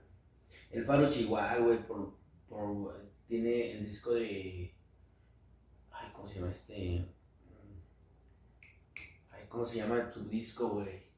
El 0.71 0.85
Faro 0.85 1.07
es 1.07 1.17
igual, 1.21 1.65
güey. 1.65 1.87
Por, 1.87 2.15
por, 2.49 3.09
tiene 3.27 3.73
el 3.73 3.87
disco 3.87 4.15
de. 4.15 4.75
Ay, 5.91 6.09
¿cómo 6.13 6.27
se 6.27 6.37
llama 6.37 6.51
este? 6.51 7.05
Ay, 9.31 9.45
¿cómo 9.49 9.65
se 9.65 9.77
llama 9.77 10.11
tu 10.11 10.25
disco, 10.29 10.69
güey? 10.71 11.09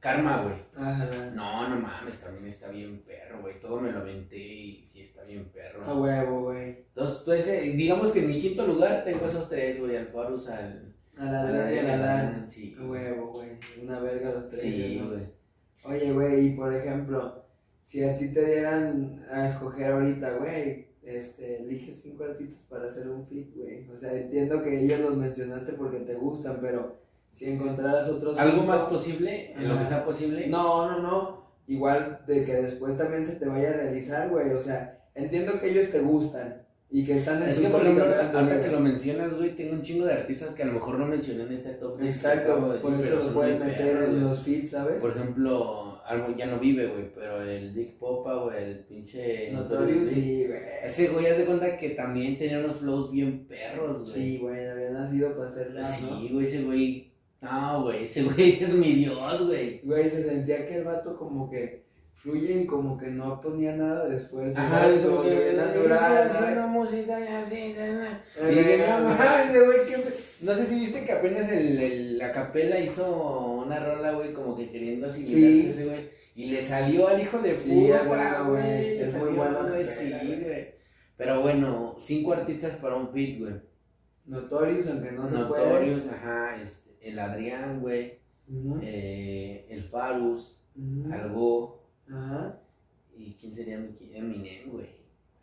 Karma, 0.00 0.42
güey. 0.42 0.56
Ajá. 0.74 1.30
No, 1.32 1.68
no 1.68 1.76
mames, 1.78 2.20
también 2.20 2.46
está 2.46 2.68
bien 2.68 3.02
perro, 3.02 3.40
güey. 3.40 3.60
Todo 3.60 3.80
me 3.80 3.92
lo 3.92 4.00
aventé 4.00 4.36
y 4.36 4.88
sí 4.92 5.00
está 5.00 5.22
bien 5.22 5.48
perro. 5.50 5.84
A 5.84 5.94
huevo, 5.94 6.42
güey. 6.42 6.86
Entonces, 6.88 7.76
digamos 7.76 8.10
que 8.10 8.18
en 8.18 8.28
mi 8.28 8.40
quinto 8.40 8.66
lugar 8.66 9.04
tengo 9.04 9.26
esos 9.26 9.48
tres, 9.48 9.78
güey. 9.78 9.96
Al 9.96 10.08
Farus, 10.08 10.48
al. 10.48 10.92
A 11.16 11.24
la 11.24 11.42
la 11.44 12.48
Sí, 12.48 12.74
A 12.78 12.84
huevo, 12.84 13.28
güey. 13.32 13.50
Una 13.80 14.00
verga 14.00 14.32
los 14.32 14.48
tres. 14.48 14.62
Sí, 14.62 15.00
¿no? 15.00 15.41
Oye, 15.84 16.12
güey, 16.12 16.46
y 16.48 16.50
por 16.56 16.72
ejemplo, 16.72 17.44
si 17.84 18.04
a 18.04 18.14
ti 18.14 18.28
te 18.28 18.44
dieran 18.46 19.16
a 19.30 19.46
escoger 19.48 19.92
ahorita, 19.92 20.34
güey, 20.38 20.86
este, 21.02 21.62
elige 21.62 21.90
cinco 21.90 22.24
artistas 22.24 22.62
para 22.68 22.86
hacer 22.86 23.08
un 23.08 23.26
fit, 23.26 23.54
güey. 23.56 23.88
O 23.90 23.96
sea, 23.96 24.12
entiendo 24.12 24.62
que 24.62 24.84
ellos 24.84 25.00
los 25.00 25.16
mencionaste 25.16 25.72
porque 25.72 25.98
te 26.00 26.14
gustan, 26.14 26.58
pero 26.60 26.96
si 27.30 27.46
encontraras 27.50 28.08
otros 28.08 28.38
¿Algo 28.38 28.58
cinco- 28.60 28.66
más 28.68 28.82
posible? 28.82 29.52
¿En 29.56 29.68
lo 29.68 29.78
que 29.78 29.86
sea 29.86 30.04
posible? 30.04 30.46
No, 30.46 30.88
no, 30.90 30.98
no. 31.00 31.42
Igual 31.66 32.20
de 32.26 32.44
que 32.44 32.54
después 32.54 32.96
también 32.96 33.26
se 33.26 33.36
te 33.36 33.46
vaya 33.48 33.70
a 33.70 33.74
realizar, 33.74 34.28
güey. 34.30 34.50
O 34.50 34.60
sea, 34.60 35.00
entiendo 35.14 35.58
que 35.60 35.70
ellos 35.70 35.90
te 35.90 36.00
gustan 36.00 36.61
y 36.94 37.04
que 37.04 37.18
están 37.18 37.42
en 37.42 37.48
Es 37.48 37.58
que 37.58 37.68
por 37.68 37.80
ejemplo, 37.80 38.04
ahorita 38.04 38.62
que 38.62 38.70
lo 38.70 38.80
mencionas, 38.80 39.34
güey, 39.34 39.56
tengo 39.56 39.72
un 39.72 39.82
chingo 39.82 40.04
de 40.04 40.12
artistas 40.12 40.54
que 40.54 40.62
a 40.62 40.66
lo 40.66 40.74
mejor 40.74 40.98
no 40.98 41.06
mencioné 41.06 41.44
en 41.44 41.52
este 41.52 41.70
top. 41.70 42.02
Exacto, 42.02 42.70
de 42.70 42.78
por 42.80 42.92
eso 42.92 43.16
los 43.16 43.32
muy 43.32 43.46
meter 43.46 43.76
perros, 43.76 44.04
en 44.04 44.10
güey. 44.10 44.20
los 44.20 44.42
feeds, 44.42 44.70
¿sabes? 44.72 45.00
Por 45.00 45.10
ejemplo, 45.12 46.02
algo 46.04 46.36
ya 46.36 46.46
no 46.46 46.58
vive, 46.58 46.88
güey, 46.88 47.10
pero 47.14 47.42
el 47.42 47.72
Dick 47.72 47.98
Popa, 47.98 48.34
güey, 48.34 48.62
el 48.62 48.78
pinche. 48.80 49.52
Notorious, 49.52 50.10
sí, 50.10 50.44
güey. 50.46 50.60
Ese 50.84 51.08
güey, 51.08 51.26
haz 51.28 51.38
de 51.38 51.46
cuenta 51.46 51.78
que 51.78 51.90
también 51.90 52.38
tenía 52.38 52.58
unos 52.58 52.76
flows 52.76 53.10
bien 53.10 53.46
perros, 53.46 54.02
güey. 54.02 54.12
Sí, 54.12 54.38
güey, 54.38 54.68
había 54.68 54.90
nacido 54.90 55.34
para 55.34 55.48
hacer 55.48 55.72
rap. 55.72 55.86
Sí, 55.86 56.28
güey, 56.30 56.46
ese 56.46 56.62
güey. 56.62 57.12
No, 57.40 57.84
güey, 57.84 58.04
ese 58.04 58.22
güey 58.22 58.50
es 58.62 58.74
mi 58.74 58.92
dios, 58.92 59.46
güey. 59.46 59.80
Güey, 59.82 60.10
se 60.10 60.24
sentía 60.24 60.66
que 60.66 60.76
el 60.76 60.84
vato 60.84 61.16
como 61.16 61.50
que 61.50 61.81
fluye 62.22 62.60
y 62.62 62.66
como 62.66 62.96
que 62.96 63.08
no 63.08 63.40
ponía 63.40 63.74
nada 63.76 64.08
de 64.08 64.16
esfuerzo. 64.16 64.58
Ajá, 64.60 64.82
¿sabes? 64.82 65.00
es 65.00 65.06
como 65.06 65.22
que 65.22 65.34
bien 65.34 65.56
natural, 65.56 66.68
música 66.68 67.20
y 67.20 67.26
así, 67.26 67.74
no 67.76 69.64
güey, 69.64 69.78
sé 70.54 70.66
si 70.66 70.80
viste 70.80 71.04
que 71.04 71.12
apenas 71.12 71.50
el, 71.50 71.80
el- 71.80 72.18
la 72.18 72.32
capela 72.32 72.78
hizo 72.78 73.62
una 73.64 73.78
rola, 73.84 74.12
güey, 74.12 74.32
como 74.32 74.56
que 74.56 74.70
queriendo 74.70 75.08
asimilarse 75.08 75.62
Sí. 75.62 75.68
ese 75.70 75.84
güey. 75.86 76.10
Y 76.34 76.46
le 76.46 76.62
salió 76.62 77.08
al 77.08 77.20
hijo 77.20 77.38
de 77.38 77.58
Sí, 77.58 77.68
puta, 77.68 77.96
es 78.02 78.06
bueno, 78.08 78.48
güey, 78.50 78.98
es 79.00 79.14
muy 79.14 79.30
bueno 79.30 79.68
güey, 79.68 79.86
Sí, 79.86 80.12
Pero 81.16 81.42
bueno, 81.42 81.96
cinco 81.98 82.32
artistas 82.32 82.76
para 82.76 82.96
un 82.96 83.12
beat, 83.12 83.38
güey. 83.40 83.54
Notorious, 84.26 84.86
aunque 84.86 85.12
no 85.12 85.26
se 85.28 85.36
puede. 85.44 85.66
Notorious, 85.66 86.04
ajá, 86.06 86.56
este, 86.62 86.90
el 87.02 87.18
Adrián, 87.18 87.80
güey, 87.80 88.18
eh, 88.82 89.66
el 89.68 89.84
Farus. 89.84 90.58
Algo, 91.12 91.81
Ajá. 92.12 92.60
¿y 93.16 93.34
quién 93.34 93.52
sería 93.52 93.78
mi 93.78 93.90
Eminem, 94.14 94.70
güey? 94.70 94.86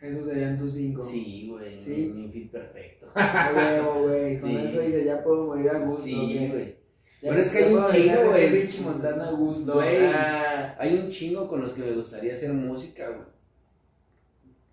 Esos 0.01 0.25
serían 0.27 0.57
tus 0.57 0.73
cinco. 0.73 1.05
Sí, 1.05 1.47
güey, 1.49 1.77
Sí. 1.79 2.11
mi, 2.15 2.23
mi 2.27 2.31
fit 2.31 2.51
perfecto. 2.51 3.11
Huevo, 3.15 4.03
güey. 4.07 4.39
Con 4.39 4.49
Sí. 4.51 4.55
eso 4.57 4.81
dice, 4.81 5.05
ya 5.05 5.23
puedo 5.23 5.47
morir 5.47 5.69
a 5.71 5.79
gusto. 5.79 6.03
Sí, 6.05 6.47
güey. 6.51 6.75
Pero 7.21 7.41
es 7.41 7.51
que 7.51 7.57
hay 7.57 7.73
un 7.73 7.85
chingo, 7.87 8.29
güey. 8.29 8.49
Richie 8.49 8.81
Montana 8.81 9.27
a 9.27 9.31
gusto. 9.31 9.73
Güey. 9.73 9.97
Ah. 10.05 10.75
Hay 10.79 10.95
un 10.97 11.09
chingo 11.09 11.49
con 11.49 11.61
los 11.61 11.73
que 11.73 11.81
me 11.81 11.91
gustaría 11.91 12.33
hacer 12.33 12.53
música, 12.53 13.09
güey. 13.09 13.27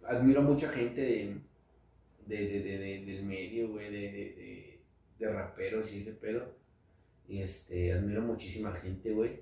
Admiro 0.05 0.41
a 0.41 0.45
mucha 0.45 0.69
gente 0.69 1.01
de, 1.01 1.37
de, 2.27 2.37
de, 2.49 2.61
de- 2.63 2.79
de- 2.79 3.05
del 3.07 3.25
medio, 3.25 3.69
güey, 3.71 3.91
de, 3.91 4.01
de, 4.01 4.09
de, 4.13 4.81
de 5.19 5.33
raperos 5.33 5.93
y 5.93 6.01
ese 6.03 6.13
pedo. 6.13 6.55
Y 7.29 7.43
este, 7.43 7.93
admiro 7.93 8.23
muchísima 8.23 8.73
gente, 8.73 9.11
güey. 9.11 9.41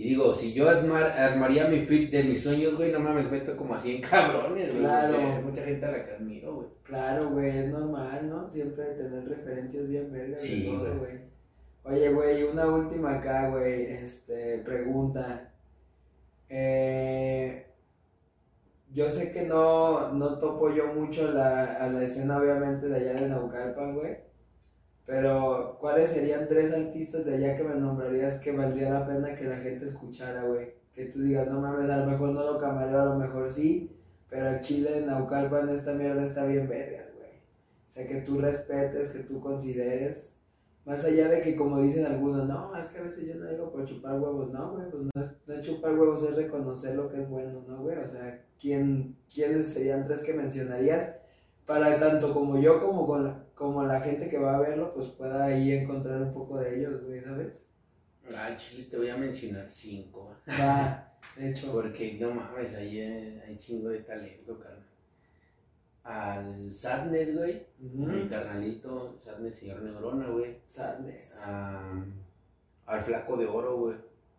Y 0.00 0.08
digo, 0.10 0.34
si 0.34 0.54
yo 0.54 0.66
armar- 0.70 1.12
armaría 1.18 1.68
mi 1.68 1.80
fit 1.80 2.10
de 2.10 2.22
mis 2.24 2.42
sueños, 2.42 2.74
güey, 2.76 2.90
no 2.90 3.00
mames, 3.00 3.30
meto 3.30 3.54
como 3.54 3.74
a 3.74 3.80
100 3.80 4.00
cabrones, 4.10 4.70
güey. 4.70 4.80
Claro. 4.80 5.18
hay 5.18 5.42
Mucha 5.42 5.62
gente 5.62 5.84
a 5.84 5.90
la 5.90 6.04
que 6.06 6.12
admiro, 6.12 6.54
güey. 6.54 6.68
Claro, 6.84 7.28
güey, 7.30 7.50
es 7.50 7.68
normal, 7.68 8.28
¿no? 8.30 8.48
Siempre 8.50 8.84
tener 8.94 9.28
referencias 9.28 9.88
bien 9.88 10.10
vergas 10.10 10.40
Sí, 10.40 10.62
de 10.64 10.70
todo, 10.70 10.84
güey. 10.86 10.98
güey. 10.98 11.30
Oye, 11.84 12.08
güey, 12.12 12.42
una 12.44 12.66
última 12.66 13.16
acá, 13.16 13.50
güey, 13.50 13.84
este, 13.92 14.58
pregunta. 14.64 15.52
Eh, 16.48 17.66
yo 18.92 19.08
sé 19.10 19.30
que 19.30 19.42
no, 19.42 20.12
no 20.14 20.38
topo 20.38 20.72
yo 20.74 20.94
mucho 20.94 21.30
la, 21.30 21.74
a 21.76 21.88
la 21.88 22.02
escena, 22.02 22.38
obviamente, 22.38 22.88
de 22.88 22.96
allá 22.96 23.20
de 23.20 23.28
Naucalpan, 23.28 23.94
güey. 23.94 24.16
Pero, 25.10 25.76
¿cuáles 25.80 26.10
serían 26.10 26.46
tres 26.46 26.72
artistas 26.72 27.24
de 27.24 27.34
allá 27.34 27.56
que 27.56 27.64
me 27.64 27.74
nombrarías 27.74 28.34
que 28.34 28.52
valdría 28.52 28.90
la 28.90 29.08
pena 29.08 29.34
que 29.34 29.42
la 29.42 29.56
gente 29.56 29.86
escuchara, 29.86 30.44
güey? 30.44 30.72
Que 30.94 31.06
tú 31.06 31.20
digas, 31.20 31.48
no 31.48 31.60
mames, 31.60 31.90
a 31.90 32.04
lo 32.04 32.12
mejor 32.12 32.28
no 32.30 32.44
lo 32.44 32.60
camareo, 32.60 33.00
a 33.00 33.04
lo 33.06 33.16
mejor 33.16 33.52
sí, 33.52 33.90
pero 34.28 34.50
el 34.50 34.60
chile 34.60 34.92
de 34.92 35.06
Naucalpan, 35.06 35.68
esta 35.68 35.94
mierda 35.94 36.24
está 36.24 36.44
bien 36.44 36.68
vergas, 36.68 37.08
güey. 37.16 37.28
O 37.28 37.90
sea, 37.90 38.06
que 38.06 38.20
tú 38.20 38.38
respetes, 38.38 39.08
que 39.08 39.24
tú 39.24 39.40
consideres. 39.40 40.36
Más 40.84 41.04
allá 41.04 41.28
de 41.28 41.42
que, 41.42 41.56
como 41.56 41.80
dicen 41.80 42.06
algunos, 42.06 42.46
no, 42.46 42.76
es 42.76 42.86
que 42.86 43.00
a 43.00 43.02
veces 43.02 43.26
yo 43.26 43.34
no 43.34 43.50
digo 43.50 43.72
por 43.72 43.86
chupar 43.86 44.12
huevos, 44.20 44.52
no, 44.52 44.74
güey, 44.74 44.90
pues 44.92 45.02
no 45.12 45.22
es, 45.22 45.32
no 45.44 45.54
es 45.54 45.66
chupar 45.66 45.98
huevos, 45.98 46.22
es 46.22 46.36
reconocer 46.36 46.94
lo 46.94 47.10
que 47.10 47.20
es 47.20 47.28
bueno, 47.28 47.64
¿no, 47.66 47.82
güey? 47.82 47.98
O 47.98 48.06
sea, 48.06 48.44
¿quién, 48.60 49.16
¿quiénes 49.34 49.72
serían 49.72 50.06
tres 50.06 50.20
que 50.20 50.34
mencionarías? 50.34 51.16
Para 51.66 51.98
tanto 51.98 52.32
como 52.32 52.60
yo 52.60 52.80
como, 52.80 53.06
con 53.06 53.24
la, 53.24 53.44
como 53.60 53.84
la 53.84 54.00
gente 54.00 54.30
que 54.30 54.38
va 54.38 54.56
a 54.56 54.60
verlo, 54.60 54.94
pues 54.94 55.08
pueda 55.08 55.44
ahí 55.44 55.72
encontrar 55.72 56.22
un 56.22 56.32
poco 56.32 56.58
de 56.58 56.78
ellos, 56.78 57.04
güey, 57.04 57.20
¿sabes? 57.20 57.66
Ah, 58.34 58.56
chile, 58.56 58.88
te 58.90 58.96
voy 58.96 59.10
a 59.10 59.18
mencionar 59.18 59.70
cinco. 59.70 60.34
Va, 60.48 61.12
de 61.36 61.50
hecho. 61.50 61.70
Porque 61.70 62.16
no 62.18 62.30
mames, 62.32 62.74
ahí 62.74 62.98
hay, 63.00 63.58
chingo 63.58 63.90
de 63.90 63.98
talento, 63.98 64.58
carnal. 64.58 64.86
Al 66.04 66.74
Sadness, 66.74 67.36
güey. 67.36 67.66
Ujú. 67.84 67.98
Mi 68.10 68.28
carnalito, 68.30 69.18
Sadness 69.20 69.56
señor 69.56 69.82
Neurona, 69.82 70.28
güey. 70.30 70.56
Sadness. 70.66 71.36
Al 71.44 73.02
Flaco 73.02 73.36
de 73.36 73.44
Oro, 73.46 73.76
güey. 73.76 73.96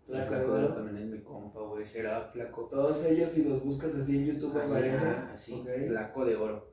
Flaco 0.08 0.34
de 0.34 0.46
Oro. 0.46 0.74
también 0.74 0.98
es 0.98 1.06
mi 1.12 1.20
compa, 1.20 1.60
güey. 1.60 1.86
Será 1.86 2.22
Flaco. 2.22 2.64
Todos 2.72 3.06
ellos, 3.06 3.30
si 3.30 3.44
los 3.44 3.64
buscas 3.64 3.94
así 3.94 4.18
en 4.18 4.26
YouTube, 4.34 4.58
Ajá, 4.58 4.66
aparecen. 4.66 5.14
así. 5.32 5.64
Flaco 5.90 6.26
de 6.26 6.36
Oro. 6.38 6.71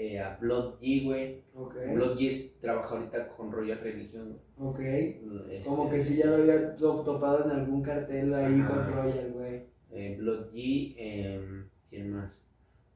Eh, 0.00 0.20
a 0.20 0.36
Blood 0.36 0.78
G, 0.80 1.02
güey. 1.02 1.42
Blood 1.52 2.18
G 2.18 2.52
trabaja 2.60 2.94
ahorita 2.94 3.28
con 3.30 3.50
Royal 3.50 3.80
Religion. 3.80 4.38
Ok. 4.56 4.78
Este, 4.78 5.62
Como 5.64 5.90
que 5.90 6.00
sí 6.00 6.16
ya 6.16 6.26
lo 6.26 6.34
había 6.36 6.76
to- 6.76 7.02
topado 7.02 7.44
en 7.44 7.50
algún 7.50 7.82
cartel 7.82 8.32
ahí 8.32 8.60
Ajá. 8.60 8.68
con 8.68 8.92
Royal, 8.94 9.32
güey. 9.32 9.62
eh, 9.90 10.14
Blood 10.16 10.52
G, 10.52 10.94
em, 10.98 11.68
¿quién 11.90 12.12
más? 12.12 12.40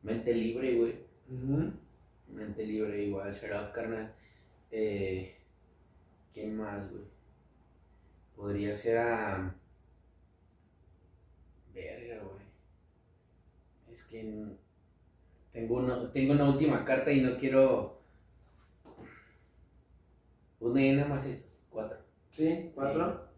Mente 0.03 0.33
Libre, 0.33 0.77
güey. 0.77 0.95
Mente 2.29 2.65
libre 2.66 3.05
igual, 3.05 3.35
será 3.35 3.73
carnal. 3.73 4.15
Eh, 4.70 5.35
¿Quién 6.33 6.57
más, 6.57 6.89
güey? 6.89 7.03
Podría 8.37 8.77
ser 8.77 8.99
a. 8.99 9.55
Verga, 11.74 12.23
güey. 12.23 12.43
Es 13.93 14.05
que. 14.05 14.62
Tengo 15.53 15.77
una, 15.77 16.11
tengo 16.12 16.33
una 16.33 16.49
última 16.51 16.85
carta 16.85 17.12
y 17.12 17.20
no 17.20 17.37
quiero. 17.37 18.01
Una 20.61 20.81
y 20.87 20.93
nada 20.97 21.09
más 21.09 21.27
es 21.27 21.45
cuatro. 21.70 21.99
¿Sí? 22.31 22.70
¿Cuatro? 22.74 23.31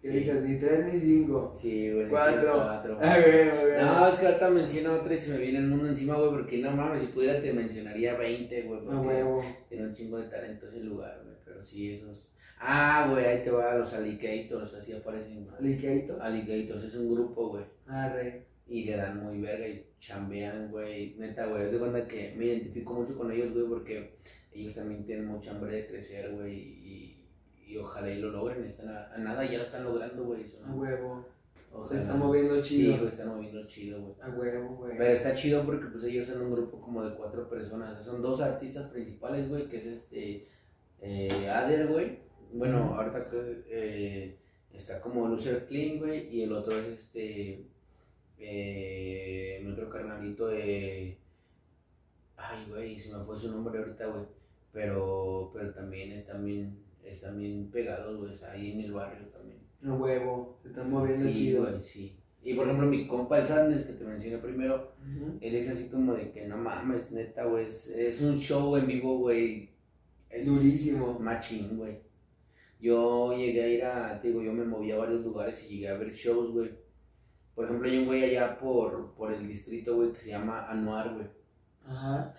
¿Qué 0.00 0.08
Sí. 0.10 0.18
dices? 0.18 0.42
Ni 0.42 0.58
tres 0.58 0.92
ni 0.92 1.00
cinco. 1.00 1.52
Sí, 1.58 1.90
güey. 1.92 2.08
Cuatro. 2.08 2.52
cuatro. 2.54 2.98
Ah, 3.02 3.18
güey, 3.18 3.48
güey. 3.48 3.82
No, 3.84 4.08
es 4.08 4.14
que 4.16 4.26
ahorita 4.26 4.50
menciono 4.50 4.92
otra 4.94 5.14
y 5.14 5.18
se 5.18 5.30
me 5.32 5.38
viene 5.38 5.58
el 5.58 5.66
mundo 5.68 5.88
encima, 5.88 6.14
güey, 6.16 6.30
porque 6.30 6.58
no 6.58 6.70
mames, 6.72 7.00
si 7.02 7.08
pudiera 7.08 7.40
te 7.40 7.52
mencionaría 7.52 8.14
20, 8.14 8.62
güey. 8.62 8.80
Porque- 8.84 8.96
huevo. 8.98 9.44
tiene 9.68 9.86
un 9.86 9.94
chingo 9.94 10.18
de 10.18 10.28
talento 10.28 10.68
ese 10.68 10.80
lugar, 10.80 11.20
güey. 11.24 11.36
Pero 11.44 11.64
sí, 11.64 11.92
esos. 11.92 12.28
Ah, 12.60 13.08
güey, 13.10 13.24
ahí 13.24 13.42
te 13.42 13.50
va 13.50 13.74
los 13.74 13.92
alligators, 13.94 14.74
así 14.74 14.92
aparecen. 14.92 15.46
Liqueito. 15.60 16.18
Alligators, 16.22 16.84
es 16.84 16.94
un 16.94 17.12
grupo, 17.14 17.48
güey. 17.50 17.64
Arre. 17.86 18.46
Y 18.68 18.84
le 18.84 18.96
dan 18.96 19.22
muy 19.22 19.40
verga 19.40 19.68
y 19.68 19.86
chambean, 20.00 20.70
güey. 20.70 21.14
Neta, 21.18 21.46
güey. 21.46 21.64
Es 21.66 21.72
de 21.72 21.78
cuenta 21.78 22.06
que 22.08 22.34
me 22.36 22.46
identifico 22.46 22.94
mucho 22.94 23.16
con 23.16 23.30
ellos, 23.30 23.52
güey, 23.52 23.66
porque 23.68 24.16
ellos 24.52 24.74
también 24.74 25.04
tienen 25.06 25.26
mucha 25.26 25.52
hambre 25.52 25.76
de 25.76 25.86
crecer, 25.86 26.32
güey. 26.34 26.54
Y, 26.58 27.24
y 27.66 27.76
ojalá 27.76 28.10
y 28.10 28.20
lo 28.20 28.30
logren. 28.30 28.64
Están 28.64 28.88
a, 28.88 29.12
a 29.14 29.18
nada, 29.18 29.44
ya 29.44 29.58
lo 29.58 29.64
están 29.64 29.84
logrando, 29.84 30.24
güey. 30.24 30.48
son- 30.48 30.64
A 30.68 30.74
huevo. 30.74 31.28
Se 31.70 31.76
ojalá. 31.76 32.00
está 32.00 32.14
moviendo 32.14 32.64
Sí, 32.64 32.76
chido. 32.76 32.96
güey, 32.98 33.08
están 33.10 33.28
moviendo 33.28 33.66
chido, 33.66 34.00
güey. 34.00 34.14
A 34.20 34.28
huevo, 34.30 34.76
güey. 34.76 34.96
Pero 34.98 35.12
está 35.12 35.34
chido 35.34 35.64
porque 35.64 35.86
pues 35.86 36.02
ellos 36.04 36.26
son 36.26 36.42
un 36.42 36.50
grupo 36.52 36.80
como 36.80 37.04
de 37.04 37.14
cuatro 37.16 37.48
personas. 37.48 37.92
O 37.92 37.94
sea, 38.02 38.12
son 38.12 38.22
dos 38.22 38.40
artistas 38.40 38.90
principales, 38.90 39.48
güey, 39.48 39.68
que 39.68 39.76
es 39.76 39.86
este 39.86 40.48
eh, 41.02 41.48
Ader, 41.48 41.86
güey. 41.88 42.18
Bueno, 42.52 42.94
ahorita 42.96 43.28
creo 43.28 43.42
eh, 43.68 44.38
está 44.72 45.00
como 45.00 45.28
Loser 45.28 45.66
Clean, 45.66 45.98
güey, 45.98 46.28
y 46.34 46.42
el 46.42 46.52
otro 46.52 46.78
es 46.80 46.86
este 46.98 47.66
eh, 48.38 49.60
mi 49.64 49.72
otro 49.72 49.88
carnalito 49.90 50.48
de 50.48 51.18
ay, 52.36 52.66
güey, 52.68 52.98
se 52.98 53.14
me 53.14 53.24
fue 53.24 53.36
su 53.36 53.50
nombre 53.50 53.78
ahorita, 53.78 54.06
güey. 54.06 54.24
Pero 54.72 55.50
pero 55.54 55.72
también 55.72 56.12
es 56.12 56.26
también 56.26 56.78
es 57.04 57.22
también 57.22 57.70
pegados, 57.70 58.18
güey, 58.18 58.32
está 58.32 58.52
ahí 58.52 58.72
en 58.72 58.80
el 58.80 58.92
barrio 58.92 59.26
también. 59.28 59.58
A 59.84 59.94
huevo. 59.94 60.58
Se 60.62 60.68
están 60.68 60.90
moviendo 60.90 61.28
sí, 61.28 61.34
chido. 61.34 61.62
güey, 61.62 61.82
sí. 61.82 62.16
Y 62.42 62.54
por 62.54 62.66
ejemplo, 62.66 62.86
mi 62.86 63.06
compa 63.08 63.40
el 63.40 63.46
Sadness 63.46 63.84
que 63.84 63.94
te 63.94 64.04
mencioné 64.04 64.38
primero, 64.38 64.92
él 65.40 65.54
es 65.56 65.68
así 65.68 65.88
como 65.88 66.14
de 66.14 66.30
que 66.30 66.46
no 66.46 66.56
mames, 66.56 67.10
neta, 67.10 67.44
güey. 67.44 67.66
Es, 67.66 67.88
es 67.88 68.20
un 68.22 68.38
show 68.38 68.76
en 68.76 68.86
vivo, 68.86 69.18
güey. 69.18 69.70
Es 70.30 70.46
Durísimo. 70.46 71.18
Machín, 71.18 71.76
güey. 71.76 71.98
Yo 72.80 73.36
llegué 73.36 73.62
a 73.62 73.68
ir 73.68 73.84
a, 73.84 74.20
te 74.20 74.28
digo, 74.28 74.42
yo 74.42 74.52
me 74.52 74.64
moví 74.64 74.92
a 74.92 74.98
varios 74.98 75.24
lugares 75.24 75.64
y 75.64 75.74
llegué 75.74 75.88
a 75.88 75.96
ver 75.96 76.12
shows, 76.12 76.52
güey. 76.52 76.70
Por 77.56 77.64
ejemplo, 77.64 77.88
hay 77.88 77.98
un 77.98 78.04
güey 78.04 78.22
allá 78.22 78.58
por, 78.58 79.14
por 79.14 79.32
el 79.32 79.48
distrito, 79.48 79.96
güey, 79.96 80.12
que 80.12 80.20
se 80.20 80.28
llama 80.28 80.70
Anuar, 80.70 81.14
güey. 81.14 81.26
Ajá. 81.86 82.38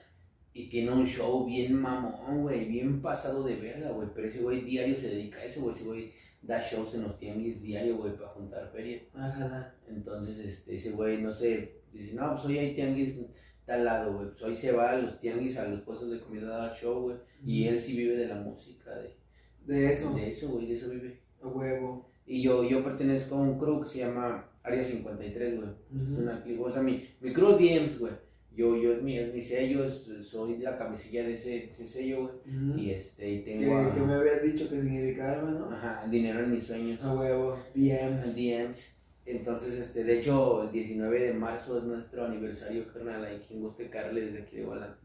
Y 0.54 0.70
tiene 0.70 0.92
un 0.92 1.08
show 1.08 1.44
bien 1.46 1.82
mamón, 1.82 2.44
güey, 2.44 2.68
bien 2.68 3.02
pasado 3.02 3.44
de 3.44 3.56
verga, 3.56 3.90
güey. 3.92 4.10
Pero 4.14 4.28
ese 4.28 4.44
güey 4.44 4.62
diario 4.62 4.96
se 4.96 5.10
dedica 5.10 5.40
a 5.40 5.46
eso, 5.46 5.62
güey. 5.62 5.76
Ese 5.76 5.86
güey 5.86 6.14
da 6.44 6.62
shows 6.62 6.94
en 6.94 7.04
los 7.04 7.18
tianguis 7.18 7.64
diario, 7.64 7.98
güey, 7.98 8.16
para 8.16 8.30
juntar 8.30 8.72
feria. 8.72 9.02
Ajá. 9.16 9.74
Entonces, 9.88 10.38
este, 10.38 10.76
ese 10.76 10.92
güey, 10.92 11.20
no 11.20 11.32
sé, 11.32 11.82
dice, 11.92 12.14
no, 12.14 12.34
pues 12.34 12.46
hoy 12.46 12.60
hay 12.60 12.76
tianguis 12.76 13.18
tal 13.66 13.86
lado, 13.86 14.14
güey. 14.14 14.30
Pues 14.30 14.44
hoy 14.44 14.56
se 14.56 14.72
va 14.72 14.92
a 14.92 14.98
los 14.98 15.20
tianguis, 15.20 15.58
a 15.58 15.68
los 15.68 15.82
puestos 15.82 16.12
de 16.12 16.22
comida 16.22 16.56
a 16.56 16.68
dar 16.68 16.76
show, 16.76 17.02
güey. 17.02 17.18
Y 17.44 17.66
él 17.66 17.82
sí 17.82 17.98
vive 17.98 18.18
de 18.18 18.28
la 18.28 18.36
música, 18.36 18.92
de, 18.96 19.18
De 19.66 19.94
eso. 19.94 20.14
de 20.14 20.30
eso, 20.30 20.50
güey, 20.50 20.68
de 20.68 20.76
eso 20.76 20.90
vive. 20.90 21.22
A 21.42 21.48
huevo. 21.48 22.08
Y 22.28 22.44
yo, 22.44 22.64
yo 22.64 22.84
pertenezco 22.84 23.36
a 23.36 23.42
un 23.42 23.58
crew 23.58 23.82
que 23.82 23.90
se 23.90 24.00
llama 24.00 24.50
Área 24.68 24.84
53, 24.86 25.56
güey. 25.58 25.70
Es 25.96 26.02
Ujú. 26.12 26.22
una 26.24 26.44
clip, 26.44 26.62
o 26.62 26.70
sea, 26.72 26.82
mi, 26.82 27.08
mi 27.22 27.34
crew 27.34 27.50
es 27.52 27.58
DMs, 27.60 28.00
güey. 28.00 28.14
Yo, 28.56 28.76
yo 28.76 28.94
es 28.94 29.04
mi, 29.04 29.18
es 29.18 29.32
mi 29.34 29.42
sello, 29.42 29.84
es- 29.86 30.10
soy 30.24 30.58
la 30.58 30.78
cabecilla 30.78 31.24
de 31.24 31.36
ese, 31.36 31.50
de 31.50 31.66
ese 31.66 31.88
sello, 31.88 32.22
güey. 32.46 32.86
Y 32.86 32.90
este, 32.92 33.30
y 33.32 33.40
tengo 33.44 33.94
que 33.94 34.00
me 34.02 34.14
habías 34.16 34.42
dicho 34.42 34.68
que 34.70 34.82
significaba, 34.82 35.44
¿no? 35.44 35.70
ajá, 35.72 36.08
dinero 36.10 36.40
en 36.44 36.52
mis 36.54 36.64
sueños. 36.64 37.04
A 37.04 37.14
huevo. 37.14 37.60
DMs. 37.76 38.36
DMs. 38.36 38.94
Entonces, 39.28 39.74
este, 39.74 40.06
de 40.06 40.20
hecho, 40.20 40.64
el 40.64 40.72
19 40.72 41.20
de 41.20 41.34
marzo 41.34 41.78
es 41.78 41.84
nuestro 41.84 42.26
aniversario, 42.26 42.88
carnal. 42.94 43.26
Hay 43.26 43.40
quien 43.46 43.60
guste 43.62 43.90
carle 43.90 44.22
desde 44.22 44.40
aquí 44.44 44.56
de 44.56 44.64
Guadalajara. 44.64 44.98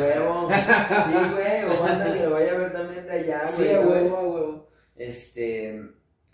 Huevo. 0.00 0.48
Sí, 0.50 1.32
güey. 1.32 1.64
O 1.76 1.80
banda 1.80 2.12
que 2.12 2.24
lo 2.24 2.30
vaya 2.32 2.52
a 2.54 2.58
ver 2.58 2.72
también 2.72 3.04
de 3.06 3.10
allá, 3.12 3.40
Sí, 3.48 3.62
güey. 3.62 3.70
a 3.70 3.80
¿sabes? 3.82 3.88
huevo, 4.02 4.16
a 4.16 4.22
huevo. 4.28 4.68
Este, 4.96 5.80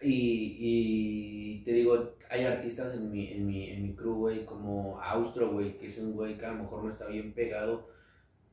y, 0.00 0.56
y 0.60 1.62
te 1.64 1.72
digo, 1.72 2.14
hay 2.30 2.44
artistas 2.44 2.94
en 2.94 3.10
mi, 3.10 3.32
en 3.32 3.46
mi, 3.46 3.70
en 3.70 3.82
mi 3.82 3.94
crew, 3.94 4.14
güey, 4.14 4.44
como 4.44 5.00
Austro, 5.00 5.52
güey, 5.52 5.78
que 5.78 5.86
es 5.86 5.98
un 5.98 6.14
güey 6.14 6.38
que 6.38 6.46
a 6.46 6.52
lo 6.52 6.62
mejor 6.62 6.84
no 6.84 6.90
está 6.90 7.06
bien 7.06 7.32
pegado, 7.32 7.88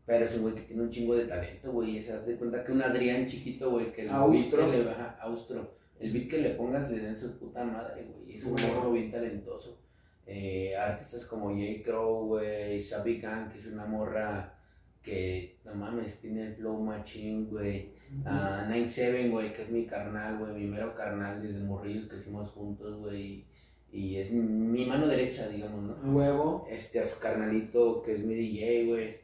Pero 0.05 0.25
es 0.25 0.35
un 0.35 0.43
güey 0.43 0.55
que 0.55 0.61
tiene 0.61 0.83
un 0.83 0.89
chingo 0.89 1.15
de 1.15 1.25
talento, 1.25 1.71
güey. 1.71 2.01
Se 2.01 2.13
hace 2.13 2.37
cuenta 2.37 2.63
que 2.63 2.71
un 2.71 2.81
Adrián 2.81 3.27
chiquito, 3.27 3.71
güey, 3.71 3.91
que 3.91 4.03
el 4.03 4.09
Austro. 4.09 4.57
beat 4.59 4.71
que 4.71 4.77
le 4.77 4.85
baja, 4.85 5.17
Austro. 5.21 5.75
El 5.99 6.11
beat 6.13 6.29
que 6.29 6.37
le 6.39 6.49
pongas 6.51 6.91
le 6.91 6.99
den 6.99 7.17
su 7.17 7.37
puta 7.39 7.63
madre, 7.63 8.05
güey. 8.05 8.37
Es 8.37 8.45
un 8.45 8.53
morro 8.53 8.91
bien 8.91 9.11
talentoso. 9.11 9.81
Eh, 10.27 10.75
artistas 10.75 11.25
como 11.25 11.49
J. 11.49 11.83
Crow, 11.83 12.25
güey, 12.27 12.81
Sabi 12.81 13.19
Gang, 13.19 13.51
que 13.51 13.59
es 13.59 13.67
una 13.67 13.85
morra 13.85 14.57
que, 15.01 15.59
no 15.63 15.75
mames, 15.75 16.19
tiene 16.19 16.47
el 16.47 16.55
flow 16.55 16.79
machine, 16.81 17.45
güey. 17.45 17.94
Ah, 18.23 18.65
9-7, 18.69 19.29
güey, 19.31 19.53
que 19.53 19.63
es 19.63 19.69
mi 19.69 19.85
carnal, 19.85 20.37
güey, 20.37 20.53
mi 20.53 20.67
mero 20.67 20.93
carnal, 20.95 21.41
desde 21.41 21.59
morrillos 21.59 22.07
crecimos 22.07 22.49
juntos, 22.51 22.97
güey. 22.99 23.45
Y 23.91 24.17
es 24.17 24.31
mi 24.31 24.85
mano 24.85 25.07
derecha, 25.07 25.47
digamos, 25.47 25.83
¿no? 25.83 25.95
A 25.95 26.13
huevo. 26.13 26.67
este, 26.69 26.99
a 26.99 27.05
su 27.05 27.19
carnalito 27.19 28.01
que 28.01 28.15
es 28.15 28.23
mi 28.23 28.35
DJ, 28.35 28.85
güey. 28.87 29.17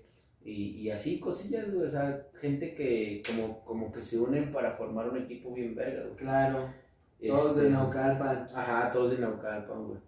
Y, 0.43 0.77
y 0.81 0.89
así 0.89 1.19
cosillas, 1.19 1.71
güey. 1.71 1.87
O 1.87 1.89
sea, 1.89 2.27
gente 2.35 2.73
que 2.73 3.21
como, 3.27 3.63
como 3.65 3.91
que 3.91 4.01
se 4.01 4.19
unen 4.19 4.51
para 4.51 4.71
formar 4.71 5.09
un 5.09 5.17
equipo 5.17 5.53
bien 5.53 5.75
verga, 5.75 6.03
güey. 6.03 6.15
Claro. 6.15 6.73
Todos 7.21 7.55
de 7.57 7.63
Este, 7.63 7.73
Naucalpan. 7.73 8.45
Ajá, 8.55 8.91
todos 8.91 9.11
de 9.11 9.19
Naucalpan, 9.19 9.87
güey. 9.87 9.99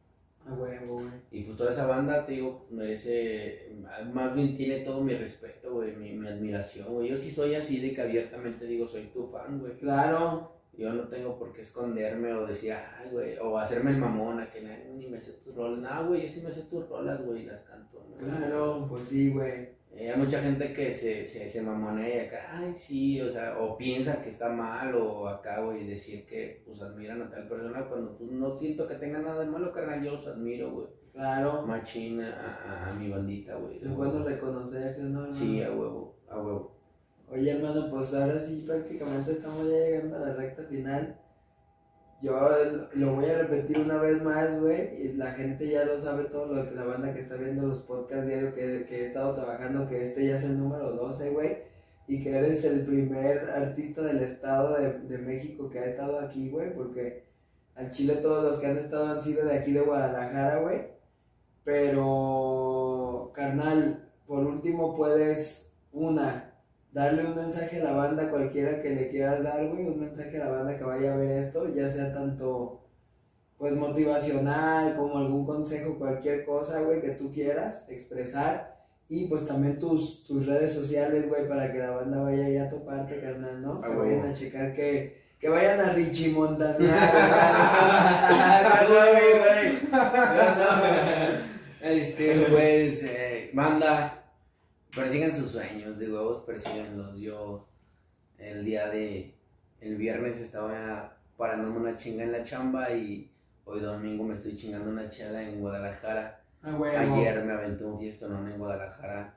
A 0.45 0.53
huevo, 0.53 0.95
güey. 0.95 1.07
Y 1.31 1.43
pues 1.43 1.57
toda 1.57 1.71
esa 1.71 1.87
banda, 1.87 2.25
te 2.25 2.33
digo, 2.33 2.65
merece, 2.69 3.71
más 4.13 4.35
bien 4.35 4.57
tiene 4.57 4.79
todo 4.79 5.01
mi 5.01 5.13
respeto, 5.15 5.73
güey, 5.73 5.95
mi, 5.95 6.11
mi 6.13 6.27
admiración, 6.27 6.93
güey. 6.93 7.09
Yo 7.09 7.17
sí 7.17 7.31
soy 7.31 7.55
así 7.55 7.79
de 7.79 7.93
que 7.93 8.01
abiertamente 8.01 8.65
digo, 8.65 8.85
soy 8.87 9.03
tu 9.13 9.27
fan, 9.27 9.59
güey. 9.59 9.77
Claro. 9.77 10.51
Yo 10.75 10.91
no 10.91 11.03
tengo 11.07 11.37
por 11.37 11.53
qué 11.53 11.61
esconderme 11.61 12.33
o 12.33 12.47
decir, 12.47 12.73
ay, 12.73 13.07
güey, 13.11 13.37
o 13.37 13.59
hacerme 13.59 13.91
el 13.91 13.97
mamón 13.97 14.39
a 14.39 14.49
que 14.49 14.59
"Nah, 14.59 14.75
ni 14.95 15.07
me 15.07 15.21
sé 15.21 15.33
tus 15.33 15.53
rolas. 15.55 15.79
No, 15.79 16.07
güey, 16.07 16.23
yo 16.23 16.29
sí 16.29 16.41
me 16.43 16.51
sé 16.51 16.63
tus 16.63 16.89
rolas, 16.89 17.23
güey, 17.23 17.43
y 17.43 17.45
las 17.45 17.61
canto, 17.61 18.03
¿no? 18.09 18.15
Claro, 18.17 18.87
pues 18.89 19.05
sí, 19.05 19.29
güey. 19.31 19.69
Eh, 19.95 20.11
hay 20.11 20.19
mucha 20.19 20.41
gente 20.41 20.73
que 20.73 20.91
se, 20.91 21.23
se, 21.23 21.49
se 21.49 21.61
mamonea 21.61 22.15
y 22.15 22.27
acá, 22.27 22.47
ay, 22.49 22.73
sí, 22.75 23.21
o 23.21 23.31
sea, 23.31 23.59
o 23.59 23.77
piensa 23.77 24.21
que 24.23 24.29
está 24.29 24.49
mal 24.49 24.95
o 24.95 25.27
acá, 25.27 25.61
güey, 25.61 25.85
decir 25.85 26.25
que, 26.25 26.63
pues, 26.65 26.81
admiran 26.81 27.21
a 27.21 27.29
tal 27.29 27.47
persona 27.47 27.85
cuando, 27.87 28.17
pues, 28.17 28.31
no 28.31 28.55
siento 28.55 28.87
que 28.87 28.95
tenga 28.95 29.19
nada 29.19 29.43
de 29.45 29.51
malo, 29.51 29.71
carnal, 29.71 30.03
yo 30.03 30.13
los 30.13 30.27
admiro, 30.27 30.71
güey. 30.71 30.87
Claro. 31.13 31.61
Machina 31.61 32.27
a, 32.27 32.87
a, 32.87 32.89
a 32.89 32.93
mi 32.95 33.07
bandita, 33.09 33.55
güey. 33.55 33.77
Es 33.83 33.95
bueno 33.95 34.23
reconocerse, 34.23 35.03
¿no? 35.03 35.25
hermano? 35.25 35.33
Sí, 35.33 35.61
a 35.61 35.69
huevo, 35.69 36.15
a 36.27 36.39
huevo. 36.41 36.73
Oye, 37.29 37.51
hermano, 37.51 37.89
pues 37.89 38.13
ahora 38.15 38.37
sí 38.39 38.63
prácticamente 38.65 39.31
estamos 39.31 39.67
ya 39.69 39.77
llegando 39.77 40.17
a 40.17 40.19
la 40.21 40.33
recta 40.33 40.63
final. 40.63 41.19
Yo 42.23 42.39
lo 42.93 43.15
voy 43.15 43.25
a 43.25 43.37
repetir 43.39 43.79
una 43.79 43.97
vez 43.97 44.23
más, 44.23 44.57
güey, 44.61 44.95
y 44.95 45.11
la 45.17 45.33
gente 45.33 45.67
ya 45.67 45.83
lo 45.83 45.99
sabe 45.99 46.23
todo 46.23 46.45
lo 46.45 46.69
que 46.69 46.73
la 46.73 46.85
banda 46.85 47.13
que 47.13 47.19
está 47.19 47.35
viendo 47.35 47.67
los 47.67 47.79
podcasts 47.79 48.25
diarios 48.25 48.53
que, 48.53 48.85
que 48.85 49.01
he 49.03 49.07
estado 49.07 49.33
trabajando, 49.33 49.85
que 49.89 50.07
este 50.07 50.27
ya 50.27 50.37
es 50.37 50.43
el 50.43 50.57
número 50.57 50.91
12, 50.91 51.31
güey, 51.31 51.57
y 52.07 52.23
que 52.23 52.37
eres 52.37 52.63
el 52.63 52.85
primer 52.85 53.49
artista 53.49 54.03
del 54.03 54.19
estado 54.19 54.77
de, 54.77 54.99
de 54.99 55.17
México 55.17 55.69
que 55.69 55.79
ha 55.79 55.85
estado 55.85 56.17
aquí, 56.17 56.49
güey, 56.49 56.73
porque 56.73 57.25
al 57.75 57.91
Chile 57.91 58.15
todos 58.15 58.41
los 58.41 58.57
que 58.61 58.67
han 58.67 58.77
estado 58.77 59.07
han 59.07 59.21
sido 59.21 59.45
de 59.45 59.57
aquí 59.57 59.73
de 59.73 59.81
Guadalajara, 59.81 60.61
güey, 60.61 60.93
pero, 61.65 63.31
carnal, 63.35 64.09
por 64.25 64.45
último 64.45 64.95
puedes, 64.95 65.73
una, 65.91 66.52
darle 66.93 67.25
un 67.25 67.35
mensaje 67.35 67.81
a 67.81 67.85
la 67.85 67.93
banda, 67.93 68.29
cualquiera 68.29 68.81
que 68.81 68.91
le 68.91 69.09
quieras 69.09 69.43
dar, 69.43 69.67
güey, 69.67 69.87
un 69.87 69.99
mensaje 69.99 70.39
a 70.39 70.45
la 70.45 70.51
banda 70.51 70.77
que 70.77 70.83
vaya 70.83 71.13
a 71.13 71.17
ver 71.17 71.31
esto, 71.31 71.73
ya 71.73 71.89
sea 71.89 72.13
tanto, 72.13 72.81
pues, 73.57 73.73
motivacional, 73.73 74.95
como 74.95 75.17
algún 75.17 75.45
consejo, 75.45 75.97
cualquier 75.97 76.45
cosa, 76.45 76.81
güey, 76.81 77.01
que 77.01 77.11
tú 77.11 77.31
quieras 77.31 77.87
expresar, 77.89 78.73
y 79.09 79.27
pues 79.27 79.47
también 79.47 79.79
tus, 79.79 80.23
tus 80.23 80.45
redes 80.45 80.71
sociales, 80.71 81.27
güey, 81.27 81.47
para 81.47 81.71
que 81.71 81.79
la 81.79 81.91
banda 81.91 82.21
vaya 82.21 82.47
ya 82.49 82.65
a 82.65 82.69
toparte, 82.69 83.19
carnal, 83.19 83.61
¿no? 83.61 83.81
Ah, 83.83 83.89
que 83.89 83.95
vayan 83.95 84.25
a 84.25 84.33
checar 84.33 84.73
que, 84.73 85.21
que 85.39 85.49
vayan 85.49 85.79
a 85.79 85.93
Richie. 85.93 86.33
Este, 91.83 92.45
pues, 92.49 93.03
eh, 93.03 93.51
banda, 93.53 94.22
persigan 94.95 95.35
sus 95.35 95.51
sueños, 95.51 95.97
de 95.99 96.11
huevos, 96.11 96.43
persíganlos. 96.43 97.17
Yo, 97.19 97.67
el 98.37 98.63
día 98.63 98.89
de, 98.89 99.35
el 99.81 99.97
viernes 99.97 100.37
estaba 100.37 101.17
parándome 101.37 101.77
una 101.77 101.97
chinga 101.97 102.23
en 102.23 102.31
la 102.31 102.43
chamba 102.43 102.91
y 102.91 103.31
hoy 103.65 103.79
domingo 103.79 104.23
me 104.23 104.35
estoy 104.35 104.55
chingando 104.55 104.89
una 104.91 105.09
chela 105.09 105.41
en 105.41 105.59
Guadalajara. 105.59 106.41
Ah, 106.61 106.75
huevo. 106.75 107.15
Ayer 107.15 107.43
me 107.43 107.53
aventé 107.53 107.83
un 107.83 107.99
fiestón 107.99 108.49
en 108.49 108.57
Guadalajara 108.57 109.35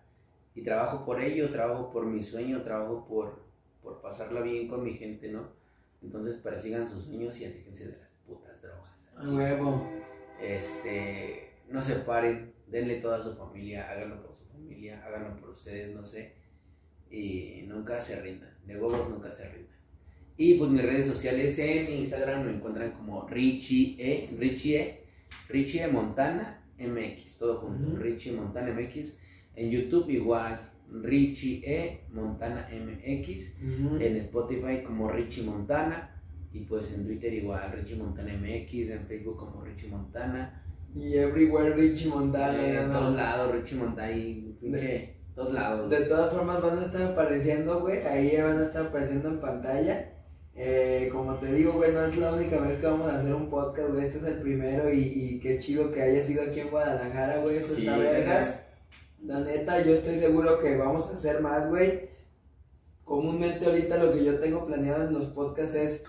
y 0.54 0.62
trabajo 0.62 1.04
por 1.04 1.20
ello, 1.20 1.50
trabajo 1.50 1.90
por 1.90 2.06
mi 2.06 2.22
sueño, 2.22 2.62
trabajo 2.62 3.06
por, 3.08 3.42
por 3.82 4.00
pasarla 4.00 4.40
bien 4.40 4.68
con 4.68 4.84
mi 4.84 4.94
gente, 4.94 5.30
¿no? 5.30 5.48
Entonces 6.02 6.36
persigan 6.36 6.88
sus 6.88 7.04
sueños 7.04 7.38
y 7.40 7.46
aléjense 7.46 7.88
de 7.88 7.98
las 7.98 8.12
putas 8.26 8.62
drogas. 8.62 9.10
A 9.16 9.28
huevo. 9.28 9.86
Este, 10.40 11.54
no 11.68 11.82
se 11.82 11.96
paren, 11.96 12.54
denle 12.66 12.96
toda 12.96 13.18
a 13.18 13.22
su 13.22 13.34
familia, 13.34 13.90
háganlo 13.90 14.22
por 14.22 14.36
su 14.36 14.45
familia, 14.56 15.02
háganlo 15.04 15.36
por 15.36 15.50
ustedes, 15.50 15.94
no 15.94 16.04
sé. 16.04 16.32
Y 17.10 17.64
nunca 17.66 18.00
se 18.00 18.20
rindan, 18.20 18.50
de 18.66 18.78
huevos 18.78 19.08
nunca 19.08 19.30
se 19.30 19.48
rindan. 19.48 19.76
Y 20.36 20.54
pues 20.54 20.70
mis 20.70 20.82
redes 20.82 21.06
sociales 21.06 21.58
en 21.58 21.90
Instagram 21.90 22.44
me 22.44 22.54
encuentran 22.54 22.90
como 22.92 23.26
Richie 23.26 23.96
E, 23.98 24.28
Richie 24.38 24.80
E, 24.80 25.04
Richie 25.48 25.84
E 25.84 25.88
Montana 25.88 26.62
MX, 26.78 27.38
todo 27.38 27.56
junto. 27.60 27.96
Richie 27.96 28.32
Montana 28.32 28.72
MX. 28.72 29.18
En 29.54 29.70
YouTube 29.70 30.10
igual, 30.10 30.60
Richie 31.02 31.62
E 31.64 32.00
Montana 32.10 32.68
MX. 32.70 33.56
Ujú. 33.62 33.96
En 33.96 34.16
Spotify 34.16 34.82
como 34.84 35.10
Richie 35.10 35.44
Montana. 35.44 36.12
Y 36.52 36.60
pues 36.60 36.92
en 36.92 37.06
Twitter 37.06 37.32
igual, 37.32 37.72
Richie 37.72 37.96
Montana 37.96 38.34
MX. 38.34 38.90
En 38.90 39.06
Facebook 39.06 39.38
como 39.38 39.64
Richie 39.64 39.88
Montana. 39.88 40.62
Y 40.96 41.18
everywhere 41.18 41.74
Richie 41.74 42.08
Montana. 42.08 42.58
Eh, 42.58 42.86
no. 42.86 42.98
todos 42.98 43.16
lados, 43.16 43.52
Richie 43.52 43.76
Montana. 43.76 44.12
Y 44.12 44.56
pinche, 44.60 45.16
todos 45.34 45.52
lados. 45.52 45.90
De 45.90 46.00
todas 46.06 46.32
formas 46.32 46.62
van 46.62 46.78
a 46.78 46.86
estar 46.86 47.02
apareciendo, 47.02 47.80
güey. 47.80 47.98
Ahí 48.06 48.40
van 48.40 48.58
a 48.58 48.64
estar 48.64 48.86
apareciendo 48.86 49.28
en 49.28 49.40
pantalla. 49.40 50.12
Eh, 50.54 51.10
como 51.12 51.34
te 51.34 51.52
digo, 51.52 51.72
güey, 51.72 51.92
no 51.92 52.02
es 52.06 52.16
la 52.16 52.32
única 52.32 52.58
vez 52.60 52.78
que 52.78 52.86
vamos 52.86 53.12
a 53.12 53.18
hacer 53.20 53.34
un 53.34 53.50
podcast, 53.50 53.90
güey. 53.90 54.06
Este 54.06 54.18
es 54.18 54.24
el 54.24 54.40
primero 54.40 54.90
y, 54.90 55.00
y 55.00 55.38
qué 55.40 55.58
chido 55.58 55.92
que 55.92 56.00
haya 56.00 56.22
sido 56.22 56.42
aquí 56.44 56.60
en 56.60 56.70
Guadalajara, 56.70 57.38
güey. 57.42 57.58
Eso 57.58 57.74
Sí, 57.74 57.86
está 57.86 57.98
vergas. 57.98 58.60
La 59.22 59.40
neta, 59.40 59.82
yo 59.82 59.92
estoy 59.92 60.18
seguro 60.18 60.58
que 60.60 60.76
vamos 60.78 61.08
a 61.08 61.14
hacer 61.14 61.42
más, 61.42 61.68
güey. 61.68 62.08
Comúnmente 63.04 63.66
ahorita 63.66 63.98
lo 63.98 64.14
que 64.14 64.24
yo 64.24 64.38
tengo 64.38 64.66
planeado 64.66 65.06
en 65.06 65.12
los 65.12 65.26
podcasts 65.26 65.74
es 65.74 66.04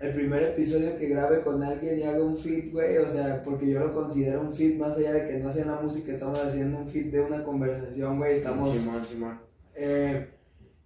el 0.00 0.14
primer 0.14 0.42
episodio 0.42 0.96
que 0.98 1.08
grabe 1.08 1.42
con 1.42 1.62
alguien 1.62 1.98
y 1.98 2.02
haga 2.04 2.24
un 2.24 2.36
feed, 2.36 2.72
güey. 2.72 2.96
O 2.98 3.08
sea, 3.08 3.42
porque 3.44 3.68
yo 3.70 3.80
lo 3.80 3.94
considero 3.94 4.40
un 4.40 4.52
feed 4.52 4.78
más 4.78 4.96
allá 4.96 5.12
de 5.12 5.28
que 5.28 5.38
no 5.38 5.52
sea 5.52 5.66
la 5.66 5.80
música, 5.80 6.12
estamos 6.12 6.38
haciendo 6.38 6.78
un 6.78 6.88
feed 6.88 7.12
de 7.12 7.20
una 7.20 7.44
conversación, 7.44 8.18
güey. 8.18 8.38
Estamos 8.38 8.72
Simón, 8.72 9.04
Simón. 9.06 9.40
eh, 9.74 10.26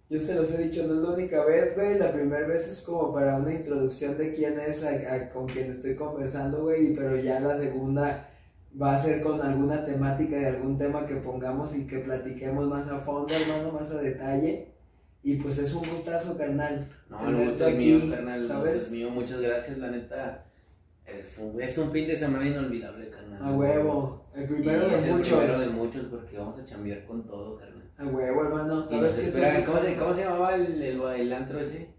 yo 0.09 0.19
se 0.19 0.35
los 0.35 0.51
he 0.53 0.63
dicho, 0.65 0.85
no 0.85 0.95
es 0.95 0.99
la 1.07 1.15
única 1.15 1.45
vez, 1.45 1.73
güey. 1.75 1.97
La 1.97 2.11
primera 2.13 2.45
vez 2.45 2.67
es 2.67 2.81
como 2.81 3.11
para 3.13 3.37
una 3.37 3.51
introducción 3.53 4.17
de 4.17 4.31
quién 4.31 4.59
es, 4.59 4.83
a- 4.83 5.15
a- 5.15 5.29
con 5.29 5.47
quien 5.47 5.71
estoy 5.71 5.95
conversando, 5.95 6.63
güey. 6.63 6.93
Pero 6.93 7.15
ya 7.17 7.39
la 7.39 7.57
segunda 7.57 8.29
va 8.79 8.97
a 8.97 9.01
ser 9.01 9.21
con 9.21 9.41
alguna 9.41 9.83
temática 9.85 10.35
de 10.37 10.47
algún 10.47 10.77
tema 10.77 11.05
que 11.05 11.15
pongamos 11.15 11.73
y 11.75 11.87
que 11.87 11.99
platiquemos 11.99 12.67
más 12.67 12.87
a 12.89 12.99
fondo, 12.99 13.33
hermano, 13.33 13.71
más 13.71 13.89
a 13.91 14.01
detalle. 14.01 14.74
Y 15.25 15.37
pues 15.37 15.57
es 15.57 15.73
un 15.73 15.83
gustazo, 15.89 16.37
carnal. 16.37 16.87
No, 17.09 17.27
el 17.27 17.49
gusto 17.49 17.65
es 17.67 17.75
mío, 17.77 17.99
carnal. 18.11 18.35
El 18.35 18.47
gusto 18.47 18.53
¿sabes? 18.63 18.81
es 18.83 18.91
mío. 18.91 19.09
Muchas 19.09 19.41
gracias, 19.41 19.77
la 19.79 19.89
neta. 19.89 20.45
Es 21.03 21.37
un, 21.39 21.59
es 21.59 21.75
un 21.79 21.91
fin 21.91 22.07
de 22.07 22.15
semana 22.15 22.47
inolvidable, 22.47 23.09
carnal. 23.09 23.43
A 23.43 23.51
huevo. 23.51 24.25
El 24.35 24.43
Y 24.43 24.47
primero 24.47 24.85
es 24.85 25.03
de 25.03 25.09
el 25.09 25.15
muchos. 25.15 25.37
primero 25.39 25.59
de 25.59 25.67
muchos 25.69 26.03
porque 26.11 26.37
vamos 26.37 26.59
a 26.59 26.65
chambear 26.65 27.05
con 27.05 27.25
todo, 27.25 27.57
carnal. 27.57 27.89
A 27.97 28.05
huevo, 28.05 28.43
hermano. 28.43 28.83
Y 28.85 28.87
¿Sabes 28.87 29.17
nos 29.17 29.27
es 29.27 29.65
¿cómo 29.65 29.79
se? 29.79 29.95
¿Cómo 29.95 30.13
se 30.13 30.21
llamaba 30.25 30.53
el, 30.53 30.81
el, 30.83 31.01
el 31.01 31.33
antro 31.33 31.59
ese? 31.59 31.89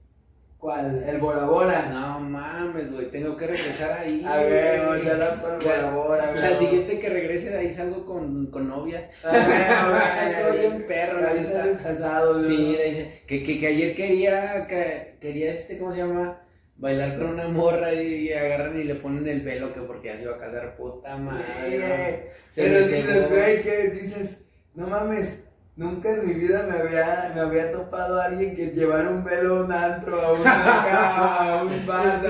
¿Cuál? 0.67 1.05
El 1.09 1.19
Bora 1.19 1.45
Bora. 1.45 1.87
No 1.93 2.19
mames, 2.19 2.91
güey, 2.91 3.09
tengo 3.13 3.37
que 3.37 3.47
regresar 3.47 3.93
ahí. 4.01 4.21
A 4.27 4.41
huevo, 4.41 4.87
güey. 4.89 5.01
shout 5.01 5.21
out 5.23 5.41
por 5.41 5.63
Bora 5.63 5.91
Bora, 5.93 6.35
La 6.35 6.49
huevo. 6.49 6.59
siguiente 6.59 6.99
que 6.99 7.09
regrese 7.09 7.51
de 7.51 7.59
ahí 7.59 7.73
salgo 7.73 8.05
con, 8.05 8.47
con 8.47 8.67
novia. 8.69 9.09
A 9.23 9.31
huevo, 9.31 9.45
güey. 9.93 10.33
Estoy 10.33 10.59
bien 10.59 10.85
perro, 10.89 11.21
la 11.21 11.29
Ahí 11.29 11.39
neta. 11.39 11.53
sales 11.53 11.77
casado, 11.81 12.39
¿no? 12.43 12.49
Sí, 12.49 12.57
le 12.77 12.85
dice 12.85 13.23
que, 13.29 13.43
que, 13.45 13.61
que 13.61 13.67
ayer 13.69 13.95
quería, 13.95 14.67
que, 14.67 15.19
quería 15.21 15.53
este, 15.55 15.79
¿cómo 15.79 15.93
se 15.93 15.99
llama? 15.99 16.43
Bailar 16.79 17.17
con 17.17 17.29
una 17.29 17.47
morra 17.47 17.95
y, 17.95 18.27
y 18.27 18.33
agarran 18.33 18.77
y 18.81 18.83
le 18.83 18.97
ponen 18.97 19.29
el 19.29 19.43
velo 19.43 19.73
que 19.73 19.83
porque 19.83 20.09
ya 20.09 20.17
se 20.17 20.23
iba 20.25 20.35
a 20.35 20.39
casar, 20.41 20.77
puta 20.77 21.17
madre. 21.17 21.45
Sí, 21.65 21.77
¿no? 21.79 21.87
güey. 21.87 22.17
Pero 22.57 22.79
dices, 22.81 23.05
cebó. 23.07 23.29
güey, 23.29 23.63
que 23.63 23.89
dices, 23.91 24.37
no 24.75 24.89
mames, 24.89 25.45
nunca 25.77 26.11
en 26.11 26.27
mi 26.27 26.35
vida 26.35 26.63
me 26.69 26.77
había, 26.79 27.33
me 27.35 27.41
había 27.41 27.71
topado 27.73 28.21
a 28.21 28.27
alguien 28.27 28.55
que 28.57 28.67
llevara 28.73 29.11
un 29.11 29.25
velo 29.25 29.59
a 29.59 29.65
un 29.65 29.73
antro, 29.73 30.21
a 30.21 30.33
una 30.33 30.51
acá, 30.51 31.59
a 31.59 31.63
un 31.63 31.87
bar, 31.87 32.23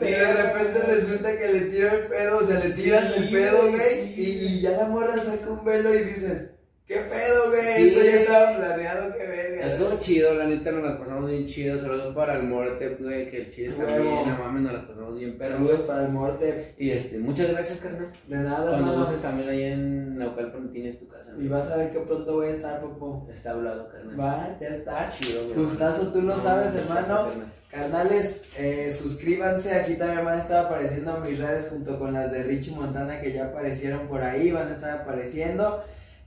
Y 0.00 0.04
de 0.04 0.32
repente 0.34 0.80
resulta 0.82 1.36
que 1.38 1.48
le 1.52 1.60
tiro 1.62 1.90
el 1.92 2.06
pedo, 2.06 2.38
o 2.38 2.46
sea, 2.46 2.60
le 2.60 2.70
tiras 2.70 3.12
Sí, 3.14 3.14
el 3.16 3.30
pedo, 3.30 3.58
güey, 3.68 3.72
güey, 3.72 4.14
sí. 4.14 4.14
y, 4.16 4.46
y 4.46 4.60
ya 4.60 4.72
la 4.72 4.84
morra 4.86 5.16
saca 5.16 5.50
un 5.50 5.64
velo 5.64 5.94
y 5.94 5.98
dices, 6.04 6.50
¿Qué 6.86 6.96
pedo, 6.96 7.48
güey? 7.48 7.88
Esto 7.88 8.02
ya 8.04 8.20
estaba 8.20 8.56
planeado, 8.58 9.14
qué 9.16 9.26
verga. 9.26 9.66
Estuvo 9.68 9.98
chido, 10.00 10.34
la 10.34 10.44
neta 10.44 10.70
nos 10.70 10.82
las 10.82 10.98
pasamos 10.98 11.30
bien 11.30 11.46
chido. 11.46 11.80
Saludos 11.80 12.14
para 12.14 12.36
el 12.36 12.42
Morte, 12.42 12.96
güey, 13.00 13.30
que 13.30 13.38
el 13.38 13.50
chile 13.50 13.74
también, 13.78 14.28
no 14.28 14.38
mames, 14.38 14.62
nos 14.64 14.72
las 14.74 14.84
pasamos 14.84 15.18
bien 15.18 15.38
perro. 15.38 15.54
Saludos 15.54 15.80
para 15.80 16.02
el 16.04 16.12
Morte. 16.12 16.74
Y 16.76 16.90
este, 16.90 17.18
muchas 17.20 17.52
gracias, 17.52 17.78
carnal. 17.78 18.12
De 18.28 18.36
nada, 18.36 18.70
Cuando 18.72 18.92
hermano. 18.92 19.18
también 19.22 19.48
ahí 19.48 19.62
en 19.62 20.18
Naucalpan 20.18 20.72
tienes 20.72 20.98
tu 20.98 21.08
casa. 21.08 21.32
Y 21.38 21.48
vas 21.48 21.66
a 21.70 21.76
ver 21.78 21.90
que 21.90 22.00
pronto 22.00 22.34
voy 22.34 22.48
a 22.48 22.50
estar, 22.50 22.82
Popo. 22.82 23.26
Está 23.32 23.52
hablado, 23.52 23.88
carnal. 23.88 24.20
Va, 24.20 24.58
ya 24.60 24.68
está. 24.68 25.10
chido, 25.10 25.42
güey. 25.46 25.64
Gustazo, 25.64 26.08
tú 26.12 26.20
lo 26.20 26.38
sabes, 26.38 26.74
hermano. 26.74 27.28
Carnales, 27.70 28.42
eh, 28.58 28.94
suscríbanse, 28.96 29.72
aquí 29.74 29.94
también 29.94 30.22
van 30.24 30.38
a 30.38 30.42
estar 30.42 30.66
apareciendo 30.66 31.18
mis 31.20 31.38
redes 31.38 31.66
junto 31.70 31.98
con 31.98 32.12
las 32.12 32.30
de 32.30 32.42
Richie 32.44 32.72
Montana 32.72 33.20
que 33.22 33.32
ya 33.32 33.46
aparecieron 33.46 34.06
por 34.06 34.22
ahí, 34.22 34.52
van 34.52 34.68
a 34.68 34.74
estar 34.74 35.00
apareciendo. 35.00 35.82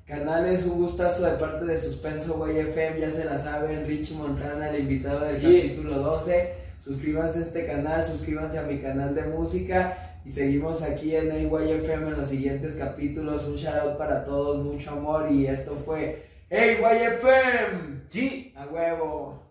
Canales, 0.07 0.65
un 0.65 0.77
gustazo 0.77 1.25
de 1.25 1.33
parte 1.33 1.65
de 1.65 1.77
Suspenso 1.77 2.47
YFM, 2.47 2.97
ya 2.97 3.11
se 3.11 3.25
la 3.25 3.43
saben, 3.43 3.85
Richie 3.85 4.15
Montana, 4.15 4.69
el 4.69 4.83
invitado 4.83 5.25
del 5.25 5.41
capítulo 5.41 5.95
12. 5.95 6.53
Suscríbanse 6.81 7.39
a 7.39 7.41
este 7.41 7.65
canal, 7.65 8.05
suscríbanse 8.05 8.57
a 8.57 8.63
mi 8.63 8.79
canal 8.79 9.13
de 9.13 9.23
música 9.23 10.19
y 10.23 10.31
seguimos 10.31 10.81
aquí 10.81 11.13
en 11.13 11.29
AYFM 11.29 12.07
en 12.07 12.17
los 12.21 12.29
siguientes 12.29 12.75
capítulos. 12.75 13.47
Un 13.47 13.55
shout 13.55 13.75
out 13.75 13.97
para 13.97 14.23
todos, 14.23 14.63
mucho 14.63 14.91
amor 14.91 15.29
y 15.29 15.45
esto 15.45 15.75
fue 15.75 16.25
AYFM. 16.51 18.03
Sí, 18.07 18.53
a 18.55 18.65
huevo. 18.65 19.46